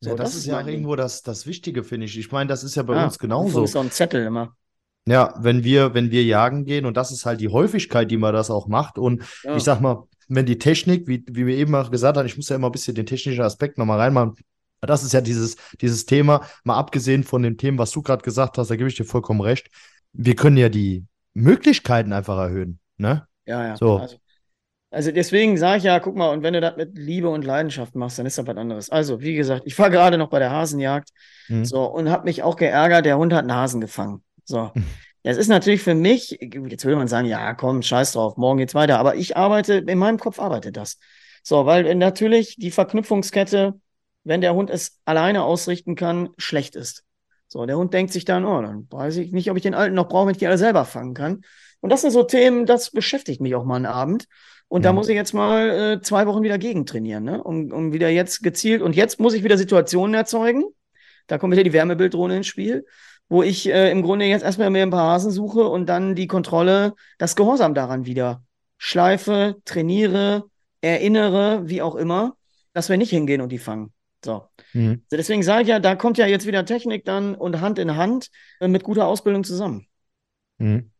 So, 0.00 0.10
ja, 0.10 0.16
das, 0.16 0.30
das 0.30 0.40
ist 0.40 0.46
ja 0.46 0.66
irgendwo 0.66 0.96
das, 0.96 1.22
das 1.22 1.46
Wichtige, 1.46 1.82
finde 1.82 2.06
ich. 2.06 2.18
Ich 2.18 2.30
meine, 2.30 2.48
das 2.48 2.62
ist 2.62 2.74
ja 2.74 2.82
bei 2.82 2.94
ja, 2.94 3.04
uns 3.04 3.18
genauso. 3.18 3.64
Ist 3.64 3.72
so 3.72 3.80
ein 3.80 3.90
Zettel 3.90 4.24
immer. 4.24 4.56
Ja, 5.06 5.34
wenn 5.38 5.64
wir, 5.64 5.92
wenn 5.92 6.10
wir 6.10 6.24
jagen 6.24 6.64
gehen, 6.64 6.86
und 6.86 6.96
das 6.96 7.10
ist 7.10 7.26
halt 7.26 7.40
die 7.40 7.48
Häufigkeit, 7.48 8.10
die 8.10 8.16
man 8.16 8.32
das 8.32 8.50
auch 8.50 8.68
macht. 8.68 8.96
Und 8.96 9.24
ja. 9.42 9.56
ich 9.56 9.64
sag 9.64 9.80
mal, 9.80 10.04
wenn 10.28 10.46
die 10.46 10.58
Technik, 10.58 11.06
wie, 11.06 11.24
wie 11.28 11.46
wir 11.46 11.56
eben 11.56 11.74
auch 11.74 11.90
gesagt 11.90 12.16
haben, 12.16 12.26
ich 12.26 12.36
muss 12.36 12.48
ja 12.48 12.56
immer 12.56 12.68
ein 12.68 12.72
bisschen 12.72 12.94
den 12.94 13.06
technischen 13.06 13.42
Aspekt 13.42 13.76
nochmal 13.76 13.98
reinmachen. 13.98 14.34
Das 14.86 15.02
ist 15.02 15.12
ja 15.12 15.20
dieses, 15.20 15.56
dieses 15.80 16.06
Thema, 16.06 16.42
mal 16.64 16.76
abgesehen 16.76 17.24
von 17.24 17.42
dem 17.42 17.56
Thema, 17.56 17.78
was 17.78 17.90
du 17.90 18.02
gerade 18.02 18.22
gesagt 18.22 18.58
hast, 18.58 18.70
da 18.70 18.76
gebe 18.76 18.88
ich 18.88 18.96
dir 18.96 19.04
vollkommen 19.04 19.40
recht. 19.40 19.68
Wir 20.12 20.36
können 20.36 20.56
ja 20.56 20.68
die 20.68 21.04
Möglichkeiten 21.34 22.12
einfach 22.12 22.38
erhöhen. 22.38 22.78
Ne? 22.96 23.26
Ja, 23.46 23.66
ja. 23.66 23.76
So. 23.76 23.98
Also, 23.98 24.16
also 24.90 25.10
deswegen 25.10 25.56
sage 25.56 25.78
ich 25.78 25.84
ja, 25.84 25.98
guck 25.98 26.14
mal, 26.14 26.28
und 26.28 26.42
wenn 26.42 26.54
du 26.54 26.60
das 26.60 26.76
mit 26.76 26.96
Liebe 26.96 27.28
und 27.28 27.44
Leidenschaft 27.44 27.94
machst, 27.96 28.18
dann 28.18 28.26
ist 28.26 28.38
das 28.38 28.46
was 28.46 28.56
anderes. 28.56 28.90
Also, 28.90 29.20
wie 29.20 29.34
gesagt, 29.34 29.62
ich 29.64 29.78
war 29.78 29.90
gerade 29.90 30.18
noch 30.18 30.30
bei 30.30 30.38
der 30.38 30.50
Hasenjagd 30.50 31.10
mhm. 31.48 31.64
so, 31.64 31.84
und 31.84 32.10
habe 32.10 32.24
mich 32.24 32.42
auch 32.42 32.56
geärgert, 32.56 33.04
der 33.04 33.18
Hund 33.18 33.32
hat 33.32 33.40
einen 33.40 33.54
Hasen 33.54 33.80
gefangen. 33.80 34.22
So. 34.44 34.72
Das 35.26 35.38
ist 35.38 35.48
natürlich 35.48 35.80
für 35.80 35.94
mich, 35.94 36.38
jetzt 36.38 36.84
würde 36.84 36.98
man 36.98 37.08
sagen, 37.08 37.26
ja, 37.26 37.54
komm, 37.54 37.80
scheiß 37.80 38.12
drauf, 38.12 38.36
morgen 38.36 38.58
geht's 38.58 38.74
weiter. 38.74 38.98
Aber 38.98 39.16
ich 39.16 39.38
arbeite, 39.38 39.76
in 39.76 39.98
meinem 39.98 40.18
Kopf 40.18 40.38
arbeitet 40.38 40.76
das. 40.76 40.98
So, 41.42 41.64
weil 41.64 41.94
natürlich 41.94 42.56
die 42.56 42.70
Verknüpfungskette, 42.70 43.80
wenn 44.24 44.40
der 44.40 44.54
Hund 44.54 44.70
es 44.70 44.98
alleine 45.04 45.44
ausrichten 45.44 45.94
kann, 45.94 46.30
schlecht 46.36 46.76
ist. 46.76 47.04
So, 47.46 47.66
der 47.66 47.76
Hund 47.76 47.94
denkt 47.94 48.12
sich 48.12 48.24
dann, 48.24 48.44
oh, 48.44 48.60
dann 48.60 48.86
weiß 48.90 49.18
ich 49.18 49.32
nicht, 49.32 49.50
ob 49.50 49.56
ich 49.56 49.62
den 49.62 49.74
Alten 49.74 49.94
noch 49.94 50.08
brauche, 50.08 50.26
wenn 50.26 50.32
ich 50.32 50.38
die 50.38 50.46
alle 50.46 50.58
selber 50.58 50.84
fangen 50.84 51.14
kann. 51.14 51.42
Und 51.80 51.90
das 51.90 52.00
sind 52.00 52.10
so 52.10 52.22
Themen, 52.22 52.66
das 52.66 52.90
beschäftigt 52.90 53.40
mich 53.40 53.54
auch 53.54 53.64
mal 53.64 53.76
einen 53.76 53.86
Abend. 53.86 54.26
Und 54.68 54.82
ja. 54.82 54.90
da 54.90 54.92
muss 54.94 55.08
ich 55.08 55.14
jetzt 55.14 55.34
mal 55.34 55.68
äh, 55.68 56.00
zwei 56.00 56.26
Wochen 56.26 56.42
wieder 56.42 56.58
gegentrainieren, 56.58 57.22
ne? 57.22 57.42
um, 57.42 57.70
um 57.70 57.92
wieder 57.92 58.08
jetzt 58.08 58.42
gezielt. 58.42 58.82
Und 58.82 58.96
jetzt 58.96 59.20
muss 59.20 59.34
ich 59.34 59.44
wieder 59.44 59.58
Situationen 59.58 60.14
erzeugen. 60.14 60.64
Da 61.26 61.38
kommt 61.38 61.52
wieder 61.52 61.62
die 61.62 61.72
Wärmebilddrohne 61.72 62.38
ins 62.38 62.46
Spiel 62.46 62.84
wo 63.28 63.42
ich 63.42 63.68
äh, 63.68 63.90
im 63.90 64.02
Grunde 64.02 64.26
jetzt 64.26 64.44
erstmal 64.44 64.70
mir 64.70 64.82
ein 64.82 64.90
paar 64.90 65.12
Hasen 65.12 65.30
suche 65.30 65.66
und 65.66 65.86
dann 65.86 66.14
die 66.14 66.26
Kontrolle, 66.26 66.94
das 67.18 67.36
Gehorsam 67.36 67.74
daran 67.74 68.06
wieder 68.06 68.42
schleife, 68.76 69.56
trainiere, 69.64 70.44
erinnere, 70.80 71.62
wie 71.68 71.80
auch 71.80 71.94
immer, 71.94 72.36
dass 72.72 72.88
wir 72.88 72.96
nicht 72.96 73.10
hingehen 73.10 73.40
und 73.40 73.50
die 73.50 73.58
fangen. 73.58 73.92
So. 74.24 74.48
Mhm. 74.72 75.02
Deswegen 75.10 75.42
sage 75.42 75.62
ich 75.62 75.68
ja, 75.68 75.78
da 75.78 75.94
kommt 75.94 76.18
ja 76.18 76.26
jetzt 76.26 76.46
wieder 76.46 76.64
Technik 76.64 77.04
dann 77.04 77.34
und 77.34 77.60
Hand 77.60 77.78
in 77.78 77.96
Hand 77.96 78.30
äh, 78.60 78.68
mit 78.68 78.82
guter 78.84 79.06
Ausbildung 79.06 79.44
zusammen. 79.44 79.86
Mhm. 80.58 80.90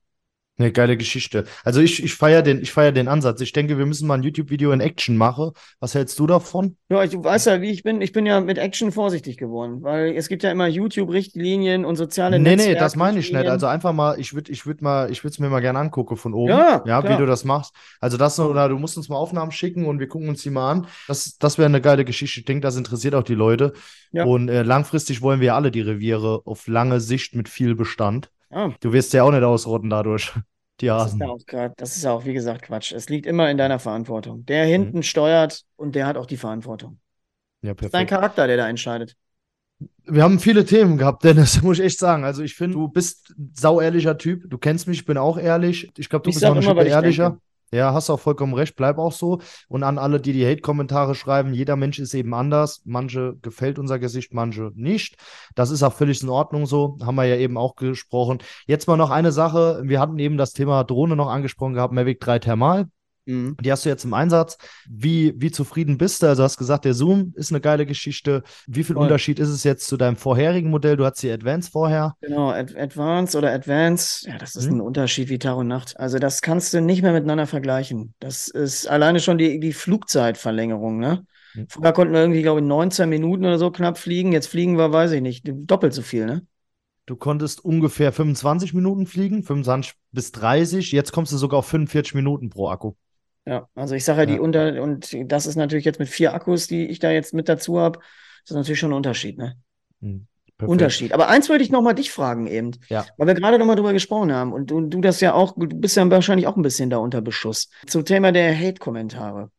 Eine 0.56 0.70
geile 0.70 0.96
Geschichte. 0.96 1.46
Also 1.64 1.80
ich, 1.80 2.00
ich 2.04 2.14
feiere 2.14 2.42
den, 2.42 2.62
ich 2.62 2.72
feier 2.72 2.92
den 2.92 3.08
Ansatz. 3.08 3.40
Ich 3.40 3.52
denke, 3.52 3.76
wir 3.76 3.86
müssen 3.86 4.06
mal 4.06 4.14
ein 4.14 4.22
YouTube-Video 4.22 4.70
in 4.70 4.80
Action 4.80 5.16
machen. 5.16 5.50
Was 5.80 5.96
hältst 5.96 6.16
du 6.20 6.28
davon? 6.28 6.76
Ja, 6.88 7.02
ich 7.02 7.12
weiß 7.12 7.46
ja, 7.46 7.60
wie 7.60 7.70
ich 7.70 7.82
bin. 7.82 8.00
Ich 8.00 8.12
bin 8.12 8.24
ja 8.24 8.40
mit 8.40 8.58
Action 8.58 8.92
vorsichtig 8.92 9.36
geworden, 9.36 9.82
weil 9.82 10.14
es 10.14 10.28
gibt 10.28 10.44
ja 10.44 10.52
immer 10.52 10.68
YouTube-Richtlinien 10.68 11.84
und 11.84 11.96
soziale 11.96 12.38
nee, 12.38 12.50
Netzwerke. 12.50 12.68
Nee, 12.68 12.74
nee, 12.74 12.80
das 12.80 12.94
meine 12.94 13.18
ich 13.18 13.32
nicht. 13.32 13.48
Also 13.48 13.66
einfach 13.66 13.92
mal, 13.92 14.20
ich 14.20 14.32
würde 14.32 14.52
ich 14.52 14.64
würd 14.64 14.80
mal, 14.80 15.10
ich 15.10 15.24
würde 15.24 15.32
es 15.32 15.38
mir 15.40 15.48
mal 15.48 15.58
gerne 15.58 15.80
angucken 15.80 16.16
von 16.16 16.34
oben. 16.34 16.50
Ja, 16.50 16.84
ja 16.86 17.02
wie 17.02 17.16
du 17.16 17.26
das 17.26 17.44
machst. 17.44 17.74
Also 17.98 18.16
das, 18.16 18.38
oder 18.38 18.68
du 18.68 18.78
musst 18.78 18.96
uns 18.96 19.08
mal 19.08 19.16
Aufnahmen 19.16 19.50
schicken 19.50 19.86
und 19.86 19.98
wir 19.98 20.06
gucken 20.06 20.28
uns 20.28 20.42
die 20.42 20.50
mal 20.50 20.70
an. 20.70 20.86
Das, 21.08 21.36
das 21.36 21.58
wäre 21.58 21.66
eine 21.66 21.80
geile 21.80 22.04
Geschichte. 22.04 22.38
Ich 22.38 22.46
denke, 22.46 22.60
das 22.60 22.76
interessiert 22.76 23.16
auch 23.16 23.24
die 23.24 23.34
Leute. 23.34 23.72
Ja. 24.12 24.24
Und 24.24 24.48
äh, 24.48 24.62
langfristig 24.62 25.20
wollen 25.20 25.40
wir 25.40 25.56
alle 25.56 25.72
die 25.72 25.80
Reviere 25.80 26.42
auf 26.44 26.68
lange 26.68 27.00
Sicht 27.00 27.34
mit 27.34 27.48
viel 27.48 27.74
Bestand. 27.74 28.30
Ah. 28.50 28.70
Du 28.80 28.92
wirst 28.92 29.12
ja 29.12 29.22
auch 29.22 29.30
nicht 29.30 29.42
ausrotten 29.42 29.90
dadurch. 29.90 30.32
Die 30.80 30.90
Hasen. 30.90 31.20
Das 31.20 31.28
ist, 31.28 31.28
ja 31.28 31.28
auch 31.28 31.46
grad, 31.46 31.72
das 31.76 31.96
ist 31.96 32.02
ja 32.02 32.10
auch, 32.10 32.24
wie 32.24 32.34
gesagt, 32.34 32.62
Quatsch. 32.62 32.92
Es 32.92 33.08
liegt 33.08 33.26
immer 33.26 33.48
in 33.48 33.56
deiner 33.56 33.78
Verantwortung. 33.78 34.44
Der 34.44 34.64
hinten 34.64 34.98
mhm. 34.98 35.02
steuert 35.04 35.62
und 35.76 35.94
der 35.94 36.04
hat 36.04 36.16
auch 36.16 36.26
die 36.26 36.36
Verantwortung. 36.36 36.98
Ja, 37.62 37.74
perfekt. 37.74 37.82
Das 37.82 37.86
ist 37.86 37.92
dein 37.94 38.06
Charakter, 38.08 38.48
der 38.48 38.56
da 38.56 38.68
entscheidet. 38.68 39.14
Wir 40.04 40.24
haben 40.24 40.40
viele 40.40 40.64
Themen 40.64 40.98
gehabt, 40.98 41.22
Dennis, 41.24 41.62
muss 41.62 41.78
ich 41.78 41.84
echt 41.84 42.00
sagen. 42.00 42.24
Also 42.24 42.42
ich 42.42 42.56
finde, 42.56 42.76
du 42.76 42.88
bist 42.88 43.34
ein 43.38 43.52
sauehrlicher 43.54 44.18
Typ. 44.18 44.50
Du 44.50 44.58
kennst 44.58 44.88
mich, 44.88 44.98
ich 44.98 45.06
bin 45.06 45.16
auch 45.16 45.38
ehrlich. 45.38 45.92
Ich 45.96 46.08
glaube, 46.08 46.24
du 46.24 46.30
ich 46.30 46.36
bist 46.36 46.44
noch 46.44 46.56
ein 46.56 46.62
Stück 46.62 46.76
ehrlicher. 46.78 47.38
Ja, 47.72 47.92
hast 47.92 48.10
auch 48.10 48.20
vollkommen 48.20 48.54
recht, 48.54 48.76
bleib 48.76 48.98
auch 48.98 49.12
so. 49.12 49.40
Und 49.68 49.82
an 49.82 49.98
alle, 49.98 50.20
die 50.20 50.32
die 50.32 50.46
Hate-Kommentare 50.46 51.14
schreiben, 51.14 51.54
jeder 51.54 51.76
Mensch 51.76 51.98
ist 51.98 52.14
eben 52.14 52.34
anders. 52.34 52.82
Manche 52.84 53.36
gefällt 53.42 53.78
unser 53.78 53.98
Gesicht, 53.98 54.32
manche 54.32 54.70
nicht. 54.74 55.16
Das 55.54 55.70
ist 55.70 55.82
auch 55.82 55.92
völlig 55.92 56.22
in 56.22 56.28
Ordnung 56.28 56.66
so. 56.66 56.98
Haben 57.02 57.16
wir 57.16 57.24
ja 57.24 57.36
eben 57.36 57.56
auch 57.56 57.74
gesprochen. 57.76 58.38
Jetzt 58.66 58.86
mal 58.86 58.96
noch 58.96 59.10
eine 59.10 59.32
Sache. 59.32 59.82
Wir 59.84 60.00
hatten 60.00 60.18
eben 60.18 60.36
das 60.36 60.52
Thema 60.52 60.84
Drohne 60.84 61.16
noch 61.16 61.28
angesprochen 61.28 61.74
gehabt, 61.74 61.92
Mavic 61.92 62.20
3 62.20 62.38
Thermal. 62.38 62.86
Mhm. 63.26 63.56
Die 63.60 63.72
hast 63.72 63.84
du 63.84 63.88
jetzt 63.88 64.04
im 64.04 64.14
Einsatz. 64.14 64.58
Wie, 64.88 65.34
wie 65.36 65.50
zufrieden 65.50 65.98
bist 65.98 66.22
du? 66.22 66.26
Also 66.26 66.42
hast 66.42 66.58
gesagt, 66.58 66.84
der 66.84 66.94
Zoom 66.94 67.32
ist 67.36 67.50
eine 67.50 67.60
geile 67.60 67.86
Geschichte. 67.86 68.42
Wie 68.66 68.84
viel 68.84 68.96
Voll. 68.96 69.04
Unterschied 69.04 69.38
ist 69.38 69.48
es 69.48 69.64
jetzt 69.64 69.86
zu 69.86 69.96
deinem 69.96 70.16
vorherigen 70.16 70.70
Modell? 70.70 70.96
Du 70.96 71.04
hattest 71.04 71.22
die 71.22 71.30
Advance 71.30 71.70
vorher. 71.70 72.16
Genau, 72.20 72.50
Ad 72.50 72.78
Advance 72.78 73.36
oder 73.36 73.52
Advance, 73.52 74.28
ja, 74.28 74.38
das 74.38 74.56
ist 74.56 74.70
mhm. 74.70 74.76
ein 74.76 74.80
Unterschied 74.80 75.28
wie 75.28 75.38
Tag 75.38 75.56
und 75.56 75.68
Nacht. 75.68 75.98
Also 75.98 76.18
das 76.18 76.42
kannst 76.42 76.74
du 76.74 76.80
nicht 76.80 77.02
mehr 77.02 77.12
miteinander 77.12 77.46
vergleichen. 77.46 78.14
Das 78.20 78.48
ist 78.48 78.86
alleine 78.86 79.20
schon 79.20 79.38
die, 79.38 79.60
die 79.60 79.72
Flugzeitverlängerung, 79.72 80.98
ne? 80.98 81.24
Mhm. 81.54 81.66
Vorher 81.68 81.92
konnten 81.92 82.12
wir 82.12 82.20
irgendwie, 82.20 82.42
glaube 82.42 82.60
ich, 82.60 82.66
19 82.66 83.08
Minuten 83.08 83.44
oder 83.44 83.58
so 83.58 83.70
knapp 83.70 83.98
fliegen. 83.98 84.32
Jetzt 84.32 84.48
fliegen 84.48 84.76
wir, 84.76 84.92
weiß 84.92 85.12
ich 85.12 85.22
nicht, 85.22 85.44
doppelt 85.46 85.94
so 85.94 86.02
viel, 86.02 86.26
ne? 86.26 86.46
Du 87.06 87.16
konntest 87.16 87.62
ungefähr 87.62 88.12
25 88.12 88.72
Minuten 88.72 89.06
fliegen, 89.06 89.42
25 89.42 89.94
bis 90.12 90.32
30. 90.32 90.90
Jetzt 90.90 91.12
kommst 91.12 91.32
du 91.32 91.36
sogar 91.36 91.58
auf 91.58 91.66
45 91.66 92.14
Minuten 92.14 92.48
pro 92.48 92.68
Akku. 92.68 92.94
Ja, 93.46 93.68
also 93.74 93.94
ich 93.94 94.04
sage 94.04 94.20
ja, 94.20 94.26
die 94.26 94.38
unter, 94.38 94.82
und 94.82 95.14
das 95.30 95.46
ist 95.46 95.56
natürlich 95.56 95.84
jetzt 95.84 95.98
mit 95.98 96.08
vier 96.08 96.32
Akkus, 96.32 96.66
die 96.66 96.86
ich 96.86 96.98
da 96.98 97.10
jetzt 97.10 97.34
mit 97.34 97.48
dazu 97.48 97.78
habe, 97.78 97.98
das 97.98 98.50
ist 98.50 98.56
natürlich 98.56 98.78
schon 98.78 98.90
ein 98.90 98.96
Unterschied, 98.96 99.36
ne? 99.36 99.56
Hm, 100.00 100.26
Unterschied. 100.62 101.12
Aber 101.12 101.28
eins 101.28 101.48
wollte 101.50 101.64
ich 101.64 101.70
nochmal 101.70 101.94
dich 101.94 102.10
fragen 102.10 102.46
eben, 102.46 102.72
ja. 102.88 103.04
weil 103.16 103.26
wir 103.26 103.34
gerade 103.34 103.58
nochmal 103.58 103.76
drüber 103.76 103.92
gesprochen 103.92 104.32
haben 104.32 104.52
und 104.52 104.70
du, 104.70 104.80
du 104.82 105.00
das 105.00 105.20
ja 105.20 105.34
auch, 105.34 105.54
du 105.56 105.66
bist 105.66 105.96
ja 105.96 106.08
wahrscheinlich 106.10 106.46
auch 106.46 106.56
ein 106.56 106.62
bisschen 106.62 106.90
da 106.90 106.98
unter 106.98 107.20
Beschuss. 107.20 107.68
Zum 107.86 108.04
Thema 108.04 108.32
der 108.32 108.56
Hate-Kommentare 108.56 109.50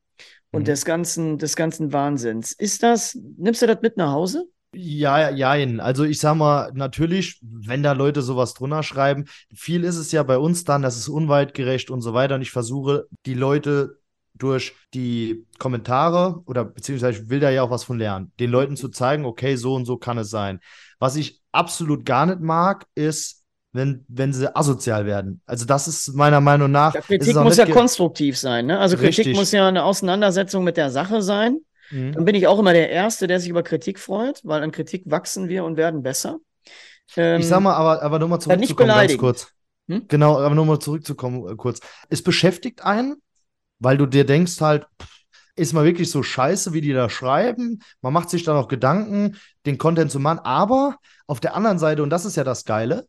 und 0.51 0.61
mhm. 0.61 0.65
des 0.65 0.85
ganzen, 0.85 1.37
des 1.37 1.55
ganzen 1.55 1.93
Wahnsinns. 1.93 2.53
Ist 2.53 2.81
das, 2.81 3.17
nimmst 3.37 3.61
du 3.61 3.67
das 3.67 3.81
mit 3.81 3.97
nach 3.97 4.13
Hause? 4.13 4.47
Ja, 4.77 5.29
ja, 5.29 5.51
also 5.81 6.03
ich 6.03 6.19
sag 6.19 6.35
mal, 6.35 6.71
natürlich, 6.73 7.39
wenn 7.41 7.81
da 7.81 7.93
Leute 7.93 8.21
sowas 8.21 8.53
drunter 8.53 8.83
schreiben, 8.83 9.25
viel 9.53 9.83
ist 9.83 9.95
es 9.95 10.11
ja 10.11 10.21
bei 10.23 10.37
uns 10.37 10.65
dann, 10.65 10.81
das 10.81 10.97
ist 10.97 11.07
unwaldgerecht 11.07 11.89
und 11.89 12.01
so 12.01 12.13
weiter. 12.13 12.35
Und 12.35 12.41
ich 12.41 12.51
versuche, 12.51 13.07
die 13.25 13.35
Leute 13.35 13.99
durch 14.33 14.75
die 14.93 15.45
Kommentare 15.59 16.41
oder 16.45 16.65
beziehungsweise 16.65 17.21
ich 17.21 17.29
will 17.29 17.39
da 17.39 17.49
ja 17.49 17.63
auch 17.63 17.69
was 17.69 17.85
von 17.85 17.97
lernen, 17.97 18.33
den 18.39 18.51
Leuten 18.51 18.75
zu 18.75 18.89
zeigen, 18.89 19.23
okay, 19.23 19.55
so 19.55 19.75
und 19.75 19.85
so 19.85 19.97
kann 19.97 20.17
es 20.17 20.29
sein. 20.29 20.59
Was 20.99 21.15
ich 21.15 21.41
absolut 21.53 22.05
gar 22.05 22.25
nicht 22.25 22.41
mag, 22.41 22.85
ist, 22.95 23.43
wenn, 23.71 24.05
wenn 24.09 24.33
sie 24.33 24.53
asozial 24.53 25.05
werden. 25.05 25.41
Also 25.45 25.65
das 25.65 25.87
ist 25.87 26.13
meiner 26.15 26.41
Meinung 26.41 26.71
nach. 26.71 26.93
Ja, 26.93 27.01
Kritik 27.01 27.35
muss 27.35 27.57
ja 27.57 27.65
konstruktiv 27.65 28.37
sein, 28.37 28.65
ne? 28.65 28.79
Also 28.79 28.97
Kritik 28.97 29.19
Richtig. 29.19 29.35
muss 29.35 29.51
ja 29.51 29.67
eine 29.67 29.83
Auseinandersetzung 29.83 30.63
mit 30.63 30.77
der 30.77 30.89
Sache 30.89 31.21
sein. 31.21 31.59
Mhm. 31.91 32.13
Dann 32.13 32.25
bin 32.25 32.35
ich 32.35 32.47
auch 32.47 32.59
immer 32.59 32.73
der 32.73 32.89
Erste, 32.89 33.27
der 33.27 33.39
sich 33.39 33.49
über 33.49 33.63
Kritik 33.63 33.99
freut, 33.99 34.41
weil 34.43 34.63
an 34.63 34.71
Kritik 34.71 35.03
wachsen 35.05 35.49
wir 35.49 35.63
und 35.63 35.77
werden 35.77 36.03
besser. 36.03 36.39
Ähm, 37.15 37.39
ich 37.39 37.47
sag 37.47 37.61
mal, 37.61 37.73
aber, 37.73 38.01
aber 38.01 38.19
nur 38.19 38.29
mal 38.29 38.39
zurückzukommen, 38.39 38.89
ganz 38.89 39.17
kurz. 39.17 39.47
Hm? 39.87 40.05
Genau, 40.07 40.39
aber 40.39 40.55
nur 40.55 40.65
mal 40.65 40.79
zurückzukommen, 40.79 41.47
äh, 41.47 41.55
kurz. 41.55 41.79
Es 42.09 42.23
beschäftigt 42.23 42.83
einen, 42.83 43.21
weil 43.79 43.97
du 43.97 44.05
dir 44.05 44.25
denkst 44.25 44.59
halt, 44.61 44.87
ist 45.55 45.73
mal 45.73 45.85
wirklich 45.85 46.11
so 46.11 46.21
scheiße, 46.21 46.73
wie 46.73 46.81
die 46.81 46.91
da 46.91 47.09
schreiben. 47.09 47.79
Man 48.01 48.13
macht 48.13 48.29
sich 48.29 48.43
da 48.43 48.53
noch 48.53 48.67
Gedanken, 48.67 49.37
den 49.65 49.77
Content 49.77 50.11
zu 50.11 50.19
machen. 50.19 50.39
Aber 50.39 50.97
auf 51.27 51.39
der 51.39 51.55
anderen 51.55 51.79
Seite, 51.79 52.03
und 52.03 52.09
das 52.09 52.25
ist 52.25 52.35
ja 52.35 52.43
das 52.43 52.65
Geile, 52.65 53.07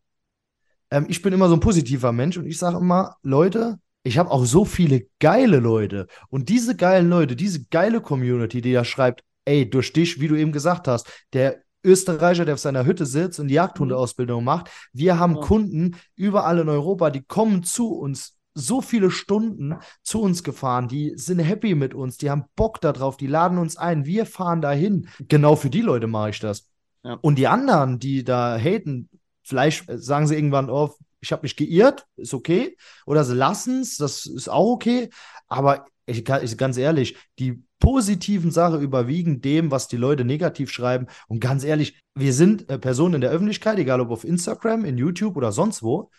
ähm, 0.90 1.06
ich 1.08 1.22
bin 1.22 1.32
immer 1.32 1.48
so 1.48 1.54
ein 1.54 1.60
positiver 1.60 2.12
Mensch 2.12 2.36
und 2.36 2.46
ich 2.46 2.58
sage 2.58 2.78
immer, 2.78 3.16
Leute, 3.22 3.78
ich 4.06 4.18
habe 4.18 4.30
auch 4.30 4.44
so 4.44 4.64
viele 4.64 5.06
geile 5.18 5.58
Leute. 5.58 6.06
Und 6.28 6.48
diese 6.48 6.76
geilen 6.76 7.10
Leute, 7.10 7.34
diese 7.34 7.64
geile 7.64 8.00
Community, 8.00 8.60
die 8.60 8.72
da 8.72 8.84
schreibt, 8.84 9.24
ey, 9.44 9.68
durch 9.68 9.92
dich, 9.92 10.20
wie 10.20 10.28
du 10.28 10.36
eben 10.36 10.52
gesagt 10.52 10.86
hast, 10.86 11.08
der 11.32 11.62
Österreicher, 11.84 12.44
der 12.44 12.54
auf 12.54 12.60
seiner 12.60 12.86
Hütte 12.86 13.04
sitzt 13.04 13.40
und 13.40 13.48
die 13.48 13.54
Jagdhundeausbildung 13.54 14.44
macht. 14.44 14.70
Wir 14.92 15.18
haben 15.18 15.36
Ja. 15.36 15.40
Kunden 15.40 15.96
überall 16.14 16.58
in 16.58 16.68
Europa, 16.68 17.10
die 17.10 17.22
kommen 17.22 17.64
zu 17.64 17.94
uns 17.94 18.36
so 18.54 18.80
viele 18.80 19.10
Stunden 19.10 19.74
zu 20.02 20.22
uns 20.22 20.42
gefahren, 20.42 20.88
die 20.88 21.12
sind 21.16 21.40
happy 21.40 21.74
mit 21.74 21.92
uns, 21.92 22.16
die 22.16 22.30
haben 22.30 22.44
Bock 22.54 22.80
darauf, 22.80 23.16
die 23.18 23.26
laden 23.26 23.58
uns 23.58 23.76
ein, 23.76 24.06
wir 24.06 24.24
fahren 24.24 24.62
dahin. 24.62 25.08
Genau 25.28 25.56
für 25.56 25.68
die 25.68 25.82
Leute 25.82 26.06
mache 26.06 26.30
ich 26.30 26.40
das. 26.40 26.66
Ja. 27.04 27.18
Und 27.20 27.36
die 27.36 27.48
anderen, 27.48 27.98
die 27.98 28.24
da 28.24 28.56
haten, 28.56 29.10
vielleicht 29.42 29.84
sagen 29.88 30.26
sie 30.26 30.36
irgendwann, 30.36 30.70
oh, 30.70 30.94
ich 31.26 31.32
habe 31.32 31.42
mich 31.42 31.56
geirrt, 31.56 32.06
ist 32.16 32.34
okay. 32.34 32.76
Oder 33.04 33.24
sie 33.24 33.34
lassen 33.34 33.80
es, 33.80 33.96
das 33.96 34.26
ist 34.26 34.48
auch 34.48 34.70
okay. 34.70 35.10
Aber 35.48 35.86
ich, 36.06 36.28
ich 36.28 36.56
ganz 36.56 36.76
ehrlich, 36.76 37.16
die 37.40 37.64
positiven 37.80 38.52
Sachen 38.52 38.80
überwiegen 38.80 39.40
dem, 39.40 39.70
was 39.72 39.88
die 39.88 39.96
Leute 39.96 40.24
negativ 40.24 40.70
schreiben. 40.70 41.08
Und 41.26 41.40
ganz 41.40 41.64
ehrlich, 41.64 42.00
wir 42.14 42.32
sind 42.32 42.70
äh, 42.70 42.78
Personen 42.78 43.16
in 43.16 43.20
der 43.20 43.30
Öffentlichkeit, 43.30 43.78
egal 43.78 44.00
ob 44.00 44.10
auf 44.10 44.24
Instagram, 44.24 44.84
in 44.84 44.96
YouTube 44.96 45.36
oder 45.36 45.50
sonst 45.52 45.82
wo. 45.82 46.10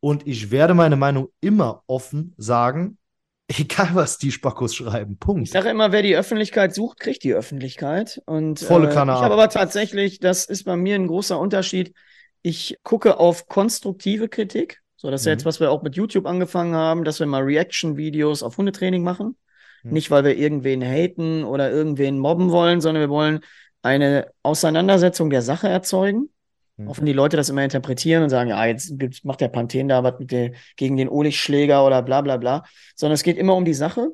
Und 0.00 0.26
ich 0.26 0.50
werde 0.50 0.74
meine 0.74 0.96
Meinung 0.96 1.28
immer 1.40 1.82
offen 1.86 2.34
sagen, 2.36 2.98
egal 3.48 3.90
was 3.94 4.18
die 4.18 4.30
Spackos 4.30 4.76
schreiben. 4.76 5.18
Punkt. 5.18 5.48
Ich 5.48 5.52
sage 5.52 5.70
immer, 5.70 5.90
wer 5.90 6.02
die 6.02 6.16
Öffentlichkeit 6.16 6.72
sucht, 6.72 7.00
kriegt 7.00 7.24
die 7.24 7.34
Öffentlichkeit. 7.34 8.22
Und 8.26 8.60
Volle 8.60 8.90
äh, 8.90 8.94
Kanne 8.94 9.12
ich 9.12 9.18
ab. 9.18 9.24
habe 9.24 9.34
aber 9.34 9.48
tatsächlich, 9.48 10.20
das 10.20 10.44
ist 10.44 10.64
bei 10.64 10.76
mir 10.76 10.94
ein 10.94 11.08
großer 11.08 11.38
Unterschied. 11.38 11.94
Ich 12.42 12.76
gucke 12.82 13.18
auf 13.18 13.46
konstruktive 13.48 14.28
Kritik. 14.28 14.80
So, 14.96 15.10
das 15.10 15.22
ist 15.22 15.26
ja 15.26 15.32
Mhm. 15.32 15.38
jetzt, 15.38 15.44
was 15.44 15.60
wir 15.60 15.70
auch 15.70 15.82
mit 15.82 15.96
YouTube 15.96 16.26
angefangen 16.26 16.74
haben, 16.74 17.04
dass 17.04 17.20
wir 17.20 17.26
mal 17.26 17.42
Reaction-Videos 17.42 18.42
auf 18.42 18.56
Hundetraining 18.56 19.02
machen. 19.02 19.36
Mhm. 19.82 19.92
Nicht, 19.92 20.10
weil 20.10 20.24
wir 20.24 20.36
irgendwen 20.36 20.82
haten 20.82 21.44
oder 21.44 21.70
irgendwen 21.70 22.18
mobben 22.18 22.50
wollen, 22.50 22.80
sondern 22.80 23.02
wir 23.02 23.10
wollen 23.10 23.40
eine 23.82 24.28
Auseinandersetzung 24.42 25.30
der 25.30 25.42
Sache 25.42 25.68
erzeugen. 25.68 26.30
Mhm. 26.76 26.88
Auch 26.88 26.98
wenn 26.98 27.06
die 27.06 27.12
Leute 27.12 27.36
das 27.36 27.48
immer 27.48 27.64
interpretieren 27.64 28.22
und 28.22 28.30
sagen, 28.30 28.50
ja, 28.50 28.64
jetzt 28.64 28.98
gibt's- 28.98 29.24
macht 29.24 29.40
der 29.40 29.48
Panthen 29.48 29.88
da 29.88 30.04
was 30.04 30.18
mit 30.18 30.30
der, 30.30 30.52
gegen 30.76 30.96
den 30.96 31.08
Oligschläger 31.08 31.84
oder 31.84 32.02
bla 32.02 32.20
bla 32.20 32.36
bla. 32.36 32.64
Sondern 32.94 33.14
es 33.14 33.22
geht 33.24 33.38
immer 33.38 33.56
um 33.56 33.64
die 33.64 33.74
Sache. 33.74 34.08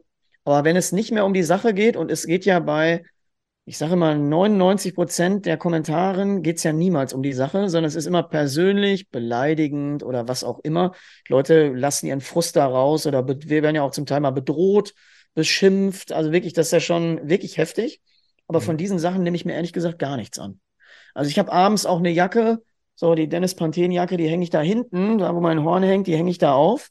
Aber 0.45 0.65
wenn 0.65 0.77
es 0.77 0.93
nicht 0.93 1.13
mehr 1.13 1.27
um 1.27 1.35
die 1.35 1.43
Sache 1.43 1.75
geht, 1.75 1.97
und 1.97 2.11
es 2.11 2.27
geht 2.27 2.47
ja 2.47 2.59
bei, 2.61 3.03
ich 3.69 3.79
sage 3.79 3.97
mal, 3.97 4.19
99 4.19 4.95
Prozent 4.95 5.47
der 5.47 5.57
Kommentaren 5.59 6.43
geht's 6.43 6.63
ja 6.65 6.73
niemals 6.73 7.13
um 7.13 7.23
die 7.23 7.33
Sache, 7.35 7.69
sondern 7.69 7.89
es 7.89 7.95
ist 7.95 8.07
immer 8.07 8.23
persönlich, 8.23 9.11
beleidigend 9.11 10.03
oder 10.03 10.27
was 10.27 10.43
auch 10.43 10.59
immer. 10.61 10.93
Leute 11.29 11.69
lassen 11.75 12.07
ihren 12.07 12.21
Frust 12.23 12.57
da 12.57 12.67
raus 12.67 13.07
oder 13.07 13.27
wir 13.29 13.63
werden 13.63 13.77
ja 13.77 13.83
auch 13.83 13.91
zum 13.91 14.07
Teil 14.07 14.21
mal 14.21 14.31
bedroht, 14.31 14.95
beschimpft. 15.35 16.13
Also 16.13 16.33
wirklich, 16.33 16.55
das 16.55 16.69
ist 16.69 16.73
ja 16.73 16.81
schon 16.81 17.29
wirklich 17.29 17.59
heftig. 17.59 18.01
Aber 18.47 18.61
Mhm. 18.61 18.65
von 18.65 18.77
diesen 18.79 18.99
Sachen 18.99 19.23
nehme 19.23 19.37
ich 19.37 19.45
mir 19.45 19.53
ehrlich 19.55 19.73
gesagt 19.75 19.99
gar 19.99 20.17
nichts 20.17 20.39
an. 20.39 20.61
Also 21.15 21.31
ich 21.31 21.39
habe 21.39 21.53
abends 21.53 21.85
auch 21.87 21.99
eine 21.99 22.11
Jacke, 22.11 22.63
so 22.95 23.15
die 23.15 23.29
Dennis 23.29 23.55
Panthen 23.55 23.93
Jacke, 23.93 24.17
die 24.17 24.29
hänge 24.29 24.45
ich 24.45 24.51
da 24.51 24.61
hinten, 24.61 25.19
da 25.19 25.35
wo 25.35 25.41
mein 25.41 25.63
Horn 25.63 25.83
hängt, 25.83 26.07
die 26.07 26.17
hänge 26.17 26.31
ich 26.31 26.39
da 26.39 26.55
auf. 26.55 26.91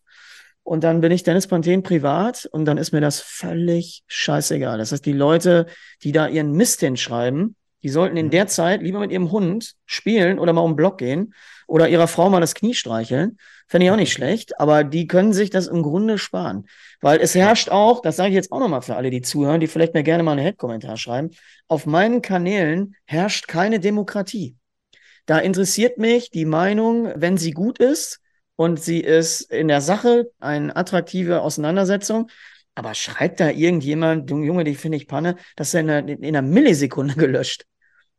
Und 0.68 0.84
dann 0.84 1.00
bin 1.00 1.14
ich 1.14 1.24
Dennis 1.24 1.48
Panthen 1.48 1.82
privat 1.82 2.46
und 2.52 2.66
dann 2.66 2.78
ist 2.78 2.92
mir 2.92 3.00
das 3.00 3.22
völlig 3.22 4.04
scheißegal. 4.08 4.78
Das 4.78 4.92
heißt, 4.92 5.06
die 5.06 5.14
Leute, 5.14 5.66
die 6.04 6.12
da 6.12 6.28
ihren 6.28 6.52
Mist 6.52 6.82
hinschreiben, 6.82 7.56
die 7.84 7.90
sollten 7.90 8.18
in 8.18 8.26
Mhm. 8.26 8.32
der 8.32 8.48
Zeit 8.48 8.82
lieber 8.82 9.00
mit 9.00 9.10
ihrem 9.14 9.32
Hund 9.32 9.76
spielen 9.86 10.40
oder 10.40 10.52
mal 10.52 10.60
um 10.60 10.72
den 10.72 10.76
Block 10.76 10.98
gehen 10.98 11.34
oder 11.68 11.88
ihrer 11.88 12.10
Frau 12.10 12.30
mal 12.30 12.42
das 12.42 12.54
Knie 12.54 12.74
streicheln. 12.74 13.38
Fände 13.70 13.86
ich 13.86 13.92
auch 13.92 13.96
nicht 13.96 14.12
schlecht, 14.12 14.60
aber 14.60 14.84
die 14.84 15.08
können 15.08 15.32
sich 15.32 15.50
das 15.50 15.68
im 15.68 15.84
Grunde 15.84 16.18
sparen. 16.18 16.68
Weil 17.00 17.22
es 17.22 17.34
herrscht 17.34 17.70
auch, 17.70 18.02
das 18.02 18.18
sage 18.18 18.32
ich 18.32 18.36
jetzt 18.36 18.52
auch 18.52 18.60
nochmal 18.60 18.82
für 18.82 18.98
alle, 18.98 19.10
die 19.10 19.22
zuhören, 19.22 19.62
die 19.62 19.68
vielleicht 19.68 19.94
mir 19.94 20.04
gerne 20.04 20.24
mal 20.24 20.34
einen 20.34 20.44
Head-Kommentar 20.44 20.98
schreiben, 20.98 21.30
auf 21.70 21.86
meinen 21.86 22.22
Kanälen 22.22 22.94
herrscht 23.06 23.48
keine 23.48 23.80
Demokratie. 23.80 24.58
Da 25.28 25.40
interessiert 25.40 25.98
mich 25.98 26.30
die 26.30 26.44
Meinung, 26.46 27.10
wenn 27.16 27.38
sie 27.38 27.52
gut 27.52 27.80
ist 27.80 28.20
und 28.58 28.82
sie 28.82 29.02
ist 29.02 29.44
in 29.54 29.70
der 29.70 29.82
Sache 29.82 30.32
eine 30.42 30.76
attraktive 30.76 31.42
Auseinandersetzung. 31.42 32.30
Aber 32.76 32.96
schreibt 32.96 33.40
da 33.42 33.50
irgendjemand, 33.52 34.30
du 34.30 34.44
Junge, 34.44 34.66
die 34.66 34.76
finde 34.76 34.98
ich 34.98 35.08
Panne, 35.08 35.38
das 35.56 35.70
ist 35.70 35.74
ja 35.76 35.80
in 35.82 35.90
einer, 35.92 36.10
in 36.10 36.26
einer 36.26 36.44
Millisekunde 36.44 37.16
gelöscht. 37.18 37.66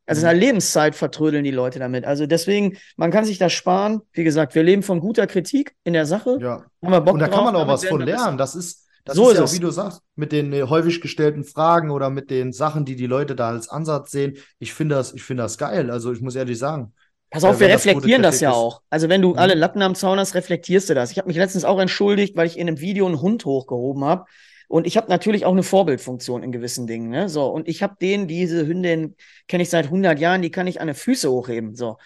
Also 0.05 0.21
in 0.21 0.25
Mhm. 0.25 0.29
einer 0.29 0.39
Lebenszeit 0.39 0.95
vertrödeln 0.95 1.43
die 1.43 1.51
Leute 1.51 1.79
damit. 1.79 2.05
Also 2.05 2.25
deswegen, 2.27 2.77
man 2.97 3.11
kann 3.11 3.25
sich 3.25 3.37
das 3.37 3.53
sparen. 3.53 4.01
Wie 4.13 4.23
gesagt, 4.23 4.55
wir 4.55 4.63
leben 4.63 4.83
von 4.83 4.99
guter 4.99 5.27
Kritik 5.27 5.75
in 5.83 5.93
der 5.93 6.05
Sache. 6.05 6.41
Ja. 6.41 6.65
Haben 6.81 6.91
wir 6.91 7.01
Bock 7.01 7.13
Und 7.13 7.19
da 7.19 7.27
drauf, 7.27 7.35
kann 7.35 7.43
man 7.45 7.55
auch 7.55 7.67
was 7.67 7.85
von 7.85 8.01
lernen. 8.01 8.37
Das 8.37 8.55
ist, 8.55 8.87
das 9.05 9.15
So 9.15 9.29
ist 9.29 9.37
ja, 9.37 9.43
es. 9.43 9.53
wie 9.53 9.59
du 9.59 9.71
sagst, 9.71 10.01
mit 10.15 10.31
den 10.31 10.51
äh, 10.53 10.63
häufig 10.63 11.01
gestellten 11.01 11.43
Fragen 11.43 11.91
oder 11.91 12.09
mit 12.09 12.29
den 12.29 12.53
Sachen, 12.53 12.85
die 12.85 12.95
die 12.95 13.07
Leute 13.07 13.35
da 13.35 13.49
als 13.49 13.69
Ansatz 13.69 14.11
sehen. 14.11 14.37
Ich 14.59 14.73
finde 14.73 14.95
das, 14.95 15.13
ich 15.13 15.23
finde 15.23 15.43
das 15.43 15.57
geil. 15.57 15.91
Also 15.91 16.11
ich 16.11 16.21
muss 16.21 16.35
ehrlich 16.35 16.57
sagen. 16.57 16.93
Pass 17.29 17.43
auf, 17.43 17.55
Ja, 17.55 17.59
wir 17.59 17.67
das 17.67 17.87
gute 17.89 17.89
reflektieren 17.89 18.21
das 18.23 18.35
Kritik 18.35 18.41
ja 18.43 18.49
ist. 18.49 18.55
auch. 18.55 18.81
Also 18.89 19.09
wenn 19.09 19.21
du 19.21 19.35
Mhm. 19.35 19.37
alle 19.37 19.53
Latten 19.53 19.81
am 19.81 19.95
Zaun 19.95 20.19
hast, 20.19 20.33
reflektierst 20.35 20.89
du 20.89 20.93
das. 20.95 21.11
Ich 21.11 21.17
habe 21.17 21.27
mich 21.27 21.37
letztens 21.37 21.65
auch 21.65 21.79
entschuldigt, 21.79 22.35
weil 22.35 22.47
ich 22.47 22.57
in 22.57 22.67
einem 22.67 22.79
Video 22.79 23.05
einen 23.05 23.21
Hund 23.21 23.45
hochgehoben 23.45 24.03
habe. 24.03 24.25
Und 24.67 24.85
ich 24.87 24.97
habe 24.97 25.09
natürlich 25.09 25.45
auch 25.45 25.51
eine 25.51 25.63
Vorbildfunktion 25.63 26.43
in 26.43 26.51
gewissen 26.51 26.85
Dingen. 26.87 27.09
Ne? 27.09 27.27
So, 27.29 27.47
und 27.47 27.67
ich 27.67 27.81
habe 27.83 27.95
den, 27.99 28.27
diese 28.27 28.67
Hündin 28.67 29.15
kenne 29.47 29.63
ich 29.63 29.69
seit 29.69 29.89
100 29.89 30.19
Jahren, 30.19 30.41
die 30.41 30.51
kann 30.51 30.67
ich 30.67 30.79
an 30.81 30.87
die 30.87 30.93
Füße 30.93 31.29
hochheben. 31.31 31.75
So. 31.75 31.97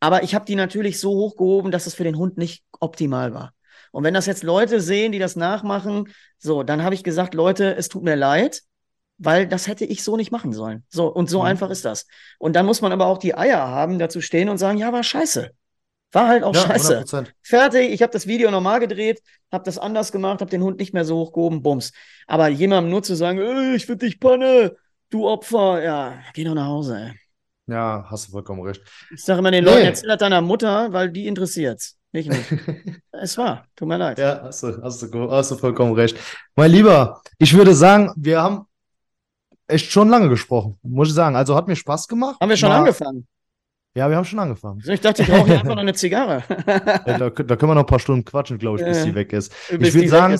Aber 0.00 0.22
ich 0.22 0.34
habe 0.34 0.44
die 0.44 0.54
natürlich 0.54 0.98
so 1.00 1.10
hochgehoben, 1.10 1.70
dass 1.70 1.86
es 1.86 1.94
für 1.94 2.04
den 2.04 2.16
Hund 2.16 2.36
nicht 2.38 2.64
optimal 2.78 3.32
war. 3.34 3.52
Und 3.92 4.04
wenn 4.04 4.14
das 4.14 4.26
jetzt 4.26 4.42
Leute 4.44 4.80
sehen, 4.80 5.12
die 5.12 5.18
das 5.18 5.34
nachmachen, 5.36 6.08
so, 6.38 6.62
dann 6.62 6.82
habe 6.84 6.94
ich 6.94 7.02
gesagt, 7.04 7.34
Leute, 7.34 7.74
es 7.76 7.88
tut 7.88 8.02
mir 8.02 8.16
leid, 8.16 8.62
weil 9.20 9.46
das 9.46 9.68
hätte 9.68 9.84
ich 9.84 10.02
so 10.02 10.16
nicht 10.16 10.32
machen 10.32 10.52
sollen. 10.52 10.84
So, 10.88 11.06
und 11.06 11.30
so 11.30 11.40
Mhm. 11.40 11.46
einfach 11.46 11.70
ist 11.70 11.84
das. 11.84 12.06
Und 12.38 12.56
dann 12.56 12.66
muss 12.66 12.80
man 12.80 12.90
aber 12.90 13.06
auch 13.06 13.18
die 13.18 13.34
Eier 13.36 13.58
haben, 13.68 13.98
dazu 13.98 14.20
stehen 14.20 14.48
und 14.48 14.58
sagen, 14.58 14.78
ja, 14.78 14.92
war 14.92 15.02
scheiße. 15.04 15.50
War 16.12 16.26
halt 16.26 16.42
auch 16.42 16.54
Ja, 16.54 16.62
scheiße. 16.62 17.04
100%. 17.04 17.32
Fertig, 17.42 17.92
ich 17.92 18.02
habe 18.02 18.12
das 18.12 18.26
Video 18.26 18.50
normal 18.50 18.80
gedreht, 18.80 19.22
habe 19.52 19.62
das 19.64 19.78
anders 19.78 20.10
gemacht, 20.10 20.40
habe 20.40 20.50
den 20.50 20.62
Hund 20.62 20.78
nicht 20.80 20.92
mehr 20.92 21.04
so 21.04 21.18
hochgehoben, 21.18 21.62
bums. 21.62 21.92
Aber 22.26 22.48
jemandem 22.48 22.90
nur 22.90 23.02
zu 23.04 23.14
sagen, 23.14 23.38
ich 23.76 23.86
find 23.86 24.02
dich 24.02 24.18
Panne, 24.18 24.74
du 25.10 25.28
Opfer, 25.28 25.82
ja, 25.82 26.18
geh 26.34 26.42
doch 26.42 26.54
nach 26.54 26.66
Hause, 26.66 26.96
ey. 26.98 27.12
Ja, 27.66 28.04
hast 28.10 28.26
du 28.26 28.32
vollkommen 28.32 28.62
recht. 28.62 28.82
Ich 29.14 29.22
sage 29.22 29.38
immer 29.38 29.52
den 29.52 29.62
Nee. 29.64 29.70
Leuten, 29.70 29.84
erzähl 29.86 30.08
das 30.08 30.18
deiner 30.18 30.40
Mutter, 30.40 30.92
weil 30.92 31.10
die 31.12 31.28
interessiert's. 31.28 31.96
Nicht 32.12 32.28
mich. 32.28 32.40
es 33.12 33.38
war, 33.38 33.66
tut 33.76 33.86
mir 33.86 33.96
leid. 33.96 34.18
Ja, 34.18 34.40
hast 34.42 34.64
du, 34.64 34.82
hast 34.82 35.00
du, 35.02 35.30
hast 35.30 35.50
du 35.52 35.56
vollkommen 35.56 35.92
recht. 35.92 36.16
Mein 36.56 36.72
Lieber, 36.72 37.22
ich 37.38 37.54
würde 37.56 37.72
sagen, 37.72 38.12
wir 38.16 38.42
haben 38.42 38.66
echt 39.70 39.90
schon 39.90 40.08
lange 40.08 40.28
gesprochen, 40.28 40.78
muss 40.82 41.08
ich 41.08 41.14
sagen. 41.14 41.36
Also 41.36 41.54
hat 41.56 41.68
mir 41.68 41.76
Spaß 41.76 42.08
gemacht. 42.08 42.36
Haben 42.40 42.48
wir 42.50 42.56
schon 42.56 42.68
Mal- 42.68 42.78
angefangen? 42.78 43.26
Ja, 43.94 44.08
wir 44.08 44.16
haben 44.16 44.24
schon 44.24 44.38
angefangen. 44.38 44.80
So, 44.80 44.92
Ich 44.92 45.00
dachte, 45.00 45.22
ich 45.22 45.28
brauche 45.28 45.46
hier 45.46 45.54
einfach 45.60 45.74
noch 45.74 45.78
eine 45.82 45.94
Zigarre. 45.94 46.44
Ja, 46.66 47.18
da, 47.18 47.30
da 47.30 47.56
können 47.56 47.70
wir 47.70 47.74
noch 47.74 47.82
ein 47.82 47.86
paar 47.86 47.98
Stunden 47.98 48.24
quatschen, 48.24 48.58
glaube 48.58 48.78
ich, 48.78 48.84
bis 48.84 48.98
Ja. 48.98 49.04
die 49.06 49.14
weg 49.16 49.32
ist. 49.32 49.52
Ich 49.68 49.92
würde 49.94 50.08
sagen, 50.08 50.38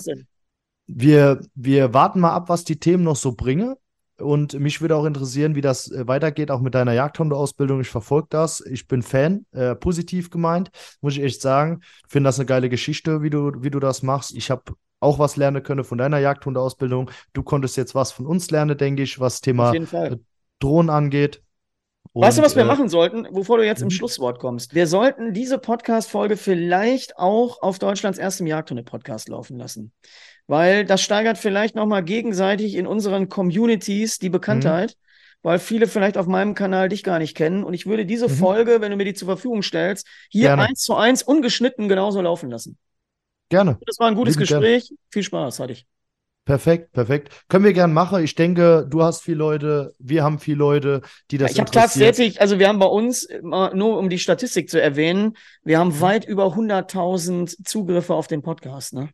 wir, 0.86 1.40
wir 1.54 1.94
warten 1.94 2.20
mal 2.20 2.32
ab, 2.32 2.48
was 2.48 2.64
die 2.64 2.78
Themen 2.78 3.02
noch 3.04 3.16
so 3.16 3.32
bringen. 3.32 3.74
Und 4.18 4.52
mich 4.60 4.82
würde 4.82 4.96
auch 4.96 5.06
interessieren, 5.06 5.54
wie 5.54 5.62
das 5.62 5.90
äh, 5.90 6.06
weitergeht, 6.06 6.50
auch 6.50 6.60
mit 6.60 6.74
deiner 6.74 6.92
Jagdhundeausbildung. 6.92 7.80
Ich 7.80 7.88
verfolge 7.88 8.26
das. 8.30 8.60
Ich 8.60 8.86
bin 8.86 9.00
Fan, 9.02 9.46
äh, 9.52 9.74
positiv 9.74 10.28
gemeint, 10.30 10.70
muss 11.00 11.16
ich 11.16 11.22
echt 11.22 11.40
sagen. 11.40 11.80
Finde 12.06 12.28
das 12.28 12.38
eine 12.38 12.44
geile 12.46 12.68
Geschichte, 12.68 13.22
wie 13.22 13.30
du, 13.30 13.50
wie 13.62 13.70
du 13.70 13.80
das 13.80 14.02
machst. 14.02 14.34
Ich 14.34 14.50
habe 14.50 14.62
auch 15.00 15.18
was 15.18 15.36
lernen 15.36 15.62
können 15.62 15.84
von 15.84 15.98
deiner 15.98 16.18
Jagdhundeausbildung. 16.18 17.10
Du 17.32 17.42
konntest 17.42 17.76
jetzt 17.76 17.94
was 17.94 18.12
von 18.12 18.26
uns 18.26 18.50
lernen, 18.50 18.76
denke 18.76 19.02
ich, 19.02 19.18
was 19.18 19.40
Thema 19.40 19.72
Fall. 19.86 20.20
Drohnen 20.60 20.90
angeht. 20.90 21.42
Weißt 22.12 22.38
du, 22.38 22.42
Und, 22.42 22.46
was 22.46 22.56
wir 22.56 22.62
äh, 22.64 22.66
machen 22.66 22.88
sollten, 22.88 23.26
bevor 23.32 23.58
du 23.58 23.64
jetzt 23.64 23.82
im 23.82 23.86
mhm. 23.86 23.92
Schlusswort 23.92 24.40
kommst? 24.40 24.74
Wir 24.74 24.86
sollten 24.86 25.32
diese 25.32 25.58
Podcast-Folge 25.58 26.36
vielleicht 26.36 27.16
auch 27.16 27.62
auf 27.62 27.78
Deutschlands 27.78 28.18
erstem 28.18 28.46
Jagdhunde-Podcast 28.46 29.28
laufen 29.28 29.56
lassen. 29.58 29.92
Weil 30.48 30.84
das 30.84 31.02
steigert 31.02 31.38
vielleicht 31.38 31.76
nochmal 31.76 32.02
gegenseitig 32.02 32.74
in 32.74 32.86
unseren 32.88 33.28
Communities 33.28 34.18
die 34.18 34.28
Bekanntheit, 34.28 34.96
weil 35.42 35.60
viele 35.60 35.86
vielleicht 35.86 36.18
auf 36.18 36.26
meinem 36.26 36.54
Kanal 36.54 36.88
dich 36.88 37.04
gar 37.04 37.20
nicht 37.20 37.36
kennen. 37.36 37.62
Und 37.62 37.74
ich 37.74 37.86
würde 37.86 38.04
diese 38.04 38.26
Mhm. 38.26 38.32
Folge, 38.32 38.80
wenn 38.80 38.90
du 38.90 38.96
mir 38.96 39.04
die 39.04 39.14
zur 39.14 39.26
Verfügung 39.26 39.62
stellst, 39.62 40.06
hier 40.28 40.48
Gerne. 40.48 40.62
eins 40.62 40.80
zu 40.82 40.96
eins 40.96 41.22
ungeschnitten 41.22 41.88
genauso 41.88 42.20
laufen 42.20 42.50
lassen. 42.50 42.76
Gerne. 43.50 43.78
Das 43.86 43.98
war 43.98 44.06
ein 44.08 44.14
gutes 44.14 44.36
Lieben 44.36 44.46
gern. 44.48 44.60
Gespräch. 44.62 44.92
Viel 45.10 45.22
Spaß 45.22 45.60
hatte 45.60 45.72
ich. 45.74 45.86
Perfekt, 46.46 46.92
perfekt. 46.92 47.30
Können 47.48 47.64
wir 47.64 47.74
gern 47.74 47.92
machen. 47.92 48.24
Ich 48.24 48.34
denke, 48.34 48.86
du 48.88 49.02
hast 49.02 49.22
viele 49.22 49.36
Leute, 49.36 49.92
wir 49.98 50.24
haben 50.24 50.38
viele 50.38 50.56
Leute, 50.56 51.02
die 51.30 51.36
das 51.38 51.52
ich 51.52 51.60
habe 51.60 51.70
tatsächlich, 51.70 52.40
also 52.40 52.58
wir 52.58 52.66
haben 52.66 52.78
bei 52.78 52.86
uns, 52.86 53.28
nur 53.42 53.98
um 53.98 54.08
die 54.08 54.18
Statistik 54.18 54.70
zu 54.70 54.80
erwähnen, 54.80 55.36
wir 55.62 55.76
Mhm. 55.76 55.80
haben 55.80 56.00
weit 56.00 56.24
über 56.24 56.46
100.000 56.56 57.56
Zugriffe 57.68 58.14
auf 58.14 58.26
den 58.26 58.40
Podcast. 58.42 58.94
Ne? 58.94 59.10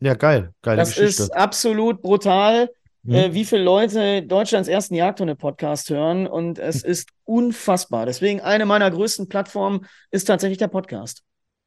Ja, 0.00 0.14
geil. 0.14 0.52
Geile 0.62 0.76
Das 0.76 0.90
Geschichte. 0.94 1.22
ist 1.24 1.30
absolut 1.30 2.02
brutal, 2.02 2.68
Mhm. 3.02 3.14
äh, 3.14 3.34
wie 3.34 3.44
viele 3.44 3.62
Leute 3.64 4.22
Deutschlands 4.22 4.68
ersten 4.68 4.94
Jagdhunde-Podcast 4.94 5.88
hören 5.90 6.26
und 6.26 6.58
es 6.58 6.84
Hm. 6.84 6.90
ist 6.90 7.08
unfassbar. 7.24 8.06
Deswegen 8.06 8.40
eine 8.40 8.66
meiner 8.66 8.90
größten 8.90 9.28
Plattformen 9.28 9.86
ist 10.10 10.24
tatsächlich 10.26 10.58
der 10.58 10.68
Podcast. 10.68 11.22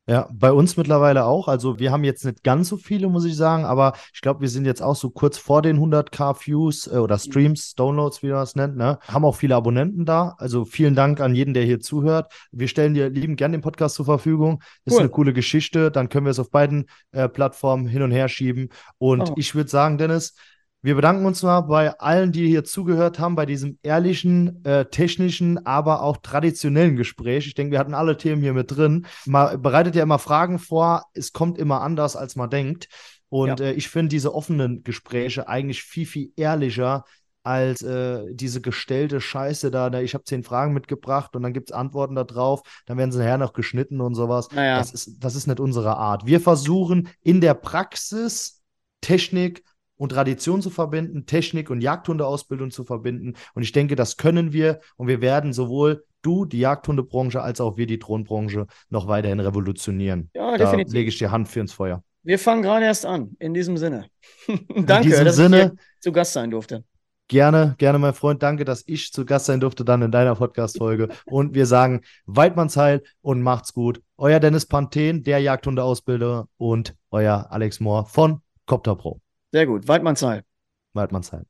Ja, 0.07 0.27
bei 0.33 0.51
uns 0.51 0.77
mittlerweile 0.77 1.25
auch. 1.25 1.47
Also 1.47 1.77
wir 1.77 1.91
haben 1.91 2.03
jetzt 2.03 2.25
nicht 2.25 2.43
ganz 2.43 2.69
so 2.69 2.77
viele, 2.77 3.07
muss 3.07 3.23
ich 3.23 3.35
sagen, 3.35 3.65
aber 3.65 3.93
ich 4.13 4.21
glaube, 4.21 4.41
wir 4.41 4.49
sind 4.49 4.65
jetzt 4.65 4.81
auch 4.81 4.95
so 4.95 5.11
kurz 5.11 5.37
vor 5.37 5.61
den 5.61 5.79
100k 5.79 6.43
Views 6.45 6.87
äh, 6.87 6.97
oder 6.97 7.19
Streams, 7.19 7.75
Downloads, 7.75 8.23
wie 8.23 8.31
man 8.31 8.41
es 8.41 8.55
nennt. 8.55 8.75
Ne? 8.75 8.97
Haben 9.07 9.25
auch 9.25 9.35
viele 9.35 9.55
Abonnenten 9.55 10.05
da. 10.05 10.35
Also 10.39 10.65
vielen 10.65 10.95
Dank 10.95 11.21
an 11.21 11.35
jeden, 11.35 11.53
der 11.53 11.63
hier 11.63 11.79
zuhört. 11.79 12.33
Wir 12.51 12.67
stellen 12.67 12.95
dir 12.95 13.09
lieben 13.09 13.35
gern 13.35 13.51
den 13.51 13.61
Podcast 13.61 13.95
zur 13.95 14.05
Verfügung. 14.05 14.63
Ist 14.85 14.95
cool. 14.95 15.01
eine 15.01 15.09
coole 15.09 15.33
Geschichte. 15.33 15.91
Dann 15.91 16.09
können 16.09 16.25
wir 16.25 16.31
es 16.31 16.39
auf 16.39 16.49
beiden 16.49 16.87
äh, 17.11 17.29
Plattformen 17.29 17.85
hin 17.85 18.01
und 18.01 18.11
her 18.11 18.27
schieben. 18.27 18.69
Und 18.97 19.29
oh. 19.29 19.33
ich 19.37 19.53
würde 19.53 19.69
sagen, 19.69 19.99
Dennis, 19.99 20.33
wir 20.81 20.95
bedanken 20.95 21.25
uns 21.25 21.43
mal 21.43 21.61
bei 21.61 21.97
allen, 21.99 22.31
die 22.31 22.47
hier 22.47 22.63
zugehört 22.63 23.19
haben, 23.19 23.35
bei 23.35 23.45
diesem 23.45 23.77
ehrlichen, 23.83 24.65
äh, 24.65 24.85
technischen, 24.85 25.65
aber 25.65 26.01
auch 26.01 26.17
traditionellen 26.17 26.95
Gespräch. 26.95 27.45
Ich 27.45 27.53
denke, 27.53 27.73
wir 27.73 27.79
hatten 27.79 27.93
alle 27.93 28.17
Themen 28.17 28.41
hier 28.41 28.53
mit 28.53 28.75
drin. 28.75 29.05
Man 29.25 29.61
bereitet 29.61 29.95
ja 29.95 30.03
immer 30.03 30.19
Fragen 30.19 30.57
vor. 30.57 31.05
Es 31.13 31.33
kommt 31.33 31.59
immer 31.59 31.81
anders, 31.81 32.15
als 32.15 32.35
man 32.35 32.49
denkt. 32.49 32.87
Und 33.29 33.59
ja. 33.59 33.67
äh, 33.67 33.73
ich 33.73 33.89
finde 33.89 34.09
diese 34.09 34.33
offenen 34.33 34.83
Gespräche 34.83 35.47
eigentlich 35.47 35.83
viel, 35.83 36.05
viel 36.05 36.31
ehrlicher 36.35 37.05
als 37.43 37.81
äh, 37.81 38.25
diese 38.33 38.61
gestellte 38.61 39.21
Scheiße 39.21 39.71
da. 39.71 39.91
Ich 39.99 40.13
habe 40.13 40.23
zehn 40.23 40.43
Fragen 40.43 40.73
mitgebracht 40.73 41.35
und 41.35 41.43
dann 41.43 41.53
gibt 41.53 41.69
es 41.69 41.75
Antworten 41.75 42.15
darauf. 42.15 42.61
Dann 42.85 42.97
werden 42.97 43.11
sie 43.11 43.19
nachher 43.19 43.37
noch 43.37 43.53
geschnitten 43.53 44.01
und 44.01 44.15
sowas. 44.15 44.49
Naja. 44.51 44.77
Das, 44.77 44.93
ist, 44.93 45.23
das 45.23 45.35
ist 45.35 45.47
nicht 45.47 45.59
unsere 45.59 45.97
Art. 45.97 46.25
Wir 46.25 46.39
versuchen 46.39 47.09
in 47.23 47.41
der 47.41 47.53
Praxis 47.53 48.61
Technik 49.01 49.63
und 50.01 50.09
Tradition 50.09 50.63
zu 50.63 50.71
verbinden, 50.71 51.27
Technik 51.27 51.69
und 51.69 51.79
Jagdhundeausbildung 51.79 52.71
zu 52.71 52.83
verbinden. 52.83 53.35
Und 53.53 53.61
ich 53.61 53.71
denke, 53.71 53.95
das 53.95 54.17
können 54.17 54.51
wir 54.51 54.79
und 54.97 55.07
wir 55.07 55.21
werden 55.21 55.53
sowohl 55.53 56.05
du, 56.23 56.45
die 56.45 56.57
Jagdhundebranche, 56.57 57.39
als 57.39 57.61
auch 57.61 57.77
wir, 57.77 57.85
die 57.85 57.99
Drohnenbranche, 57.99 58.65
noch 58.89 59.07
weiterhin 59.07 59.39
revolutionieren. 59.39 60.31
Ja, 60.33 60.57
da 60.57 60.65
definitiv. 60.65 60.91
lege 60.95 61.09
ich 61.09 61.19
dir 61.19 61.29
Hand 61.29 61.49
für 61.49 61.59
ins 61.59 61.73
Feuer. 61.73 62.03
Wir 62.23 62.39
fangen 62.39 62.63
gerade 62.63 62.85
erst 62.85 63.05
an, 63.05 63.35
in 63.37 63.53
diesem 63.53 63.77
Sinne. 63.77 64.07
Danke, 64.75 65.09
diesem 65.09 65.25
dass 65.25 65.35
Sinne, 65.35 65.73
ich 65.75 66.01
zu 66.01 66.11
Gast 66.11 66.33
sein 66.33 66.49
durfte. 66.49 66.83
Gerne, 67.27 67.75
gerne, 67.77 67.99
mein 67.99 68.15
Freund. 68.15 68.41
Danke, 68.41 68.65
dass 68.65 68.83
ich 68.87 69.13
zu 69.13 69.23
Gast 69.23 69.45
sein 69.45 69.59
durfte 69.59 69.85
dann 69.85 70.01
in 70.01 70.09
deiner 70.09 70.33
Podcast-Folge. 70.33 71.09
und 71.27 71.53
wir 71.53 71.67
sagen 71.67 72.01
Weidmannsheil 72.25 73.03
und 73.21 73.43
macht's 73.43 73.71
gut. 73.71 74.01
Euer 74.17 74.39
Dennis 74.39 74.65
Panthen, 74.65 75.21
der 75.21 75.37
Jagdhundeausbilder 75.37 76.47
und 76.57 76.95
euer 77.11 77.45
Alex 77.51 77.79
Mohr 77.79 78.07
von 78.07 78.41
Copter 78.65 78.95
Pro. 78.95 79.21
Sehr 79.53 79.65
gut. 79.65 79.87
Waldmannsheil. 79.87 80.43
Waldmannsheil. 80.93 81.45